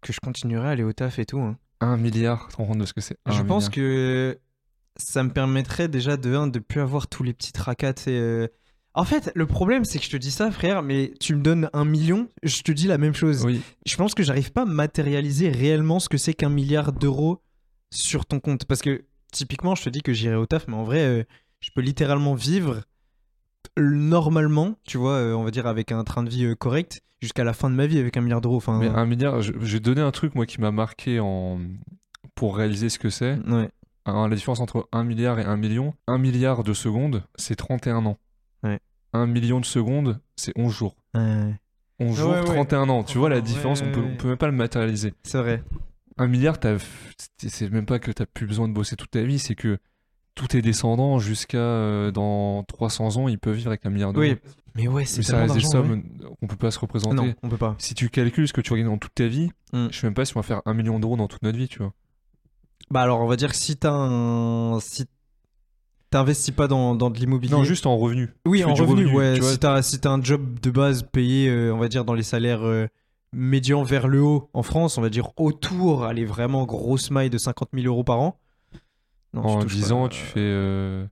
que 0.00 0.12
je 0.12 0.18
continuerai 0.20 0.68
à 0.68 0.70
aller 0.72 0.82
au 0.82 0.92
taf 0.92 1.18
et 1.18 1.24
tout. 1.26 1.40
hein. 1.40 1.56
un 1.80 1.96
milliard 1.96 2.46
tu 2.48 2.52
te 2.52 2.56
rends 2.56 2.66
compte 2.66 2.78
de 2.78 2.86
ce 2.86 2.92
que 2.92 3.00
c'est? 3.00 3.16
Je 3.26 3.40
pense 3.42 3.68
milliard. 3.68 3.70
que 3.70 4.40
ça 4.96 5.22
me 5.22 5.30
permettrait 5.30 5.88
déjà 5.88 6.16
de 6.16 6.34
un 6.34 6.48
de 6.48 6.58
plus 6.58 6.80
avoir 6.80 7.06
tous 7.06 7.22
les 7.22 7.32
petits 7.34 7.52
tracas. 7.52 7.94
tu 7.94 8.02
sais, 8.04 8.10
euh. 8.18 8.48
En 8.94 9.04
fait, 9.04 9.32
le 9.34 9.46
problème, 9.46 9.84
c'est 9.84 9.98
que 9.98 10.04
je 10.04 10.10
te 10.10 10.16
dis 10.18 10.30
ça, 10.30 10.50
frère, 10.50 10.82
mais 10.82 11.14
tu 11.18 11.34
me 11.34 11.42
donnes 11.42 11.70
un 11.72 11.84
million, 11.86 12.28
je 12.42 12.60
te 12.62 12.72
dis 12.72 12.86
la 12.86 12.98
même 12.98 13.14
chose. 13.14 13.44
oui 13.44 13.62
Je 13.86 13.96
pense 13.96 14.14
que 14.14 14.22
j'arrive 14.22 14.52
pas 14.52 14.62
à 14.62 14.66
matérialiser 14.66 15.48
réellement 15.48 15.98
ce 15.98 16.08
que 16.10 16.18
c'est 16.18 16.34
qu'un 16.34 16.50
milliard 16.50 16.92
d'euros 16.92 17.40
sur 17.90 18.26
ton 18.26 18.38
compte. 18.38 18.66
Parce 18.66 18.82
que 18.82 19.04
typiquement, 19.32 19.74
je 19.74 19.84
te 19.84 19.88
dis 19.88 20.02
que 20.02 20.12
j'irai 20.12 20.34
au 20.34 20.44
taf, 20.44 20.68
mais 20.68 20.74
en 20.74 20.84
vrai, 20.84 21.00
euh, 21.00 21.24
je 21.60 21.70
peux 21.74 21.80
littéralement 21.80 22.34
vivre 22.34 22.82
normalement, 23.78 24.74
tu 24.84 24.98
vois, 24.98 25.12
euh, 25.14 25.34
on 25.34 25.44
va 25.44 25.50
dire 25.50 25.66
avec 25.66 25.92
un 25.92 26.04
train 26.04 26.22
de 26.22 26.28
vie 26.28 26.44
euh, 26.44 26.54
correct, 26.54 27.02
jusqu'à 27.20 27.44
la 27.44 27.52
fin 27.52 27.70
de 27.70 27.74
ma 27.74 27.86
vie 27.86 27.98
avec 27.98 28.16
un 28.16 28.20
milliard 28.20 28.40
d'euros. 28.40 28.56
Enfin, 28.56 28.78
mais 28.78 28.88
un 28.88 29.06
milliard 29.06 29.40
te 29.40 29.76
donner 29.78 30.00
un 30.02 30.10
truc 30.10 30.34
moi 30.34 30.46
qui 30.46 30.60
m'a 30.60 30.70
marqué 30.70 31.20
en 31.20 31.60
pour 32.34 32.56
réaliser 32.56 32.88
ce 32.88 32.98
que 32.98 33.10
c'est 33.10 33.38
ouais. 33.46 33.70
Un- 34.04 34.28
la 34.28 34.34
différence 34.34 34.60
entre 34.60 34.88
1 34.92 35.04
milliard 35.04 35.38
et 35.38 35.44
1 35.44 35.56
million. 35.56 35.94
1 36.08 36.18
milliard 36.18 36.64
de 36.64 36.74
secondes, 36.74 37.22
c'est 37.36 37.54
31 37.56 38.04
ans. 38.06 38.18
Ouais. 39.14 39.20
1 39.20 39.26
million 39.26 39.60
de 39.60 39.64
secondes, 39.66 40.20
c'est 40.36 40.52
11 40.56 40.72
jours. 40.72 40.96
Ouais, 41.14 41.54
11 42.00 42.16
jours, 42.16 42.30
Ouais, 42.32 42.40
ouais. 42.40 42.44
31 42.44 42.88
ans. 42.88 43.04
Tu 43.04 43.18
vois 43.18 43.28
la 43.28 43.40
différence, 43.40 43.82
on, 43.82 43.92
peut, 43.92 44.00
on 44.02 44.16
peut 44.16 44.28
même 44.28 44.36
pas 44.38 44.46
le 44.46 44.52
matérialiser. 44.52 45.14
c'est 45.22 45.38
vrai. 45.38 45.62
1 46.18 46.26
milliard, 46.26 46.56
c'est 47.38 47.70
même 47.70 47.86
pas 47.86 47.98
que 47.98 48.10
t'as 48.12 48.26
plus 48.26 48.46
besoin 48.46 48.68
de 48.68 48.72
bosser 48.74 48.96
toute 48.96 49.10
ta 49.10 49.22
vie, 49.22 49.38
c'est 49.38 49.54
que 49.54 49.78
tous 50.34 50.48
tes 50.48 50.62
descendants, 50.62 51.18
jusqu'à 51.18 51.58
euh, 51.58 52.10
dans 52.10 52.64
300 52.64 53.16
ans, 53.18 53.28
ils 53.28 53.38
peuvent 53.38 53.54
vivre 53.56 53.68
avec 53.68 53.84
un 53.86 53.90
milliard 53.90 54.12
d'euros. 54.12 54.24
Oui, 54.26 54.36
mais 54.74 54.88
ouais, 54.88 55.04
c'est 55.04 55.18
Mais 55.18 55.22
ça 55.24 55.38
reste 55.38 55.54
des 55.54 55.60
sommes 55.60 56.02
qu'on 56.40 56.46
peut 56.46 56.56
pas 56.56 56.70
se 56.70 56.78
représenter. 56.78 57.16
Non, 57.16 57.34
on 57.42 57.48
peut 57.48 57.56
pas. 57.58 57.74
Si 57.78 57.94
tu 57.94 58.08
calcules 58.08 58.48
ce 58.48 58.52
que 58.52 58.60
tu 58.62 58.74
gagnes 58.74 58.86
dans 58.86 58.98
toute 58.98 59.14
ta 59.14 59.26
vie, 59.26 59.50
Mm. 59.74 59.88
je 59.90 59.98
sais 59.98 60.06
même 60.06 60.12
pas 60.14 60.26
si 60.26 60.36
on 60.36 60.40
va 60.40 60.44
faire 60.46 60.60
1 60.66 60.74
million 60.74 60.98
d'euros 61.00 61.16
dans 61.16 61.28
toute 61.28 61.42
notre 61.42 61.56
vie, 61.56 61.68
tu 61.68 61.78
vois. 61.78 61.92
Bah 62.90 63.00
alors, 63.00 63.20
on 63.22 63.26
va 63.26 63.36
dire 63.36 63.48
que 63.50 63.56
si 63.56 63.76
t'as 63.76 63.90
un... 63.92 64.80
Si 64.80 65.06
t'investis 66.12 66.54
pas 66.54 66.68
dans, 66.68 66.94
dans 66.94 67.10
de 67.10 67.18
l'immobilier... 67.18 67.52
Non, 67.52 67.64
juste 67.64 67.86
en 67.86 67.96
revenu. 67.98 68.30
Oui, 68.46 68.60
tu 68.60 68.64
en 68.64 68.74
revenu, 68.74 69.04
revenu, 69.06 69.16
ouais. 69.16 69.34
tu 69.38 69.42
si 69.42 69.58
t'as 69.58 69.82
si 69.82 69.98
un 70.04 70.22
job 70.22 70.60
de 70.60 70.70
base 70.70 71.02
payé, 71.02 71.48
euh, 71.48 71.74
on 71.74 71.78
va 71.78 71.88
dire, 71.88 72.04
dans 72.04 72.14
les 72.14 72.22
salaires 72.22 72.62
euh, 72.64 72.86
médians 73.32 73.82
vers 73.82 74.06
le 74.08 74.22
haut 74.22 74.48
en 74.54 74.62
France, 74.62 74.96
on 74.98 75.02
va 75.02 75.08
dire 75.08 75.30
autour, 75.38 76.04
allez, 76.04 76.24
vraiment 76.24 76.64
grosse 76.64 77.10
maille 77.10 77.30
de 77.30 77.38
50 77.38 77.70
000 77.74 77.86
euros 77.86 78.04
par 78.04 78.20
an. 78.20 78.38
Non, 79.34 79.42
en 79.42 79.58
tu 79.58 79.64
touches 79.66 79.74
10 79.76 79.88
pas, 79.88 79.92
ans, 79.94 80.04
euh, 80.04 80.08
tu 80.08 80.20
fais. 80.20 80.40
euh, 80.40 81.06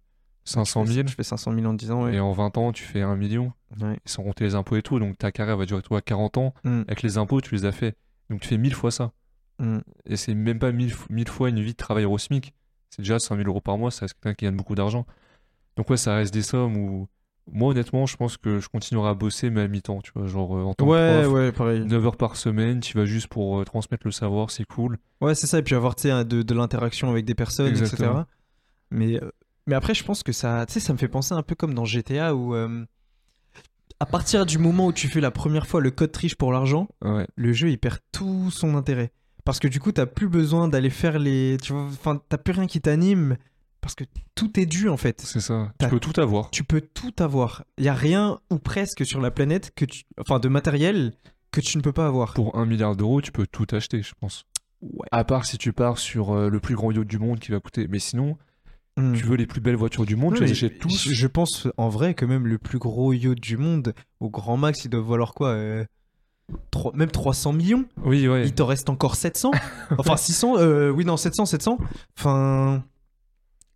500 0.45 0.87
000. 0.87 1.09
Je 1.09 1.15
fais 1.15 1.23
500 1.23 1.55
000 1.55 1.67
en 1.67 1.75
10 1.75 1.91
ans, 1.91 2.05
ouais. 2.05 2.15
Et 2.15 2.21
en 2.21 2.33
20 2.33 2.57
ans, 2.59 2.73
tu 2.73 2.83
fais 2.83 3.03
1 3.03 3.17
million. 3.17 3.53
Ouais. 3.81 3.99
Sans 4.05 4.23
compter 4.23 4.45
les 4.45 4.55
impôts 4.55 4.77
et 4.77 4.83
tout. 4.83 4.99
Donc 4.99 5.17
ta 5.17 5.31
carrière 5.33 5.57
va 5.57 5.65
durer 5.65 5.83
toi 5.83 6.01
40 6.01 6.39
ans. 6.39 6.55
Mm. 6.65 6.83
Avec 6.89 7.03
les 7.03 7.19
impôts, 7.19 7.41
tu 7.41 7.55
les 7.55 7.65
as 7.65 7.73
fait. 7.73 7.95
Donc 8.31 8.41
tu 8.41 8.49
fais 8.49 8.59
1000 8.59 8.75
fois 8.75 8.91
ça. 8.91 9.13
Mm. 9.59 9.79
Et 10.07 10.17
c'est 10.17 10.35
même 10.35 10.59
pas 10.59 10.73
1000, 10.73 10.91
f- 10.93 11.07
1000 11.09 11.29
fois 11.29 11.49
une 11.51 11.61
vie 11.61 11.73
de 11.73 11.77
travailleur 11.77 12.11
au 12.11 12.19
SMIC. 12.19 12.53
C'est 12.91 13.03
déjà 13.03 13.19
5000 13.19 13.47
euros 13.49 13.61
par 13.61 13.79
mois, 13.79 13.91
ça 13.91 14.01
reste 14.03 14.15
quelqu'un 14.15 14.35
qui 14.35 14.45
gagne 14.45 14.57
beaucoup 14.57 14.75
d'argent. 14.75 15.07
Donc 15.77 15.89
ouais, 15.91 15.97
ça 15.97 16.15
reste 16.17 16.35
des 16.35 16.43
sommes 16.43 16.77
où. 16.77 17.09
Moi, 17.53 17.71
honnêtement, 17.71 18.07
je 18.07 18.17
pense 18.17 18.37
que 18.37 18.61
je 18.61 18.69
continuerai 18.69 19.09
à 19.09 19.15
bosser, 19.15 19.51
mais 19.51 19.63
à 19.63 19.67
mi-temps, 19.69 20.01
tu 20.03 20.13
vois. 20.15 20.27
Genre 20.27 20.57
euh, 20.57 20.63
en 20.63 20.75
tant 20.75 20.87
Ouais, 20.87 20.99
que 20.99 21.23
prof, 21.23 21.33
ouais, 21.33 21.53
pareil. 21.53 21.81
9 21.85 22.07
heures 22.07 22.17
par 22.17 22.37
semaine, 22.37 22.79
tu 22.81 22.97
vas 22.97 23.07
juste 23.07 23.27
pour 23.27 23.59
euh, 23.59 23.65
transmettre 23.65 24.07
le 24.07 24.13
savoir, 24.13 24.51
c'est 24.53 24.65
cool. 24.65 24.99
Ouais, 25.21 25.35
c'est 25.35 25.49
ça. 25.49 25.59
Et 25.59 25.63
puis 25.63 25.75
avoir 25.75 25.97
tu 25.97 26.03
sais, 26.03 26.11
un- 26.13 26.23
de, 26.25 26.43
de 26.43 26.55
l'interaction 26.55 27.11
avec 27.11 27.25
des 27.25 27.35
personnes, 27.35 27.69
etc. 27.77 28.13
Mais, 28.91 29.21
euh, 29.21 29.31
mais 29.67 29.75
après, 29.75 29.95
je 29.95 30.05
pense 30.05 30.23
que 30.23 30.31
ça, 30.33 30.65
tu 30.67 30.75
sais, 30.75 30.81
ça 30.81 30.93
me 30.93 30.99
fait 30.99 31.09
penser 31.09 31.35
un 31.35 31.43
peu 31.43 31.57
comme 31.57 31.75
dans 31.75 31.85
GTA 31.85 32.37
où, 32.37 32.55
euh, 32.55 32.85
à 33.99 34.07
partir 34.07 34.47
du 34.47 34.59
moment 34.59 34.87
où 34.87 34.93
tu 34.93 35.09
fais 35.09 35.21
la 35.21 35.31
première 35.31 35.67
fois 35.67 35.81
le 35.81 35.91
code 35.91 36.13
triche 36.13 36.37
pour 36.37 36.53
l'argent, 36.53 36.89
Ouais. 37.03 37.27
le 37.35 37.53
jeu 37.53 37.69
il 37.71 37.79
perd 37.79 37.99
tout 38.13 38.51
son 38.51 38.75
intérêt. 38.77 39.11
Parce 39.45 39.59
que 39.59 39.69
du 39.69 39.81
coup, 39.81 39.93
t'as 39.93 40.07
plus 40.07 40.29
besoin 40.29 40.69
d'aller 40.69 40.91
faire 40.91 41.19
les. 41.19 41.57
Tu 41.63 41.73
vois, 41.73 41.83
enfin, 41.85 42.21
t'as 42.29 42.39
plus 42.39 42.53
rien 42.53 42.67
qui 42.67 42.81
t'anime. 42.81 43.37
Parce 43.81 43.95
que 43.95 44.05
tout 44.35 44.61
est 44.61 44.67
dû 44.67 44.89
en 44.91 44.97
fait. 44.99 45.23
C'est 45.23 45.41
ça. 45.41 45.73
Tu 45.81 45.89
peux 45.89 46.01
tout 46.01 46.21
avoir. 46.21 46.51
Tu 46.51 46.65
peux 46.65 46.83
tout 46.83 47.15
avoir. 47.19 47.65
Il 47.79 47.85
y 47.85 47.89
a 47.89 47.95
rien 47.95 48.39
ou 48.51 48.59
presque 48.59 49.07
sur 49.07 49.21
la 49.21 49.31
planète 49.31 49.73
que 49.75 49.87
tu, 49.87 50.03
enfin, 50.19 50.39
de 50.39 50.49
matériel 50.49 51.15
que 51.51 51.61
tu 51.61 51.79
ne 51.79 51.83
peux 51.83 51.93
pas 51.93 52.07
avoir. 52.07 52.35
Pour 52.35 52.57
un 52.59 52.67
milliard 52.67 52.95
d'euros, 52.95 53.23
tu 53.23 53.33
peux 53.33 53.47
tout 53.47 53.67
acheter, 53.73 54.03
je 54.03 54.13
pense. 54.21 54.45
Ouais. 54.83 55.07
À 55.13 55.25
part 55.25 55.47
si 55.47 55.57
tu 55.57 55.73
pars 55.73 55.99
sur 55.99 56.31
euh, 56.33 56.49
le 56.51 56.61
plus 56.61 56.75
grand 56.75 56.91
yacht 56.91 57.07
du 57.07 57.19
monde 57.19 57.39
qui 57.39 57.51
va 57.53 57.61
coûter. 57.61 57.87
Mais 57.89 57.99
sinon, 57.99 58.37
Hmm. 58.97 59.15
tu 59.15 59.25
veux 59.25 59.37
les 59.37 59.47
plus 59.47 59.61
belles 59.61 59.77
voitures 59.77 60.05
du 60.05 60.17
monde, 60.17 60.35
tu 60.35 60.43
les 60.45 60.51
achètes 60.51 60.81
tous. 60.81 61.09
Je 61.09 61.15
je 61.15 61.27
pense 61.29 61.69
en 61.77 61.89
vrai 61.89 62.13
que 62.15 62.25
même 62.25 62.49
le 62.49 62.59
plus 62.59 62.79
gros 62.81 63.13
yacht 63.13 63.39
du 63.41 63.57
monde, 63.57 63.95
au 64.19 64.29
grand 64.31 64.57
max, 64.57 64.85
il 64.85 64.91
doit 64.91 65.01
valoir 65.01 65.33
quoi 65.33 65.51
euh, 65.51 65.85
trois- 66.71 66.93
Même 66.95 67.11
300 67.11 67.53
millions 67.53 67.85
Oui, 68.05 68.27
ouais. 68.29 68.45
Il 68.47 68.55
t'en 68.55 68.67
reste 68.67 68.89
encore 68.91 69.15
700 69.17 69.51
Enfin 69.99 70.17
600 70.17 70.59
euh, 70.59 70.91
Oui, 70.91 71.05
non, 71.05 71.17
700, 71.17 71.47
700. 71.47 71.79
Enfin. 72.19 72.85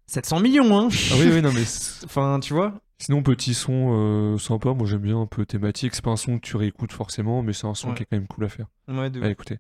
700 0.06 0.40
millions, 0.40 0.78
hein 0.78 0.88
Ah 1.12 1.14
oui, 1.18 1.30
oui, 1.32 1.42
non, 1.42 1.50
mais 1.52 1.62
Enfin, 2.04 2.38
tu 2.40 2.52
vois 2.54 2.74
sinon, 2.98 3.22
petit 3.22 3.52
son 3.54 3.90
euh, 3.92 4.38
sympa. 4.38 4.72
Moi, 4.72 4.87
j'aime 4.87 5.00
bien 5.00 5.20
un 5.20 5.26
peu 5.26 5.44
thématique. 5.44 5.94
C'est 5.94 6.04
pas 6.04 6.10
un 6.12 6.16
son 6.16 6.37
que 6.38 6.46
tu 6.46 6.56
réécoutes 6.56 6.92
forcément, 6.92 7.42
mais 7.42 7.52
c'est 7.52 7.66
un 7.66 7.74
son 7.74 7.88
Ouais. 7.88 7.94
qui 7.94 8.02
est 8.02 8.06
quand 8.06 8.16
même 8.16 8.26
cool 8.26 8.44
à 8.44 8.48
faire. 8.48 8.66
Ouais, 8.88 9.10
de 9.10 9.22
À 9.22 9.28
écouter. 9.30 9.58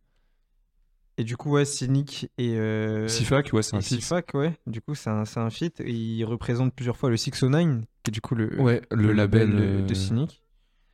Et 1.16 1.24
du 1.24 1.36
coup, 1.36 1.50
ouais, 1.52 1.64
Cynic 1.64 2.30
et. 2.38 2.56
Euh... 2.56 3.06
Sifac, 3.06 3.52
ouais, 3.52 3.62
c'est 3.62 3.76
un 3.76 3.80
feat. 3.80 4.00
Sifac, 4.00 4.32
ouais. 4.34 4.52
Du 4.66 4.80
coup, 4.80 4.94
c'est 4.94 5.10
un, 5.10 5.24
un 5.36 5.50
feat. 5.50 5.82
Il 5.86 6.24
représente 6.24 6.74
plusieurs 6.74 6.96
fois 6.96 7.10
le 7.10 7.16
609, 7.16 7.82
qui 8.02 8.10
est 8.10 8.12
du 8.12 8.20
coup 8.20 8.34
le, 8.34 8.60
Ouais, 8.60 8.82
le, 8.90 9.12
label. 9.12 9.50
euh, 9.54 9.82
de 9.86 9.92
euh, 9.92 9.94
Cynic. 9.94 10.40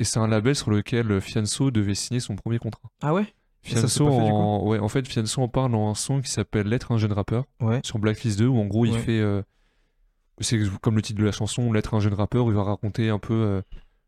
Et 0.01 0.05
c'est 0.05 0.19
un 0.19 0.27
label 0.27 0.57
sur 0.57 0.71
lequel 0.73 1.21
Fianso 1.21 1.71
devait 1.71 1.95
signer 1.95 2.19
son 2.21 2.35
premier 2.35 2.59
contrat. 2.59 2.89
Ah 3.03 3.15
ouais? 3.15 3.27
Ça, 3.63 3.77
Fianso, 3.77 4.09
fait, 4.11 4.17
en... 4.31 4.67
Ouais, 4.67 4.79
en 4.79 4.89
fait, 4.89 5.07
Fianso 5.07 5.43
en 5.43 5.49
parle 5.49 5.73
dans 5.73 5.89
un 5.91 5.95
son 5.95 6.21
qui 6.23 6.31
s'appelle 6.31 6.67
L'être 6.67 6.91
un 6.93 6.97
jeune 6.99 7.13
rappeur 7.13 7.45
Ouais. 7.61 7.81
sur 7.85 7.99
Blacklist 7.99 8.39
2 8.39 8.47
où 8.47 8.59
en 8.59 8.65
gros 8.67 8.87
il 8.87 8.99
fait. 8.99 9.21
euh, 9.21 9.43
C'est 10.41 10.59
comme 10.81 10.97
le 10.97 11.03
titre 11.03 11.21
de 11.21 11.25
la 11.27 11.33
chanson, 11.33 11.71
L'être 11.73 11.93
un 11.95 12.01
jeune 12.01 12.15
rappeur, 12.15 12.47
où 12.47 12.51
il 12.51 12.57
va 12.57 12.63
raconter 12.63 13.11
un 13.11 13.19
peu 13.19 13.35
euh, 13.35 13.63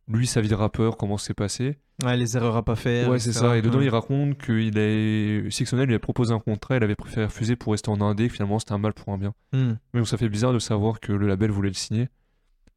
lui, 0.09 0.27
sa 0.27 0.41
vie 0.41 0.49
de 0.49 0.55
rappeur, 0.55 0.97
comment 0.97 1.19
c'est 1.19 1.35
passé. 1.35 1.77
Ouais, 2.03 2.17
les 2.17 2.37
erreurs 2.37 2.57
à 2.57 2.65
pas 2.65 2.75
faire. 2.75 3.11
Ouais, 3.11 3.19
c'est 3.19 3.33
ça. 3.35 3.57
Et 3.59 3.63
dedans, 3.63 3.81
il 3.83 3.91
raconte 3.91 4.39
qu'il 4.39 4.77
est. 4.79 5.51
Sixonel 5.51 5.87
lui 5.87 5.95
a 5.95 5.99
proposé 5.99 6.33
un 6.33 6.41
contrat, 6.41 6.79
il 6.79 6.83
avait 6.83 6.97
préféré 6.97 7.27
refuser 7.27 7.55
pour 7.55 7.73
rester 7.73 7.91
en 7.91 8.01
indé, 8.01 8.29
que 8.29 8.33
finalement 8.35 8.59
c'était 8.59 8.73
un 8.73 8.79
mal 8.79 8.95
pour 8.95 9.13
un 9.13 9.19
bien. 9.19 9.35
Hmm. 9.53 9.75
Mais 9.93 10.01
donc 10.01 10.09
ça 10.09 10.17
fait 10.17 10.31
bizarre 10.31 10.55
de 10.55 10.59
savoir 10.59 10.99
que 11.01 11.13
le 11.13 11.29
label 11.29 11.51
voulait 11.51 11.69
le 11.69 11.75
signer. 11.75 12.09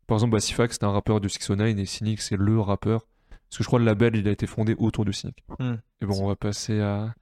Par 0.08 0.18
exemple, 0.18 0.34
bah, 0.34 0.40
Sifax, 0.40 0.76
c'était 0.76 0.86
un 0.86 0.92
rappeur 0.92 1.20
de 1.20 1.28
609 1.28 1.78
et 1.78 1.86
Cynic, 1.86 2.22
c'est 2.22 2.38
le 2.38 2.60
rappeur. 2.60 3.02
Parce 3.30 3.58
que 3.58 3.64
je 3.64 3.68
crois 3.68 3.80
que 3.80 3.84
le 3.84 3.88
label, 3.88 4.16
il 4.16 4.28
a 4.28 4.32
été 4.32 4.48
fondé 4.48 4.76
autour 4.78 5.06
de 5.06 5.12
Cynic. 5.12 5.44
Hmm. 5.60 5.76
Et 6.02 6.06
bon, 6.06 6.24
on 6.24 6.28
va 6.28 6.36
passer 6.36 6.80
à. 6.80 7.14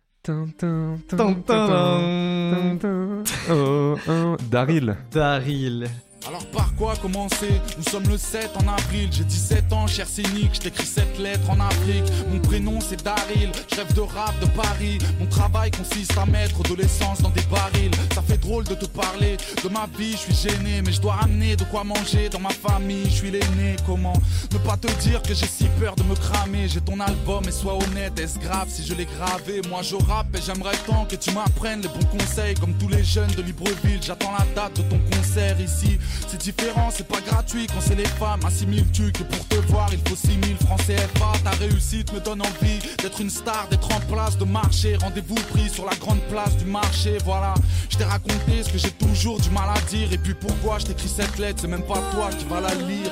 Daryl. 4.49 4.95
Daryl. 5.11 5.87
Alors 6.25 6.45
par 6.47 6.73
quoi 6.75 6.95
commencer 6.95 7.59
Nous 7.77 7.83
sommes 7.83 8.07
le 8.07 8.17
7 8.17 8.51
en 8.55 8.67
avril, 8.71 9.09
j'ai 9.11 9.25
17 9.25 9.73
ans, 9.73 9.87
cher 9.87 10.07
cynique, 10.07 10.51
je 10.53 10.61
t'écris 10.61 10.85
cette 10.85 11.19
lettre 11.19 11.49
en 11.49 11.59
Afrique. 11.59 12.05
Mon 12.31 12.39
prénom 12.39 12.79
c'est 12.79 13.03
Daryl, 13.03 13.51
rêve 13.75 13.93
de 13.93 14.01
rap 14.01 14.33
de 14.39 14.45
Paris. 14.47 14.99
Mon 15.19 15.25
travail 15.25 15.71
consiste 15.71 16.17
à 16.17 16.25
mettre 16.25 16.63
de 16.63 16.75
l'essence 16.75 17.21
dans 17.21 17.29
des 17.29 17.41
barils. 17.51 17.91
Ça 18.15 18.21
fait 18.21 18.37
drôle 18.37 18.63
de 18.63 18.75
te 18.75 18.85
parler 18.85 19.35
de 19.63 19.69
ma 19.69 19.85
vie, 19.97 20.13
je 20.13 20.33
suis 20.33 20.49
gêné, 20.49 20.81
mais 20.81 20.93
je 20.93 21.01
dois 21.01 21.13
ramener 21.13 21.57
de 21.57 21.65
quoi 21.65 21.83
manger 21.83 22.29
dans 22.29 22.39
ma 22.39 22.51
famille. 22.51 23.05
Je 23.05 23.15
suis 23.15 23.31
l'aîné, 23.31 23.75
comment 23.85 24.13
ne 24.53 24.57
pas 24.59 24.77
te 24.77 24.87
dire 25.01 25.21
que 25.23 25.33
j'ai 25.33 25.47
si 25.47 25.65
peur 25.79 25.95
de 25.95 26.03
me 26.03 26.15
cramer? 26.15 26.69
J'ai 26.69 26.81
ton 26.81 26.99
album 27.01 27.43
et 27.47 27.51
sois 27.51 27.75
honnête, 27.75 28.17
est-ce 28.17 28.39
grave 28.39 28.69
si 28.69 28.85
je 28.85 28.93
l'ai 28.93 29.05
gravé? 29.05 29.61
Moi 29.69 29.81
je 29.81 29.95
rappe 29.95 30.33
et 30.35 30.41
j'aimerais 30.41 30.77
tant 30.87 31.05
que 31.05 31.17
tu 31.17 31.31
m'apprennes 31.31 31.81
les 31.81 31.89
bons 31.89 32.17
conseils 32.17 32.55
Comme 32.55 32.73
tous 32.75 32.87
les 32.87 33.03
jeunes 33.03 33.31
de 33.31 33.41
Libreville, 33.41 33.99
j'attends 34.01 34.31
la 34.31 34.45
date 34.55 34.77
de 34.77 34.83
ton 34.83 34.99
concert 35.11 35.59
ici 35.59 35.99
C'est 36.27 36.41
différent, 36.41 36.89
c'est 36.91 37.07
pas 37.07 37.21
gratuit 37.21 37.67
quand 37.67 37.81
c'est 37.81 37.95
les 37.95 38.05
femmes. 38.05 38.39
Assimile-tu 38.45 39.11
que 39.11 39.23
pour 39.23 39.47
te 39.47 39.55
voir 39.67 39.89
il 39.91 39.99
faut 40.09 40.15
6000 40.15 40.55
francs 40.57 40.81
CFA 40.81 41.31
Ta 41.43 41.51
réussite 41.51 42.13
me 42.13 42.19
donne 42.19 42.41
envie 42.41 42.79
d'être 43.01 43.21
une 43.21 43.29
star, 43.29 43.67
d'être 43.69 43.93
en 43.95 43.99
place 44.01 44.37
de 44.37 44.45
marcher. 44.45 44.95
Rendez-vous 44.95 45.35
pris 45.51 45.69
sur 45.69 45.85
la 45.85 45.95
grande 45.95 46.21
place 46.29 46.55
du 46.57 46.65
marché, 46.65 47.17
voilà 47.25 47.53
Je 47.89 47.97
t'ai 47.97 48.03
raconté 48.03 48.63
ce 48.63 48.69
que 48.71 48.77
j'ai 48.77 48.91
toujours 48.91 49.39
du 49.39 49.49
mal 49.49 49.69
à 49.69 49.79
dire. 49.89 50.11
Et 50.11 50.17
puis 50.17 50.33
pourquoi 50.33 50.79
je 50.79 50.85
t'écris 50.87 51.09
cette 51.09 51.37
lettre, 51.37 51.59
c'est 51.61 51.67
même 51.67 51.85
pas 51.85 51.99
toi 52.11 52.29
qui 52.37 52.45
vas 52.45 52.61
la 52.61 52.73
lire. 52.75 53.11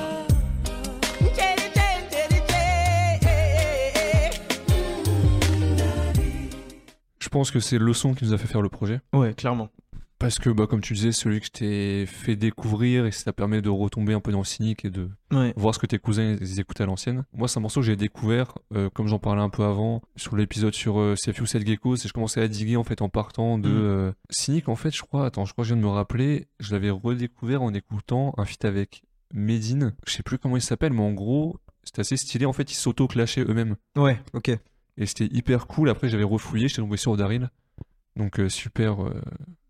Je 7.19 7.29
pense 7.29 7.49
que 7.49 7.61
c'est 7.61 7.77
le 7.77 7.93
son 7.93 8.13
qui 8.13 8.25
nous 8.25 8.33
a 8.33 8.37
fait 8.37 8.47
faire 8.47 8.61
le 8.61 8.67
projet. 8.67 8.99
Ouais, 9.13 9.33
clairement. 9.33 9.69
Parce 10.21 10.38
que, 10.39 10.49
bah, 10.51 10.67
comme 10.67 10.81
tu 10.81 10.93
disais, 10.93 11.12
celui 11.12 11.39
que 11.39 11.47
je 11.47 11.51
t'ai 11.51 12.05
fait 12.05 12.36
découvrir 12.36 13.05
et 13.07 13.12
ça 13.12 13.34
permet 13.34 13.62
de 13.62 13.69
retomber 13.69 14.13
un 14.13 14.19
peu 14.19 14.31
dans 14.31 14.38
le 14.39 14.45
cynique 14.45 14.86
et 14.86 14.89
de 14.91 15.10
Ouais. 15.34 15.51
voir 15.57 15.73
ce 15.73 15.79
que 15.79 15.88
tes 15.88 15.97
cousins 15.97 16.38
ils 16.39 16.60
écoutaient 16.60 16.84
à 16.84 16.86
l'ancienne. 16.86 17.25
Moi, 17.34 17.47
c'est 17.47 17.57
un 17.57 17.62
morceau 17.62 17.79
que 17.81 17.88
j'ai 17.88 17.95
découvert, 17.95 18.53
euh, 18.75 18.89
comme 18.91 19.07
j'en 19.07 19.17
parlais 19.17 19.41
un 19.41 19.49
peu 19.49 19.63
avant, 19.63 20.01
sur 20.15 20.36
l'épisode 20.38 20.73
sur 20.75 20.99
euh, 20.99 21.15
CFU 21.15 21.47
7 21.47 21.65
Geckos, 21.67 21.95
et 21.95 22.07
je 22.07 22.13
commençais 22.13 22.39
à 22.41 22.47
diguer 22.47 22.75
en 22.77 22.84
fait 22.84 23.01
en 23.01 23.10
partant 23.10 23.57
de 23.57 23.67
Mhm. 23.69 23.75
euh, 23.77 24.12
Cynic. 24.29 24.69
En 24.69 24.75
fait, 24.75 24.95
je 24.95 25.01
crois, 25.01 25.25
attends, 25.25 25.45
je 25.45 25.53
crois 25.53 25.63
que 25.63 25.69
je 25.69 25.73
viens 25.73 25.81
de 25.81 25.88
me 25.88 25.91
rappeler, 25.91 26.47
je 26.60 26.71
l'avais 26.71 26.91
redécouvert 26.91 27.63
en 27.63 27.73
écoutant 27.73 28.34
un 28.38 28.45
feat 28.45 28.63
avec 28.63 29.03
Medine. 29.34 29.95
Je 30.05 30.13
sais 30.13 30.23
plus 30.23 30.38
comment 30.38 30.55
il 30.57 30.62
s'appelle, 30.62 30.93
mais 30.93 31.01
en 31.01 31.13
gros, 31.13 31.57
c'était 31.84 32.01
assez 32.01 32.17
stylé. 32.17 32.45
En 32.45 32.53
fait, 32.53 32.71
ils 32.71 32.75
s'auto-clashaient 32.75 33.41
eux-mêmes. 33.45 33.75
Ouais, 33.95 34.21
ok. 34.34 34.49
Et 34.97 35.05
c'était 35.07 35.25
hyper 35.36 35.65
cool. 35.65 35.89
Après, 35.89 36.10
j'avais 36.10 36.23
refouillé, 36.25 36.67
j'étais 36.67 36.81
tombé 36.84 36.97
sur 36.97 37.17
Daryl. 37.17 37.49
Donc, 38.17 38.39
euh, 38.39 38.49
super, 38.49 38.99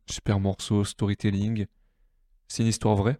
super 0.09 0.39
morceau, 0.39 0.83
storytelling. 0.83 1.65
C'est 2.47 2.63
une 2.63 2.69
histoire 2.69 2.95
vraie. 2.95 3.19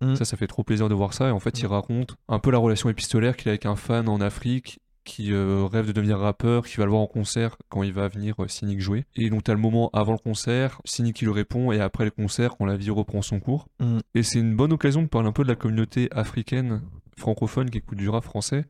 Mhm. 0.00 0.16
Ça, 0.16 0.24
ça 0.24 0.36
fait 0.36 0.46
trop 0.48 0.64
plaisir 0.64 0.88
de 0.88 0.94
voir 0.94 1.14
ça. 1.14 1.28
Et 1.28 1.30
en 1.30 1.38
fait, 1.40 1.58
il 1.60 1.64
Mhm. 1.66 1.70
raconte 1.72 2.16
un 2.28 2.38
peu 2.38 2.50
la 2.50 2.58
relation 2.58 2.88
épistolaire 2.90 3.36
qu'il 3.36 3.48
a 3.48 3.52
avec 3.52 3.66
un 3.66 3.76
fan 3.76 4.08
en 4.08 4.20
Afrique 4.20 4.78
qui 5.04 5.32
euh, 5.32 5.66
rêve 5.70 5.86
de 5.86 5.92
devenir 5.92 6.18
rappeur, 6.18 6.64
qui 6.66 6.76
va 6.78 6.84
le 6.84 6.90
voir 6.90 7.02
en 7.02 7.06
concert 7.06 7.56
quand 7.68 7.82
il 7.82 7.92
va 7.92 8.08
venir 8.08 8.34
euh, 8.42 8.48
Cynic 8.48 8.80
jouer. 8.80 9.04
Et 9.16 9.28
donc, 9.28 9.44
t'as 9.44 9.52
le 9.52 9.58
moment 9.60 9.90
avant 9.92 10.12
le 10.12 10.18
concert, 10.18 10.80
Cynic 10.86 11.16
qui 11.16 11.26
lui 11.26 11.32
répond, 11.32 11.72
et 11.72 11.80
après 11.80 12.04
le 12.04 12.10
concert, 12.10 12.56
quand 12.56 12.64
la 12.64 12.76
vie 12.76 12.88
reprend 12.90 13.20
son 13.20 13.38
cours. 13.38 13.68
Mhm. 13.80 14.00
Et 14.14 14.22
c'est 14.22 14.38
une 14.38 14.56
bonne 14.56 14.72
occasion 14.72 15.02
de 15.02 15.08
parler 15.08 15.28
un 15.28 15.32
peu 15.32 15.42
de 15.42 15.48
la 15.48 15.56
communauté 15.56 16.08
africaine 16.10 16.80
francophone 17.18 17.68
qui 17.70 17.78
écoute 17.78 17.98
du 17.98 18.08
rap 18.08 18.24
français. 18.24 18.64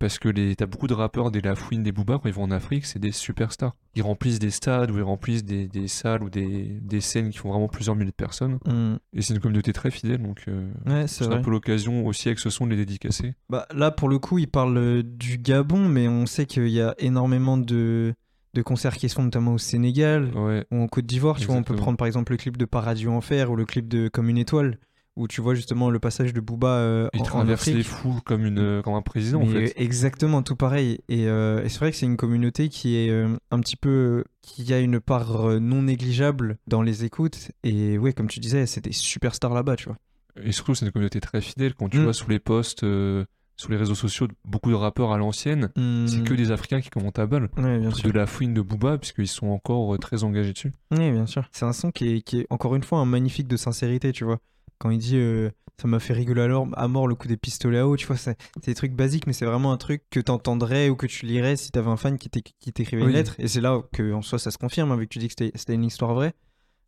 Parce 0.00 0.18
que 0.18 0.28
les... 0.28 0.56
t'as 0.56 0.66
beaucoup 0.66 0.86
de 0.86 0.94
rappeurs, 0.94 1.30
des 1.30 1.42
Lafouine, 1.42 1.82
des 1.82 1.92
Booba, 1.92 2.18
quand 2.18 2.28
ils 2.28 2.34
vont 2.34 2.42
en 2.42 2.50
Afrique, 2.50 2.86
c'est 2.86 2.98
des 2.98 3.12
superstars. 3.12 3.76
Ils 3.94 4.02
remplissent 4.02 4.38
des 4.38 4.50
stades 4.50 4.90
ou 4.90 4.96
ils 4.96 5.02
remplissent 5.02 5.44
des, 5.44 5.68
des 5.68 5.86
salles 5.88 6.22
ou 6.22 6.30
des... 6.30 6.78
des 6.80 7.00
scènes 7.00 7.30
qui 7.30 7.38
font 7.38 7.50
vraiment 7.50 7.68
plusieurs 7.68 7.94
milliers 7.94 8.10
de 8.10 8.16
personnes. 8.16 8.58
Mhm. 8.66 8.98
Et 9.12 9.22
c'est 9.22 9.34
une 9.34 9.40
communauté 9.40 9.72
très 9.72 9.90
fidèle, 9.90 10.22
donc 10.22 10.44
euh, 10.48 10.72
Ouais, 10.86 11.06
c'est 11.06 11.26
un 11.26 11.42
peu 11.42 11.50
l'occasion 11.50 12.06
aussi 12.06 12.28
avec 12.28 12.38
ce 12.38 12.48
son 12.48 12.66
de 12.66 12.70
les 12.70 12.76
dédicacer. 12.78 13.34
Bah, 13.50 13.66
là, 13.74 13.90
pour 13.90 14.08
le 14.08 14.18
coup, 14.18 14.38
il 14.38 14.48
parle 14.48 14.76
euh, 14.78 15.02
du 15.04 15.36
Gabon, 15.36 15.86
mais 15.86 16.08
on 16.08 16.24
sait 16.24 16.46
qu'il 16.46 16.68
y 16.68 16.80
a 16.80 16.94
énormément 16.98 17.58
de, 17.58 18.14
de 18.54 18.62
concerts 18.62 18.96
qui 18.96 19.08
se 19.08 19.14
font, 19.14 19.22
notamment 19.22 19.52
au 19.52 19.58
Sénégal 19.58 20.30
Ouais, 20.34 20.64
ou 20.70 20.80
en 20.82 20.88
Côte 20.88 21.04
d'Ivoire. 21.06 21.36
Tu 21.36 21.46
vois, 21.46 21.56
on 21.56 21.62
peut 21.62 21.76
prendre 21.76 21.98
par 21.98 22.06
exemple 22.06 22.32
le 22.32 22.38
clip 22.38 22.56
de 22.56 22.64
Paradis 22.64 23.06
Enfer 23.06 23.50
ou 23.50 23.56
le 23.56 23.66
clip 23.66 23.86
de 23.86 24.08
Comme 24.08 24.30
une 24.30 24.38
étoile, 24.38 24.78
où 25.16 25.26
tu 25.28 25.40
vois 25.40 25.54
justement 25.54 25.90
le 25.90 25.98
passage 25.98 26.32
de 26.32 26.40
Booba 26.40 26.68
euh, 26.68 27.08
il 27.14 27.20
en, 27.20 27.22
en 27.22 27.26
traverse 27.26 27.66
les 27.66 27.72
Afrique. 27.80 27.86
foules 27.86 28.20
comme, 28.24 28.46
une, 28.46 28.80
comme 28.82 28.94
un 28.94 29.02
président, 29.02 29.42
en 29.42 29.46
fait. 29.46 29.66
euh, 29.66 29.72
Exactement, 29.76 30.42
tout 30.42 30.56
pareil. 30.56 31.00
Et, 31.08 31.26
euh, 31.26 31.62
et 31.64 31.68
c'est 31.68 31.78
vrai 31.80 31.90
que 31.90 31.96
c'est 31.96 32.06
une 32.06 32.16
communauté 32.16 32.68
qui 32.68 32.96
est 32.96 33.10
euh, 33.10 33.36
un 33.50 33.60
petit 33.60 33.76
peu. 33.76 34.24
qui 34.42 34.72
a 34.72 34.78
une 34.78 35.00
part 35.00 35.46
euh, 35.48 35.58
non 35.58 35.82
négligeable 35.82 36.56
dans 36.66 36.82
les 36.82 37.04
écoutes. 37.04 37.50
Et 37.64 37.98
ouais, 37.98 38.12
comme 38.12 38.28
tu 38.28 38.40
disais, 38.40 38.66
c'est 38.66 38.82
des 38.84 38.92
superstars 38.92 39.52
là-bas, 39.52 39.76
tu 39.76 39.86
vois. 39.86 39.96
Et 40.42 40.52
surtout, 40.52 40.74
c'est 40.74 40.86
une 40.86 40.92
communauté 40.92 41.20
très 41.20 41.40
fidèle. 41.40 41.74
Quand 41.74 41.88
tu 41.88 41.98
Mm. 41.98 42.04
vois 42.04 42.12
sous 42.14 42.30
les 42.30 42.38
posts, 42.38 42.84
euh, 42.84 43.24
sur 43.56 43.70
les 43.70 43.76
réseaux 43.76 43.96
sociaux, 43.96 44.26
beaucoup 44.46 44.70
de 44.70 44.74
rappeurs 44.76 45.12
à 45.12 45.18
l'ancienne, 45.18 45.68
c'est 46.06 46.22
que 46.24 46.32
des 46.32 46.50
Africains 46.50 46.80
qui 46.80 46.88
commentent 46.88 47.18
à 47.18 47.26
balle. 47.26 47.50
Ouais. 47.58 47.80
De 47.80 48.10
la 48.12 48.26
fouine 48.26 48.54
de 48.54 48.62
Booba, 48.62 48.96
puisqu'ils 48.96 49.26
sont 49.28 49.48
encore 49.48 49.94
euh, 49.94 49.98
très 49.98 50.24
engagés 50.24 50.52
dessus. 50.54 50.72
Oui, 50.92 51.10
bien 51.10 51.26
sûr. 51.26 51.46
C'est 51.52 51.66
un 51.66 51.74
son 51.74 51.90
qui 51.90 52.14
est, 52.16 52.22
qui 52.22 52.38
est, 52.40 52.46
encore 52.48 52.74
une 52.74 52.84
fois, 52.84 53.00
un 53.00 53.04
magnifique 53.04 53.48
de 53.48 53.56
sincérité, 53.58 54.12
tu 54.12 54.24
vois. 54.24 54.38
Quand 54.80 54.90
il 54.90 54.98
dit 54.98 55.16
euh, 55.16 55.50
ça 55.80 55.86
m'a 55.86 56.00
fait 56.00 56.12
rigoler 56.12 56.42
à, 56.42 56.46
l'or- 56.48 56.68
à 56.74 56.88
mort 56.88 57.06
le 57.06 57.14
coup 57.14 57.28
des 57.28 57.36
pistolets 57.36 57.78
à 57.78 57.86
eau, 57.86 57.96
tu 57.96 58.06
vois, 58.06 58.16
c'est 58.16 58.36
des 58.66 58.74
trucs 58.74 58.92
basiques, 58.92 59.26
mais 59.28 59.32
c'est 59.32 59.44
vraiment 59.46 59.70
un 59.72 59.76
truc 59.76 60.02
que 60.10 60.18
t'entendrais 60.20 60.88
ou 60.88 60.96
que 60.96 61.06
tu 61.06 61.24
lirais 61.26 61.54
si 61.56 61.70
t'avais 61.70 61.88
un 61.90 61.96
fan 61.96 62.18
qui 62.18 62.28
t'éc- 62.28 62.54
qui 62.58 62.72
t'écrivait 62.72 63.02
une 63.02 63.08
lettre. 63.14 63.36
Et 63.38 63.46
c'est 63.48 63.60
là 63.60 63.80
que 63.92 64.12
en 64.12 64.20
soi 64.22 64.38
ça 64.38 64.50
se 64.50 64.58
confirme, 64.58 64.90
hein, 64.92 64.96
vu 64.96 65.06
que 65.06 65.12
tu 65.12 65.18
dis 65.20 65.28
que 65.28 65.34
c'était 65.54 65.74
une 65.74 65.84
histoire 65.84 66.12
vraie. 66.14 66.34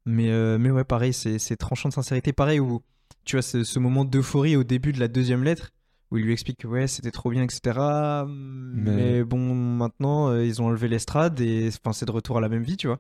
Mais, 0.05 0.31
euh, 0.31 0.59
mais 0.59 0.71
ouais, 0.73 0.83
pareil, 0.85 1.13
c'est 1.13 1.57
tranchant 1.57 1.89
de 1.89 1.95
sincérité. 1.95 2.33
Pareil, 2.33 2.59
où 2.59 2.83
tu 3.25 3.37
vois 3.37 3.43
ce, 3.43 3.63
ce 3.63 3.79
moment 3.79 4.05
d'euphorie 4.05 4.57
au 4.57 4.65
début 4.65 4.93
de 4.93 4.99
la 4.99 5.07
deuxième 5.07 5.45
lettre, 5.45 5.71
où 6.11 6.19
il 6.19 6.25
lui 6.25 6.33
explique 6.33 6.59
que 6.59 6.67
ouais, 6.67 6.89
c'était 6.89 7.13
trop 7.13 7.31
bien, 7.31 7.45
etc. 7.45 8.27
Mais, 8.27 9.23
bon, 9.23 9.55
maintenant, 9.55 10.29
euh, 10.31 10.45
ils 10.45 10.61
ont 10.61 10.67
enlevé 10.67 10.89
l'estrade 10.89 11.41
et 11.41 11.71
c'est 11.71 12.05
de 12.05 12.11
retour 12.11 12.37
à 12.39 12.41
la 12.41 12.49
même 12.49 12.65
vie, 12.65 12.77
tu 12.77 12.89
vois. 12.89 12.99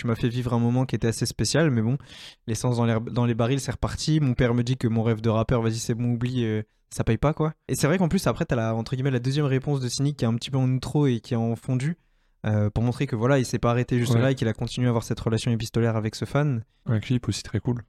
Tu 0.00 0.06
m'as 0.06 0.14
fait 0.14 0.30
vivre 0.30 0.54
un 0.54 0.58
moment 0.58 0.86
qui 0.86 0.96
était 0.96 1.08
assez 1.08 1.26
spécial, 1.26 1.70
mais 1.70 1.82
bon, 1.82 1.98
l'essence 2.46 2.78
dans 2.78 2.86
les, 2.86 2.96
dans 3.10 3.26
les 3.26 3.34
barils, 3.34 3.60
c'est 3.60 3.72
reparti. 3.72 4.18
Mon 4.18 4.32
père 4.32 4.54
me 4.54 4.62
dit 4.62 4.78
que 4.78 4.88
mon 4.88 5.02
rêve 5.02 5.20
de 5.20 5.28
rappeur, 5.28 5.60
vas-y, 5.60 5.74
c'est 5.76 5.94
bon, 5.94 6.12
oublie, 6.14 6.42
euh, 6.46 6.62
ça 6.90 7.04
paye 7.04 7.18
pas, 7.18 7.34
quoi. 7.34 7.52
Et 7.68 7.74
c'est 7.74 7.86
vrai 7.86 7.98
qu'en 7.98 8.08
plus, 8.08 8.26
après, 8.26 8.46
t'as 8.46 8.56
la, 8.56 8.74
entre 8.74 8.94
guillemets, 8.96 9.10
la 9.10 9.18
deuxième 9.18 9.44
réponse 9.44 9.78
de 9.80 9.88
Cynic 9.90 10.16
qui 10.16 10.24
est 10.24 10.28
un 10.28 10.34
petit 10.36 10.50
peu 10.50 10.56
en 10.56 10.70
outro 10.70 11.06
et 11.06 11.20
qui 11.20 11.34
est 11.34 11.36
en 11.36 11.54
fondu. 11.54 11.98
euh, 12.46 12.70
pour 12.70 12.82
montrer 12.82 13.06
que 13.06 13.14
voilà, 13.14 13.38
il 13.38 13.44
s'est 13.44 13.58
pas 13.58 13.70
arrêté 13.72 13.98
juste 13.98 14.14
Ouais. 14.14 14.20
là 14.22 14.30
et 14.30 14.34
qu'il 14.34 14.48
a 14.48 14.54
continué 14.54 14.86
à 14.86 14.88
avoir 14.88 15.04
cette 15.04 15.20
relation 15.20 15.50
épistolaire 15.50 15.94
avec 15.96 16.14
ce 16.14 16.24
fan. 16.24 16.64
Un 16.86 16.98
clip 16.98 17.28
aussi 17.28 17.42
très 17.42 17.60
cool, 17.60 17.82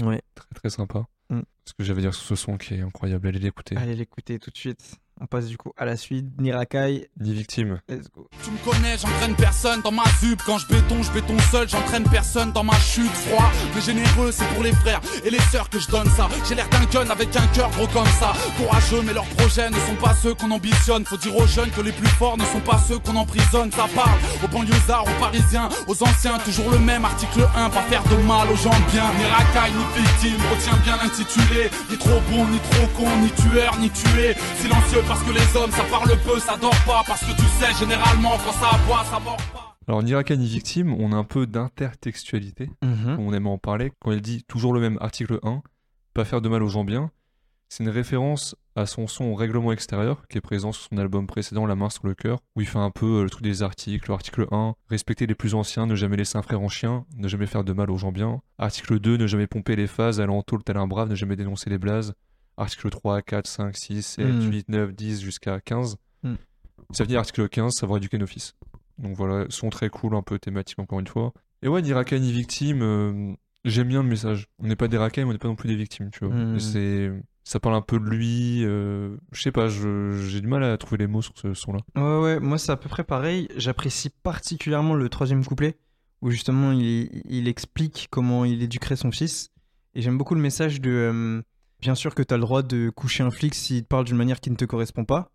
Ouais. 0.00 0.22
très 0.36 0.46
très 0.54 0.70
sympa. 0.70 1.06
Mm. 1.30 1.40
Ce 1.64 1.72
que 1.74 1.82
j'avais 1.82 1.98
à 1.98 2.02
dire 2.02 2.14
sur 2.14 2.24
ce 2.24 2.36
son 2.36 2.56
qui 2.56 2.74
est 2.74 2.80
incroyable, 2.82 3.26
allez 3.26 3.40
l'écouter. 3.40 3.76
Allez 3.76 3.96
l'écouter 3.96 4.38
tout 4.38 4.50
de 4.52 4.56
suite. 4.56 5.00
On 5.22 5.26
passe 5.26 5.46
du 5.48 5.58
coup 5.58 5.72
à 5.76 5.84
la 5.84 5.98
suite. 5.98 6.26
Nirakai, 6.40 7.10
Ni 7.20 7.34
victime. 7.34 7.80
let's 7.88 8.08
go. 8.10 8.26
Tu 8.42 8.50
me 8.50 8.56
connais, 8.64 8.96
j'entraîne 8.96 9.34
personne 9.36 9.82
dans 9.82 9.90
ma 9.92 10.04
zup. 10.18 10.40
Quand 10.46 10.56
je 10.56 10.66
béton, 10.66 11.02
je 11.02 11.12
béton 11.12 11.36
seul, 11.50 11.68
j'entraîne 11.68 12.04
personne 12.04 12.52
dans 12.52 12.64
ma 12.64 12.72
chute. 12.78 13.10
Froid, 13.28 13.50
mais 13.74 13.82
généreux, 13.82 14.32
c'est 14.32 14.46
pour 14.54 14.62
les 14.62 14.72
frères 14.72 15.00
et 15.24 15.28
les 15.28 15.38
sœurs 15.52 15.68
que 15.68 15.78
je 15.78 15.88
donne 15.88 16.08
ça. 16.10 16.26
J'ai 16.48 16.54
l'air 16.54 16.68
d'un 16.70 16.84
gun 16.86 17.10
avec 17.10 17.36
un 17.36 17.46
cœur 17.48 17.68
gros 17.72 17.86
comme 17.88 18.06
ça. 18.18 18.32
Courageux, 18.56 19.02
mais 19.04 19.12
leurs 19.12 19.26
projets 19.36 19.68
ne 19.68 19.76
sont 19.80 19.96
pas 20.00 20.14
ceux 20.14 20.32
qu'on 20.34 20.50
ambitionne. 20.52 21.04
Faut 21.04 21.18
dire 21.18 21.36
aux 21.36 21.46
jeunes 21.46 21.70
que 21.70 21.82
les 21.82 21.92
plus 21.92 22.08
forts 22.08 22.38
ne 22.38 22.44
sont 22.46 22.60
pas 22.60 22.78
ceux 22.88 22.98
qu'on 22.98 23.16
emprisonne. 23.16 23.70
Ça 23.72 23.86
parle 23.94 24.18
aux 24.42 24.48
banlieusards, 24.48 25.04
aux 25.04 25.20
parisiens, 25.20 25.68
aux 25.86 26.02
anciens. 26.02 26.38
Toujours 26.38 26.70
le 26.70 26.78
même 26.78 27.04
article 27.04 27.46
1, 27.54 27.68
pas 27.68 27.82
faire 27.82 28.02
de 28.04 28.16
mal 28.26 28.48
aux 28.50 28.56
gens 28.56 28.70
bien. 28.90 29.04
Ni 29.18 29.24
racaille, 29.26 29.72
ni 29.76 30.02
victime, 30.02 30.40
retiens 30.50 30.78
bien 30.82 30.96
l'intitulé. 30.96 31.68
Ni 31.90 31.98
trop 31.98 32.20
bon, 32.30 32.46
ni 32.48 32.58
trop 32.70 32.86
con, 32.96 33.10
ni 33.20 33.28
tueur, 33.32 33.76
ni 33.78 33.90
tué. 33.90 34.34
Silencieux 34.62 35.02
parce 35.10 35.24
que 35.24 35.32
les 35.32 35.56
hommes, 35.60 35.72
ça 35.72 35.82
parle 35.90 36.16
peu, 36.24 36.38
ça 36.38 36.56
dort 36.56 36.70
pas. 36.86 37.02
Parce 37.04 37.20
que 37.24 37.32
tu 37.34 37.42
sais, 37.58 37.74
généralement, 37.80 38.30
quand 38.44 38.52
ça 38.52 38.68
aboie, 38.76 39.04
ça 39.10 39.18
mord 39.18 39.36
pas. 39.52 39.76
Alors, 39.88 40.04
ni 40.04 40.14
Raka 40.14 40.36
ni 40.36 40.46
victime, 40.46 40.94
on 40.94 41.10
a 41.12 41.16
un 41.16 41.24
peu 41.24 41.48
d'intertextualité, 41.48 42.70
Mhm. 42.84 43.16
on 43.18 43.32
aime 43.32 43.48
en 43.48 43.58
parler. 43.58 43.90
Quand 43.98 44.12
elle 44.12 44.20
dit 44.20 44.44
toujours 44.44 44.72
le 44.72 44.78
même 44.78 44.98
article 45.00 45.40
1, 45.42 45.62
pas 46.14 46.24
faire 46.24 46.40
de 46.40 46.48
mal 46.48 46.62
aux 46.62 46.68
gens 46.68 46.84
bien, 46.84 47.10
c'est 47.68 47.82
une 47.82 47.90
référence 47.90 48.54
à 48.76 48.86
son 48.86 49.08
son 49.08 49.34
Règlement 49.34 49.72
extérieur, 49.72 50.22
qui 50.28 50.38
est 50.38 50.40
présent 50.40 50.70
sur 50.70 50.86
son 50.90 50.96
album 50.98 51.26
précédent, 51.26 51.66
La 51.66 51.74
main 51.74 51.90
sur 51.90 52.06
le 52.06 52.14
cœur, 52.14 52.38
où 52.54 52.60
il 52.60 52.68
fait 52.68 52.78
un 52.78 52.90
peu 52.92 53.18
euh, 53.18 53.22
le 53.24 53.30
truc 53.30 53.42
des 53.42 53.64
articles. 53.64 54.12
Article 54.12 54.46
1, 54.52 54.74
respecter 54.88 55.26
les 55.26 55.34
plus 55.34 55.56
anciens, 55.56 55.86
ne 55.86 55.96
jamais 55.96 56.16
laisser 56.16 56.38
un 56.38 56.42
frère 56.42 56.60
en 56.62 56.68
chien, 56.68 57.04
ne 57.16 57.26
jamais 57.26 57.46
faire 57.46 57.64
de 57.64 57.72
mal 57.72 57.90
aux 57.90 57.98
gens 57.98 58.12
bien. 58.12 58.42
Article 58.58 59.00
2, 59.00 59.16
ne 59.16 59.26
jamais 59.26 59.48
pomper 59.48 59.74
les 59.74 59.88
phases, 59.88 60.20
aller 60.20 60.32
en 60.32 60.42
tôle 60.42 60.62
tel 60.62 60.76
un 60.76 60.86
brave, 60.86 61.08
ne 61.08 61.16
jamais 61.16 61.34
dénoncer 61.34 61.68
les 61.68 61.78
blazes. 61.78 62.14
Article 62.60 62.90
3, 62.90 63.22
4, 63.22 63.46
5, 63.46 63.76
6, 63.76 64.02
7, 64.02 64.26
Mm. 64.26 64.50
8, 64.50 64.68
9, 64.68 64.92
10 64.94 65.20
jusqu'à 65.22 65.60
15. 65.60 65.96
Mm. 66.22 66.34
Ça 66.92 67.04
veut 67.04 67.08
dire 67.08 67.18
article 67.18 67.48
15, 67.48 67.72
savoir 67.74 67.96
éduquer 67.98 68.18
nos 68.18 68.26
fils. 68.26 68.54
Donc 68.98 69.16
voilà, 69.16 69.46
son 69.48 69.70
très 69.70 69.88
cool, 69.90 70.14
un 70.14 70.22
peu 70.22 70.38
thématique 70.38 70.78
encore 70.78 71.00
une 71.00 71.06
fois. 71.06 71.32
Et 71.62 71.68
ouais, 71.68 71.82
ni 71.82 71.92
racaille 71.92 72.20
ni 72.20 72.32
victime, 72.32 72.82
euh, 72.82 73.32
j'aime 73.64 73.88
bien 73.88 74.02
le 74.02 74.08
message. 74.08 74.46
On 74.62 74.66
n'est 74.66 74.76
pas 74.76 74.88
des 74.88 74.98
racailles, 74.98 75.24
mais 75.24 75.30
on 75.30 75.32
n'est 75.32 75.38
pas 75.38 75.48
non 75.48 75.56
plus 75.56 75.68
des 75.68 75.76
victimes, 75.76 76.10
tu 76.10 76.24
vois. 76.26 76.34
Mm. 76.34 76.58
C'est, 76.60 77.10
ça 77.44 77.60
parle 77.60 77.74
un 77.76 77.82
peu 77.82 77.98
de 77.98 78.04
lui. 78.04 78.62
euh, 78.64 79.16
je 79.32 79.40
sais 79.42 79.52
pas, 79.52 79.68
j'ai 79.68 80.40
du 80.40 80.46
mal 80.46 80.62
à 80.64 80.76
trouver 80.76 80.98
les 80.98 81.06
mots 81.06 81.22
sur 81.22 81.32
ce 81.38 81.54
son-là. 81.54 81.80
Ouais, 81.96 82.20
ouais, 82.22 82.40
moi 82.40 82.58
c'est 82.58 82.72
à 82.72 82.76
peu 82.76 82.88
près 82.88 83.04
pareil. 83.04 83.48
J'apprécie 83.56 84.10
particulièrement 84.22 84.94
le 84.94 85.08
troisième 85.08 85.44
couplet, 85.44 85.76
où 86.22 86.30
justement 86.30 86.72
il, 86.72 87.22
il 87.24 87.48
explique 87.48 88.08
comment 88.10 88.44
il 88.44 88.62
éduquerait 88.62 88.96
son 88.96 89.10
fils. 89.12 89.50
Et 89.94 90.02
j'aime 90.02 90.18
beaucoup 90.18 90.34
le 90.34 90.40
message 90.42 90.80
de 90.80 90.90
euh, 90.90 91.42
bien 91.80 91.94
sûr 91.94 92.14
que 92.14 92.22
tu 92.22 92.32
as 92.34 92.36
le 92.36 92.42
droit 92.42 92.62
de 92.62 92.90
coucher 92.90 93.22
un 93.22 93.30
flic 93.30 93.54
s'il 93.54 93.82
te 93.82 93.88
parle 93.88 94.04
d'une 94.04 94.16
manière 94.16 94.40
qui 94.40 94.50
ne 94.50 94.56
te 94.56 94.64
correspond 94.64 95.04
pas. 95.04 95.30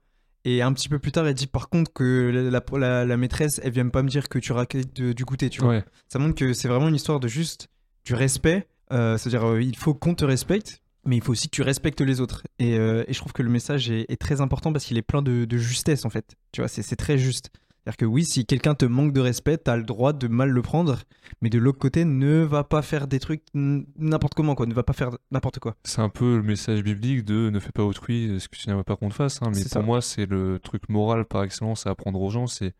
Et 0.47 0.61
un 0.61 0.71
petit 0.73 0.89
peu 0.89 0.99
plus 0.99 1.11
tard, 1.11 1.25
elle 1.25 1.33
dit 1.33 1.47
par 1.47 1.69
contre 1.69 1.91
que 1.91 2.29
la, 2.51 2.61
la- 2.79 3.05
la 3.05 3.17
maîtresse, 3.17 3.59
elle 3.63 3.71
vient 3.71 3.89
pas 3.89 4.03
me 4.03 4.09
dire 4.09 4.29
que 4.29 4.37
tu 4.37 4.51
raquettes 4.51 4.93
du 4.93 5.25
goûter, 5.25 5.49
tu 5.49 5.61
vois. 5.61 5.69
Ouais, 5.69 5.83
Ça 6.07 6.19
montre 6.19 6.35
que 6.35 6.53
c'est 6.53 6.67
vraiment 6.67 6.87
une 6.87 6.95
histoire 6.95 7.19
de 7.19 7.27
juste 7.27 7.67
du 8.05 8.13
respect. 8.13 8.67
Euh, 8.93 9.17
C'est-à-dire, 9.17 9.43
euh, 9.47 9.61
il 9.61 9.75
faut 9.75 9.95
qu'on 9.95 10.13
te 10.13 10.23
respecte, 10.23 10.81
mais 11.03 11.17
il 11.17 11.23
faut 11.23 11.31
aussi 11.31 11.49
que 11.49 11.55
tu 11.55 11.63
respectes 11.63 12.01
les 12.01 12.21
autres. 12.21 12.43
Et, 12.59 12.77
euh, 12.77 13.03
et 13.07 13.13
je 13.13 13.17
trouve 13.19 13.33
que 13.33 13.41
le 13.41 13.49
message 13.49 13.89
est, 13.89 14.05
est 14.07 14.21
très 14.21 14.39
important 14.41 14.71
parce 14.71 14.85
qu'il 14.85 14.97
est 14.97 15.01
plein 15.01 15.23
de, 15.23 15.45
de 15.45 15.57
justesse, 15.57 16.05
en 16.05 16.11
fait. 16.11 16.35
Tu 16.51 16.61
vois, 16.61 16.67
c'est 16.67 16.95
très 16.95 17.17
juste. 17.17 17.49
C'est-à-dire 17.85 17.97
que 17.97 18.05
oui, 18.05 18.25
si 18.25 18.47
quelqu'un 18.47 18.73
te 18.73 18.85
manque 18.85 19.13
de 19.13 19.21
respect, 19.21 19.57
t'as 19.59 19.75
le 19.75 19.83
droit 19.83 20.11
de 20.11 20.27
mal 20.27 20.49
le 20.49 20.61
prendre, 20.63 20.97
mais 21.43 21.49
de 21.51 21.59
l'autre 21.59 21.77
côté, 21.77 22.03
ne 22.03 22.37
va 22.41 22.63
pas 22.63 22.81
faire 22.81 23.07
des 23.07 23.19
trucs 23.19 23.43
n'importe 23.53 24.33
comment, 24.33 24.55
quoi. 24.55 24.65
Ne 24.65 24.73
va 24.73 24.81
pas 24.81 24.93
faire 24.93 25.11
n'importe 25.29 25.59
quoi. 25.59 25.75
c'est 25.83 26.01
un 26.01 26.09
peu 26.09 26.37
le 26.37 26.41
message 26.43 26.81
biblique 26.83 27.23
de 27.25 27.51
ne 27.51 27.59
fais 27.59 27.71
pas 27.71 27.83
autrui 27.83 28.39
ce 28.39 28.47
que 28.49 28.55
tu 28.57 28.67
n'aimerais 28.67 28.83
pas 28.83 28.95
qu'on 28.95 29.09
te 29.09 29.13
fasse. 29.13 29.39
hein, 29.43 29.51
mais 29.53 29.61
pour 29.61 29.69
ça. 29.71 29.81
moi, 29.83 30.01
c'est 30.01 30.25
le 30.25 30.57
truc 30.59 30.89
moral 30.89 31.25
par 31.25 31.43
excellence 31.43 31.85
à 31.85 31.91
apprendre 31.91 32.19
aux 32.19 32.31
gens. 32.31 32.47
C'est 32.47 32.73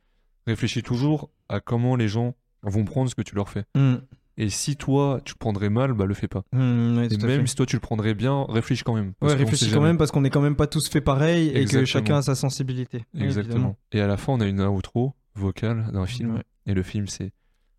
réfléchis 0.48 0.82
toujours 0.82 1.30
à 1.50 1.60
comment 1.60 1.96
les 1.96 2.08
gens 2.08 2.34
vont 2.64 2.84
prendre 2.84 3.08
ce 3.08 3.14
que 3.14 3.22
tu 3.22 3.36
leur 3.36 3.48
fais. 3.48 3.64
Hum, 3.76 4.02
Et 4.38 4.50
si 4.50 4.76
toi, 4.76 5.22
tu 5.24 5.34
le 5.34 5.38
prendrais 5.40 5.70
mal, 5.70 5.94
bah 5.94 6.06
le 6.06 6.14
fais 6.14 6.28
pas. 6.28 6.44
ouais, 6.54 6.60
Et 6.60 7.18
même 7.18 7.42
fait. 7.42 7.48
si 7.48 7.56
toi 7.56 7.66
tu 7.66 7.78
le 7.78 7.80
prendrais 7.80 8.14
bien, 8.14 8.46
réfléchis 8.50 8.84
quand 8.84 8.94
même. 8.96 9.14
Ouais, 9.22 9.34
réfléchis 9.34 9.72
quand 9.72 9.82
même 9.82 9.98
parce 9.98 10.12
qu'on 10.12 10.24
est 10.26 10.30
quand 10.30 10.42
même 10.42 10.58
pas 10.58 10.68
tous 10.68 10.90
fait 10.90 11.02
pareil 11.02 11.50
et 11.50 11.66
que 11.66 11.86
chacun 11.86 12.18
a 12.18 12.22
sa 12.22 12.36
sensibilité. 12.36 13.06
Exactement. 13.18 13.78
Et 13.92 14.02
à 14.02 14.08
la 14.08 14.18
fin, 14.18 14.34
on 14.34 14.42
a 14.42 14.46
une 14.46 14.62
outro 14.62 15.14
vocale 15.36 15.90
d'un 15.94 16.06
film. 16.06 16.36
Ouais. 16.36 16.44
Et 16.66 16.74
le 16.74 16.84
film, 16.84 17.08
c'est 17.08 17.32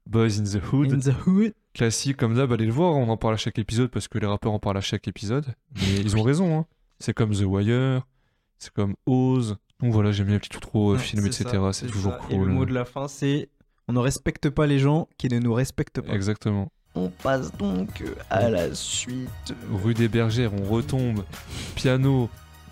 Boys 0.06 0.38
in 0.40 0.44
the 0.44 0.62
Hood. 0.72 0.92
In 0.92 0.98
the 0.98 1.26
hood. 1.26 1.52
Classique 1.74 2.16
comme 2.16 2.34
d'hab, 2.34 2.52
allez 2.52 2.64
le 2.66 2.72
voir. 2.72 2.94
On 2.94 3.08
en 3.08 3.16
parle 3.16 3.34
à 3.34 3.38
chaque 3.38 3.58
épisode 3.58 3.90
parce 3.90 4.08
que 4.08 4.18
les 4.18 4.26
rappeurs 4.26 4.52
en 4.52 4.58
parlent 4.58 4.78
à 4.78 4.82
chaque 4.82 5.08
épisode. 5.08 5.44
Mais 5.74 5.96
ils 6.04 6.16
ont 6.16 6.22
raison. 6.22 6.58
Hein. 6.58 6.66
C'est 7.00 7.12
comme 7.12 7.32
The 7.34 7.42
Wire, 7.42 8.06
c'est 8.58 8.72
comme 8.72 8.94
Oz. 9.04 9.56
Donc 9.80 9.92
voilà, 9.92 10.10
j'aime 10.12 10.26
bien 10.26 10.36
les 10.36 10.40
petits 10.40 10.56
outros, 10.56 10.94
euh, 10.94 10.98
films, 10.98 11.26
etc. 11.26 11.44
C'est 11.72 11.88
toujours 11.88 12.12
ça. 12.12 12.18
cool. 12.20 12.34
Et 12.34 12.38
le 12.38 12.46
mot 12.46 12.64
de 12.64 12.72
la 12.72 12.86
fin, 12.86 13.08
c'est 13.08 13.50
on 13.88 13.92
ne 13.92 13.98
respecte 14.00 14.50
pas 14.50 14.66
les 14.66 14.78
gens 14.78 15.08
qui 15.18 15.28
ne 15.28 15.38
nous 15.38 15.54
respectent 15.54 16.00
pas. 16.00 16.12
Exactement. 16.12 16.68
On 16.94 17.08
passe 17.10 17.52
donc 17.56 18.02
à 18.30 18.48
la 18.48 18.74
suite. 18.74 19.54
Rue 19.84 19.94
des 19.94 20.08
Bergères, 20.08 20.50
on 20.54 20.64
retombe. 20.64 21.24
Piano, 21.74 22.30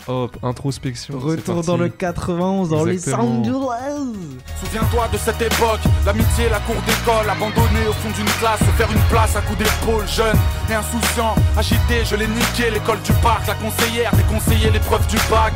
hop, 0.08 0.36
introspection. 0.42 1.18
Retour 1.18 1.62
dans 1.62 1.76
le 1.76 1.90
91 1.90 2.70
dans 2.70 2.84
les 2.84 2.94
Exactement. 2.94 3.40
Angeles. 3.40 4.16
Souviens-toi 4.60 5.08
de 5.12 5.18
cette 5.18 5.42
époque, 5.42 5.80
l'amitié, 6.06 6.48
la 6.48 6.58
cour 6.60 6.76
d'école, 6.86 7.28
abandonné 7.28 7.86
au 7.88 7.92
fond 7.92 8.10
d'une 8.16 8.32
classe, 8.40 8.60
se 8.60 8.72
faire 8.76 8.90
une 8.90 9.08
place 9.10 9.36
à 9.36 9.42
coups 9.42 9.58
d'épaule, 9.58 10.08
jeune 10.08 10.36
et 10.70 10.74
insouciant, 10.74 11.34
agité, 11.56 12.04
je 12.04 12.16
l'ai 12.16 12.26
niqué, 12.26 12.70
l'école 12.72 13.00
du 13.02 13.12
parc, 13.22 13.46
la 13.46 13.54
conseillère, 13.54 14.10
déconseillé 14.16 14.70
l'épreuve 14.70 15.06
du 15.06 15.16
bac. 15.30 15.52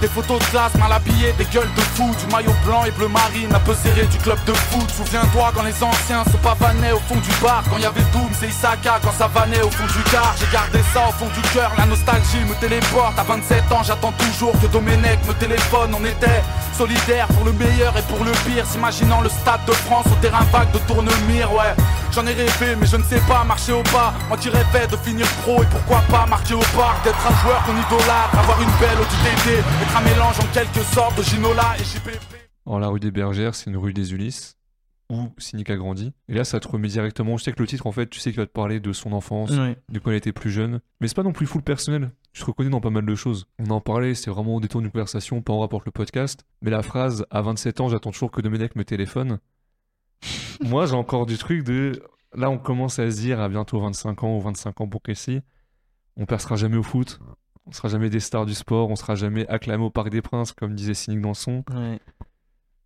Des 0.00 0.08
photos 0.08 0.38
de 0.38 0.44
classe 0.46 0.74
mal 0.76 0.92
habillées, 0.92 1.34
des 1.36 1.44
gueules 1.44 1.68
de 1.76 1.80
fou, 1.94 2.10
du 2.18 2.32
maillot 2.32 2.54
blanc 2.64 2.84
et 2.84 2.90
bleu 2.90 3.08
marine, 3.08 3.54
un 3.54 3.60
peu 3.60 3.74
serré 3.74 4.06
du 4.06 4.16
club 4.16 4.38
de 4.46 4.54
foot. 4.54 4.90
Souviens-toi 4.96 5.52
quand 5.54 5.62
les 5.62 5.82
anciens 5.82 6.24
se 6.24 6.38
pavanaient 6.38 6.92
au 6.92 7.00
fond 7.00 7.16
du 7.16 7.30
bar, 7.42 7.62
quand 7.68 7.76
y 7.76 7.84
avait 7.84 8.00
Doom, 8.12 8.30
c'est 8.32 8.48
Isaka, 8.48 8.98
quand 9.02 9.12
ça 9.18 9.28
vannait 9.28 9.60
au 9.60 9.70
fond 9.70 9.84
du 9.84 10.02
car. 10.10 10.34
J'ai 10.40 10.50
gardé 10.50 10.80
ça 10.94 11.06
au 11.06 11.12
fond 11.12 11.28
du 11.28 11.42
cœur, 11.52 11.70
la 11.76 11.84
nostalgie 11.84 12.40
me 12.48 12.54
téléporte. 12.54 13.18
À 13.18 13.24
27 13.24 13.70
ans, 13.72 13.82
j'attends 13.82 14.12
toujours 14.12 14.52
que 14.60 14.68
Domenech 14.68 15.18
me 15.28 15.34
téléphone. 15.34 15.94
On 15.94 16.04
était 16.06 16.42
solidaires 16.78 17.28
pour 17.28 17.44
le 17.44 17.52
meilleur 17.52 17.94
et 17.98 18.02
pour 18.02 18.24
le 18.24 18.32
pire, 18.48 18.64
s'imaginant 18.64 19.20
le 19.20 19.28
stade 19.28 19.60
de 19.66 19.72
France 19.72 20.06
au 20.06 20.16
terrain 20.22 20.44
vague 20.50 20.72
de 20.72 20.78
Tournemire, 20.88 21.52
ouais. 21.52 21.74
J'en 22.12 22.26
ai 22.26 22.32
rêvé, 22.32 22.74
mais 22.78 22.86
je 22.86 22.96
ne 22.96 23.02
sais 23.04 23.20
pas 23.28 23.44
marcher 23.44 23.72
au 23.72 23.82
pas. 23.84 24.12
Moi 24.28 24.36
qui 24.36 24.48
rêvais 24.48 24.86
de 24.88 24.96
finir 24.96 25.26
pro 25.42 25.62
et 25.62 25.66
pourquoi 25.66 26.00
pas 26.10 26.26
marquer 26.26 26.54
au 26.54 26.60
parc, 26.76 27.04
d'être 27.04 27.24
un 27.26 27.34
joueur 27.42 27.62
qu'on 27.64 27.72
idolâtre, 27.72 28.36
avoir 28.38 28.60
une 28.60 28.68
belle 28.80 28.98
ODTD, 28.98 29.58
être 29.82 29.96
un 29.96 30.00
mélange 30.02 30.40
en 30.40 30.46
quelque 30.52 30.80
sorte 30.92 31.16
de 31.16 31.22
Ginola 31.22 31.76
et 31.78 31.84
JPP. 31.84 32.34
Alors, 32.66 32.80
la 32.80 32.88
rue 32.88 32.98
des 33.00 33.10
Bergères, 33.12 33.54
c'est 33.54 33.70
une 33.70 33.76
rue 33.76 33.92
des 33.92 34.12
Ulysses 34.12 34.56
où 35.08 35.28
Cynic 35.38 35.70
a 35.70 35.76
grandi. 35.76 36.12
Et 36.28 36.34
là, 36.34 36.44
ça 36.44 36.58
te 36.60 36.66
remet 36.68 36.88
directement. 36.88 37.36
Je 37.36 37.44
sais 37.44 37.52
que 37.52 37.60
le 37.60 37.66
titre, 37.68 37.86
en 37.86 37.92
fait, 37.92 38.08
tu 38.08 38.18
sais 38.20 38.30
qu'il 38.30 38.40
va 38.40 38.46
te 38.46 38.52
parler 38.52 38.80
de 38.80 38.92
son 38.92 39.12
enfance, 39.12 39.50
Ouais. 39.50 39.76
de 39.88 39.98
quand 40.00 40.10
il 40.10 40.16
était 40.16 40.32
plus 40.32 40.50
jeune. 40.50 40.80
Mais 41.00 41.06
c'est 41.08 41.16
pas 41.16 41.22
non 41.24 41.32
plus 41.32 41.46
full 41.46 41.62
personnel. 41.62 42.10
Tu 42.32 42.40
te 42.42 42.46
reconnais 42.46 42.70
dans 42.70 42.80
pas 42.80 42.90
mal 42.90 43.06
de 43.06 43.14
choses. 43.14 43.46
On 43.60 43.70
en 43.70 43.80
parlait, 43.80 44.14
c'est 44.14 44.30
vraiment 44.30 44.56
au 44.56 44.60
détour 44.60 44.80
d'une 44.82 44.90
conversation, 44.90 45.42
pas 45.42 45.52
en 45.52 45.60
rapport 45.60 45.78
avec 45.78 45.86
le 45.86 45.92
podcast. 45.92 46.44
Mais 46.62 46.70
la 46.70 46.82
phrase 46.82 47.24
à 47.30 47.40
27 47.42 47.80
ans, 47.80 47.88
j'attends 47.88 48.10
toujours 48.12 48.30
que 48.32 48.40
Domenech 48.40 48.74
me 48.76 48.84
téléphone. 48.84 49.38
Moi, 50.60 50.86
j'ai 50.86 50.94
encore 50.94 51.26
du 51.26 51.38
truc 51.38 51.64
de. 51.64 52.02
Là, 52.34 52.50
on 52.50 52.58
commence 52.58 52.98
à 52.98 53.10
se 53.10 53.16
dire 53.20 53.40
à 53.40 53.48
bientôt 53.48 53.80
25 53.80 54.22
ans 54.24 54.36
ou 54.36 54.40
25 54.40 54.80
ans 54.82 54.88
pour 54.88 55.02
Casey, 55.02 55.42
on 56.16 56.26
percera 56.26 56.56
jamais 56.56 56.76
au 56.76 56.82
foot. 56.82 57.18
On 57.66 57.72
sera 57.72 57.88
jamais 57.88 58.08
des 58.10 58.20
stars 58.20 58.46
du 58.46 58.54
sport, 58.54 58.88
on 58.90 58.96
sera 58.96 59.14
jamais 59.14 59.46
acclamé 59.48 59.84
au 59.84 59.90
Parc 59.90 60.10
des 60.10 60.22
Princes, 60.22 60.52
comme 60.52 60.74
disait 60.74 60.94
Cynic 60.94 61.20
dans 61.20 61.28
le 61.30 61.34
son. 61.34 61.64
Ouais. 61.74 61.98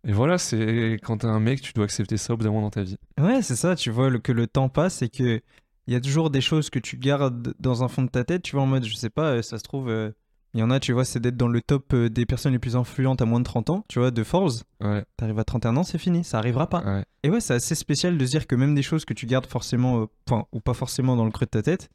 Et 0.07 0.11
voilà, 0.13 0.37
c'est 0.37 0.99
quand 1.03 1.19
t'es 1.19 1.27
un 1.27 1.39
mec, 1.39 1.61
tu 1.61 1.73
dois 1.73 1.85
accepter 1.85 2.17
ça 2.17 2.33
au 2.33 2.37
bout 2.37 2.43
d'un 2.43 2.49
moment 2.51 2.61
dans 2.63 2.69
ta 2.71 2.83
vie. 2.83 2.97
Ouais, 3.19 3.41
c'est 3.41 3.55
ça, 3.55 3.75
tu 3.75 3.89
vois 3.89 4.09
le- 4.09 4.19
que 4.19 4.31
le 4.31 4.45
temps 4.47 4.69
passe 4.69 5.01
et 5.01 5.09
que 5.09 5.41
il 5.87 5.93
y 5.93 5.95
a 5.95 6.01
toujours 6.01 6.29
des 6.31 6.41
choses 6.41 6.69
que 6.69 6.79
tu 6.79 6.97
gardes 6.97 7.53
dans 7.59 7.83
un 7.83 7.87
fond 7.87 8.01
de 8.03 8.09
ta 8.09 8.23
tête, 8.23 8.41
tu 8.43 8.55
vois, 8.55 8.63
en 8.63 8.67
mode, 8.67 8.85
je 8.85 8.95
sais 8.95 9.09
pas, 9.11 9.35
euh, 9.37 9.41
ça 9.41 9.57
se 9.59 9.63
trouve, 9.63 9.89
euh, 9.89 10.11
il 10.55 10.59
y 10.59 10.63
en 10.63 10.71
a, 10.71 10.79
tu 10.79 10.91
vois, 10.93 11.05
c'est 11.05 11.19
d'être 11.19 11.37
dans 11.37 11.47
le 11.49 11.61
top 11.61 11.93
euh, 11.93 12.09
des 12.09 12.25
personnes 12.25 12.53
les 12.53 12.59
plus 12.59 12.75
influentes 12.75 13.21
à 13.21 13.25
moins 13.25 13.39
de 13.39 13.45
30 13.45 13.69
ans, 13.69 13.85
tu 13.89 13.99
vois, 13.99 14.09
de 14.09 14.23
Forbes. 14.23 14.53
Ouais, 14.81 15.03
T'arrives 15.17 15.37
à 15.37 15.43
31 15.43 15.75
ans, 15.77 15.83
c'est 15.83 15.97
fini, 15.99 16.23
ça 16.23 16.37
arrivera 16.39 16.67
pas. 16.67 16.81
ouais. 16.83 17.03
Et 17.23 17.29
ouais, 17.29 17.41
c'est 17.41 17.53
assez 17.53 17.75
spécial 17.75 18.17
de 18.17 18.25
se 18.25 18.31
dire 18.31 18.47
que 18.47 18.55
même 18.55 18.73
des 18.73 18.81
choses 18.81 19.05
que 19.05 19.13
tu 19.13 19.25
gardes 19.27 19.45
forcément, 19.45 20.01
euh, 20.01 20.05
enfin, 20.27 20.45
ou 20.53 20.61
pas 20.61 20.73
forcément 20.73 21.15
dans 21.15 21.25
le 21.25 21.31
creux 21.31 21.45
de 21.45 21.51
ta 21.51 21.61
tête, 21.61 21.89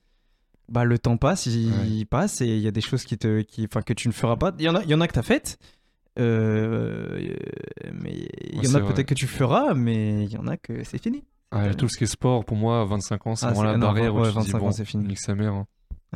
bah 0.68 0.84
le 0.84 0.98
temps 1.00 1.16
passe, 1.16 1.46
il 1.46 1.72
Ouais. 2.00 2.04
passe 2.04 2.40
et 2.42 2.46
il 2.46 2.60
y 2.60 2.68
a 2.68 2.70
des 2.70 2.80
choses 2.80 3.04
qui 3.04 3.18
te, 3.18 3.40
qui, 3.40 3.66
que 3.66 3.92
tu 3.92 4.06
ne 4.06 4.12
feras 4.12 4.36
pas. 4.36 4.52
Il 4.58 4.64
y 4.64 4.68
en 4.68 4.76
a, 4.76 4.82
il 4.84 4.90
y 4.90 4.94
en 4.94 5.00
a 5.00 5.08
que 5.08 5.14
t'as 5.14 5.22
faites, 5.22 5.58
euh, 6.18 7.18
euh, 7.18 7.90
mais 7.92 8.28
il 8.52 8.62
y 8.64 8.68
en 8.68 8.74
a 8.74 8.80
peut-être 8.80 9.06
que 9.08 9.14
tu 9.14 9.26
feras, 9.26 9.74
mais 9.74 10.24
il 10.24 10.30
y 10.32 10.36
en 10.36 10.46
a 10.46 10.56
que 10.56 10.84
c'est 10.84 11.02
fini. 11.02 11.24
Ouais, 11.52 11.74
tout 11.74 11.88
ce 11.88 11.96
qui 11.98 12.04
est 12.04 12.06
sport, 12.06 12.44
pour 12.44 12.56
moi, 12.56 12.84
25 12.84 13.26
ans, 13.26 13.34
c'est 13.34 13.46
Ah, 13.46 13.48
vraiment 13.52 13.64
la 13.64 13.78
non, 13.78 13.86
barrière 13.88 14.14
où 14.14 14.22
tu 14.22 14.28
dis, 14.28 14.34
25 14.34 14.56
ans, 14.58 14.60
bon, 14.66 14.70
c'est 14.72 14.84
fini. 14.84 15.04
nique 15.08 15.18
sa 15.18 15.34
mère. 15.34 15.52
hein. 15.54 15.66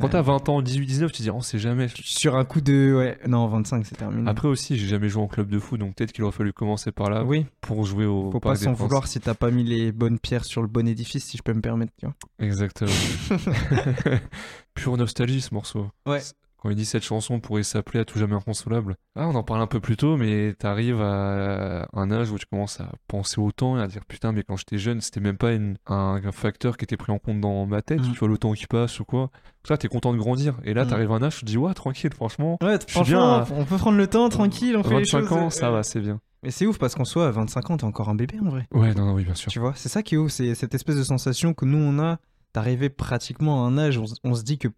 Quand 0.01 0.09
t'as 0.09 0.21
20 0.21 0.49
ans, 0.49 0.61
18, 0.61 0.85
19, 0.85 1.11
tu 1.11 1.17
te 1.19 1.23
dis, 1.23 1.29
oh, 1.29 1.41
c'est 1.41 1.59
jamais. 1.59 1.87
Sur 2.03 2.35
un 2.35 2.43
coup 2.43 2.59
de, 2.59 2.93
ouais, 2.97 3.17
non, 3.27 3.47
25, 3.47 3.85
c'est 3.85 3.95
terminé. 3.95 4.29
Après 4.29 4.47
aussi, 4.47 4.77
j'ai 4.77 4.87
jamais 4.87 5.07
joué 5.07 5.23
en 5.23 5.27
club 5.27 5.49
de 5.49 5.57
foot, 5.57 5.79
donc 5.79 5.95
peut-être 5.95 6.11
qu'il 6.11 6.23
aurait 6.23 6.35
fallu 6.35 6.51
commencer 6.51 6.91
par 6.91 7.09
là 7.09 7.23
oui, 7.23 7.45
pour 7.61 7.85
jouer 7.85 8.05
au 8.05 8.31
faut 8.31 8.39
pas 8.39 8.49
Parc 8.49 8.63
s'en 8.63 8.73
vouloir 8.73 9.07
si 9.07 9.19
t'as 9.19 9.33
pas 9.33 9.51
mis 9.51 9.63
les 9.63 9.91
bonnes 9.91 10.19
pierres 10.19 10.43
sur 10.43 10.61
le 10.61 10.67
bon 10.67 10.87
édifice, 10.87 11.23
si 11.23 11.37
je 11.37 11.43
peux 11.43 11.53
me 11.53 11.61
permettre. 11.61 11.93
Tu 11.97 12.05
vois. 12.05 12.15
Exactement. 12.39 12.91
Pure 14.73 14.97
nostalgie 14.97 15.41
ce 15.41 15.53
morceau. 15.53 15.87
Ouais. 16.05 16.21
Quand 16.65 16.71
il 16.71 16.75
dit 16.75 16.85
cette 16.85 17.03
chanson 17.03 17.39
pourrait 17.39 17.61
s'appeler 17.61 17.99
à 17.99 18.05
tout 18.05 18.17
jamais 18.17 18.33
inconsolable. 18.33 18.95
Ah, 19.15 19.27
on 19.27 19.35
en 19.35 19.43
parle 19.43 19.61
un 19.61 19.67
peu 19.67 19.79
plus 19.79 19.97
tôt, 19.97 20.17
mais 20.17 20.55
t'arrives 20.57 20.99
à 20.99 21.87
un 21.93 22.11
âge 22.11 22.31
où 22.31 22.39
tu 22.39 22.47
commences 22.47 22.81
à 22.81 22.89
penser 23.07 23.39
au 23.39 23.51
temps 23.51 23.77
et 23.77 23.83
à 23.83 23.87
dire 23.87 24.03
putain, 24.03 24.31
mais 24.31 24.41
quand 24.41 24.57
j'étais 24.57 24.79
jeune, 24.79 24.99
c'était 24.99 25.19
même 25.19 25.37
pas 25.37 25.51
une- 25.53 25.77
un, 25.85 26.19
un 26.25 26.31
facteur 26.31 26.75
qui 26.77 26.85
était 26.85 26.97
pris 26.97 27.11
en 27.11 27.19
compte 27.19 27.39
dans 27.39 27.67
ma 27.67 27.83
tête, 27.83 27.99
Mm. 28.01 28.13
tu 28.13 28.17
vois, 28.17 28.27
le 28.29 28.39
temps 28.39 28.53
qui 28.53 28.65
passe 28.65 28.99
ou 28.99 29.05
quoi. 29.05 29.29
Ça, 29.67 29.77
t'es 29.77 29.87
content 29.89 30.11
de 30.11 30.17
grandir. 30.17 30.55
Et 30.63 30.73
là, 30.73 30.85
Mm. 30.85 30.87
t'arrives 30.87 31.11
à 31.11 31.15
un 31.17 31.21
âge, 31.21 31.35
tu 31.35 31.41
te 31.41 31.45
dis, 31.45 31.57
ouais, 31.59 31.73
tranquille, 31.75 32.11
franchement. 32.15 32.57
Ouais, 32.63 32.79
suis 32.87 33.01
bien 33.03 33.43
franchement, 33.43 33.59
on 33.61 33.65
peut 33.65 33.77
prendre 33.77 33.97
le 33.99 34.07
temps 34.07 34.27
tranquille, 34.29 34.75
on 34.75 34.81
fait 34.81 34.89
les 34.89 34.95
25 35.01 35.19
choses. 35.21 35.31
ans, 35.33 35.49
ça 35.51 35.67
ouais. 35.69 35.75
va, 35.77 35.83
c'est 35.83 35.99
bien. 35.99 36.19
Mais 36.41 36.49
c'est 36.49 36.65
ouf 36.65 36.79
parce 36.79 36.95
qu'en 36.95 37.05
soi, 37.05 37.27
à 37.27 37.31
25 37.31 37.69
ans, 37.69 37.77
t'es 37.77 37.83
encore 37.83 38.09
un 38.09 38.15
bébé 38.15 38.39
en 38.43 38.49
vrai. 38.49 38.67
Ouais, 38.73 38.95
non, 38.95 39.05
non, 39.05 39.13
oui, 39.13 39.23
bien 39.23 39.35
sûr. 39.35 39.51
Tu 39.51 39.59
vois, 39.59 39.73
c'est 39.75 39.89
ça 39.89 40.01
qui 40.01 40.15
est 40.15 40.17
ouf, 40.17 40.31
c'est 40.31 40.55
cette 40.55 40.73
espèce 40.73 40.95
de 40.95 41.03
sensation 41.03 41.53
que 41.53 41.65
nous 41.65 41.77
on 41.77 41.99
a 41.99 42.17
d'arriver 42.55 42.89
pratiquement 42.89 43.65
à 43.65 43.67
un 43.67 43.77
âge 43.77 43.99
où 43.99 44.05
on 44.23 44.33
se 44.33 44.41
dit 44.41 44.57
que 44.57 44.69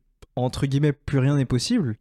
entre 0.44 0.66
guillemets 0.66 0.94
plus 0.94 1.20
rien 1.20 1.36
n'est 1.36 1.46
possible. 1.46 1.98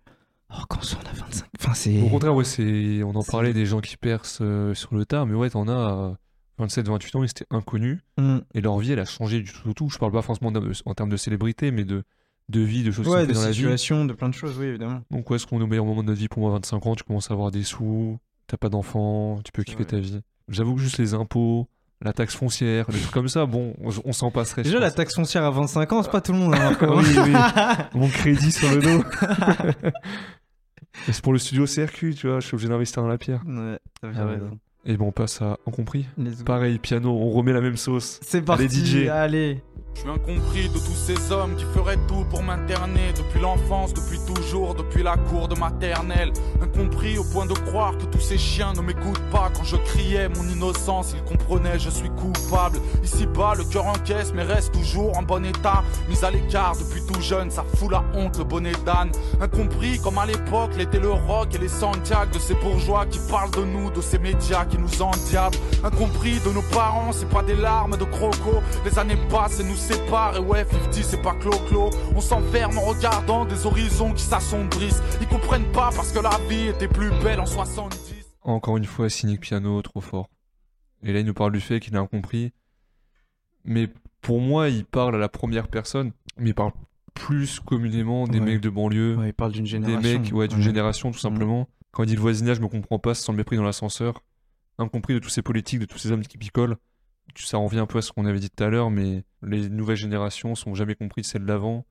Oh, 0.51 0.63
quand 0.69 0.79
on 0.79 1.09
a 1.09 1.13
25, 1.13 1.47
enfin 1.59 1.75
c'est. 1.75 2.01
Au 2.03 2.09
contraire, 2.09 2.35
ouais, 2.35 2.45
c'est... 2.45 3.03
on 3.03 3.15
en 3.17 3.23
C'est- 3.23 3.33
parlait 3.33 3.53
des 3.53 3.67
gens 3.67 3.81
qui 3.81 3.97
percent 3.97 4.39
euh, 4.43 4.75
sur 4.75 4.95
le 4.95 5.05
tard, 5.05 5.27
mais 5.27 5.35
ouais, 5.35 5.51
t'en 5.51 5.67
as 5.69 6.17
27, 6.59 6.87
28 6.89 7.17
ans, 7.17 7.23
ils 7.25 7.31
étaient 7.31 7.47
inconnus. 7.51 7.99
Mm. 8.17 8.39
Et 8.55 8.61
leur 8.61 8.79
vie, 8.79 8.93
elle 8.93 9.01
a 9.01 9.05
changé 9.05 9.41
du 9.43 9.53
tout 9.53 9.69
au 9.71 9.73
tout. 9.75 9.89
Je 9.91 9.99
parle 9.99 10.13
pas 10.13 10.23
forcément 10.23 10.53
de- 10.53 10.73
en 10.85 10.95
termes 10.95 11.11
de 11.11 11.17
célébrité, 11.17 11.71
mais 11.73 11.85
de, 11.85 12.05
de 12.49 12.61
vie, 12.61 12.85
de 12.85 12.93
choses 12.93 13.07
qui 13.07 13.11
Ouais, 13.13 13.23
sont 13.23 13.29
de 13.29 13.33
dans 13.35 13.41
la 13.43 13.49
vie. 13.49 13.55
situation, 13.55 14.05
de 14.05 14.13
plein 14.13 14.29
de 14.29 14.35
choses, 14.35 14.57
oui, 14.59 14.67
évidemment. 14.67 15.03
Donc, 15.11 15.29
ouais, 15.31 15.37
est-ce 15.37 15.47
qu'on 15.49 15.59
est 15.61 15.65
au 15.65 15.67
meilleur 15.67 15.85
moment 15.85 16.03
de 16.03 16.07
notre 16.09 16.21
vie 16.21 16.29
Pour 16.29 16.43
moi, 16.43 16.53
25 16.53 16.87
ans, 16.87 16.95
tu 16.95 17.03
commences 17.03 17.31
à 17.31 17.35
avoir 17.35 17.51
des 17.51 17.65
sous, 17.65 18.19
t'as 18.47 18.57
pas 18.57 18.69
d'enfants, 18.69 19.41
tu 19.45 19.51
peux 19.51 19.63
C'est 19.63 19.73
kiffer 19.73 19.83
vrai. 19.83 19.91
ta 19.91 19.99
vie. 19.99 20.21
J'avoue 20.49 20.77
que 20.77 20.81
juste 20.81 20.99
les 20.99 21.13
impôts, 21.15 21.69
la 22.03 22.13
taxe 22.13 22.35
foncière, 22.37 22.87
des 22.91 22.99
trucs 22.99 23.13
comme 23.13 23.29
ça, 23.29 23.47
bon, 23.47 23.75
on, 23.83 23.91
on 24.05 24.13
s'en 24.13 24.31
passerait. 24.31 24.63
Déjà, 24.63 24.79
la 24.79 24.91
taxe 24.91 25.15
foncière 25.15 25.45
à 25.45 25.51
25 25.51 25.93
ans, 25.93 26.03
c'est 26.03 26.11
pas 26.11 26.21
tout 26.21 26.33
le 26.33 26.39
monde. 26.39 26.55
hein, 26.55 26.59
Marco, 26.71 26.85
hein. 26.87 27.03
Oui, 27.03 27.17
oui. 27.25 27.33
Mon 28.01 28.09
crédit 28.09 28.53
sur 28.53 28.71
le 28.71 28.81
dos. 28.83 29.05
C'est 31.11 31.21
pour 31.21 31.33
le 31.35 31.39
studio 31.39 31.67
CRQ, 31.67 32.15
tu 32.15 32.27
vois, 32.29 32.41
je 32.41 32.47
suis 32.47 32.55
obligé 32.55 32.69
d'investir 32.71 33.03
dans 33.03 33.09
la 33.09 33.19
pierre. 33.19 33.43
Ouais, 33.47 33.79
t'as 34.01 34.09
bien 34.09 34.21
Ah 34.23 34.27
raison. 34.31 34.59
Et 34.87 34.97
bon, 34.97 35.09
on 35.09 35.13
passe 35.13 35.43
à 35.43 35.59
Incompris. 35.67 36.07
Let's 36.17 36.39
go. 36.39 36.45
Pareil, 36.45 36.79
piano, 36.79 37.11
on 37.11 37.31
remet 37.33 37.53
la 37.53 37.61
même 37.61 37.77
sauce. 37.77 38.19
C'est 38.23 38.41
parti, 38.43 38.69
DJ. 38.69 39.09
allez. 39.09 39.63
Je 39.97 40.03
suis 40.03 40.11
incompris 40.11 40.69
de 40.69 40.79
tous 40.79 40.95
ces 40.95 41.33
hommes 41.33 41.57
qui 41.57 41.65
feraient 41.75 41.97
tout 42.07 42.27
pour 42.29 42.43
m'interner. 42.43 43.15
Depuis 43.17 43.41
l'enfance, 43.41 43.95
depuis 43.95 44.19
toujours, 44.27 44.75
depuis 44.75 45.03
la 45.03 45.17
cour 45.17 45.49
de 45.49 45.55
maternelle. 45.59 46.35
Incompris 46.61 47.17
au 47.17 47.25
point 47.25 47.47
de 47.47 47.55
croire 47.55 47.97
que 47.97 48.05
tous 48.05 48.21
ces 48.21 48.37
chiens 48.37 48.75
ne 48.75 48.83
m'écoutent 48.83 49.31
pas. 49.33 49.51
Quand 49.57 49.65
je 49.65 49.77
criais 49.77 50.29
mon 50.29 50.47
innocence, 50.51 51.15
ils 51.15 51.25
comprenaient 51.25 51.79
je 51.79 51.89
suis 51.89 52.11
coupable. 52.11 52.79
Ici 53.03 53.25
bas, 53.25 53.55
le 53.57 53.65
cœur 53.65 53.87
encaisse 53.87 54.33
mais 54.35 54.43
reste 54.43 54.73
toujours 54.73 55.17
en 55.17 55.23
bon 55.23 55.43
état. 55.47 55.83
Mis 56.11 56.23
à 56.23 56.31
l'écart 56.31 56.77
depuis 56.77 57.01
tout 57.07 57.21
jeune, 57.23 57.51
ça 57.51 57.65
fout 57.77 57.91
la 57.91 58.05
honte, 58.13 58.37
le 58.37 58.45
bonnet 58.45 58.73
d'âne. 58.85 59.13
Incompris 59.41 59.99
comme 60.01 60.19
à 60.19 60.27
l'époque 60.27 60.77
l'était 60.77 61.01
le 61.01 61.11
rock 61.11 61.55
et 61.55 61.59
les 61.59 61.69
Santiago 61.69 62.33
De 62.35 62.39
ces 62.39 62.55
bourgeois 62.55 63.07
qui 63.07 63.19
parlent 63.31 63.51
de 63.53 63.65
nous, 63.65 63.91
de 63.91 64.03
ces 64.03 64.19
médias 64.19 64.67
qui 64.67 64.77
nous 64.77 65.01
endiablent. 65.01 65.57
Incompris 65.83 66.39
de 66.41 66.51
nos 66.51 66.63
parents, 66.75 67.13
c'est 67.13 67.31
pas 67.31 67.43
des 67.43 67.57
larmes 67.57 67.97
de 67.97 68.05
croco. 68.05 68.63
Les 68.85 68.99
années 68.99 69.19
passent 69.31 69.61
et 69.61 69.65
nous 69.65 69.86
séparent 69.95 70.37
et 70.37 70.41
ouais 70.41 70.65
50 70.65 70.95
c'est 70.95 71.23
pas 71.23 71.35
clo-clo 71.35 71.91
On 72.15 72.21
s'enferme 72.21 72.77
en 72.79 72.83
regardant 72.83 73.45
des 73.45 73.67
horizons 73.67 74.13
qui 74.13 74.23
s'assombrissent 74.23 75.03
Ils 75.21 75.29
comprennent 75.29 75.71
pas 75.73 75.91
parce 75.95 76.13
que 76.13 76.19
la 76.19 76.37
vie 76.49 76.69
était 76.69 76.89
plus 76.89 77.11
belle 77.23 77.41
en 77.41 77.47
70 77.47 78.15
Encore 78.43 78.77
une 78.77 78.85
fois, 78.85 79.09
cynique 79.09 79.41
piano, 79.41 79.81
trop 79.83 80.01
fort. 80.01 80.29
Et 81.03 81.13
là, 81.13 81.21
il 81.21 81.27
nous 81.27 81.35
parle 81.35 81.53
du 81.53 81.61
fait 81.61 81.79
qu'il 81.81 81.97
a 81.97 82.01
incompris. 82.01 82.53
Mais 83.65 83.89
pour 84.23 84.41
moi, 84.41 84.69
il 84.69 84.85
parle 84.85 85.15
à 85.15 85.19
la 85.19 85.29
première 85.29 85.69
personne, 85.69 86.13
mais 86.37 86.51
il 86.51 86.55
parle 86.55 86.73
plus 87.15 87.61
communément 87.61 88.27
des 88.27 88.39
Ouais. 88.39 88.45
mecs 88.45 88.61
de 88.61 88.69
banlieue, 88.71 89.17
Ouais, 89.17 89.29
il 89.29 89.35
parle 89.35 89.53
d'une 89.53 89.65
des 89.65 89.71
génération. 89.71 90.01
mecs 90.21 90.33
ouais, 90.33 90.49
d'une 90.49 90.59
Ouais. 90.59 90.65
génération 90.65 91.11
tout 91.13 91.19
simplement. 91.19 91.69
Quand 91.93 92.03
il 92.03 92.07
dit 92.07 92.15
le 92.15 92.21
voisinage, 92.21 92.57
je 92.59 92.63
me 92.63 92.69
comprends 92.69 92.99
pas, 92.99 93.15
sans 93.15 93.33
le 93.33 93.39
mépris 93.39 93.57
dans 93.57 93.63
l'ascenseur. 93.65 94.23
Incompris 94.79 95.15
de 95.15 95.19
tous 95.19 95.29
ces 95.31 95.43
politiques, 95.43 95.81
de 95.81 95.87
tous 95.87 95.99
ces 95.99 96.13
hommes 96.13 96.23
qui 96.27 96.37
picolent. 96.39 96.77
Ça 97.37 97.59
revient 97.59 97.79
un 97.79 97.87
peu 97.87 97.99
à 97.99 98.03
ce 98.03 98.13
qu'on 98.13 98.27
avait 98.27 98.39
dit 98.41 98.51
tout 98.51 98.65
à 98.65 98.69
l'heure, 98.69 98.91
mais 98.91 99.25
les 99.43 99.69
nouvelles 99.69 99.97
générations 99.97 100.55
sont 100.55 100.75
jamais 100.75 100.95
compris 100.95 101.23
de 101.23 101.27
celles 101.27 101.45
d'avant. 101.47 101.85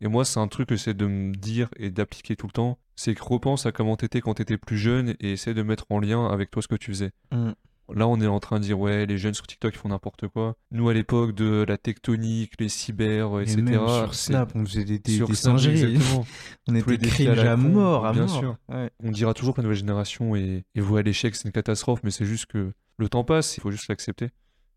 Et 0.00 0.08
moi, 0.08 0.24
c'est 0.24 0.40
un 0.40 0.48
truc 0.48 0.68
que 0.68 0.74
j'essaie 0.76 0.94
de 0.94 1.06
me 1.06 1.32
dire 1.34 1.68
et 1.76 1.90
d'appliquer 1.90 2.34
tout 2.36 2.46
le 2.46 2.52
temps. 2.52 2.78
C'est 2.96 3.14
que 3.14 3.22
repense 3.22 3.66
à 3.66 3.72
comment 3.72 3.96
t'étais 3.96 4.20
quand 4.20 4.34
t'étais 4.34 4.58
plus 4.58 4.76
jeune 4.76 5.14
et 5.20 5.32
essaie 5.32 5.54
de 5.54 5.62
mettre 5.62 5.86
en 5.90 6.00
lien 6.00 6.26
avec 6.26 6.50
toi 6.50 6.60
ce 6.60 6.68
que 6.68 6.74
tu 6.74 6.90
faisais. 6.90 7.10
Mm. 7.30 7.52
Là, 7.94 8.08
on 8.08 8.20
est 8.20 8.26
en 8.26 8.40
train 8.40 8.58
de 8.58 8.64
dire, 8.64 8.78
ouais, 8.78 9.06
les 9.06 9.18
jeunes 9.18 9.34
sur 9.34 9.46
TikTok 9.46 9.74
ils 9.74 9.78
font 9.78 9.88
n'importe 9.90 10.26
quoi. 10.28 10.56
Nous, 10.70 10.88
à 10.88 10.94
l'époque 10.94 11.34
de 11.34 11.64
la 11.68 11.76
tectonique, 11.78 12.52
les 12.58 12.68
cyber, 12.68 13.38
Et 13.40 13.42
etc. 13.42 13.62
même 13.62 13.74
sur 13.88 14.14
c'est- 14.14 14.26
Snap, 14.32 14.52
on 14.54 14.64
faisait 14.64 14.84
des, 14.84 14.98
des, 14.98 15.12
sur 15.16 15.28
des 15.28 15.34
Snap. 15.34 15.56
On 16.68 16.74
était 16.74 16.92
à 16.94 16.96
cringe 17.08 17.38
à 17.40 17.54
con, 17.56 17.62
mort, 17.62 18.06
à 18.06 18.12
bien 18.12 18.26
mort. 18.26 18.38
sûr. 18.38 18.56
Ouais. 18.68 18.90
On 19.02 19.10
dira 19.10 19.34
toujours 19.34 19.54
que 19.54 19.60
la 19.60 19.64
nouvelle 19.64 19.78
génération 19.78 20.34
est, 20.36 20.64
est 20.74 20.80
vouée 20.80 21.00
à 21.00 21.02
l'échec, 21.02 21.34
c'est 21.36 21.44
une 21.46 21.52
catastrophe, 21.52 22.00
mais 22.02 22.10
c'est 22.10 22.24
juste 22.24 22.46
que 22.46 22.72
le 22.98 23.08
temps 23.08 23.24
passe, 23.24 23.56
il 23.56 23.60
faut 23.60 23.70
juste 23.70 23.88
l'accepter 23.88 24.30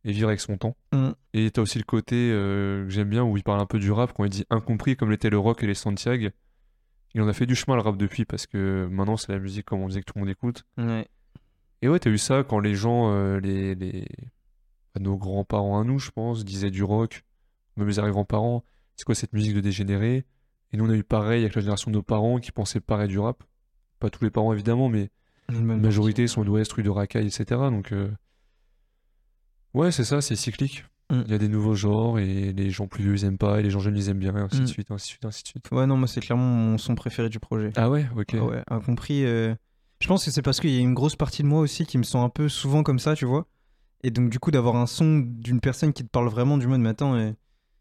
et 0.06 0.12
vivre 0.12 0.30
avec 0.30 0.40
son 0.40 0.58
temps. 0.58 0.78
Mm. 0.94 1.10
Et 1.34 1.52
t'as 1.52 1.62
aussi 1.62 1.80
le 1.80 1.84
côté 1.84 2.30
euh, 2.32 2.86
que 2.86 2.92
j'aime 2.92 3.10
bien 3.10 3.24
où 3.24 3.36
il 3.36 3.44
parle 3.44 3.60
un 3.60 3.66
peu 3.66 3.80
du 3.80 3.92
rap, 3.92 4.14
quand 4.14 4.24
il 4.24 4.30
dit 4.30 4.46
incompris 4.50 4.96
comme 4.96 5.12
l'était 5.12 5.30
le 5.30 5.40
rock 5.40 5.64
et 5.64 5.68
les 5.68 5.74
Santiago. 5.74 6.30
Il 7.14 7.22
en 7.22 7.28
a 7.28 7.34
fait 7.34 7.46
du 7.46 7.56
chemin 7.56 7.76
le 7.76 7.82
rap 7.82 7.98
depuis 7.98 8.26
parce 8.26 8.46
que 8.46 8.88
maintenant 8.92 9.18
c'est 9.18 9.32
la 9.32 9.40
musique 9.40 9.66
comme 9.66 9.82
on 9.82 9.88
disait 9.88 10.02
que 10.02 10.06
tout 10.06 10.14
le 10.16 10.22
monde 10.22 10.30
écoute. 10.30 10.66
Et 11.82 11.90
ouais, 11.90 12.00
t'as 12.00 12.10
eu 12.10 12.18
ça 12.18 12.44
quand 12.44 12.60
les 12.60 12.76
gens, 12.76 13.12
euh, 13.12 13.40
les, 13.40 13.76
les... 13.76 14.08
bah, 14.94 15.02
nos 15.02 15.18
grands-parents 15.18 15.80
à 15.80 15.84
nous, 15.84 16.00
je 16.00 16.12
pense, 16.12 16.46
disaient 16.46 16.72
du 16.72 16.84
rock, 16.84 17.24
même 17.78 17.88
les 17.88 18.00
arrière-grands-parents, 18.00 18.64
c'est 18.96 19.06
quoi 19.06 19.16
cette 19.16 19.34
musique 19.34 19.56
de 19.56 19.62
dégénéré? 19.62 20.26
Et 20.72 20.78
nous 20.78 20.86
on 20.86 20.90
a 20.90 20.96
eu 20.96 21.04
pareil 21.04 21.42
avec 21.42 21.56
la 21.56 21.62
génération 21.62 21.90
de 21.90 21.96
nos 21.96 22.04
parents 22.04 22.40
qui 22.40 22.52
pensaient 22.52 22.80
pareil 22.80 23.08
du 23.08 23.20
rap. 23.20 23.44
Pas 24.00 24.10
tous 24.10 24.24
les 24.24 24.30
parents 24.30 24.54
évidemment, 24.54 24.90
mais 24.90 25.10
la 25.50 25.62
majorité 25.62 26.28
sont 26.28 26.44
d'ouest, 26.44 26.72
rue 26.74 26.84
de 26.84 26.90
racailles, 26.90 27.28
etc. 27.28 27.46
Donc, 27.70 27.92
euh, 27.92 28.10
ouais, 29.76 29.92
c'est 29.92 30.04
ça, 30.04 30.22
c'est 30.22 30.36
cyclique. 30.36 30.84
Mm. 31.12 31.22
Il 31.26 31.32
y 31.32 31.36
a 31.36 31.38
des 31.38 31.48
nouveaux 31.50 31.76
genres 31.76 32.18
et 32.18 32.52
les 32.54 32.72
gens 32.72 32.88
plus 32.88 33.04
vieux 33.04 33.14
ils 33.14 33.26
aiment 33.26 33.38
pas 33.38 33.60
et 33.60 33.64
les 33.64 33.70
gens 33.70 33.80
jeunes 33.80 33.96
ils 33.96 34.10
aiment 34.10 34.18
bien, 34.20 34.36
et 34.36 34.40
ainsi 34.40 34.58
de 34.58 34.64
Mm. 34.64 34.68
suite, 34.68 34.90
ainsi 34.92 35.06
de 35.06 35.10
suite, 35.10 35.26
ainsi 35.26 35.44
de 35.44 35.48
suite. 35.50 35.70
Ouais, 35.72 35.86
non, 35.86 35.98
moi, 35.98 36.08
c'est 36.08 36.20
clairement 36.22 36.44
mon 36.48 36.78
son 36.80 36.96
préféré 36.96 37.30
du 37.30 37.40
projet. 37.40 37.72
Ah 37.76 37.90
ouais, 37.92 38.08
ok. 38.18 38.34
Ah 38.34 38.44
ouais, 38.44 38.64
incompris. 38.72 39.24
euh, 39.26 39.54
Je 40.02 40.08
pense 40.08 40.26
que 40.26 40.32
c'est 40.32 40.42
parce 40.42 40.60
qu'il 40.60 40.72
y 40.72 40.78
a 40.78 40.82
une 40.82 40.94
grosse 40.96 41.16
partie 41.16 41.42
de 41.44 41.48
moi 41.48 41.60
aussi 41.62 41.86
qui 41.86 41.98
me 41.98 42.04
sent 42.04 42.18
un 42.18 42.30
peu 42.30 42.50
souvent 42.50 42.82
comme 42.84 43.00
ça, 43.00 43.16
tu 43.16 43.26
vois. 43.26 43.46
Et 44.04 44.10
donc, 44.12 44.30
du 44.30 44.40
coup, 44.40 44.52
d'avoir 44.52 44.76
un 44.76 44.88
son 44.88 45.20
d'une 45.20 45.60
personne 45.62 45.94
qui 45.94 46.04
te 46.04 46.10
parle 46.10 46.28
vraiment 46.28 46.58
du 46.58 46.68
mode, 46.68 46.82
mais 46.82 46.90
attends, 46.90 47.14
euh, 47.16 47.30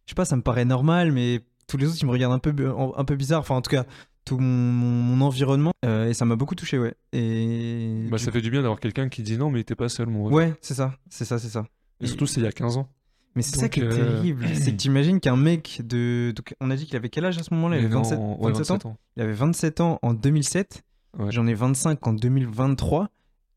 je 0.06 0.10
sais 0.10 0.14
pas, 0.14 0.24
ça 0.24 0.36
me 0.36 0.42
paraît 0.42 0.64
normal, 0.64 1.10
mais 1.12 1.40
tous 1.66 1.76
les 1.76 1.86
autres, 1.86 1.98
ils 2.00 2.06
me 2.06 2.10
regardent 2.12 2.34
un 2.34 2.38
peu, 2.38 2.54
un 2.96 3.04
peu 3.04 3.16
bizarre. 3.16 3.40
Enfin, 3.40 3.56
en 3.56 3.62
tout 3.62 3.70
cas, 3.70 3.84
tout 4.26 4.38
mon, 4.38 4.46
mon- 4.72 4.86
mon 5.16 5.24
environnement. 5.26 5.72
euh, 5.84 6.08
et 6.08 6.14
ça 6.14 6.24
m'a 6.24 6.36
beaucoup 6.36 6.54
touché, 6.54 6.78
ouais. 6.78 6.94
Et. 7.12 8.06
Bah, 8.10 8.16
du 8.18 8.22
ça 8.22 8.30
fait 8.32 8.40
du 8.42 8.50
bien 8.50 8.62
d'avoir 8.62 8.80
quelqu'un 8.80 9.08
qui 9.08 9.22
dit 9.22 9.36
non, 9.36 9.50
mais 9.50 9.64
t'es 9.64 9.74
pas 9.74 9.88
seul, 9.88 10.06
mon 10.08 10.24
ref. 10.24 10.32
Ouais, 10.32 10.54
c'est 10.62 10.74
ça, 10.74 10.94
c'est 11.10 11.24
ça, 11.24 11.38
c'est 11.38 11.48
ça. 11.48 11.66
Et 12.00 12.06
surtout, 12.06 12.26
c'est 12.26 12.40
il 12.40 12.44
y 12.44 12.46
a 12.46 12.52
15 12.52 12.76
ans. 12.76 12.88
Mais 13.36 13.42
c'est 13.42 13.56
ça 13.58 13.68
qui 13.68 13.80
est 13.80 13.84
euh, 13.84 13.90
terrible, 13.94 14.46
c'est 14.54 14.72
que 14.72 14.76
t'imagines 14.76 15.18
qu'un 15.20 15.36
mec 15.36 15.82
de. 15.84 16.32
Donc, 16.36 16.54
on 16.60 16.70
a 16.70 16.76
dit 16.76 16.86
qu'il 16.86 16.96
avait 16.96 17.08
quel 17.08 17.24
âge 17.24 17.38
à 17.38 17.42
ce 17.42 17.52
moment-là? 17.54 17.78
Il 17.78 17.84
avait 17.86 17.94
non, 17.94 18.02
27, 18.02 18.18
ouais, 18.18 18.52
27 18.52 18.70
ans? 18.70 18.74
27 18.74 18.86
ans. 18.86 18.96
Il 19.16 19.22
avait 19.22 19.32
27 19.32 19.80
ans 19.80 19.98
en 20.02 20.14
2007. 20.14 20.84
Ouais. 21.18 21.30
J'en 21.30 21.46
ai 21.46 21.54
25 21.54 22.06
en 22.06 22.12
2023. 22.12 23.08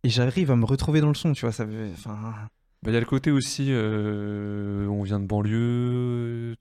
Et 0.04 0.10
j'arrive 0.10 0.52
à 0.52 0.56
me 0.56 0.66
retrouver 0.66 1.02
dans 1.02 1.10
le 1.10 1.16
son, 1.16 1.34
tu 1.34 1.42
vois. 1.42 1.52
Ça 1.52 1.66
veut... 1.66 1.90
enfin... 1.94 2.34
Bah, 2.84 2.92
il 2.92 2.94
y 2.94 2.98
a 2.98 3.00
le 3.00 3.06
côté 3.06 3.32
aussi, 3.32 3.68
euh, 3.70 4.88
on 4.88 5.02
vient 5.04 5.20
de 5.20 5.26
banlieue. 5.26 6.56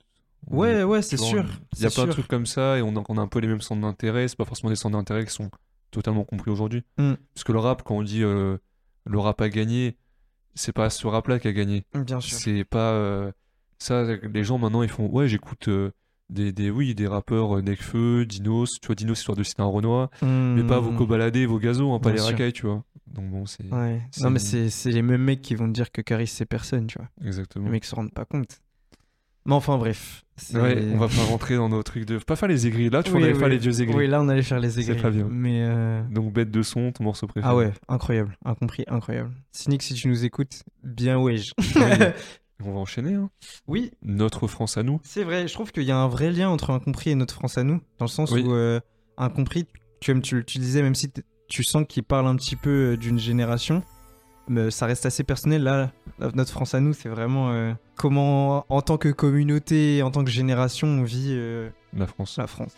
Ouais, 0.51 0.73
est- 0.73 0.83
ouais, 0.85 1.03
c'est 1.03 1.17
sûr. 1.17 1.45
Il 1.77 1.83
y 1.83 1.87
a 1.87 1.91
plein 1.91 2.07
de 2.07 2.13
trucs 2.13 2.29
comme 2.29 2.47
ça 2.47 2.79
et 2.79 2.83
on 2.83 2.97
a, 2.97 3.03
on 3.09 3.19
a 3.19 3.21
un 3.21 3.27
peu 3.29 3.39
les 3.41 3.49
mêmes 3.49 3.61
centres 3.61 3.83
d'intérêt. 3.83 4.29
C'est 4.29 4.37
pas 4.37 4.45
forcément 4.45 4.71
des 4.71 4.77
centres 4.77 4.97
d'intérêt 4.97 5.25
qui 5.25 5.33
sont 5.33 5.51
totalement 5.91 6.25
compris 6.25 6.51
aujourd'hui. 6.51 6.83
Mm. 6.99 7.15
Parce 7.35 7.45
que 7.45 7.53
le 7.53 7.59
rap, 7.59 7.83
quand 7.83 7.97
on 7.97 8.03
dit 8.03 8.23
euh, 8.23 8.57
le 9.05 9.19
rap 9.19 9.41
a 9.41 9.49
gagné, 9.49 9.97
c'est 10.57 10.73
pas 10.73 10.91
ce 10.91 11.07
rap-là 11.07 11.39
qui 11.39 11.47
a 11.47 11.53
gagné. 11.53 11.85
Bien 11.95 12.21
sûr. 12.21 12.39
C'est 12.39 12.65
pas 12.65 12.93
euh, 12.93 13.31
Ça, 13.79 14.05
les 14.17 14.43
gens 14.45 14.59
maintenant, 14.59 14.83
ils 14.83 14.89
font 14.89 15.09
Ouais, 15.09 15.29
j'écoute 15.29 15.69
euh, 15.69 15.93
des, 16.31 16.53
des, 16.53 16.71
oui, 16.71 16.95
des 16.95 17.07
rappeurs 17.07 17.59
euh, 17.59 17.63
Nekfeu, 17.63 18.27
Dinos, 18.27 18.81
tu 18.81 18.87
vois, 18.87 18.97
Dinos, 18.97 19.19
histoire 19.19 19.37
de 19.37 19.45
citer 19.45 19.63
un 19.63 19.67
Renoir, 19.67 20.11
mais 20.23 20.65
pas 20.65 20.81
vos 20.81 20.93
cobaladés, 20.93 21.47
vos 21.47 21.59
gazos, 21.61 21.93
hein, 21.93 22.01
pas 22.01 22.11
les 22.11 22.19
sûr. 22.19 22.27
racailles, 22.27 22.53
tu 22.53 22.67
vois. 22.67 22.83
Donc 23.07 23.31
bon, 23.31 23.47
c'est. 23.47 23.65
Ouais. 23.73 24.03
Non, 24.21 24.31
mais 24.31 24.41
c'est 24.41 24.69
c'est 24.69 24.91
les 24.91 25.03
mêmes 25.03 25.23
mecs 25.23 25.41
qui 25.41 25.55
vont 25.55 25.69
te 25.69 25.73
dire 25.73 25.93
que 25.93 26.03
Caris 26.03 26.27
c'est 26.27 26.45
personne, 26.45 26.87
tu 26.89 26.99
vois. 26.99 27.09
Exactement. 27.25 27.67
Les 27.67 27.71
mecs 27.71 27.85
se 27.85 27.95
rendent 27.95 28.13
pas 28.13 28.25
compte. 28.25 28.61
Mais 29.47 29.55
enfin, 29.55 29.79
bref. 29.79 30.25
c'est- 30.37 30.59
Ouais, 30.61 30.83
on 30.93 30.99
va 30.99 31.09
pas 31.09 31.23
rentrer 31.29 31.57
dans 31.57 31.69
nos 31.69 31.83
trucs 31.83 32.05
de. 32.05 32.19
Pas 32.19 32.37
faire 32.37 32.49
les 32.49 32.67
aigris. 32.67 32.91
Là, 32.91 33.03
tu 33.03 33.11
vois, 33.11 33.21
Oui, 33.21 33.33
faire 33.35 33.45
oui. 33.45 33.51
les 33.51 33.59
vieux 33.59 33.81
aigris. 33.81 33.95
Oui, 33.97 34.07
là, 34.07 34.21
on 34.21 34.29
allait 34.29 34.43
faire 34.43 34.61
les 34.61 34.71
C'est 34.71 34.83
aigris. 34.83 34.97
très 34.97 35.11
bien. 35.11 35.27
Mais. 35.31 35.61
euh, 35.63 36.03
Donc, 36.11 36.33
bête 36.33 36.51
de 36.51 36.63
son, 36.63 36.93
ton 36.93 37.05
morceau 37.05 37.27
préféré. 37.27 37.51
Ah 37.53 37.57
ouais, 37.57 37.73
incroyable. 37.89 38.37
Incompris, 38.45 38.85
incroyable. 38.89 39.31
Cynic, 39.53 39.83
si 39.83 39.95
tu 39.95 40.09
nous 40.09 40.25
écoutes, 40.25 40.63
bien 40.85 41.19
wesh. 41.19 41.53
On 42.65 42.73
va 42.73 42.79
enchaîner. 42.79 43.15
Hein. 43.15 43.29
oui, 43.67 43.91
Notre 44.03 44.47
France 44.49 44.77
à 44.79 44.83
nous. 44.83 44.99
c'est 45.03 45.25
vrai. 45.25 45.47
Je 45.47 45.53
trouve 45.53 45.73
qu'il 45.73 45.83
y 45.85 45.91
a 45.91 45.97
un 45.99 46.09
vrai 46.09 46.31
lien 46.31 46.49
entre 46.49 46.71
Incompris 46.71 47.11
et 47.11 47.15
Notre 47.15 47.35
France 47.35 47.59
à 47.59 47.65
nous. 47.65 47.81
Dans 47.99 48.07
le 48.07 48.11
sens 48.11 48.31
Oui. 48.33 48.43
où 48.43 48.53
euh, 48.53 48.81
Incompris, 49.19 49.67
comme 50.05 50.23
tu, 50.23 50.43
tu 50.45 50.59
le 50.59 50.65
disais, 50.65 50.83
même 50.83 50.95
si 50.95 51.11
tu 51.49 51.63
sens 51.63 51.85
qu'il 51.89 52.03
parle 52.03 52.27
un 52.27 52.35
petit 52.37 52.57
peu 52.57 52.93
euh, 52.93 52.97
d'une 52.97 53.19
génération, 53.19 53.83
mais 54.49 54.71
ça 54.71 54.87
reste 54.87 55.07
assez 55.07 55.25
personnel. 55.25 55.63
Là, 55.63 55.91
la- 56.19 56.31
Notre 56.35 56.51
France 56.53 56.75
à 56.75 56.81
nous, 56.81 56.93
c'est 56.93 57.09
vraiment 57.09 57.51
euh, 57.51 57.73
comment, 57.97 58.65
en 58.69 58.81
tant 58.83 58.97
que 58.97 59.09
communauté, 59.11 60.03
en 60.03 60.11
tant 60.11 60.25
que 60.25 60.31
génération, 60.31 60.87
on 60.89 61.03
vit 61.03 61.31
euh, 61.33 61.69
La 61.97 62.07
France. 62.07 62.37
la 62.39 62.47
France. 62.47 62.73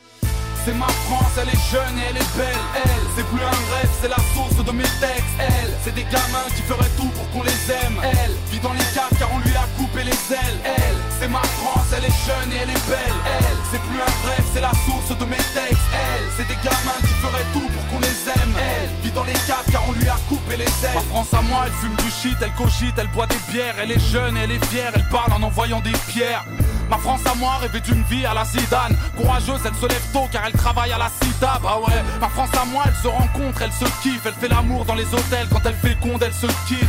C'est 0.64 0.74
ma 0.74 0.86
France, 0.88 1.32
elle 1.40 1.48
est 1.48 1.70
jeune 1.72 1.96
et 1.98 2.02
elle 2.10 2.16
est 2.16 2.36
belle, 2.36 2.62
elle 2.74 3.06
C'est 3.16 3.24
plus 3.24 3.40
un 3.42 3.50
rêve, 3.76 3.90
c'est 4.02 4.08
la 4.08 4.20
source 4.34 4.56
de 4.66 4.72
mes 4.72 4.82
textes, 4.82 5.38
elle 5.38 5.70
C'est 5.82 5.94
des 5.94 6.02
gamins 6.02 6.44
qui 6.54 6.60
feraient 6.62 6.90
tout 6.98 7.08
pour 7.16 7.30
qu'on 7.30 7.42
les 7.42 7.62
aime, 7.72 7.96
elle 8.02 8.32
Vit 8.52 8.60
dans 8.60 8.72
les 8.74 8.84
caves 8.92 9.14
car 9.18 9.30
on 9.32 9.38
lui 9.38 9.54
a 9.56 9.64
coupé 9.78 10.04
les 10.04 10.34
ailes, 10.34 10.58
elle 10.66 10.97
C'est 11.20 11.28
ma 11.28 11.42
France, 11.42 11.86
elle 11.96 12.04
est 12.04 12.18
jeune 12.26 12.52
et 12.52 12.62
elle 12.62 12.70
est 12.70 12.86
belle, 12.88 13.18
elle. 13.26 13.56
C'est 13.72 13.80
plus 13.80 14.00
un 14.00 14.28
rêve, 14.28 14.44
c'est 14.54 14.60
la 14.60 14.70
source 14.86 15.18
de 15.18 15.24
mes 15.24 15.36
textes, 15.36 15.90
elle. 15.92 16.24
C'est 16.36 16.46
des 16.46 16.54
gamins 16.62 17.00
qui 17.00 17.14
feraient 17.20 17.46
tout 17.52 17.66
pour 17.66 17.86
qu'on 17.88 18.00
les 18.00 18.18
aime, 18.28 18.54
elle. 18.56 18.88
Vit 19.02 19.10
dans 19.10 19.24
les 19.24 19.32
caves 19.32 19.66
car 19.72 19.82
on 19.88 19.92
lui 19.92 20.08
a 20.08 20.16
coupé 20.28 20.56
les 20.56 20.64
ailes. 20.64 20.94
Ma 20.94 21.00
France 21.00 21.34
à 21.34 21.42
moi, 21.42 21.64
elle 21.66 21.72
fume 21.72 21.96
du 21.96 22.10
shit, 22.10 22.36
elle 22.40 22.52
cogite, 22.52 22.94
elle 22.98 23.08
boit 23.08 23.26
des 23.26 23.40
bières. 23.50 23.74
Elle 23.80 23.90
est 23.90 23.98
jeune 24.12 24.36
elle 24.36 24.52
est 24.52 24.64
fière, 24.66 24.92
elle 24.94 25.08
parle 25.08 25.32
en 25.32 25.42
envoyant 25.42 25.80
des 25.80 25.96
pierres. 26.06 26.44
Ma 26.88 26.98
France 26.98 27.26
à 27.26 27.34
moi 27.34 27.56
rêvait 27.56 27.80
d'une 27.80 28.02
vie 28.04 28.24
à 28.24 28.32
la 28.32 28.44
Zidane. 28.44 28.96
Courageuse, 29.16 29.60
elle 29.64 29.74
se 29.74 29.86
lève 29.86 30.12
tôt 30.12 30.28
car 30.30 30.46
elle 30.46 30.52
travaille 30.52 30.92
à 30.92 30.98
la 30.98 31.10
CIDA 31.20 31.58
Bah 31.62 31.80
ouais, 31.86 32.02
ma 32.20 32.28
France 32.28 32.50
à 32.54 32.64
moi, 32.64 32.84
elle 32.86 32.94
se 32.94 33.08
rencontre, 33.08 33.60
elle 33.60 33.72
se 33.72 33.84
kiffe 34.02 34.24
Elle 34.24 34.34
fait 34.34 34.48
l'amour 34.48 34.84
dans 34.84 34.94
les 34.94 35.06
hôtels, 35.12 35.48
quand 35.50 35.60
elle 35.66 35.74
féconde, 35.74 36.22
elle 36.22 36.32
se 36.32 36.46
quitte 36.66 36.88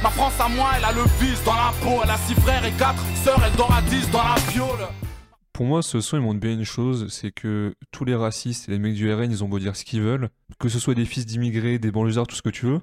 Ma 0.00 0.10
France 0.10 0.38
à 0.38 0.48
moi, 0.48 0.70
elle 0.76 0.84
a 0.84 0.92
le 0.92 1.02
vice 1.20 1.42
dans 1.44 1.54
la 1.54 1.72
peau 1.82 2.00
Elle 2.04 2.10
a 2.10 2.16
six 2.18 2.34
frères 2.34 2.64
et 2.64 2.70
quatre 2.72 3.02
sœurs, 3.16 3.42
elle 3.44 3.56
dort 3.56 3.72
à 3.72 3.82
10 3.82 4.10
dans 4.12 4.22
la 4.22 4.36
piole 4.52 4.86
Pour 5.52 5.66
moi, 5.66 5.82
ce 5.82 6.00
son, 6.00 6.18
il 6.18 6.22
montre 6.22 6.38
bien 6.38 6.52
une 6.52 6.64
chose 6.64 7.08
c'est 7.08 7.32
que 7.32 7.74
tous 7.90 8.04
les 8.04 8.14
racistes 8.14 8.68
et 8.68 8.72
les 8.72 8.78
mecs 8.78 8.94
du 8.94 9.12
RN, 9.12 9.30
ils 9.30 9.42
ont 9.42 9.48
beau 9.48 9.58
dire 9.58 9.74
ce 9.74 9.84
qu'ils 9.84 10.02
veulent, 10.02 10.28
que 10.60 10.68
ce 10.68 10.78
soit 10.78 10.94
des 10.94 11.04
fils 11.04 11.26
d'immigrés, 11.26 11.80
des 11.80 11.90
banlieusards, 11.90 12.28
tout 12.28 12.36
ce 12.36 12.42
que 12.42 12.48
tu 12.48 12.66
veux, 12.66 12.78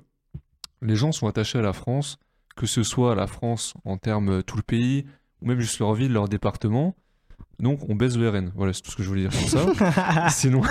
les 0.82 0.98
gens 0.98 1.14
sont 1.14 1.28
attachés 1.28 1.58
à 1.58 1.62
la 1.62 1.72
France, 1.72 2.18
que 2.58 2.66
ce 2.66 2.84
soit 2.84 3.14
à 3.14 3.16
la 3.16 3.28
France 3.28 3.74
en 3.86 3.98
termes 3.98 4.30
euh, 4.30 4.42
tout 4.42 4.58
le 4.58 4.64
pays, 4.64 5.06
ou 5.42 5.48
même 5.48 5.62
juste 5.62 5.80
leur 5.80 5.94
ville, 5.94 6.12
leur 6.12 6.28
département. 6.28 6.96
Donc, 7.60 7.90
on 7.90 7.96
baisse 7.96 8.18
le 8.18 8.30
RN. 8.30 8.52
Voilà, 8.56 8.74
c'est 8.74 8.82
tout 8.82 8.92
ce 8.92 8.98
que 8.98 9.04
je 9.04 9.08
voulais 9.08 9.22
dire 9.22 9.34
sur 9.34 9.48
ça. 9.50 10.30
Sinon, 10.30 10.62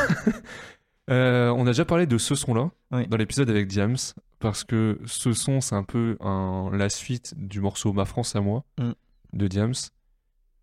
euh, 1.10 1.50
on 1.50 1.62
a 1.66 1.70
déjà 1.70 1.84
parlé 1.84 2.06
de 2.06 2.18
ce 2.18 2.34
son-là 2.34 2.70
Oui. 2.92 3.06
dans 3.08 3.16
l'épisode 3.16 3.50
avec 3.50 3.66
Diams, 3.68 3.96
parce 4.38 4.64
que 4.64 4.98
ce 5.06 5.32
son, 5.32 5.60
c'est 5.60 5.74
un 5.74 5.82
peu 5.84 6.16
un- 6.20 6.70
la 6.72 6.88
suite 6.88 7.34
du 7.36 7.60
morceau 7.60 7.92
Ma 7.92 8.04
France 8.04 8.34
à 8.36 8.40
moi 8.40 8.64
Mm. 8.78 8.92
de 9.34 9.48
Diams, 9.48 9.74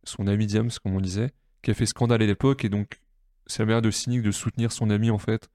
son 0.03 0.27
ami 0.27 0.47
Diams, 0.47 0.69
comme 0.83 0.95
on 0.95 1.01
disait, 1.01 1.31
qui 1.61 1.71
a 1.71 1.73
fait 1.73 1.85
scandale 1.85 2.21
à 2.23 2.25
l'époque, 2.25 2.65
et 2.65 2.69
donc 2.69 2.99
c'est 3.47 3.59
la 3.63 3.65
manière 3.67 3.81
de 3.81 3.91
Cynic 3.91 4.21
de 4.23 4.31
soutenir 4.31 4.71
son 4.71 4.89
ami 4.89 5.11
en 5.11 5.17
fait 5.19 5.49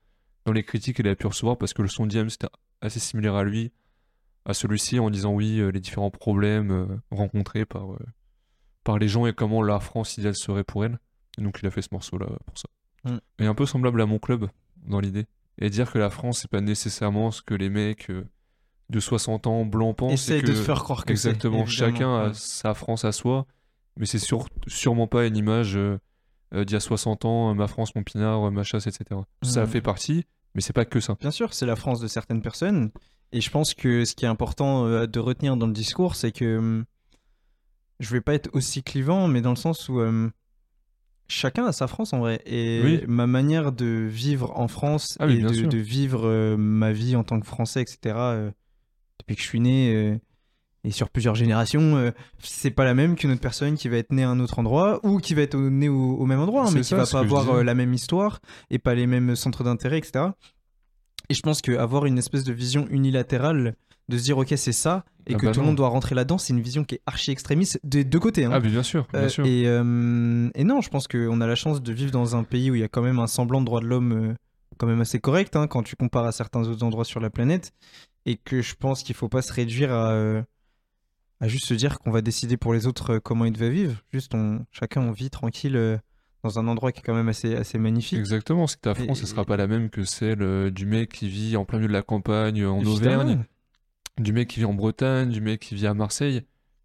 dans 0.44 0.52
les 0.52 0.62
critiques 0.62 0.96
qu'il 0.96 1.08
a 1.08 1.16
pu 1.16 1.26
recevoir, 1.26 1.58
parce 1.58 1.72
que 1.74 1.82
le 1.82 1.88
son 1.88 2.06
Diams 2.06 2.28
était 2.28 2.46
assez 2.80 3.00
similaire 3.00 3.34
à 3.34 3.42
lui, 3.42 3.72
à 4.44 4.54
celui-ci, 4.54 5.00
en 5.00 5.10
disant 5.10 5.32
oui, 5.34 5.58
euh, 5.58 5.70
les 5.70 5.80
différents 5.80 6.10
problèmes 6.12 6.70
euh, 6.70 6.86
rencontrés 7.10 7.64
par, 7.64 7.92
euh, 7.94 7.98
par 8.84 8.98
les 8.98 9.08
gens 9.08 9.26
et 9.26 9.32
comment 9.32 9.62
la 9.62 9.80
France 9.80 10.16
idéale 10.18 10.36
serait 10.36 10.62
pour 10.62 10.84
elle. 10.84 11.00
Et 11.38 11.42
donc 11.42 11.58
il 11.60 11.66
a 11.66 11.70
fait 11.72 11.82
ce 11.82 11.88
morceau-là 11.90 12.26
pour 12.46 12.56
ça. 12.56 12.68
Mm. 13.04 13.18
Et 13.40 13.46
un 13.46 13.54
peu 13.56 13.66
semblable 13.66 14.00
à 14.00 14.06
mon 14.06 14.20
club 14.20 14.48
dans 14.86 15.00
l'idée. 15.00 15.26
Et 15.58 15.70
dire 15.70 15.90
que 15.90 15.98
la 15.98 16.10
France, 16.10 16.40
c'est 16.42 16.50
pas 16.50 16.60
nécessairement 16.60 17.30
ce 17.30 17.42
que 17.42 17.54
les 17.54 17.70
mecs 17.70 18.10
euh, 18.10 18.24
de 18.90 19.00
60 19.00 19.46
ans 19.46 19.64
blancs 19.64 19.96
pensent. 19.96 20.12
Essaye 20.12 20.42
de 20.42 20.48
te 20.48 20.54
faire 20.54 20.82
croire 20.82 21.04
que 21.04 21.14
c'est, 21.14 21.28
Exactement, 21.30 21.66
chacun 21.66 22.14
a 22.26 22.34
sa 22.34 22.74
France 22.74 23.04
à 23.04 23.12
soi, 23.12 23.46
mais 23.96 24.06
c'est 24.06 24.18
sûr- 24.18 24.48
sûrement 24.66 25.06
pas 25.06 25.26
une 25.26 25.36
image 25.36 25.76
euh, 25.76 25.98
euh, 26.54 26.64
d'il 26.64 26.74
y 26.74 26.76
a 26.76 26.80
60 26.80 27.24
ans, 27.24 27.54
ma 27.54 27.66
France, 27.68 27.94
mon 27.94 28.02
pinard, 28.02 28.50
ma 28.52 28.62
chasse, 28.62 28.86
etc. 28.86 29.20
Ça 29.42 29.64
Mm. 29.64 29.66
fait 29.68 29.80
partie, 29.80 30.24
mais 30.54 30.60
c'est 30.60 30.72
pas 30.74 30.84
que 30.84 31.00
ça. 31.00 31.16
Bien 31.20 31.30
sûr, 31.30 31.54
c'est 31.54 31.66
la 31.66 31.76
France 31.76 32.00
de 32.00 32.06
certaines 32.06 32.42
personnes. 32.42 32.90
Et 33.32 33.40
je 33.40 33.50
pense 33.50 33.74
que 33.74 34.04
ce 34.04 34.14
qui 34.14 34.24
est 34.24 34.28
important 34.28 34.84
de 35.06 35.18
retenir 35.18 35.56
dans 35.56 35.66
le 35.66 35.72
discours, 35.72 36.14
c'est 36.14 36.30
que 36.32 36.58
hum, 36.58 36.84
je 37.98 38.10
vais 38.10 38.20
pas 38.20 38.34
être 38.34 38.50
aussi 38.52 38.82
clivant, 38.82 39.26
mais 39.26 39.40
dans 39.40 39.50
le 39.50 39.56
sens 39.56 39.88
où 39.88 40.00
hum, 40.00 40.30
chacun 41.28 41.66
a 41.66 41.72
sa 41.72 41.86
France 41.86 42.12
en 42.12 42.18
vrai. 42.18 42.40
Et 42.46 42.80
Oui. 42.84 43.00
ma 43.06 43.26
manière 43.26 43.72
de 43.72 44.06
vivre 44.08 44.58
en 44.58 44.68
France 44.68 45.16
Ah 45.20 45.26
oui, 45.26 45.38
et 45.38 45.42
de, 45.42 45.78
vivre 45.78 46.26
euh, 46.26 46.56
ma 46.56 46.92
vie 46.92 47.16
en 47.16 47.24
tant 47.24 47.40
que 47.40 47.46
Français, 47.46 47.82
etc., 47.82 47.98
euh, 48.16 48.50
depuis 49.18 49.36
que 49.36 49.42
je 49.42 49.46
suis 49.46 49.60
né 49.60 49.94
euh, 49.94 50.18
et 50.84 50.90
sur 50.92 51.10
plusieurs 51.10 51.34
générations, 51.34 52.12
c'est 52.40 52.70
pas 52.70 52.84
la 52.84 52.94
même 52.94 53.16
qu'une 53.16 53.32
autre 53.32 53.40
personne 53.40 53.74
qui 53.74 53.88
va 53.88 53.96
être 53.96 54.12
née 54.12 54.22
à 54.22 54.30
un 54.30 54.38
autre 54.38 54.60
endroit 54.60 55.00
ou 55.02 55.18
qui 55.18 55.34
va 55.34 55.42
être 55.42 55.56
née 55.56 55.88
au, 55.88 56.16
au 56.16 56.26
même 56.26 56.38
endroit, 56.38 56.62
hein, 56.62 56.70
mais 56.72 56.82
qui 56.82 56.86
ça, 56.86 56.96
va 56.96 57.06
ce 57.06 57.12
pas 57.12 57.18
avoir 57.18 57.64
la 57.64 57.74
même 57.74 57.92
histoire 57.92 58.40
et 58.70 58.78
pas 58.78 58.94
les 58.94 59.08
mêmes 59.08 59.34
centres 59.34 59.64
d'intérêt, 59.64 59.98
etc. 59.98 60.26
Et 61.28 61.34
je 61.34 61.40
pense 61.40 61.60
qu'avoir 61.60 62.06
une 62.06 62.18
espèce 62.18 62.44
de 62.44 62.52
vision 62.52 62.86
unilatérale, 62.88 63.74
de 64.08 64.18
se 64.18 64.22
dire 64.24 64.38
ok 64.38 64.52
c'est 64.56 64.72
ça, 64.72 65.04
et 65.26 65.34
Ah 65.34 65.38
que 65.38 65.46
bah 65.46 65.52
tout 65.52 65.60
le 65.60 65.66
monde 65.66 65.76
doit 65.76 65.88
rentrer 65.88 66.14
là-dedans, 66.14 66.38
c'est 66.38 66.52
une 66.52 66.60
vision 66.60 66.84
qui 66.84 66.96
est 66.96 67.00
archi 67.06 67.30
extrémiste 67.32 67.80
des 67.82 68.04
deux 68.04 68.20
côtés. 68.20 68.44
hein. 68.44 68.50
Ah, 68.52 68.60
bien 68.60 68.82
sûr, 68.82 69.06
bien 69.12 69.22
Euh, 69.22 69.44
et, 69.44 69.64
euh, 69.66 70.48
et 70.54 70.64
non, 70.64 70.80
je 70.80 70.88
pense 70.90 71.08
qu'on 71.08 71.40
a 71.40 71.46
la 71.46 71.54
chance 71.56 71.82
de 71.82 71.92
vivre 71.92 72.12
dans 72.12 72.36
un 72.36 72.44
pays 72.44 72.70
où 72.70 72.74
il 72.76 72.80
y 72.80 72.84
a 72.84 72.88
quand 72.88 73.02
même 73.02 73.18
un 73.18 73.26
semblant 73.26 73.60
de 73.60 73.66
droit 73.66 73.80
de 73.80 73.86
l'homme 73.86 74.12
euh, 74.12 74.34
quand 74.78 74.86
même 74.86 75.00
assez 75.00 75.18
correct 75.18 75.56
hein, 75.56 75.66
quand 75.66 75.82
tu 75.82 75.96
compares 75.96 76.24
à 76.26 76.32
certains 76.32 76.62
autres 76.68 76.84
endroits 76.84 77.04
sur 77.04 77.18
la 77.20 77.30
planète. 77.30 77.72
Et 78.26 78.36
que 78.36 78.62
je 78.62 78.74
pense 78.74 79.02
qu'il 79.02 79.14
faut 79.14 79.28
pas 79.28 79.42
se 79.42 79.52
réduire 79.52 79.92
à, 79.92 80.12
à 81.40 81.48
juste 81.48 81.66
se 81.66 81.74
dire 81.74 81.98
qu'on 81.98 82.10
va 82.10 82.22
décider 82.22 82.56
pour 82.56 82.74
les 82.74 82.86
autres 82.86 83.18
comment 83.18 83.44
ils 83.44 83.52
devaient 83.52 83.70
vivre. 83.70 83.94
Juste, 84.12 84.34
on, 84.34 84.64
chacun 84.72 85.00
on 85.02 85.12
vit 85.12 85.30
tranquille 85.30 86.00
dans 86.42 86.58
un 86.58 86.66
endroit 86.68 86.92
qui 86.92 87.00
est 87.00 87.02
quand 87.02 87.14
même 87.14 87.28
assez, 87.28 87.54
assez 87.56 87.78
magnifique. 87.78 88.18
Exactement, 88.18 88.66
que 88.66 88.72
ta 88.80 88.94
France, 88.94 89.20
ce 89.20 89.26
sera 89.26 89.44
pas 89.44 89.56
la 89.56 89.66
même 89.66 89.90
que 89.90 90.04
celle 90.04 90.70
du 90.70 90.86
mec 90.86 91.10
qui 91.12 91.28
vit 91.28 91.56
en 91.56 91.64
plein 91.64 91.78
milieu 91.78 91.88
de 91.88 91.92
la 91.92 92.02
campagne, 92.02 92.64
en 92.64 92.80
Évidemment. 92.80 92.94
Auvergne, 92.96 93.44
du 94.18 94.32
mec 94.32 94.48
qui 94.48 94.60
vit 94.60 94.64
en 94.66 94.74
Bretagne, 94.74 95.30
du 95.30 95.40
mec 95.40 95.60
qui 95.60 95.74
vit 95.74 95.86
à 95.86 95.94
Marseille. 95.94 96.42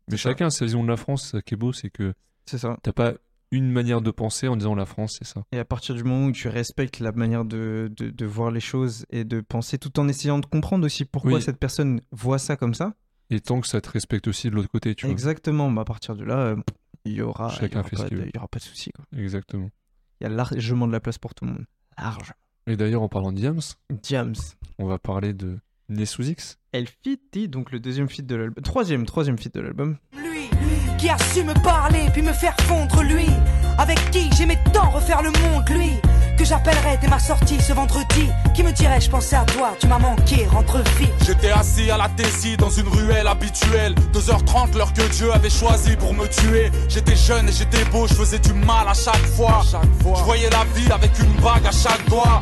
Mais 0.10 0.18
ça. 0.18 0.30
chacun 0.30 0.48
a 0.48 0.50
sa 0.50 0.66
vision 0.66 0.84
de 0.84 0.90
la 0.90 0.98
France, 0.98 1.30
ça 1.32 1.42
qui 1.42 1.54
est 1.54 1.58
beau, 1.58 1.72
c'est 1.74 1.90
que 1.90 2.14
C'est 2.46 2.58
ça. 2.58 2.78
t'as 2.84 2.92
pas 2.92 3.14
une 3.52 3.70
manière 3.72 4.02
de 4.02 4.12
penser 4.12 4.48
en 4.48 4.56
disant 4.56 4.76
la 4.76 4.86
France, 4.86 5.16
c'est 5.20 5.28
ça. 5.28 5.44
Et 5.52 5.60
à 5.60 5.66
partir 5.66 5.94
du 5.96 6.04
moment 6.04 6.28
où 6.28 6.32
tu 6.32 6.48
respectes 6.48 7.00
la 7.00 7.12
manière 7.12 7.44
de, 7.46 7.92
de, 7.96 8.10
de 8.10 8.26
voir 8.26 8.50
les 8.52 8.60
choses 8.62 9.06
et 9.10 9.24
de 9.26 9.42
penser 9.42 9.78
tout 9.78 10.00
en 10.00 10.08
essayant 10.08 10.40
de 10.40 10.46
comprendre 10.46 10.86
aussi 10.86 11.04
pourquoi 11.06 11.34
Oui. 11.34 11.42
cette 11.42 11.58
personne 11.60 12.02
voit 12.12 12.40
ça 12.40 12.56
comme 12.56 12.74
ça, 12.74 12.94
Et 13.30 13.40
tant 13.42 13.60
que 13.62 13.68
ça 13.68 13.82
te 13.82 13.90
respecte 13.90 14.28
aussi 14.28 14.50
de 14.50 14.56
l'autre 14.56 14.70
côté, 14.70 14.96
tu 14.96 15.06
vois. 15.06 15.12
exactement, 15.14 15.70
bah 15.72 15.82
à 15.82 15.86
partir 15.86 16.16
de 16.16 16.24
là, 16.24 16.38
euh, 16.38 16.56
il 17.06 17.14
y 17.14 17.22
aura, 17.22 17.50
il 17.50 17.56
y 17.56 17.60
Chacun 17.60 17.80
aura 17.82 17.90
fait 17.90 17.96
ce 17.98 18.02
pas 18.04 18.08
qu'il 18.08 18.18
de- 18.18 18.24
veut. 18.24 18.30
il 18.30 18.36
y 18.36 18.38
aura 18.38 18.48
pas 18.48 18.60
de 18.60 18.64
souci. 18.64 18.92
Exactement. 19.18 19.70
Il 20.20 20.24
y 20.24 20.28
a 20.28 20.30
largement 20.30 20.88
de 20.88 20.92
la 20.94 21.00
place 21.02 21.18
pour 21.18 21.34
tout 21.36 21.46
le 21.46 21.52
monde. 21.52 21.66
Large. 21.98 22.34
Et 22.68 22.78
d'ailleurs, 22.78 23.02
en 23.02 23.10
parlant 23.10 23.32
de 23.34 23.38
Diams, 23.38 23.60
Diams. 24.04 24.36
on 24.80 24.86
va 24.86 24.98
parler 25.00 25.34
de 25.34 25.58
Né 25.92 26.06
sous 26.06 26.30
X. 26.30 26.58
El 26.72 26.88
Fiti, 26.88 27.50
donc 27.50 27.72
le 27.72 27.82
deuxième 27.82 28.08
feat 28.08 28.26
de 28.26 28.36
l'album. 28.36 28.64
Troisième, 28.64 29.06
troisième 29.06 29.38
feat 29.38 29.54
de 29.54 29.60
l'album. 29.60 29.98
Lui, 30.14 30.50
qui 30.98 31.10
a 31.10 31.18
su 31.18 31.44
me 31.44 31.54
parler 31.64 32.06
puis 32.14 32.22
me 32.22 32.32
faire 32.32 32.56
fondre 32.62 33.04
lui, 33.04 33.28
avec 33.78 34.00
qui 34.10 34.30
j'aimais 34.38 34.58
tant 34.72 34.90
refaire 34.90 35.22
le 35.22 35.32
monde, 35.32 35.68
lui, 35.70 35.92
que 36.38 36.46
j'appellerais 36.46 36.98
dès 37.02 37.10
ma 37.10 37.20
sortie 37.20 37.60
ce 37.60 37.74
vendredi, 37.74 38.30
qui 38.56 38.64
me 38.64 38.72
dirait 38.72 39.02
je 39.02 39.10
pensais 39.10 39.36
à 39.36 39.44
toi, 39.44 39.76
tu 39.82 39.88
m'as 39.88 40.00
manqué, 40.00 40.46
rentre 40.46 40.78
vite. 40.98 41.12
J'étais 41.26 41.52
assis 41.52 41.92
à 41.92 41.98
la 41.98 42.08
Tessie 42.08 42.56
dans 42.56 42.70
une 42.70 42.88
ruelle 42.88 43.28
habituelle 43.28 43.94
2h30 44.14 44.78
l'heure 44.78 44.94
que 44.94 45.06
Dieu 45.12 45.34
avait 45.34 45.50
choisi 45.50 45.98
pour 45.98 46.14
me 46.14 46.26
tuer 46.28 46.72
J'étais 46.88 47.18
jeune 47.18 47.50
et 47.50 47.52
j'étais 47.52 47.84
beau, 47.92 48.08
je 48.08 48.14
faisais 48.14 48.40
du 48.40 48.54
mal 48.54 48.88
à 48.88 48.94
chaque 48.94 49.26
fois 49.36 49.62
Je 49.66 50.24
voyais 50.24 50.50
la 50.52 50.64
vie 50.74 50.90
avec 50.90 51.12
une 51.20 51.34
bague 51.42 51.68
à 51.68 51.72
chaque 51.72 52.08
doigt 52.08 52.42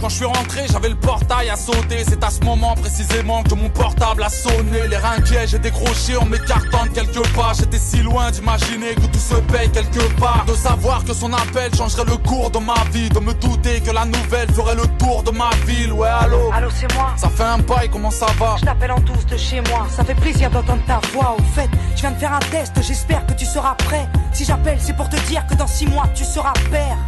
Quand 0.00 0.08
je 0.08 0.16
suis 0.16 0.24
rentré, 0.24 0.66
j'avais 0.70 0.90
le 0.90 0.94
portail 0.94 1.50
à 1.50 1.56
sauter. 1.56 2.04
C'est 2.08 2.22
à 2.22 2.30
ce 2.30 2.40
moment 2.40 2.74
précisément 2.74 3.42
que 3.42 3.54
mon 3.54 3.68
portable 3.68 4.22
a 4.22 4.28
sonné. 4.28 4.86
Les 4.88 4.96
reins 4.96 5.16
inquiets, 5.18 5.46
j'ai 5.46 5.58
décroché 5.58 6.16
en 6.16 6.24
m'écartant 6.24 6.84
de 6.84 6.90
quelques 6.90 7.26
pas. 7.34 7.52
J'étais 7.58 7.78
si 7.78 8.02
loin 8.02 8.30
d'imaginer 8.30 8.94
que 8.94 9.06
tout 9.06 9.18
se 9.18 9.34
paye 9.52 9.70
quelque 9.70 10.20
part. 10.20 10.44
De 10.46 10.54
savoir 10.54 11.04
que 11.04 11.12
son 11.12 11.32
appel 11.32 11.74
changerait 11.74 12.04
le 12.04 12.16
cours 12.16 12.50
de 12.50 12.58
ma 12.58 12.74
vie. 12.92 13.08
De 13.08 13.18
me 13.18 13.34
douter 13.34 13.80
que 13.80 13.90
la 13.90 14.04
nouvelle 14.04 14.50
ferait 14.52 14.76
le 14.76 14.86
tour 14.98 15.22
de 15.24 15.30
ma 15.30 15.50
ville. 15.66 15.92
Ouais, 15.92 16.08
allô? 16.08 16.50
Allô, 16.52 16.68
c'est 16.70 16.92
moi 16.94 17.12
Ça 17.16 17.28
fait 17.28 17.42
un 17.42 17.58
bail, 17.58 17.88
comment 17.90 18.10
ça 18.10 18.26
va? 18.38 18.56
Je 18.60 18.64
t'appelle 18.64 18.92
en 18.92 19.00
douce 19.00 19.26
de 19.26 19.36
chez 19.36 19.60
moi, 19.62 19.86
ça 19.90 20.04
fait 20.04 20.14
plaisir 20.14 20.50
d'entendre 20.50 20.82
ta 20.86 21.00
voix. 21.12 21.36
Au 21.38 21.42
fait, 21.54 21.68
je 21.96 22.00
viens 22.02 22.12
de 22.12 22.18
faire 22.18 22.32
un 22.32 22.38
test, 22.50 22.72
j'espère 22.80 23.26
que 23.26 23.32
tu 23.32 23.44
seras 23.44 23.74
prêt. 23.74 24.06
Si 24.32 24.44
j'appelle, 24.44 24.78
c'est 24.80 24.96
pour 24.96 25.08
te 25.08 25.16
dire 25.26 25.44
que 25.46 25.54
dans 25.54 25.66
six 25.66 25.86
mois 25.86 26.06
tu 26.14 26.24
seras 26.24 26.52
père. 26.70 26.98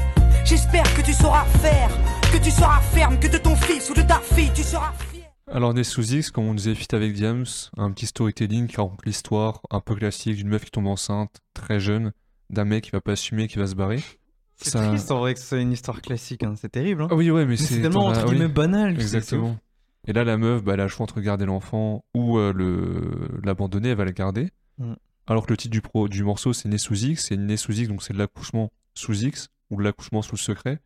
J'espère 0.45 0.83
que 0.95 1.03
tu 1.03 1.13
sauras 1.13 1.45
faire, 1.45 1.89
que 2.33 2.43
tu 2.43 2.51
seras 2.51 2.81
ferme, 2.81 3.19
que 3.21 3.29
de 3.29 3.39
ton 3.39 3.55
fils 3.57 3.91
ou 3.91 3.95
de 3.95 4.03
ta 4.03 4.19
fille 4.21 4.51
tu 4.55 4.63
seras 4.63 4.93
fier. 4.93 5.25
Alors, 5.47 5.75
Né 5.75 5.85
sous 5.85 6.13
X, 6.15 6.31
comme 6.31 6.45
on 6.45 6.55
disait, 6.55 6.75
fit 6.75 6.87
avec 6.95 7.13
Diams, 7.13 7.45
un 7.77 7.91
petit 7.93 8.07
storytelling 8.07 8.67
qui 8.67 8.77
raconte 8.77 9.05
l'histoire 9.05 9.61
un 9.71 9.81
peu 9.81 9.95
classique 9.95 10.37
d'une 10.37 10.49
meuf 10.49 10.65
qui 10.65 10.71
tombe 10.71 10.87
enceinte, 10.87 11.37
très 11.55 11.81
jeune, 11.81 12.13
d'un 12.51 12.65
mec 12.65 12.85
qui 12.85 12.91
va 12.91 13.01
pas 13.01 13.13
assumer, 13.13 13.49
qui 13.49 13.59
va 13.59 13.67
se 13.67 13.75
barrer. 13.75 14.03
C'est 14.57 14.71
Ça- 14.71 14.87
triste 14.89 15.11
en 15.11 15.19
vrai 15.21 15.35
que 15.35 15.41
ce 15.41 15.47
soit 15.47 15.59
une 15.61 15.73
histoire 15.73 16.01
classique, 16.03 16.43
hein. 16.43 16.55
c'est 16.57 16.69
terrible. 16.71 17.03
Hein. 17.03 17.09
Ah 17.11 17.15
oui, 17.15 17.31
ouais, 17.31 17.45
mais 17.45 17.51
Mais 17.53 17.57
c'est. 17.57 17.81
tellement 17.81 18.07
entre 18.07 18.25
oui, 18.27 18.33
guillemets 18.33 18.49
banal. 18.49 18.95
c'est- 18.97 19.03
Exactement. 19.03 19.59
Et 20.07 20.13
là, 20.13 20.25
la 20.25 20.37
meuf, 20.37 20.63
bah, 20.63 20.75
elle 20.75 20.81
a 20.81 20.85
le 20.85 20.89
choix 20.89 21.05
entre 21.05 21.21
garder 21.21 21.47
l'enfant 21.47 22.05
ou 22.15 22.39
euh, 22.39 22.53
le 22.55 23.41
l'abandonner, 23.45 23.91
elle 23.91 23.97
va 23.97 24.05
le 24.05 24.11
garder. 24.13 24.51
Mm. 24.79 24.95
Alors 25.27 25.47
que 25.47 25.53
le 25.53 25.57
titre 25.57 25.73
du, 25.73 25.81
pro, 25.83 26.09
du 26.09 26.23
morceau, 26.25 26.53
c'est 26.53 26.69
Né 26.69 26.79
sous 26.79 26.95
X, 27.05 27.27
c'est 27.29 27.37
Né 27.37 27.57
sous 27.57 27.73
X, 27.73 27.89
donc 27.89 28.03
c'est 28.03 28.13
de 28.13 28.19
l'accouchement 28.19 28.71
sous 28.95 29.15
X 29.25 29.49
ou 29.71 29.77
de 29.77 29.83
l'accouchement 29.83 30.23
sous 30.23 30.35
le 30.35 30.41
secret. 30.41 30.81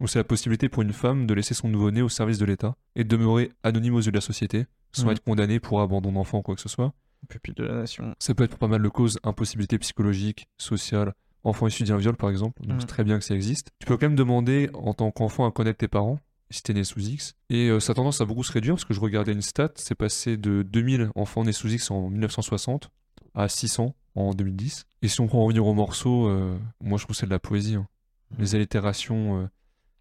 Donc 0.00 0.08
c'est 0.10 0.18
la 0.18 0.24
possibilité 0.24 0.68
pour 0.68 0.82
une 0.82 0.92
femme 0.92 1.26
de 1.26 1.34
laisser 1.34 1.54
son 1.54 1.68
nouveau-né 1.68 2.02
au 2.02 2.08
service 2.08 2.38
de 2.38 2.44
l'État 2.44 2.76
et 2.94 3.02
de 3.04 3.08
demeurer 3.08 3.50
anonyme 3.64 3.94
aux 3.94 4.00
yeux 4.00 4.12
de 4.12 4.16
la 4.16 4.20
société, 4.20 4.66
sans 4.92 5.06
Mm. 5.06 5.10
être 5.10 5.24
condamnée 5.24 5.58
pour 5.60 5.80
abandon 5.80 6.12
d'enfant 6.12 6.38
ou 6.38 6.42
quoi 6.42 6.54
que 6.54 6.60
ce 6.60 6.68
soit. 6.68 6.92
Pupille 7.28 7.54
de 7.54 7.64
la 7.64 7.74
nation. 7.74 8.14
Ça 8.20 8.32
peut 8.34 8.44
être 8.44 8.50
pour 8.50 8.60
pas 8.60 8.68
mal 8.68 8.80
de 8.82 8.88
causes, 8.88 9.18
impossibilité 9.24 9.76
psychologique, 9.78 10.46
sociale, 10.56 11.14
enfant 11.42 11.66
issu 11.66 11.82
d'un 11.82 11.96
viol 11.96 12.16
par 12.16 12.30
exemple, 12.30 12.62
donc 12.64 12.80
c'est 12.80 12.86
très 12.86 13.02
bien 13.02 13.18
que 13.18 13.24
ça 13.24 13.34
existe. 13.34 13.70
Tu 13.80 13.86
peux 13.86 13.96
quand 13.96 14.06
même 14.06 14.14
demander 14.14 14.70
en 14.74 14.94
tant 14.94 15.10
qu'enfant 15.10 15.44
à 15.46 15.50
connaître 15.50 15.78
tes 15.78 15.88
parents, 15.88 16.20
si 16.50 16.62
t'es 16.62 16.74
né 16.74 16.84
sous 16.84 17.00
X. 17.00 17.34
Et 17.50 17.68
euh, 17.68 17.80
ça 17.80 17.90
a 17.90 17.94
tendance 17.96 18.20
à 18.20 18.24
beaucoup 18.24 18.44
se 18.44 18.52
réduire 18.52 18.74
parce 18.76 18.84
que 18.84 18.94
je 18.94 19.00
regardais 19.00 19.32
une 19.32 19.42
stat, 19.42 19.70
c'est 19.74 19.96
passé 19.96 20.36
de 20.36 20.62
2000 20.62 21.10
enfants 21.16 21.42
nés 21.44 21.52
sous 21.52 21.68
X 21.68 21.90
en 21.90 22.08
1960 22.08 22.88
à 23.34 23.48
600 23.48 23.94
en 24.14 24.32
2010. 24.32 24.84
Et 25.02 25.08
si 25.08 25.20
on 25.20 25.26
prend 25.26 25.40
en 25.40 25.44
revenir 25.44 25.66
au 25.66 25.74
morceau, 25.74 26.28
euh, 26.28 26.56
moi 26.80 26.98
je 26.98 27.04
trouve 27.04 27.14
que 27.16 27.20
c'est 27.20 27.26
de 27.26 27.30
la 27.32 27.38
poésie. 27.40 27.74
hein. 27.74 27.86
Les 28.36 28.54
allitérations, 28.54 29.42
euh, 29.42 29.46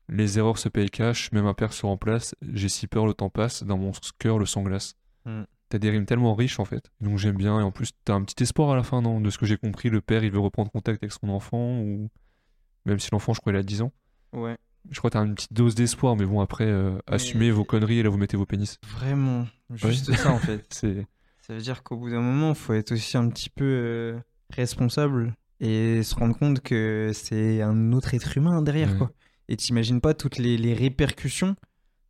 les 0.10 0.40
erreurs 0.40 0.58
se 0.58 0.70
payent 0.70 0.90
cash, 0.90 1.32
même 1.32 1.46
un 1.46 1.54
père 1.54 1.74
se 1.74 1.86
remplace, 1.86 2.36
j'ai 2.42 2.70
si 2.70 2.88
peur 2.88 3.06
le 3.06 3.14
temps 3.14 3.30
passe, 3.30 3.64
dans 3.64 3.78
mon 3.78 3.92
cœur 4.20 4.40
le 4.40 4.46
sang 4.46 4.64
glace. 4.64 4.96
Mm. 5.26 5.44
T'as 5.70 5.80
des 5.80 5.90
rimes 5.90 6.06
tellement 6.06 6.34
riches 6.34 6.60
en 6.60 6.66
fait, 6.66 6.92
donc 7.02 7.18
j'aime 7.18 7.36
bien, 7.36 7.60
et 7.60 7.64
en 7.64 7.72
plus 7.72 7.92
t'as 8.06 8.14
un 8.14 8.24
petit 8.24 8.42
espoir 8.44 8.72
à 8.72 8.76
la 8.76 8.84
fin, 8.84 9.02
non 9.02 9.20
De 9.20 9.30
ce 9.30 9.38
que 9.38 9.46
j'ai 9.46 9.58
compris, 9.58 9.90
le 9.90 10.00
père 10.00 10.24
il 10.24 10.32
veut 10.32 10.40
reprendre 10.40 10.72
contact 10.72 11.04
avec 11.04 11.12
son 11.12 11.30
enfant, 11.30 11.80
ou 11.80 12.10
même 12.86 13.00
si 13.00 13.10
l'enfant 13.12 13.34
je 13.34 13.42
crois 13.42 13.52
il 13.52 13.58
a 13.58 13.64
10 13.64 13.82
ans. 13.82 13.92
Ouais, 14.34 14.58
Je 14.90 14.98
crois 14.98 15.10
que 15.10 15.18
t'as 15.18 15.26
une 15.26 15.36
petite 15.36 15.54
dose 15.54 15.76
d'espoir, 15.76 16.16
mais 16.16 16.26
bon 16.26 16.40
après, 16.40 16.68
euh, 16.68 16.98
assumez 17.08 17.52
vos 17.52 17.66
conneries 17.66 18.00
et 18.00 18.04
là 18.04 18.10
vous 18.10 18.18
mettez 18.18 18.38
vos 18.38 18.46
pénis. 18.46 18.80
vraiment. 18.86 19.46
Juste 19.74 20.14
ça 20.16 20.32
en 20.32 20.40
fait. 20.40 20.66
C'est... 20.70 21.06
Ça 21.42 21.54
veut 21.54 21.62
dire 21.62 21.84
qu'au 21.84 21.96
bout 21.98 22.10
d'un 22.10 22.22
moment, 22.22 22.54
faut 22.54 22.74
être 22.74 22.92
aussi 22.92 23.18
un 23.18 23.30
petit 23.30 23.50
peu 23.50 23.64
euh, 23.66 24.20
responsable 24.50 25.34
et 25.60 26.04
se 26.04 26.16
rendre 26.16 26.38
compte 26.38 26.62
que 26.62 27.12
c'est 27.14 27.62
un 27.62 27.92
autre 27.94 28.14
être 28.14 28.38
humain 28.38 28.62
derrière, 28.62 28.98
quoi. 28.98 29.12
Et 29.50 29.56
t'imagines 29.56 30.02
pas 30.02 30.14
toutes 30.14 30.38
les, 30.38 30.58
les 30.58 30.74
répercussions 30.74 31.56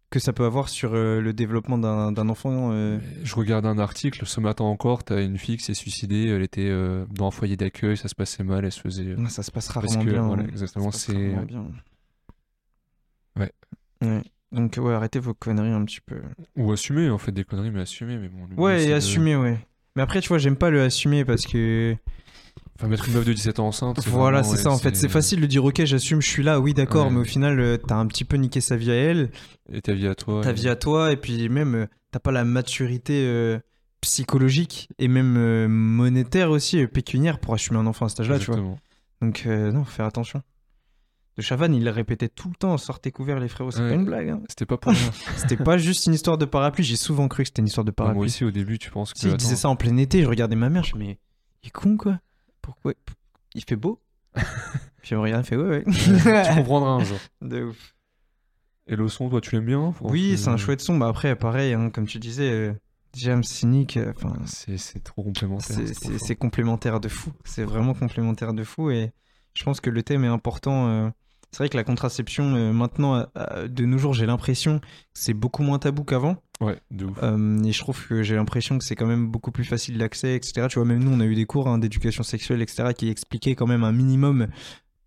que 0.09 0.19
ça 0.19 0.31
peut 0.31 0.45
avoir 0.45 0.69
sur 0.69 0.93
euh, 0.93 1.19
le 1.19 1.33
développement 1.33 1.77
d'un 1.77 2.29
enfant. 2.29 2.69
euh, 2.71 2.97
Je 3.23 3.35
regarde 3.35 3.65
un 3.65 3.77
article, 3.77 4.25
ce 4.25 4.39
matin 4.39 4.63
encore, 4.63 5.03
t'as 5.03 5.21
une 5.21 5.37
fille 5.37 5.57
qui 5.57 5.63
s'est 5.65 5.73
suicidée, 5.73 6.27
elle 6.27 6.41
était 6.43 6.69
euh, 6.69 7.05
dans 7.11 7.27
un 7.27 7.31
foyer 7.31 7.57
d'accueil, 7.57 7.97
ça 7.97 8.07
se 8.07 8.15
passait 8.15 8.43
mal, 8.43 8.63
elle 8.65 8.71
se 8.71 8.79
faisait... 8.79 9.03
non, 9.17 9.27
Ça 9.27 9.43
se 9.43 9.51
passe 9.51 9.67
Parce 9.71 9.85
rarement 9.87 10.05
que, 10.05 10.09
bien. 10.09 10.21
voilà, 10.23 10.43
hein. 10.43 10.47
exactement, 10.49 10.91
c'est-. 10.91 11.35
Ouais. 13.37 13.51
Ouais. 14.01 14.21
Donc 14.51 14.75
ouais, 14.77 14.93
arrêtez 14.93 15.19
vos 15.19 15.33
conneries 15.33 15.71
un 15.71 15.83
petit 15.83 15.99
peu. 16.01 16.21
Ou 16.55 16.71
assumer, 16.71 17.09
en 17.09 17.17
fait, 17.17 17.31
des 17.33 17.43
conneries, 17.43 17.71
mais 17.71 17.81
assumer, 17.81 18.17
mais 18.17 18.29
bon... 18.29 18.47
Ouais, 18.61 18.85
et 18.85 18.87
de- 18.89 18.93
assumer, 18.93 19.35
ouais. 19.35 19.57
Mais 19.95 20.01
après, 20.01 20.21
tu 20.21 20.29
vois, 20.29 20.37
j'aime 20.37 20.55
pas 20.55 20.69
le 20.69 20.81
assumer 20.83 21.25
parce 21.25 21.45
que 21.45 21.95
Enfin, 22.79 22.87
mettre 22.89 23.07
une 23.07 23.15
meuf 23.15 23.25
de 23.25 23.33
17 23.33 23.59
ans 23.59 23.67
enceinte, 23.67 23.99
Voilà, 24.07 24.43
c'est 24.43 24.57
ça 24.57 24.69
en 24.69 24.77
fait. 24.77 24.95
C'est 24.95 25.09
facile 25.09 25.41
de 25.41 25.47
dire 25.47 25.65
ok, 25.65 25.83
j'assume, 25.85 26.21
je 26.21 26.27
suis 26.29 26.43
là, 26.43 26.59
oui, 26.59 26.73
d'accord, 26.75 27.07
Ouais. 27.07 27.11
mais 27.13 27.19
au 27.21 27.23
final, 27.23 27.59
euh, 27.59 27.77
t'as 27.77 27.95
un 27.95 28.05
petit 28.05 28.23
peu 28.23 28.37
niqué 28.37 28.61
sa 28.61 28.75
vie 28.77 28.91
à 28.91 28.95
elle, 28.95 29.31
Et 29.73 29.81
ta 29.81 29.93
vie 29.93 30.07
à 30.07 30.13
toi. 30.15 30.41
ta 30.43 30.51
et- 30.51 30.53
vie 30.53 30.69
à 30.69 30.75
toi, 30.75 31.11
et 31.11 31.17
puis 31.17 31.49
même, 31.49 31.73
euh, 31.75 31.85
t'as 32.11 32.19
pas 32.19 32.31
la 32.31 32.43
maturité 32.45 33.23
euh, 33.25 33.57
psychologique 34.01 34.89
et 34.99 35.07
même 35.07 35.37
euh, 35.37 35.67
monétaire 35.67 36.51
aussi, 36.51 36.79
euh, 36.81 36.87
pécuniaire 36.87 37.39
pour 37.39 37.53
assumer 37.55 37.79
un 37.79 37.87
enfant 37.87 38.05
à 38.05 38.09
cet 38.09 38.19
âge-là, 38.21 38.37
tu 38.39 38.51
vois. 38.51 38.61
Donc, 39.21 39.45
non, 39.47 39.83
faire 39.83 40.05
attention. 40.05 40.43
De 41.35 41.41
Chavannes, 41.43 41.73
il 41.75 41.87
répétait 41.89 42.29
tout 42.29 42.49
le 42.49 42.55
temps, 42.55 42.77
sortez 42.77 43.11
couverts 43.11 43.39
les 43.39 43.47
frérots, 43.47 43.69
c'est 43.71 43.81
Ouais. 43.81 43.89
pas 43.89 43.95
une 43.95 44.05
blague. 44.05 44.29
hein. 44.29 44.41
C'était 44.49 44.65
pas 44.65 44.77
pour 44.77 44.91
rien. 44.91 45.01
C'était 45.37 45.57
pas 45.57 45.77
juste 45.77 46.05
une 46.07 46.13
histoire 46.13 46.37
de 46.39 46.45
parapluie, 46.45 46.83
j'ai 46.83 46.95
souvent 46.95 47.27
cru 47.27 47.43
que 47.43 47.47
c'était 47.49 47.61
une 47.61 47.67
histoire 47.67 47.85
de 47.85 47.91
Moi 47.91 47.95
parapluie. 47.95 48.25
aussi, 48.25 48.43
au 48.43 48.49
début, 48.51 48.79
tu 48.79 48.89
penses 48.89 49.13
que. 49.13 49.19
Si, 49.19 49.25
il 49.25 49.29
attends, 49.29 49.37
disait 49.37 49.55
ça 49.55 49.69
en 49.69 49.75
plein 49.75 49.95
été, 49.97 50.21
je 50.23 50.27
regardais 50.27 50.55
ma 50.55 50.69
mère, 50.69 50.83
je 50.83 50.95
me 50.95 50.99
mais 51.01 51.19
il 51.63 51.67
est 51.67 51.71
con 51.71 51.95
quoi 51.97 52.19
Pourquoi 52.67 52.93
Il 53.55 53.63
fait 53.63 53.75
beau 53.77 53.99
Puis 55.01 55.15
on 55.15 55.21
regarde, 55.21 55.45
il 55.45 55.47
fait 55.47 55.55
ouais, 55.55 55.83
ouais. 55.83 55.83
tu 56.49 56.53
comprendras 56.55 56.89
un 56.91 57.03
jour. 57.03 57.17
De 57.41 57.63
ouf. 57.63 57.95
Et 58.87 58.95
le 58.95 59.07
son, 59.07 59.29
toi, 59.29 59.41
tu 59.41 59.55
l'aimes 59.55 59.65
bien? 59.65 59.93
Oui, 60.01 60.37
c'est 60.37 60.49
un 60.49 60.57
chouette 60.57 60.81
son. 60.81 60.97
Bah 60.97 61.07
après, 61.07 61.35
pareil, 61.35 61.73
hein, 61.73 61.89
comme 61.89 62.05
tu 62.07 62.19
disais, 62.19 62.49
euh, 62.51 62.73
James 63.15 63.43
Cynic, 63.43 63.95
euh, 63.97 64.11
enfin, 64.15 64.33
C'est 64.45 64.77
c'est 64.77 65.01
trop 65.03 65.23
complémentaire. 65.23 65.77
c'est- 65.93 66.35
complémentaire 66.35 66.99
de 66.99 67.07
fou. 67.07 67.31
C'est 67.45 67.63
vraiment 67.63 67.93
complémentaire 67.93 68.53
de 68.53 68.63
fou. 68.63 68.89
Et 68.91 69.11
je 69.53 69.63
pense 69.63 69.79
que 69.81 69.89
le 69.89 70.03
thème 70.03 70.23
est 70.25 70.29
important. 70.29 70.87
euh, 70.89 71.09
C'est 71.51 71.59
vrai 71.59 71.69
que 71.69 71.77
la 71.77 71.85
contraception, 71.85 72.55
euh, 72.55 72.73
maintenant, 72.73 73.15
euh, 73.15 73.23
euh, 73.37 73.67
de 73.69 73.85
nos 73.85 73.97
jours, 73.97 74.13
j'ai 74.13 74.25
l'impression 74.25 74.79
que 74.79 74.85
c'est 75.13 75.33
beaucoup 75.33 75.63
moins 75.63 75.79
tabou 75.79 76.03
qu'avant. 76.03 76.35
Ouais, 76.59 76.79
de 76.91 77.05
ouf. 77.05 77.17
Euh, 77.21 77.63
et 77.63 77.71
je 77.71 77.79
trouve 77.79 78.07
que 78.07 78.23
j'ai 78.23 78.35
l'impression 78.35 78.77
que 78.77 78.83
c'est 78.83 78.95
quand 78.95 79.05
même 79.05 79.27
beaucoup 79.27 79.51
plus 79.51 79.63
facile 79.63 79.97
d'accès, 79.97 80.35
etc. 80.35 80.67
Tu 80.69 80.79
vois, 80.79 80.85
même 80.87 81.03
nous, 81.03 81.11
on 81.11 81.19
a 81.19 81.25
eu 81.25 81.35
des 81.35 81.45
cours 81.45 81.67
hein, 81.67 81.77
d'éducation 81.77 82.23
sexuelle, 82.23 82.61
etc., 82.61 82.93
qui 82.97 83.09
expliquaient 83.09 83.53
quand 83.55 83.67
même 83.67 83.83
un 83.83 83.91
minimum 83.91 84.47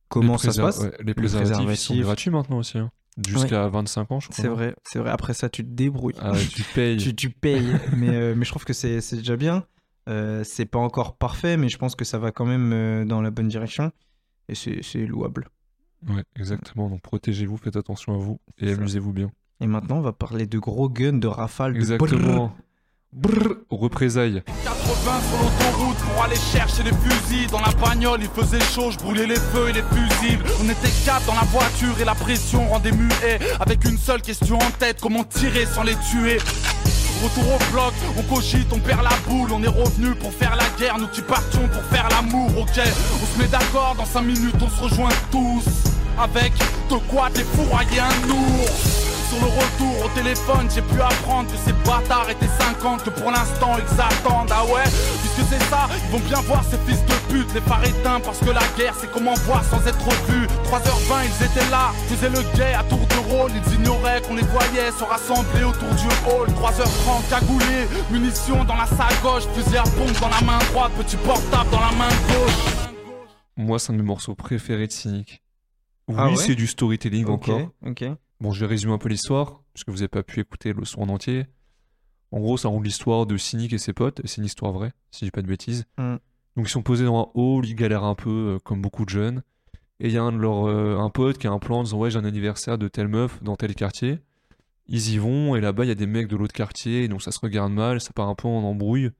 comment 0.09 0.35
Les 0.35 0.39
ça 0.39 0.53
se 0.53 0.61
passe. 0.61 0.79
ouais, 0.81 0.93
les 1.05 1.15
préservatifs, 1.15 1.57
sont 1.57 1.65
préservatifs. 1.65 2.03
gratuits 2.03 2.31
maintenant 2.31 2.59
aussi. 2.59 2.79
hein. 2.79 2.91
Jusqu'à 3.29 3.67
25 3.69 4.13
ans, 4.13 4.21
je 4.21 4.29
crois. 4.29 4.37
C'est 4.43 4.49
vrai, 4.49 4.75
c'est 4.85 4.99
vrai. 5.01 5.11
Après 5.11 5.35
ça, 5.35 5.49
tu 5.49 5.65
te 5.65 5.69
débrouilles. 5.71 6.15
Ah, 6.21 6.33
tu 6.51 6.63
payes. 6.63 6.97
tu, 7.03 7.15
tu 7.17 7.31
payes. 7.31 7.75
mais, 7.97 8.11
euh, 8.11 8.35
mais 8.37 8.45
je 8.45 8.51
trouve 8.51 8.65
que 8.65 8.73
c'est 8.73 9.01
déjà 9.17 9.37
bien. 9.37 9.65
Euh, 10.09 10.43
c'est 10.45 10.65
pas 10.67 10.79
encore 10.79 11.17
parfait, 11.17 11.57
mais 11.57 11.69
je 11.69 11.77
pense 11.79 11.97
que 11.97 12.05
ça 12.05 12.19
va 12.19 12.31
quand 12.31 12.47
même 12.47 12.73
euh, 12.73 13.05
dans 13.05 13.21
la 13.21 13.31
bonne 13.31 13.49
direction. 13.49 13.91
Et 14.49 14.55
c'est 14.55 15.05
louable. 15.07 15.49
Ouais, 16.09 16.25
exactement. 16.37 16.89
Donc 16.89 17.03
protégez-vous, 17.03 17.57
faites 17.57 17.77
attention 17.77 18.15
à 18.15 18.19
vous 18.19 18.41
et 18.59 18.73
amusez-vous 18.73 19.13
bien. 19.13 19.31
Et 19.61 19.67
maintenant, 19.67 19.97
on 19.99 20.01
va 20.01 20.13
parler 20.13 20.47
de 20.47 20.59
gros 20.59 20.89
guns, 20.89 21.19
de 21.19 21.29
rafales, 21.29 21.75
de 21.75 21.79
Exactement. 21.79 22.53
Brrr, 23.13 23.57
représailles. 23.71 24.43
80 24.65 25.21
sur 25.29 25.39
l'autoroute 25.43 25.97
pour 25.97 26.23
aller 26.23 26.37
chercher 26.37 26.85
les 26.85 26.93
fusils. 26.93 27.51
Dans 27.51 27.61
la 27.61 27.73
bagnole 27.73 28.21
il 28.23 28.29
faisait 28.29 28.61
chaud, 28.61 28.93
je 28.93 28.99
brûlais 28.99 29.27
les 29.27 29.35
feux 29.35 29.69
et 29.69 29.73
les 29.73 29.83
fusibles. 29.83 30.45
On 30.63 30.69
était 30.69 30.93
quatre 31.05 31.27
dans 31.27 31.35
la 31.35 31.43
voiture 31.43 32.01
et 32.01 32.05
la 32.05 32.15
pression 32.15 32.69
rendait 32.69 32.93
muet. 32.93 33.41
Avec 33.59 33.85
une 33.85 33.99
seule 33.99 34.23
question 34.23 34.57
en 34.57 34.71
tête, 34.79 35.01
comment 35.03 35.25
tirer 35.25 35.67
sans 35.67 35.83
les 35.83 35.97
tuer? 35.97 36.39
Retour 37.23 37.53
au 37.53 37.73
bloc, 37.73 37.93
on 38.17 38.23
cogite, 38.33 38.73
on 38.73 38.79
perd 38.79 39.03
la 39.03 39.11
boule. 39.29 39.51
On 39.53 39.63
est 39.63 39.69
revenu 39.69 40.15
pour 40.15 40.33
faire 40.33 40.57
la 40.57 40.65
guerre, 40.79 40.97
nous 40.99 41.09
qui 41.09 41.21
partions 41.21 41.67
pour 41.69 41.83
faire 41.85 42.09
l'amour 42.11 42.49
Ok, 42.61 42.79
on 42.79 43.27
se 43.27 43.43
met 43.43 43.49
d'accord, 43.49 43.97
dans 43.99 44.07
5 44.07 44.23
minutes 44.23 44.55
on 44.63 44.69
se 44.71 44.81
rejoint 44.85 45.11
tous. 45.33 45.65
Avec 46.17 46.53
de 46.89 46.97
quoi 47.11 47.29
défourailler 47.31 48.01
un 48.01 48.31
ours 48.31 49.10
sur 49.31 49.39
le 49.41 49.47
retour 49.47 50.05
au 50.05 50.09
téléphone, 50.18 50.68
j'ai 50.74 50.83
pu 50.83 51.01
apprendre 51.01 51.51
que 51.51 51.57
ces 51.59 51.72
bâtards 51.89 52.28
étaient 52.31 52.51
50, 52.59 53.05
que 53.05 53.11
pour 53.11 53.31
l'instant 53.31 53.76
ils 53.78 54.01
attendent. 54.01 54.51
Ah 54.53 54.64
ouais, 54.66 54.83
puisque 55.22 55.49
c'est 55.49 55.62
ça, 55.70 55.89
ils 56.05 56.11
vont 56.11 56.18
bien 56.26 56.41
voir 56.43 56.64
ces 56.64 56.78
fils 56.78 57.01
de 57.07 57.14
pute, 57.31 57.55
les 57.55 57.61
phares 57.61 57.85
éteints, 57.85 58.20
parce 58.20 58.39
que 58.41 58.51
la 58.51 58.62
guerre 58.76 58.95
c'est 59.01 59.11
comment 59.12 59.35
voir 59.47 59.62
sans 59.64 59.81
être 59.87 60.09
vu. 60.28 60.47
3h20, 60.64 61.26
ils 61.31 61.45
étaient 61.47 61.70
là, 61.70 61.93
faisaient 62.09 62.28
le 62.31 62.43
guet 62.57 62.74
à 62.74 62.83
tour 62.85 62.99
de 63.07 63.16
rôle, 63.31 63.51
ils 63.55 63.74
ignoraient 63.74 64.20
qu'on 64.22 64.35
les 64.35 64.43
voyait 64.43 64.91
se 64.91 65.05
rassembler 65.05 65.62
autour 65.64 65.89
du 65.95 66.07
hall. 66.26 66.49
3h30, 66.49 67.28
cagoulés, 67.31 67.87
munitions 68.11 68.64
dans 68.64 68.76
la 68.76 68.87
salle 68.87 69.14
gauche, 69.22 69.45
fusil 69.55 69.76
à 69.78 69.85
pompe 69.85 70.18
dans 70.20 70.28
la 70.28 70.41
main 70.41 70.59
droite, 70.72 70.93
petit 70.99 71.16
portable 71.16 71.70
dans 71.70 71.81
la 71.81 71.93
main 71.93 72.09
gauche. 72.28 72.91
Moi, 73.57 73.78
c'est 73.78 73.91
un 73.93 73.97
de 73.97 74.01
mes 74.03 74.07
morceaux 74.09 74.35
préférés 74.35 74.87
de 74.87 74.93
Cynic. 74.93 75.43
Oui, 76.09 76.14
Ah 76.18 76.28
ouais? 76.31 76.37
c'est 76.37 76.55
du 76.57 76.66
storytelling 76.66 77.26
Ok, 77.26 77.49
encore. 77.49 77.68
ok. 77.87 78.05
Bon, 78.41 78.53
je 78.53 78.61
vais 78.61 78.66
résumer 78.66 78.95
un 78.95 78.99
peu 78.99 79.11
l'histoire, 79.11 79.61
puisque 79.74 79.91
vous 79.91 79.97
n'avez 79.97 80.09
pas 80.09 80.22
pu 80.22 80.41
écouter 80.41 80.72
le 80.72 80.84
son 80.84 81.03
en 81.03 81.09
entier. 81.11 81.47
En 82.32 82.41
gros, 82.41 82.57
ça 82.57 82.68
raconte 82.68 82.84
l'histoire 82.84 83.26
de 83.26 83.36
Cynic 83.36 83.72
et 83.72 83.78
ses 83.78 83.93
potes, 83.93 84.20
et 84.24 84.26
c'est 84.26 84.38
une 84.38 84.47
histoire 84.47 84.72
vraie, 84.72 84.93
si 85.11 85.20
je 85.20 85.24
dis 85.26 85.30
pas 85.30 85.43
de 85.43 85.47
bêtises. 85.47 85.84
Mm. 85.99 86.16
Donc, 86.57 86.66
ils 86.66 86.70
sont 86.70 86.82
posés 86.82 87.05
dans 87.05 87.20
un 87.20 87.28
hall, 87.34 87.66
ils 87.66 87.74
galèrent 87.74 88.05
un 88.05 88.14
peu, 88.14 88.55
euh, 88.55 88.59
comme 88.59 88.80
beaucoup 88.80 89.05
de 89.05 89.11
jeunes. 89.11 89.43
Et 89.99 90.09
il 90.09 90.12
y 90.12 90.16
a 90.16 90.22
un 90.22 90.32
de 90.32 90.38
leurs, 90.38 90.66
euh, 90.68 90.97
un 90.99 91.11
pote 91.11 91.36
qui 91.36 91.47
a 91.47 91.51
un 91.51 91.59
plan 91.59 91.80
en 91.80 91.82
disant 91.82 91.99
Ouais, 91.99 92.11
j'ai 92.11 92.18
un 92.18 92.24
anniversaire 92.24 92.78
de 92.78 92.88
telle 92.88 93.09
meuf 93.09 93.43
dans 93.43 93.57
tel 93.57 93.74
quartier. 93.74 94.20
Ils 94.86 95.12
y 95.12 95.18
vont, 95.18 95.55
et 95.55 95.61
là-bas, 95.61 95.84
il 95.84 95.88
y 95.88 95.93
a 95.93 95.97
des 95.97 96.07
mecs 96.07 96.28
de 96.28 96.36
l'autre 96.36 96.55
quartier, 96.55 97.09
donc 97.09 97.22
ça 97.22 97.32
se 97.32 97.38
regarde 97.41 97.72
mal, 97.72 98.01
ça 98.01 98.12
part 98.12 98.28
un 98.28 98.34
peu 98.34 98.49
en 98.49 98.62
embrouille. 98.64 99.11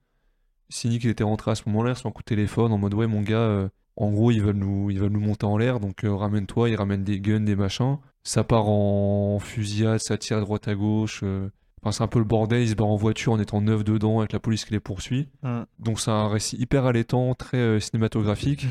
Cynic, 0.71 1.05
il 1.05 1.11
était 1.11 1.25
rentré 1.25 1.51
à 1.51 1.55
ce 1.55 1.65
moment-là 1.67 1.95
sur 1.95 2.09
un 2.09 2.13
coup 2.13 2.23
de 2.23 2.27
téléphone 2.27 2.73
en 2.73 2.79
mode 2.79 2.95
Ouais, 2.95 3.07
mon 3.07 3.21
gars, 3.21 3.37
euh, 3.37 3.69
en 3.97 4.11
gros, 4.11 4.31
ils 4.31 4.41
veulent 4.43 4.57
nous, 4.57 4.91
ils 4.91 4.99
veulent 4.99 5.13
nous 5.13 5.21
monter 5.21 5.45
en 5.45 5.59
l'air, 5.59 5.79
donc 5.79 6.01
ramène-toi, 6.05 6.71
ils 6.71 6.77
ramènent 6.77 7.05
des 7.05 7.21
guns, 7.21 7.41
des 7.41 7.57
machins. 7.57 7.99
Ça 8.23 8.45
part 8.45 8.69
en 8.69 9.39
fusillade, 9.39 9.99
ça 10.01 10.19
tire 10.19 10.39
à 10.39 10.41
droite 10.41 10.69
à 10.69 10.75
gauche. 10.75 11.21
euh. 11.23 11.49
Enfin, 11.83 11.93
c'est 11.93 12.03
un 12.03 12.09
peu 12.09 12.19
le 12.19 12.27
bordel, 12.27 12.63
ils 12.63 12.69
se 12.69 12.75
barrent 12.75 12.89
en 12.91 12.97
voiture 12.97 13.33
en 13.33 13.41
étant 13.41 13.63
neuf 13.63 13.85
dedans 13.85 14.19
avec 14.19 14.33
la 14.33 14.39
police 14.41 14.67
qui 14.67 14.73
les 14.73 14.81
poursuit. 14.81 15.29
Mm. 15.43 15.63
Donc 15.79 15.99
c'est 16.01 16.11
un 16.11 16.29
récit 16.29 16.57
hyper 16.59 16.85
allaitant, 16.85 17.35
très 17.35 17.57
euh, 17.57 17.81
cinématographique. 17.81 18.67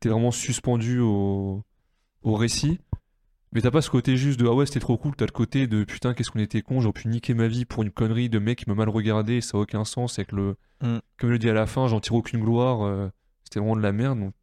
T'es 0.00 0.10
vraiment 0.10 0.30
suspendu 0.30 0.98
au, 1.00 1.62
au 2.22 2.34
récit. 2.34 2.78
Mais 3.52 3.62
t'as 3.62 3.70
pas 3.70 3.80
ce 3.80 3.88
côté 3.88 4.18
juste 4.18 4.38
de 4.38 4.46
ah 4.46 4.52
ouais 4.52 4.66
c'était 4.66 4.80
trop 4.80 4.98
cool, 4.98 5.16
t'as 5.16 5.24
le 5.24 5.30
côté 5.30 5.66
de 5.66 5.84
putain 5.84 6.12
qu'est-ce 6.12 6.30
qu'on 6.30 6.40
était 6.40 6.60
con, 6.60 6.80
j'aurais 6.82 6.92
pu 6.92 7.08
niquer 7.08 7.32
ma 7.32 7.48
vie 7.48 7.64
pour 7.64 7.82
une 7.84 7.90
connerie 7.90 8.28
de 8.28 8.38
mec 8.38 8.58
qui 8.58 8.68
m'a 8.68 8.74
mal 8.74 8.90
regardé, 8.90 9.40
ça 9.40 9.56
a 9.56 9.60
aucun 9.62 9.84
sens 9.84 10.18
avec 10.18 10.32
le 10.32 10.56
Mm. 10.82 10.98
comme 11.18 11.30
il 11.30 11.32
le 11.32 11.38
dit 11.38 11.48
à 11.48 11.54
la 11.54 11.64
fin, 11.64 11.86
j'en 11.86 12.00
tire 12.00 12.12
aucune 12.16 12.40
gloire, 12.40 12.82
euh, 12.82 13.08
c'était 13.44 13.60
vraiment 13.60 13.76
de 13.76 13.80
la 13.80 13.92
merde 13.92 14.18
donc 14.20 14.34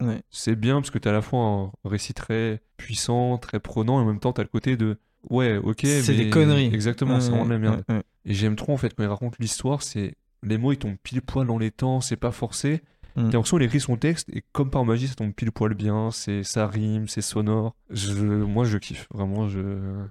Ouais. 0.00 0.22
c'est 0.30 0.56
bien 0.56 0.76
parce 0.80 0.90
que 0.90 0.98
t'as 0.98 1.10
à 1.10 1.12
la 1.14 1.22
fois 1.22 1.40
un 1.40 1.72
récit 1.84 2.14
très 2.14 2.60
puissant, 2.76 3.38
très 3.38 3.60
prenant 3.60 3.98
et 4.00 4.02
en 4.02 4.06
même 4.06 4.20
temps 4.20 4.32
t'as 4.32 4.42
le 4.42 4.48
côté 4.48 4.76
de 4.76 4.98
ouais 5.28 5.56
ok 5.58 5.80
C'est 5.82 6.14
des 6.14 6.30
conneries. 6.30 6.66
exactement 6.72 7.20
c'est 7.20 7.30
Ouais, 7.30 7.38
vraiment 7.38 7.46
de 7.46 7.52
la 7.52 7.58
merde 7.58 7.84
ouais, 7.88 8.02
et 8.24 8.34
j'aime 8.34 8.56
trop 8.56 8.72
en 8.72 8.76
fait 8.76 8.94
quand 8.94 9.02
il 9.02 9.08
raconte 9.08 9.36
l'histoire, 9.38 9.82
c'est 9.82 10.14
les 10.42 10.56
mots 10.58 10.72
ils 10.72 10.78
tombent 10.78 10.96
pile 11.02 11.20
poil 11.22 11.46
dans 11.46 11.58
les 11.58 11.70
temps, 11.70 12.00
c'est 12.00 12.16
pas 12.16 12.30
forcé. 12.32 12.80
Mm. 13.16 13.22
T'as 13.28 13.32
l'impression 13.32 13.56
qu'il 13.58 13.66
écrit 13.66 13.80
son 13.80 13.96
texte 13.96 14.28
et 14.32 14.42
comme 14.52 14.70
par 14.70 14.84
magie 14.84 15.08
ça 15.08 15.14
tombe 15.16 15.32
pile 15.34 15.50
poil 15.52 15.74
bien, 15.74 16.10
c'est 16.12 16.44
ça 16.44 16.66
rime, 16.68 17.08
c'est 17.08 17.20
sonore. 17.22 17.74
Je, 17.90 18.12
moi 18.14 18.64
je 18.64 18.78
kiffe, 18.78 19.06
vraiment 19.12 19.48
je. 19.48 19.60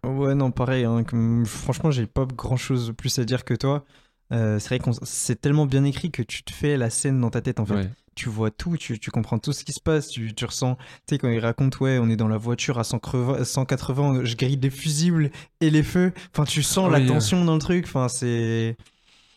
Ouais, 0.06 0.36
non, 0.36 0.52
pareil. 0.52 0.84
hein, 0.84 1.04
comme- 1.04 1.46
Franchement, 1.46 1.92
j'ai 1.92 2.06
pas 2.06 2.26
grand 2.26 2.58
chose 2.58 2.94
plus 2.96 3.18
à 3.18 3.24
dire 3.26 3.46
que 3.46 3.54
toi. 3.54 3.86
Euh, 4.32 4.60
c'est 4.60 4.68
vrai 4.68 4.80
que 4.80 4.90
c'est 5.04 5.42
tellement 5.42 5.66
bien 5.66 5.84
écrit 5.84 6.12
que 6.12 6.22
tu 6.22 6.44
te 6.44 6.52
fais 6.52 6.78
la 6.78 6.90
scène 6.90 7.20
dans 7.20 7.30
ta 7.30 7.42
tête 7.42 7.60
en 7.60 7.66
fait. 7.66 7.74
Ouais. 7.76 7.90
Tu 8.16 8.28
vois 8.30 8.52
tout, 8.52 8.76
tu, 8.76 9.00
tu 9.00 9.12
comprends 9.12 9.40
tout 9.40 9.54
ce 9.54 9.64
qui 9.64 9.72
se 9.72 9.80
passe, 9.80 10.10
tu, 10.10 10.34
tu 10.36 10.44
ressens. 10.46 10.76
Tu 10.76 11.16
sais, 11.16 11.18
quand 11.18 11.30
il 11.30 11.40
raconte, 11.40 11.80
ouais, 11.80 12.00
on 12.00 12.10
est 12.10 12.18
dans 12.18 12.28
la 12.28 12.38
voiture 12.38 12.78
à 12.78 12.84
180, 12.84 13.44
180, 13.46 14.26
je 14.26 14.36
grille 14.36 14.60
les 14.62 14.70
fusibles 14.70 15.32
et 15.62 15.70
les 15.70 15.84
feux. 15.84 16.12
Enfin, 16.34 16.44
tu 16.44 16.62
sens 16.62 16.92
la 16.92 17.00
Oui, 17.00 17.06
tension 17.08 17.46
dans 17.46 17.54
le 17.54 17.62
truc. 17.62 17.86
Enfin, 17.88 18.08
c'est. 18.10 18.76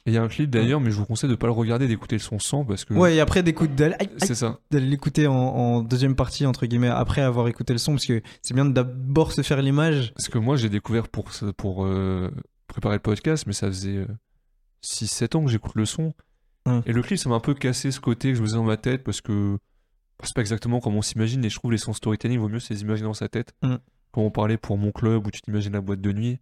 Il 0.04 0.12
y 0.12 0.16
a 0.16 0.22
un 0.22 0.26
clip 0.26 0.50
d'ailleurs, 0.50 0.80
mais 0.80 0.90
je 0.90 0.96
vous 0.96 1.04
conseille 1.04 1.30
de 1.30 1.36
pas 1.36 1.46
le 1.46 1.52
regarder, 1.52 1.86
d'écouter 1.86 2.16
le 2.16 2.20
son 2.20 2.40
sans 2.40 2.64
parce 2.64 2.84
que 2.84 2.92
Ouais, 2.92 3.14
et 3.14 3.20
après 3.20 3.44
d'écoute 3.44 3.76
d'aller 3.76 3.94
c'est 4.16 4.34
ça. 4.34 4.58
d'aller 4.72 4.86
l'écouter 4.86 5.28
en, 5.28 5.32
en 5.36 5.80
deuxième 5.82 6.16
partie, 6.16 6.44
entre 6.44 6.66
guillemets, 6.66 6.88
après 6.88 7.20
avoir 7.20 7.46
écouté 7.46 7.72
le 7.72 7.78
son, 7.78 7.92
parce 7.92 8.06
que 8.06 8.20
c'est 8.42 8.52
bien 8.52 8.64
d'abord 8.64 9.30
se 9.30 9.42
faire 9.42 9.62
l'image. 9.62 10.12
Parce 10.16 10.28
que 10.28 10.38
moi 10.38 10.56
j'ai 10.56 10.68
découvert 10.68 11.06
pour, 11.06 11.30
pour 11.56 11.86
euh, 11.86 12.32
préparer 12.66 12.96
le 12.96 13.00
podcast, 13.00 13.44
mais 13.46 13.52
ça 13.52 13.68
faisait 13.68 14.04
6-7 14.84 15.36
ans 15.36 15.44
que 15.44 15.50
j'écoute 15.50 15.72
le 15.74 15.84
son. 15.86 16.12
Ouais. 16.66 16.80
Et 16.86 16.92
le 16.92 17.02
clip 17.02 17.18
ça 17.18 17.28
m'a 17.28 17.36
un 17.36 17.40
peu 17.40 17.54
cassé 17.54 17.90
ce 17.90 18.00
côté 18.00 18.30
que 18.30 18.34
je 18.36 18.40
me 18.40 18.46
faisais 18.46 18.56
dans 18.56 18.64
ma 18.64 18.76
tête 18.76 19.02
parce 19.04 19.20
que 19.20 19.58
c'est 20.22 20.34
pas 20.34 20.40
exactement 20.42 20.78
comme 20.80 20.94
on 20.94 21.02
s'imagine 21.02 21.44
et 21.44 21.50
je 21.50 21.56
trouve 21.56 21.72
les 21.72 21.78
sons 21.78 21.92
storytelling 21.92 22.38
vaut 22.38 22.48
mieux 22.48 22.60
se 22.60 22.72
les 22.72 22.82
imaginer 22.82 23.08
dans 23.08 23.14
sa 23.14 23.28
tête. 23.28 23.52
Mm. 23.62 23.74
Quand 24.12 24.20
on 24.20 24.30
parlait 24.30 24.56
pour 24.58 24.78
mon 24.78 24.92
club 24.92 25.26
où 25.26 25.30
tu 25.30 25.40
t'imagines 25.42 25.72
la 25.72 25.80
boîte 25.80 26.00
de 26.00 26.12
nuit. 26.12 26.38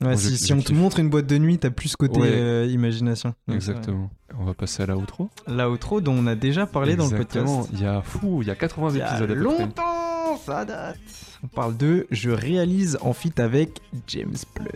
Ouais, 0.00 0.16
si, 0.16 0.30
je- 0.30 0.34
si 0.36 0.46
je 0.48 0.54
on 0.54 0.60
te 0.60 0.72
montre 0.72 0.98
une 0.98 1.08
boîte 1.10 1.26
de 1.26 1.38
nuit, 1.38 1.58
t'as 1.58 1.70
plus 1.70 1.94
côté 1.96 2.20
Ouais. 2.20 2.28
euh, 2.32 2.66
imagination. 2.66 3.34
Ouais, 3.46 3.54
Exactement. 3.54 4.10
On 4.38 4.44
va 4.44 4.54
passer 4.54 4.82
à 4.82 4.86
la 4.86 4.96
outro. 4.96 5.30
La 5.46 5.70
outro 5.70 6.00
dont 6.00 6.14
on 6.14 6.26
a 6.26 6.34
déjà 6.34 6.66
parlé 6.66 6.96
dans 6.96 7.08
le 7.08 7.16
podcast. 7.16 7.68
Il 7.72 7.80
y 7.80 7.86
a 7.86 8.02
fou, 8.02 8.40
il 8.42 8.48
y 8.48 8.50
a 8.50 8.56
80 8.56 8.90
Il 8.90 8.98
y 8.98 9.02
a 9.02 9.08
épisodes 9.10 9.30
à 9.30 9.34
peu 9.34 9.44
près. 9.44 9.68
Ça 10.38 10.64
date. 10.64 10.98
On 11.42 11.48
parle 11.48 11.76
de 11.76 12.06
Je 12.10 12.30
réalise 12.30 12.98
en 13.02 13.12
fit 13.12 13.32
avec 13.38 13.80
James 14.06 14.36
Blunt. 14.54 14.68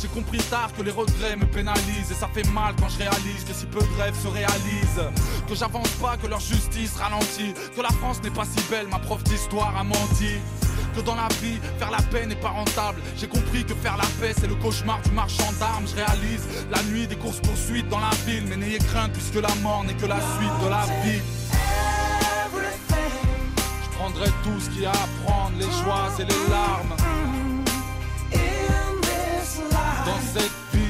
J'ai 0.00 0.08
compris 0.08 0.38
tard 0.38 0.72
que 0.76 0.82
les 0.82 0.90
regrets 0.90 1.36
me 1.36 1.46
pénalisent 1.46 2.10
Et 2.10 2.14
ça 2.14 2.28
fait 2.28 2.46
mal 2.52 2.74
quand 2.78 2.88
je 2.88 2.98
réalise 2.98 3.44
que 3.46 3.54
si 3.54 3.66
peu 3.66 3.78
de 3.78 4.02
rêves 4.02 4.20
se 4.20 4.26
réalisent 4.28 5.10
Que 5.48 5.54
j'avance 5.54 5.88
pas, 6.00 6.16
que 6.16 6.26
leur 6.26 6.40
justice 6.40 6.94
ralentit 6.96 7.54
Que 7.74 7.80
la 7.80 7.88
France 7.88 8.20
n'est 8.22 8.30
pas 8.30 8.44
si 8.44 8.60
belle, 8.68 8.88
ma 8.88 8.98
prof 8.98 9.22
d'histoire 9.24 9.76
a 9.76 9.84
menti 9.84 10.38
que 10.94 11.00
dans 11.00 11.14
la 11.14 11.28
vie, 11.40 11.58
faire 11.78 11.90
la 11.90 12.02
paix 12.02 12.26
n'est 12.26 12.36
pas 12.36 12.50
rentable. 12.50 13.00
J'ai 13.16 13.26
compris 13.26 13.64
que 13.64 13.72
faire 13.74 13.96
la 13.96 14.04
paix, 14.20 14.34
c'est 14.38 14.46
le 14.46 14.54
cauchemar 14.56 15.00
du 15.00 15.10
marchand 15.12 15.50
d'armes. 15.58 15.86
Je 15.86 15.96
réalise 15.96 16.46
la 16.70 16.82
nuit 16.82 17.06
des 17.06 17.16
courses 17.16 17.40
poursuites 17.40 17.88
dans 17.88 18.00
la 18.00 18.10
ville. 18.26 18.44
Mais 18.46 18.56
n'ayez 18.56 18.78
crainte, 18.78 19.12
puisque 19.12 19.36
la 19.36 19.54
mort 19.62 19.84
n'est 19.84 19.94
que 19.94 20.04
la 20.04 20.20
suite 20.20 20.62
de 20.62 20.68
la 20.68 20.84
vie. 21.02 21.22
Je 24.02 24.08
prendrai 24.08 24.30
tout 24.42 24.58
ce 24.58 24.68
qu'il 24.70 24.82
y 24.82 24.86
a 24.86 24.90
à 24.90 25.06
prendre, 25.24 25.56
les 25.58 25.64
joies 25.64 26.10
et 26.18 26.24
les 26.24 26.50
larmes. 26.50 26.96
Dans 30.04 30.20
cette 30.20 30.50
vie. 30.72 30.80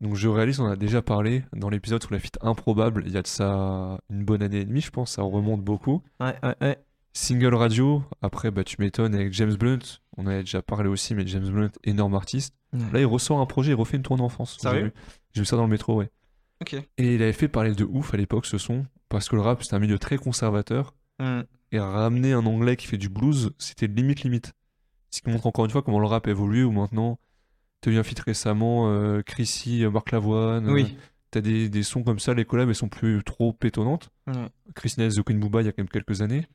Donc 0.00 0.14
je 0.14 0.28
réalise, 0.28 0.60
on 0.60 0.66
en 0.66 0.70
a 0.70 0.76
déjà 0.76 1.02
parlé 1.02 1.42
dans 1.52 1.68
l'épisode 1.68 2.00
sur 2.00 2.12
la 2.12 2.20
fuite 2.20 2.38
improbable, 2.42 3.02
il 3.06 3.12
y 3.12 3.16
a 3.16 3.22
de 3.22 3.26
ça 3.26 3.98
une 4.08 4.24
bonne 4.24 4.42
année 4.42 4.60
et 4.60 4.64
demie, 4.64 4.80
je 4.80 4.90
pense, 4.90 5.12
ça 5.12 5.22
remonte 5.22 5.62
beaucoup. 5.62 6.02
Ouais, 6.20 6.36
ouais, 6.44 6.54
ouais. 6.60 6.78
Single 7.12 7.56
radio, 7.56 8.04
après 8.22 8.52
bah 8.52 8.62
tu 8.62 8.76
m'étonnes 8.78 9.16
avec 9.16 9.32
James 9.32 9.54
Blunt, 9.54 9.80
on 10.20 10.24
en 10.24 10.26
avait 10.28 10.40
déjà 10.40 10.62
parlé 10.62 10.88
aussi, 10.88 11.14
mais 11.14 11.26
James 11.26 11.48
Blunt, 11.50 11.70
énorme 11.84 12.14
artiste. 12.14 12.54
Là 12.92 13.00
il 13.00 13.06
ressort 13.06 13.40
un 13.40 13.46
projet, 13.46 13.72
il 13.72 13.74
refait 13.74 13.96
une 13.96 14.02
tournée 14.02 14.22
en 14.22 14.28
France. 14.28 14.58
Sérieux 14.60 14.92
J'ai 15.32 15.40
vu. 15.40 15.46
Ça 15.46 15.56
dans 15.56 15.64
le 15.64 15.70
métro, 15.70 15.96
ouais. 15.96 16.10
Ok. 16.60 16.74
Et 16.74 17.14
il 17.14 17.22
avait 17.22 17.32
fait 17.32 17.48
parler 17.48 17.74
de 17.74 17.84
ouf 17.84 18.14
à 18.14 18.16
l'époque 18.16 18.46
ce 18.46 18.58
son, 18.58 18.86
parce 19.08 19.28
que 19.28 19.34
le 19.36 19.42
rap 19.42 19.62
c'était 19.62 19.74
un 19.74 19.78
milieu 19.80 19.98
très 19.98 20.16
conservateur, 20.18 20.94
Mm. 21.18 21.42
et 21.72 21.78
ramener 21.78 22.32
un 22.32 22.46
anglais 22.46 22.76
qui 22.76 22.86
fait 22.86 22.96
du 22.96 23.10
blues, 23.10 23.50
c'était 23.58 23.86
limite 23.88 24.22
limite. 24.22 24.54
Ce 25.10 25.20
qui 25.20 25.28
montre 25.28 25.46
encore 25.46 25.64
une 25.66 25.70
fois 25.70 25.82
comment 25.82 25.98
le 26.00 26.06
rap 26.06 26.26
évolue, 26.28 26.64
où 26.64 26.72
maintenant, 26.72 27.18
t'as 27.82 27.90
eu 27.90 27.98
un 27.98 28.02
feat 28.02 28.20
récemment, 28.20 28.88
euh, 28.90 29.20
Chrissy, 29.22 29.84
euh, 29.84 29.90
Marc 29.90 30.12
Lavoine, 30.12 30.66
euh, 30.68 30.72
Oui. 30.72 30.96
t'as 31.30 31.42
des, 31.42 31.68
des 31.68 31.82
sons 31.82 32.02
comme 32.04 32.18
ça, 32.18 32.32
les 32.32 32.44
collabs 32.46 32.68
elles 32.70 32.74
sont 32.74 32.88
plus 32.88 33.22
trop 33.24 33.52
pétonnantes. 33.52 34.08
Ouais. 34.28 34.34
Christina 34.74 35.08
The 35.10 35.22
Queen 35.22 35.38
Booba 35.40 35.60
il 35.60 35.66
y 35.66 35.68
a 35.68 35.72
quand 35.72 35.82
même 35.82 35.90
quelques 35.90 36.22
années. 36.22 36.46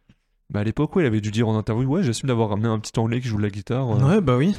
Bah 0.51 0.59
à 0.61 0.63
l'époque, 0.63 0.95
ouais, 0.95 1.03
il 1.03 1.07
avait 1.07 1.21
dû 1.21 1.31
dire 1.31 1.47
en 1.47 1.57
interview, 1.57 1.87
ouais, 1.89 2.03
j'assume 2.03 2.27
d'avoir 2.27 2.49
ramené 2.49 2.67
un 2.67 2.79
petit 2.79 2.97
anglais 2.99 3.19
qui 3.21 3.27
joue 3.27 3.37
de 3.37 3.41
la 3.43 3.49
guitare, 3.49 3.89
euh, 3.91 4.07
Ouais, 4.07 4.21
bah 4.21 4.37
oui. 4.37 4.55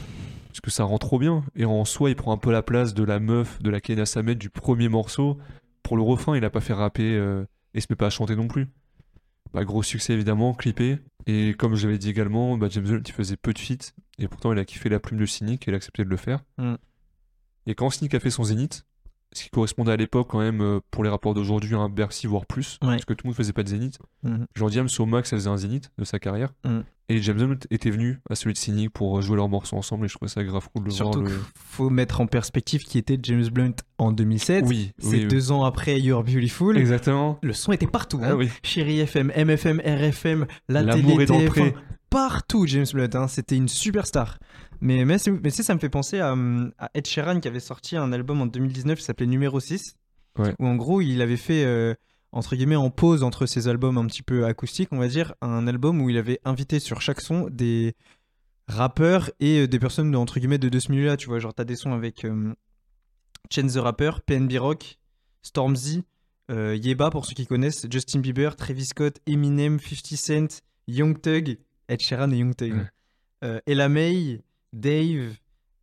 parce 0.49 0.61
que 0.61 0.71
ça 0.71 0.85
rend 0.85 0.99
trop 0.99 1.19
bien. 1.19 1.45
Et 1.55 1.65
en 1.65 1.85
soi, 1.85 2.11
il 2.11 2.17
prend 2.17 2.33
un 2.33 2.37
peu 2.39 2.51
la 2.51 2.63
place 2.63 2.93
de 2.95 3.05
la 3.05 3.21
meuf 3.21 3.63
de 3.63 3.71
la 3.71 3.81
Kenya 3.81 4.05
Samet 4.07 4.35
du 4.35 4.51
premier 4.51 4.89
morceau. 4.89 5.39
Pour 5.83 5.97
le 5.97 6.03
refrain, 6.03 6.37
il 6.37 6.45
a 6.45 6.51
pas 6.51 6.61
fait 6.61 6.73
rapper 6.73 7.15
euh, 7.15 7.45
et 7.75 7.81
se 7.81 7.87
met 7.91 7.97
pas 7.97 8.07
à 8.07 8.11
chanter 8.11 8.35
non 8.35 8.49
plus. 8.49 8.67
Bah, 9.55 9.65
gros 9.65 9.83
succès 9.85 10.13
évidemment, 10.15 10.55
clippé. 10.55 10.99
Et 11.27 11.55
comme 11.55 11.77
je 11.77 11.87
l'avais 11.87 11.99
dit 11.99 12.11
également, 12.11 12.59
bah, 12.59 12.67
James 12.71 12.85
Blunt 12.85 13.03
il 13.07 13.13
faisait 13.13 13.37
peu 13.37 13.53
de 13.53 13.59
feats 13.59 13.93
et 14.19 14.27
pourtant 14.29 14.53
il 14.53 14.59
a 14.59 14.65
kiffé 14.65 14.89
la 14.89 14.99
plume 15.01 15.21
de 15.21 15.27
Cynic 15.27 15.67
et 15.67 15.71
il 15.71 15.75
a 15.75 15.77
accepté 15.77 16.05
de 16.05 16.09
le 16.09 16.17
faire. 16.17 16.41
Mm. 16.59 16.75
Et 17.69 17.75
quand 17.75 17.91
Cynic 17.91 18.15
a 18.15 18.21
fait 18.21 18.31
son 18.31 18.45
zénith, 18.45 18.85
ce 19.37 19.45
qui 19.45 19.51
correspondait 19.51 19.93
à 19.93 19.97
l'époque 19.97 20.29
quand 20.31 20.39
même 20.41 20.61
euh, 20.61 20.81
pour 20.91 21.05
les 21.05 21.11
rapports 21.11 21.35
d'aujourd'hui 21.35 21.75
à 21.75 21.79
un 21.79 21.89
Bercy 21.89 22.27
voire 22.27 22.47
plus, 22.47 22.79
Ouais. 22.83 22.91
parce 22.91 23.05
que 23.05 23.15
tout 23.15 23.27
le 23.27 23.29
monde 23.31 23.37
faisait 23.37 23.53
pas 23.53 23.63
de 23.63 23.69
zénith. 23.69 23.99
Mhm. 24.23 24.47
Jean 24.55 24.69
Diams 24.69 24.89
au 24.99 25.07
max 25.07 25.33
elle 25.33 25.39
faisait 25.39 25.51
un 25.51 25.57
zénith 25.57 25.91
de 25.99 26.05
sa 26.05 26.19
carrière. 26.19 26.53
Mm. 26.65 26.81
Et 27.09 27.23
James 27.23 27.37
Blunt 27.37 27.59
était 27.71 27.91
venu 27.91 28.19
à 28.29 28.35
celui 28.35 28.53
de 28.53 28.59
Cynic 28.59 28.91
pour 28.91 29.17
euh, 29.17 29.21
jouer 29.21 29.37
leurs 29.37 29.49
morceaux 29.49 29.77
ensemble 29.77 30.07
et 30.07 30.09
je 30.09 30.15
trouvais 30.17 30.29
ça 30.29 30.43
grave 30.43 30.69
cool 30.75 30.87
de 30.87 30.91
Surtout 30.91 31.21
voir 31.21 31.31
le... 31.31 31.41
faut 31.55 31.89
mettre 31.89 32.21
en 32.21 32.27
perspective 32.27 32.83
qui 32.83 32.99
était 32.99 33.17
James 33.23 33.47
Blunt 33.47 33.75
en 33.99 34.11
2007. 34.11 34.65
Oui, 34.67 34.91
C'est 34.99 35.07
oui, 35.11 35.17
oui. 35.21 35.27
deux 35.29 35.53
ans 35.53 35.63
après 35.65 36.01
You're 36.01 36.25
Beautiful. 36.25 36.77
Exactement. 36.77 37.39
Le 37.45 37.53
son 37.53 37.71
était 37.71 37.87
partout. 37.87 38.19
Ah 38.25 38.31
hein. 38.31 38.35
oui. 38.35 38.51
Chérie 38.65 38.99
FM, 38.99 39.31
MFM, 39.37 39.81
RFM, 39.85 40.47
la 40.69 40.83
télé, 40.85 41.13
est 41.23 41.27
dans 41.27 41.39
le 41.39 41.45
TF1, 41.45 41.49
pré. 41.49 41.75
partout 42.11 42.67
James 42.67 42.87
Blunt. 42.93 43.11
hein. 43.15 43.29
C'était 43.29 43.57
une 43.57 43.69
superstar. 43.69 44.41
Mais, 44.81 45.05
mais, 45.05 45.17
mais 45.43 45.51
ça 45.51 45.75
me 45.75 45.81
fait 45.81 45.89
penser 45.89 46.21
à, 46.21 46.33
hum, 46.33 46.73
à 46.79 46.91
Ed 46.95 47.07
Sheeran 47.07 47.41
qui 47.41 47.49
avait 47.49 47.61
sorti 47.61 47.97
un 47.97 48.13
album 48.13 48.41
en 48.41 48.47
2019 48.47 48.99
qui 48.99 49.05
s'appelait 49.05 49.27
Numéro 49.27 49.61
6. 49.61 49.97
Ouais. 50.39 50.55
Où 50.59 50.67
en 50.67 50.77
gros, 50.77 51.01
il 51.01 51.23
avait 51.23 51.37
fait, 51.37 51.65
euh, 51.65 51.95
entre 52.33 52.57
guillemets, 52.57 52.77
en 52.77 52.91
pause 52.91 53.23
entre 53.23 53.47
ses 53.47 53.69
albums 53.69 53.97
un 53.99 54.07
petit 54.07 54.23
peu 54.23 54.45
acoustiques, 54.45 54.91
on 54.93 54.99
va 54.99 55.09
dire, 55.09 55.35
un 55.41 55.67
album 55.67 56.01
où 56.03 56.11
il 56.11 56.19
avait 56.19 56.41
invité 56.45 56.79
sur 56.79 57.01
chaque 57.01 57.21
son 57.21 57.49
des 57.51 57.95
rappeurs 58.69 59.31
et 59.41 59.61
euh, 59.61 59.69
des 59.69 59.79
personnes, 59.79 60.11
de, 60.11 60.17
entre 60.17 60.39
guillemets, 60.39 60.59
de, 60.59 60.69
de 60.69 60.79
ce 60.79 60.91
milieu-là. 60.91 61.17
Tu 61.17 61.29
vois, 61.29 61.39
genre, 61.39 61.55
t'as 61.55 61.65
des 61.65 61.77
sons 61.77 61.93
avec 61.93 62.25
euh, 62.25 62.53
Chance 63.51 63.75
the 63.75 63.79
Rapper, 63.79 64.13
PNB 64.27 64.59
Rock, 64.59 64.99
Stormzy, 65.43 66.05
euh, 66.51 66.77
Yeba 66.77 67.11
pour 67.11 67.27
ceux 67.27 67.35
qui 67.35 67.47
connaissent, 67.47 67.87
Justin 67.91 68.21
Bieber, 68.21 68.57
Travis 68.57 68.87
Scott, 68.87 69.19
Eminem, 69.27 69.79
50 69.81 70.19
Cent, 70.19 70.63
Young 70.87 71.21
Thug, 71.21 71.59
Ed 71.89 72.01
Sheeran 72.01 72.31
et 72.33 72.39
Young 72.39 72.55
Thug. 72.55 72.75
Ouais. 72.75 72.87
Euh, 73.45 73.61
Ella 73.67 73.89
May, 73.89 74.43
Dave, 74.77 75.35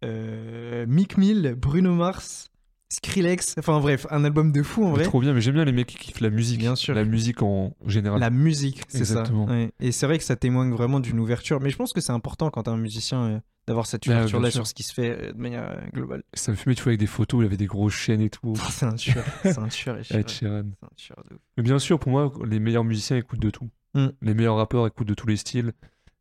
euh, 0.04 0.86
Mick 0.88 1.18
Mill, 1.18 1.56
Bruno 1.58 1.94
Mars, 1.94 2.50
Skrillex. 2.94 3.56
Enfin 3.58 3.80
bref, 3.80 4.06
un 4.12 4.24
album 4.24 4.52
de 4.52 4.62
fou 4.62 4.86
en 4.86 4.92
vrai. 4.92 5.04
Trop 5.04 5.20
bien, 5.20 5.34
mais 5.34 5.42
j'aime 5.42 5.56
bien 5.56 5.66
les 5.66 5.72
mecs 5.72 5.88
qui 5.88 5.98
kiffent 5.98 6.22
la 6.22 6.30
musique. 6.30 6.60
Bien 6.60 6.76
sûr. 6.76 6.94
La 6.94 7.04
musique 7.04 7.42
en 7.42 7.76
général. 7.88 8.20
La 8.20 8.30
musique, 8.30 8.84
c'est 8.88 9.06
ça. 9.06 9.24
Ouais. 9.32 9.72
Et 9.80 9.92
c'est 9.92 10.06
vrai 10.06 10.18
que 10.18 10.24
ça 10.24 10.36
témoigne 10.36 10.72
vraiment 10.72 11.00
d'une 11.00 11.20
ouverture. 11.20 11.60
Mais 11.60 11.70
je 11.72 11.78
pense 11.78 11.92
que 11.92 12.02
c'est 12.02 12.12
important 12.12 12.50
quand 12.52 12.64
t'es 12.64 12.70
un 12.70 12.78
musicien 12.78 13.24
euh, 13.24 13.40
d'avoir 13.68 13.88
cette 13.88 14.08
Bah, 14.08 14.14
ouverture-là 14.14 14.52
sur 14.52 14.68
ce 14.68 14.76
qui 14.76 14.84
se 14.84 14.94
fait 14.94 15.10
euh, 15.10 15.32
de 15.34 15.38
manière 15.38 15.72
euh, 15.72 15.90
globale. 15.92 16.24
Ça 16.36 16.52
me 16.52 16.56
fumait, 16.56 16.76
tu 16.76 16.84
vois, 16.84 16.92
avec 16.92 17.00
des 17.00 17.08
photos, 17.08 17.42
il 17.42 17.46
avait 17.46 17.58
des 17.58 17.66
grosses 17.66 17.96
chaînes 17.96 18.22
et 18.22 18.30
tout. 18.30 18.54
c'est 18.70 18.86
un 18.86 18.94
tueur. 18.94 19.26
C'est 19.42 19.58
un 19.58 19.68
tueur. 19.70 20.04
Sheeran. 20.04 20.22
C'est 20.30 20.86
un 20.86 20.96
tueur 20.96 21.24
de 21.30 21.36
ouf. 21.36 21.42
Mais 21.58 21.64
bien 21.64 21.80
sûr, 21.80 21.98
pour 22.00 22.12
moi, 22.12 22.32
les 22.46 22.60
meilleurs 22.60 22.84
musiciens 22.84 23.18
écoutent 23.18 23.42
de 23.42 23.50
tout. 23.50 23.70
Mm. 23.96 24.08
Les 24.22 24.34
meilleurs 24.36 24.58
rappeurs 24.58 24.86
écoutent 24.86 25.08
de 25.08 25.14
tous 25.16 25.28
les 25.28 25.38
styles. 25.38 25.74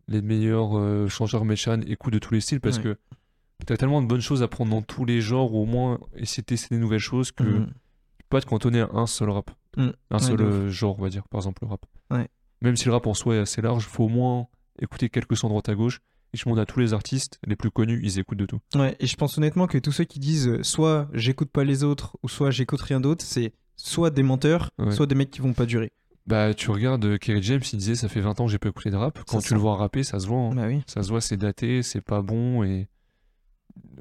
Les 0.09 0.21
meilleurs 0.23 0.77
euh, 0.79 1.09
chanteurs 1.09 1.45
méchan 1.45 1.81
écoutent 1.87 2.13
de 2.15 2.19
tous 2.19 2.35
les 2.35 2.41
styles 2.41 2.61
parce 2.61 2.77
Ouais. 2.79 2.83
que 2.83 2.97
t'as 3.67 3.77
tellement 3.77 4.03
de 4.03 4.07
bonnes 4.07 4.21
choses 4.21 4.43
à 4.43 4.49
prendre 4.49 4.71
dans 4.73 4.83
tous 4.83 5.05
les 5.05 5.21
genres, 5.21 5.55
ou 5.55 5.63
au 5.63 5.67
moins 5.67 5.99
essayer 6.17 6.43
de 6.43 6.47
tester 6.47 6.75
des 6.75 6.81
nouvelles 6.81 6.99
choses 6.99 7.31
que 7.33 7.45
Mhm. 7.45 7.67
tu 7.67 7.73
peux 7.73 8.37
pas 8.37 8.41
te 8.41 8.47
cantonner 8.47 8.81
à 8.81 8.89
un 8.93 9.07
seul 9.07 9.31
rap. 9.31 9.51
Mm. 9.77 9.89
Un 10.11 10.17
Ouais, 10.17 10.23
seul 10.23 10.41
euh, 10.41 10.69
genre, 10.71 10.99
on 10.99 11.03
va 11.03 11.09
dire, 11.09 11.27
par 11.29 11.39
exemple 11.39 11.63
le 11.65 11.69
rap. 11.71 11.87
Ouais. 12.11 12.29
Même 12.61 12.77
si 12.77 12.87
le 12.87 12.93
rap 12.93 13.07
en 13.07 13.15
soi 13.15 13.37
est 13.37 13.39
assez 13.39 13.63
large, 13.63 13.85
faut 13.87 14.05
au 14.05 14.09
moins 14.09 14.47
écouter 14.81 15.09
quelques 15.09 15.37
sons 15.37 15.47
de 15.49 15.53
droite 15.53 15.69
à 15.69 15.75
gauche. 15.75 16.01
Et 16.35 16.39
je 16.39 16.45
demande 16.45 16.59
à 16.61 16.67
tous 16.67 16.81
les 16.81 16.95
artistes 16.95 17.39
les 17.47 17.57
plus 17.57 17.71
connus, 17.71 18.01
ils 18.03 18.19
écoutent 18.19 18.39
de 18.39 18.47
tout. 18.47 18.59
Ouais, 18.75 18.97
et 19.01 19.07
je 19.07 19.17
pense 19.17 19.37
honnêtement 19.37 19.67
que 19.67 19.77
tous 19.79 19.93
ceux 19.93 20.05
qui 20.05 20.19
disent 20.19 20.49
euh, 20.49 20.63
soit 20.63 21.09
j'écoute 21.13 21.51
pas 21.51 21.63
les 21.63 21.85
autres 21.85 22.17
ou 22.23 22.29
soit 22.29 22.51
j'écoute 22.51 22.81
rien 22.81 23.01
d'autre, 23.01 23.23
c'est 23.25 23.53
soit 23.77 24.11
des 24.11 24.23
menteurs, 24.23 24.71
soit 24.91 25.07
des 25.07 25.15
mecs 25.15 25.31
qui 25.31 25.41
vont 25.41 25.53
pas 25.53 25.67
durer. 25.67 25.93
Bah, 26.27 26.55
tu 26.55 26.71
regardes 26.71 27.05
euh, 27.05 27.19
Kerry 27.19 27.43
James, 27.43 27.61
il 27.73 27.79
disait 27.79 27.95
ça 27.97 28.09
fait 28.09 28.21
20 28.21 28.39
ans 28.41 28.47
que 28.47 28.53
j'ai 28.53 28.59
pas 28.59 28.69
écouté 28.69 28.91
de 28.91 28.97
rap. 28.97 29.19
Quand 29.27 29.39
Ça 29.41 29.43
tu 29.43 29.49
sent. 29.49 29.55
le 29.55 29.61
vois 29.61 29.77
rapper, 29.77 30.05
ça 30.05 30.21
se 30.21 30.27
voit. 30.29 30.39
hein. 30.39 30.55
Bah 30.55 30.67
oui. 30.69 30.83
Ça 30.87 31.03
se 31.03 31.09
voit, 31.09 31.21
c'est 31.21 31.37
daté, 31.37 31.83
c'est 31.83 32.01
pas 32.01 32.23
bon. 32.23 32.63
Et 32.63 32.89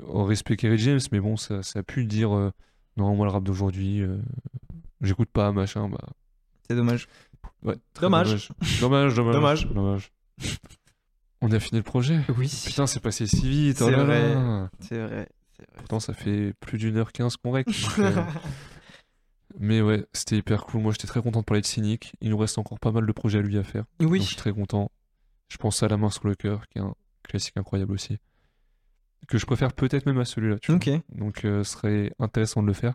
au 0.06 0.24
respect 0.26 0.56
Kerry 0.56 0.78
James, 0.78 1.00
mais 1.12 1.20
bon, 1.20 1.36
ça, 1.38 1.64
ça 1.64 1.80
a 1.80 1.84
pu 1.84 2.06
dire 2.06 2.36
euh, 2.36 2.52
non, 2.98 3.16
moi 3.16 3.26
le 3.26 3.32
rap 3.32 3.44
d'aujourd'hui, 3.44 4.02
euh, 4.02 4.18
j'écoute 5.02 5.30
pas, 5.32 5.52
machin. 5.52 5.90
Bah, 5.90 5.98
C'est 6.68 6.76
dommage. 6.76 7.08
ouais, 7.64 7.76
très 7.94 8.06
Dommage. 8.06 8.50
Dommage, 8.80 9.16
dommage. 9.16 9.34
Dommage. 9.34 9.68
dommage. 9.74 10.12
On 11.42 11.52
a 11.52 11.60
fini 11.60 11.80
le 11.80 11.84
projet. 11.84 12.20
Oui. 12.38 12.52
Putain, 12.68 12.86
c'est 12.86 13.00
passé 13.00 13.26
si 13.26 13.50
vite. 13.50 13.78
C'est 13.80 13.84
oh 13.86 14.06
vrai. 14.06 14.36
C'est 14.80 15.00
vrai. 15.00 15.28
Pourtant, 15.76 16.00
ça 16.00 16.14
fait 16.14 16.54
plus 16.60 16.78
d'une 16.78 16.98
heure 16.98 17.12
quinze 17.12 17.36
qu'on 17.38 17.50
règle. 17.52 17.72
Mais 19.60 19.82
ouais, 19.82 20.06
c'était 20.14 20.38
hyper 20.38 20.66
cool. 20.66 20.82
Moi, 20.82 20.92
j'étais 20.92 21.08
très 21.08 21.22
content 21.22 21.40
de 21.42 21.46
parler 21.46 21.62
de 21.62 21.66
Cynic. 21.66 22.14
Il 22.22 22.30
nous 22.30 22.38
reste 22.38 22.58
encore 22.58 22.80
pas 22.80 22.92
mal 22.92 23.06
de 23.06 23.12
projets 23.12 23.40
à 23.40 23.42
lui 23.42 23.58
à 23.58 23.64
faire. 23.64 23.84
Donc, 24.00 24.10
je 24.10 24.14
oui. 24.14 24.24
suis 24.24 24.36
très 24.36 24.52
content. 24.52 24.92
Je 25.50 25.58
pense 25.58 25.82
à 25.84 25.88
La 25.88 25.98
main 25.98 26.10
sur 26.10 26.28
le 26.28 26.36
cœur, 26.36 26.68
qui 26.70 26.78
est 26.80 26.82
un 26.82 26.94
classique 27.24 27.58
incroyable 27.58 27.94
aussi. 27.94 28.18
Que 29.28 29.38
je 29.38 29.46
préfère 29.46 29.74
peut-être 29.74 30.06
même 30.06 30.18
à 30.18 30.26
celui-là. 30.26 30.58
tu 30.60 30.72
vois. 30.72 30.78
Ok. 30.78 30.90
Donc, 31.10 31.46
euh, 31.46 31.64
ce 31.64 31.72
serait 31.74 32.12
intéressant 32.20 32.62
de 32.62 32.68
le 32.68 32.74
faire. 32.74 32.94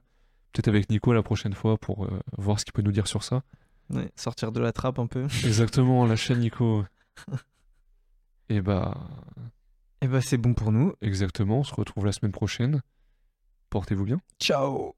Peut-être 0.52 0.68
avec 0.68 0.88
Nico 0.90 1.12
la 1.12 1.22
prochaine 1.22 1.52
fois 1.52 1.76
pour 1.78 2.04
euh, 2.06 2.20
voir 2.38 2.58
ce 2.58 2.64
qu'il 2.64 2.72
peut 2.72 2.82
nous 2.82 2.92
dire 2.92 3.06
sur 3.06 3.22
ça. 3.22 3.42
Ouais, 3.90 4.10
sortir 4.16 4.50
de 4.52 4.60
la 4.60 4.72
trappe 4.72 4.98
un 4.98 5.06
peu. 5.06 5.22
Exactement, 5.44 6.06
la 6.06 6.16
chaîne 6.16 6.40
Nico. 6.40 6.84
Et 8.48 8.60
bah, 8.60 8.94
Et 10.02 10.06
bah 10.08 10.20
c'est 10.20 10.36
bon 10.38 10.54
pour 10.54 10.70
nous. 10.72 10.92
exactement. 11.02 11.58
On 11.60 11.64
se 11.64 11.74
retrouve 11.74 12.06
la 12.06 12.12
semaine 12.12 12.32
prochaine. 12.32 12.80
Portez-vous 13.70 14.04
bien. 14.04 14.20
Ciao 14.40 14.94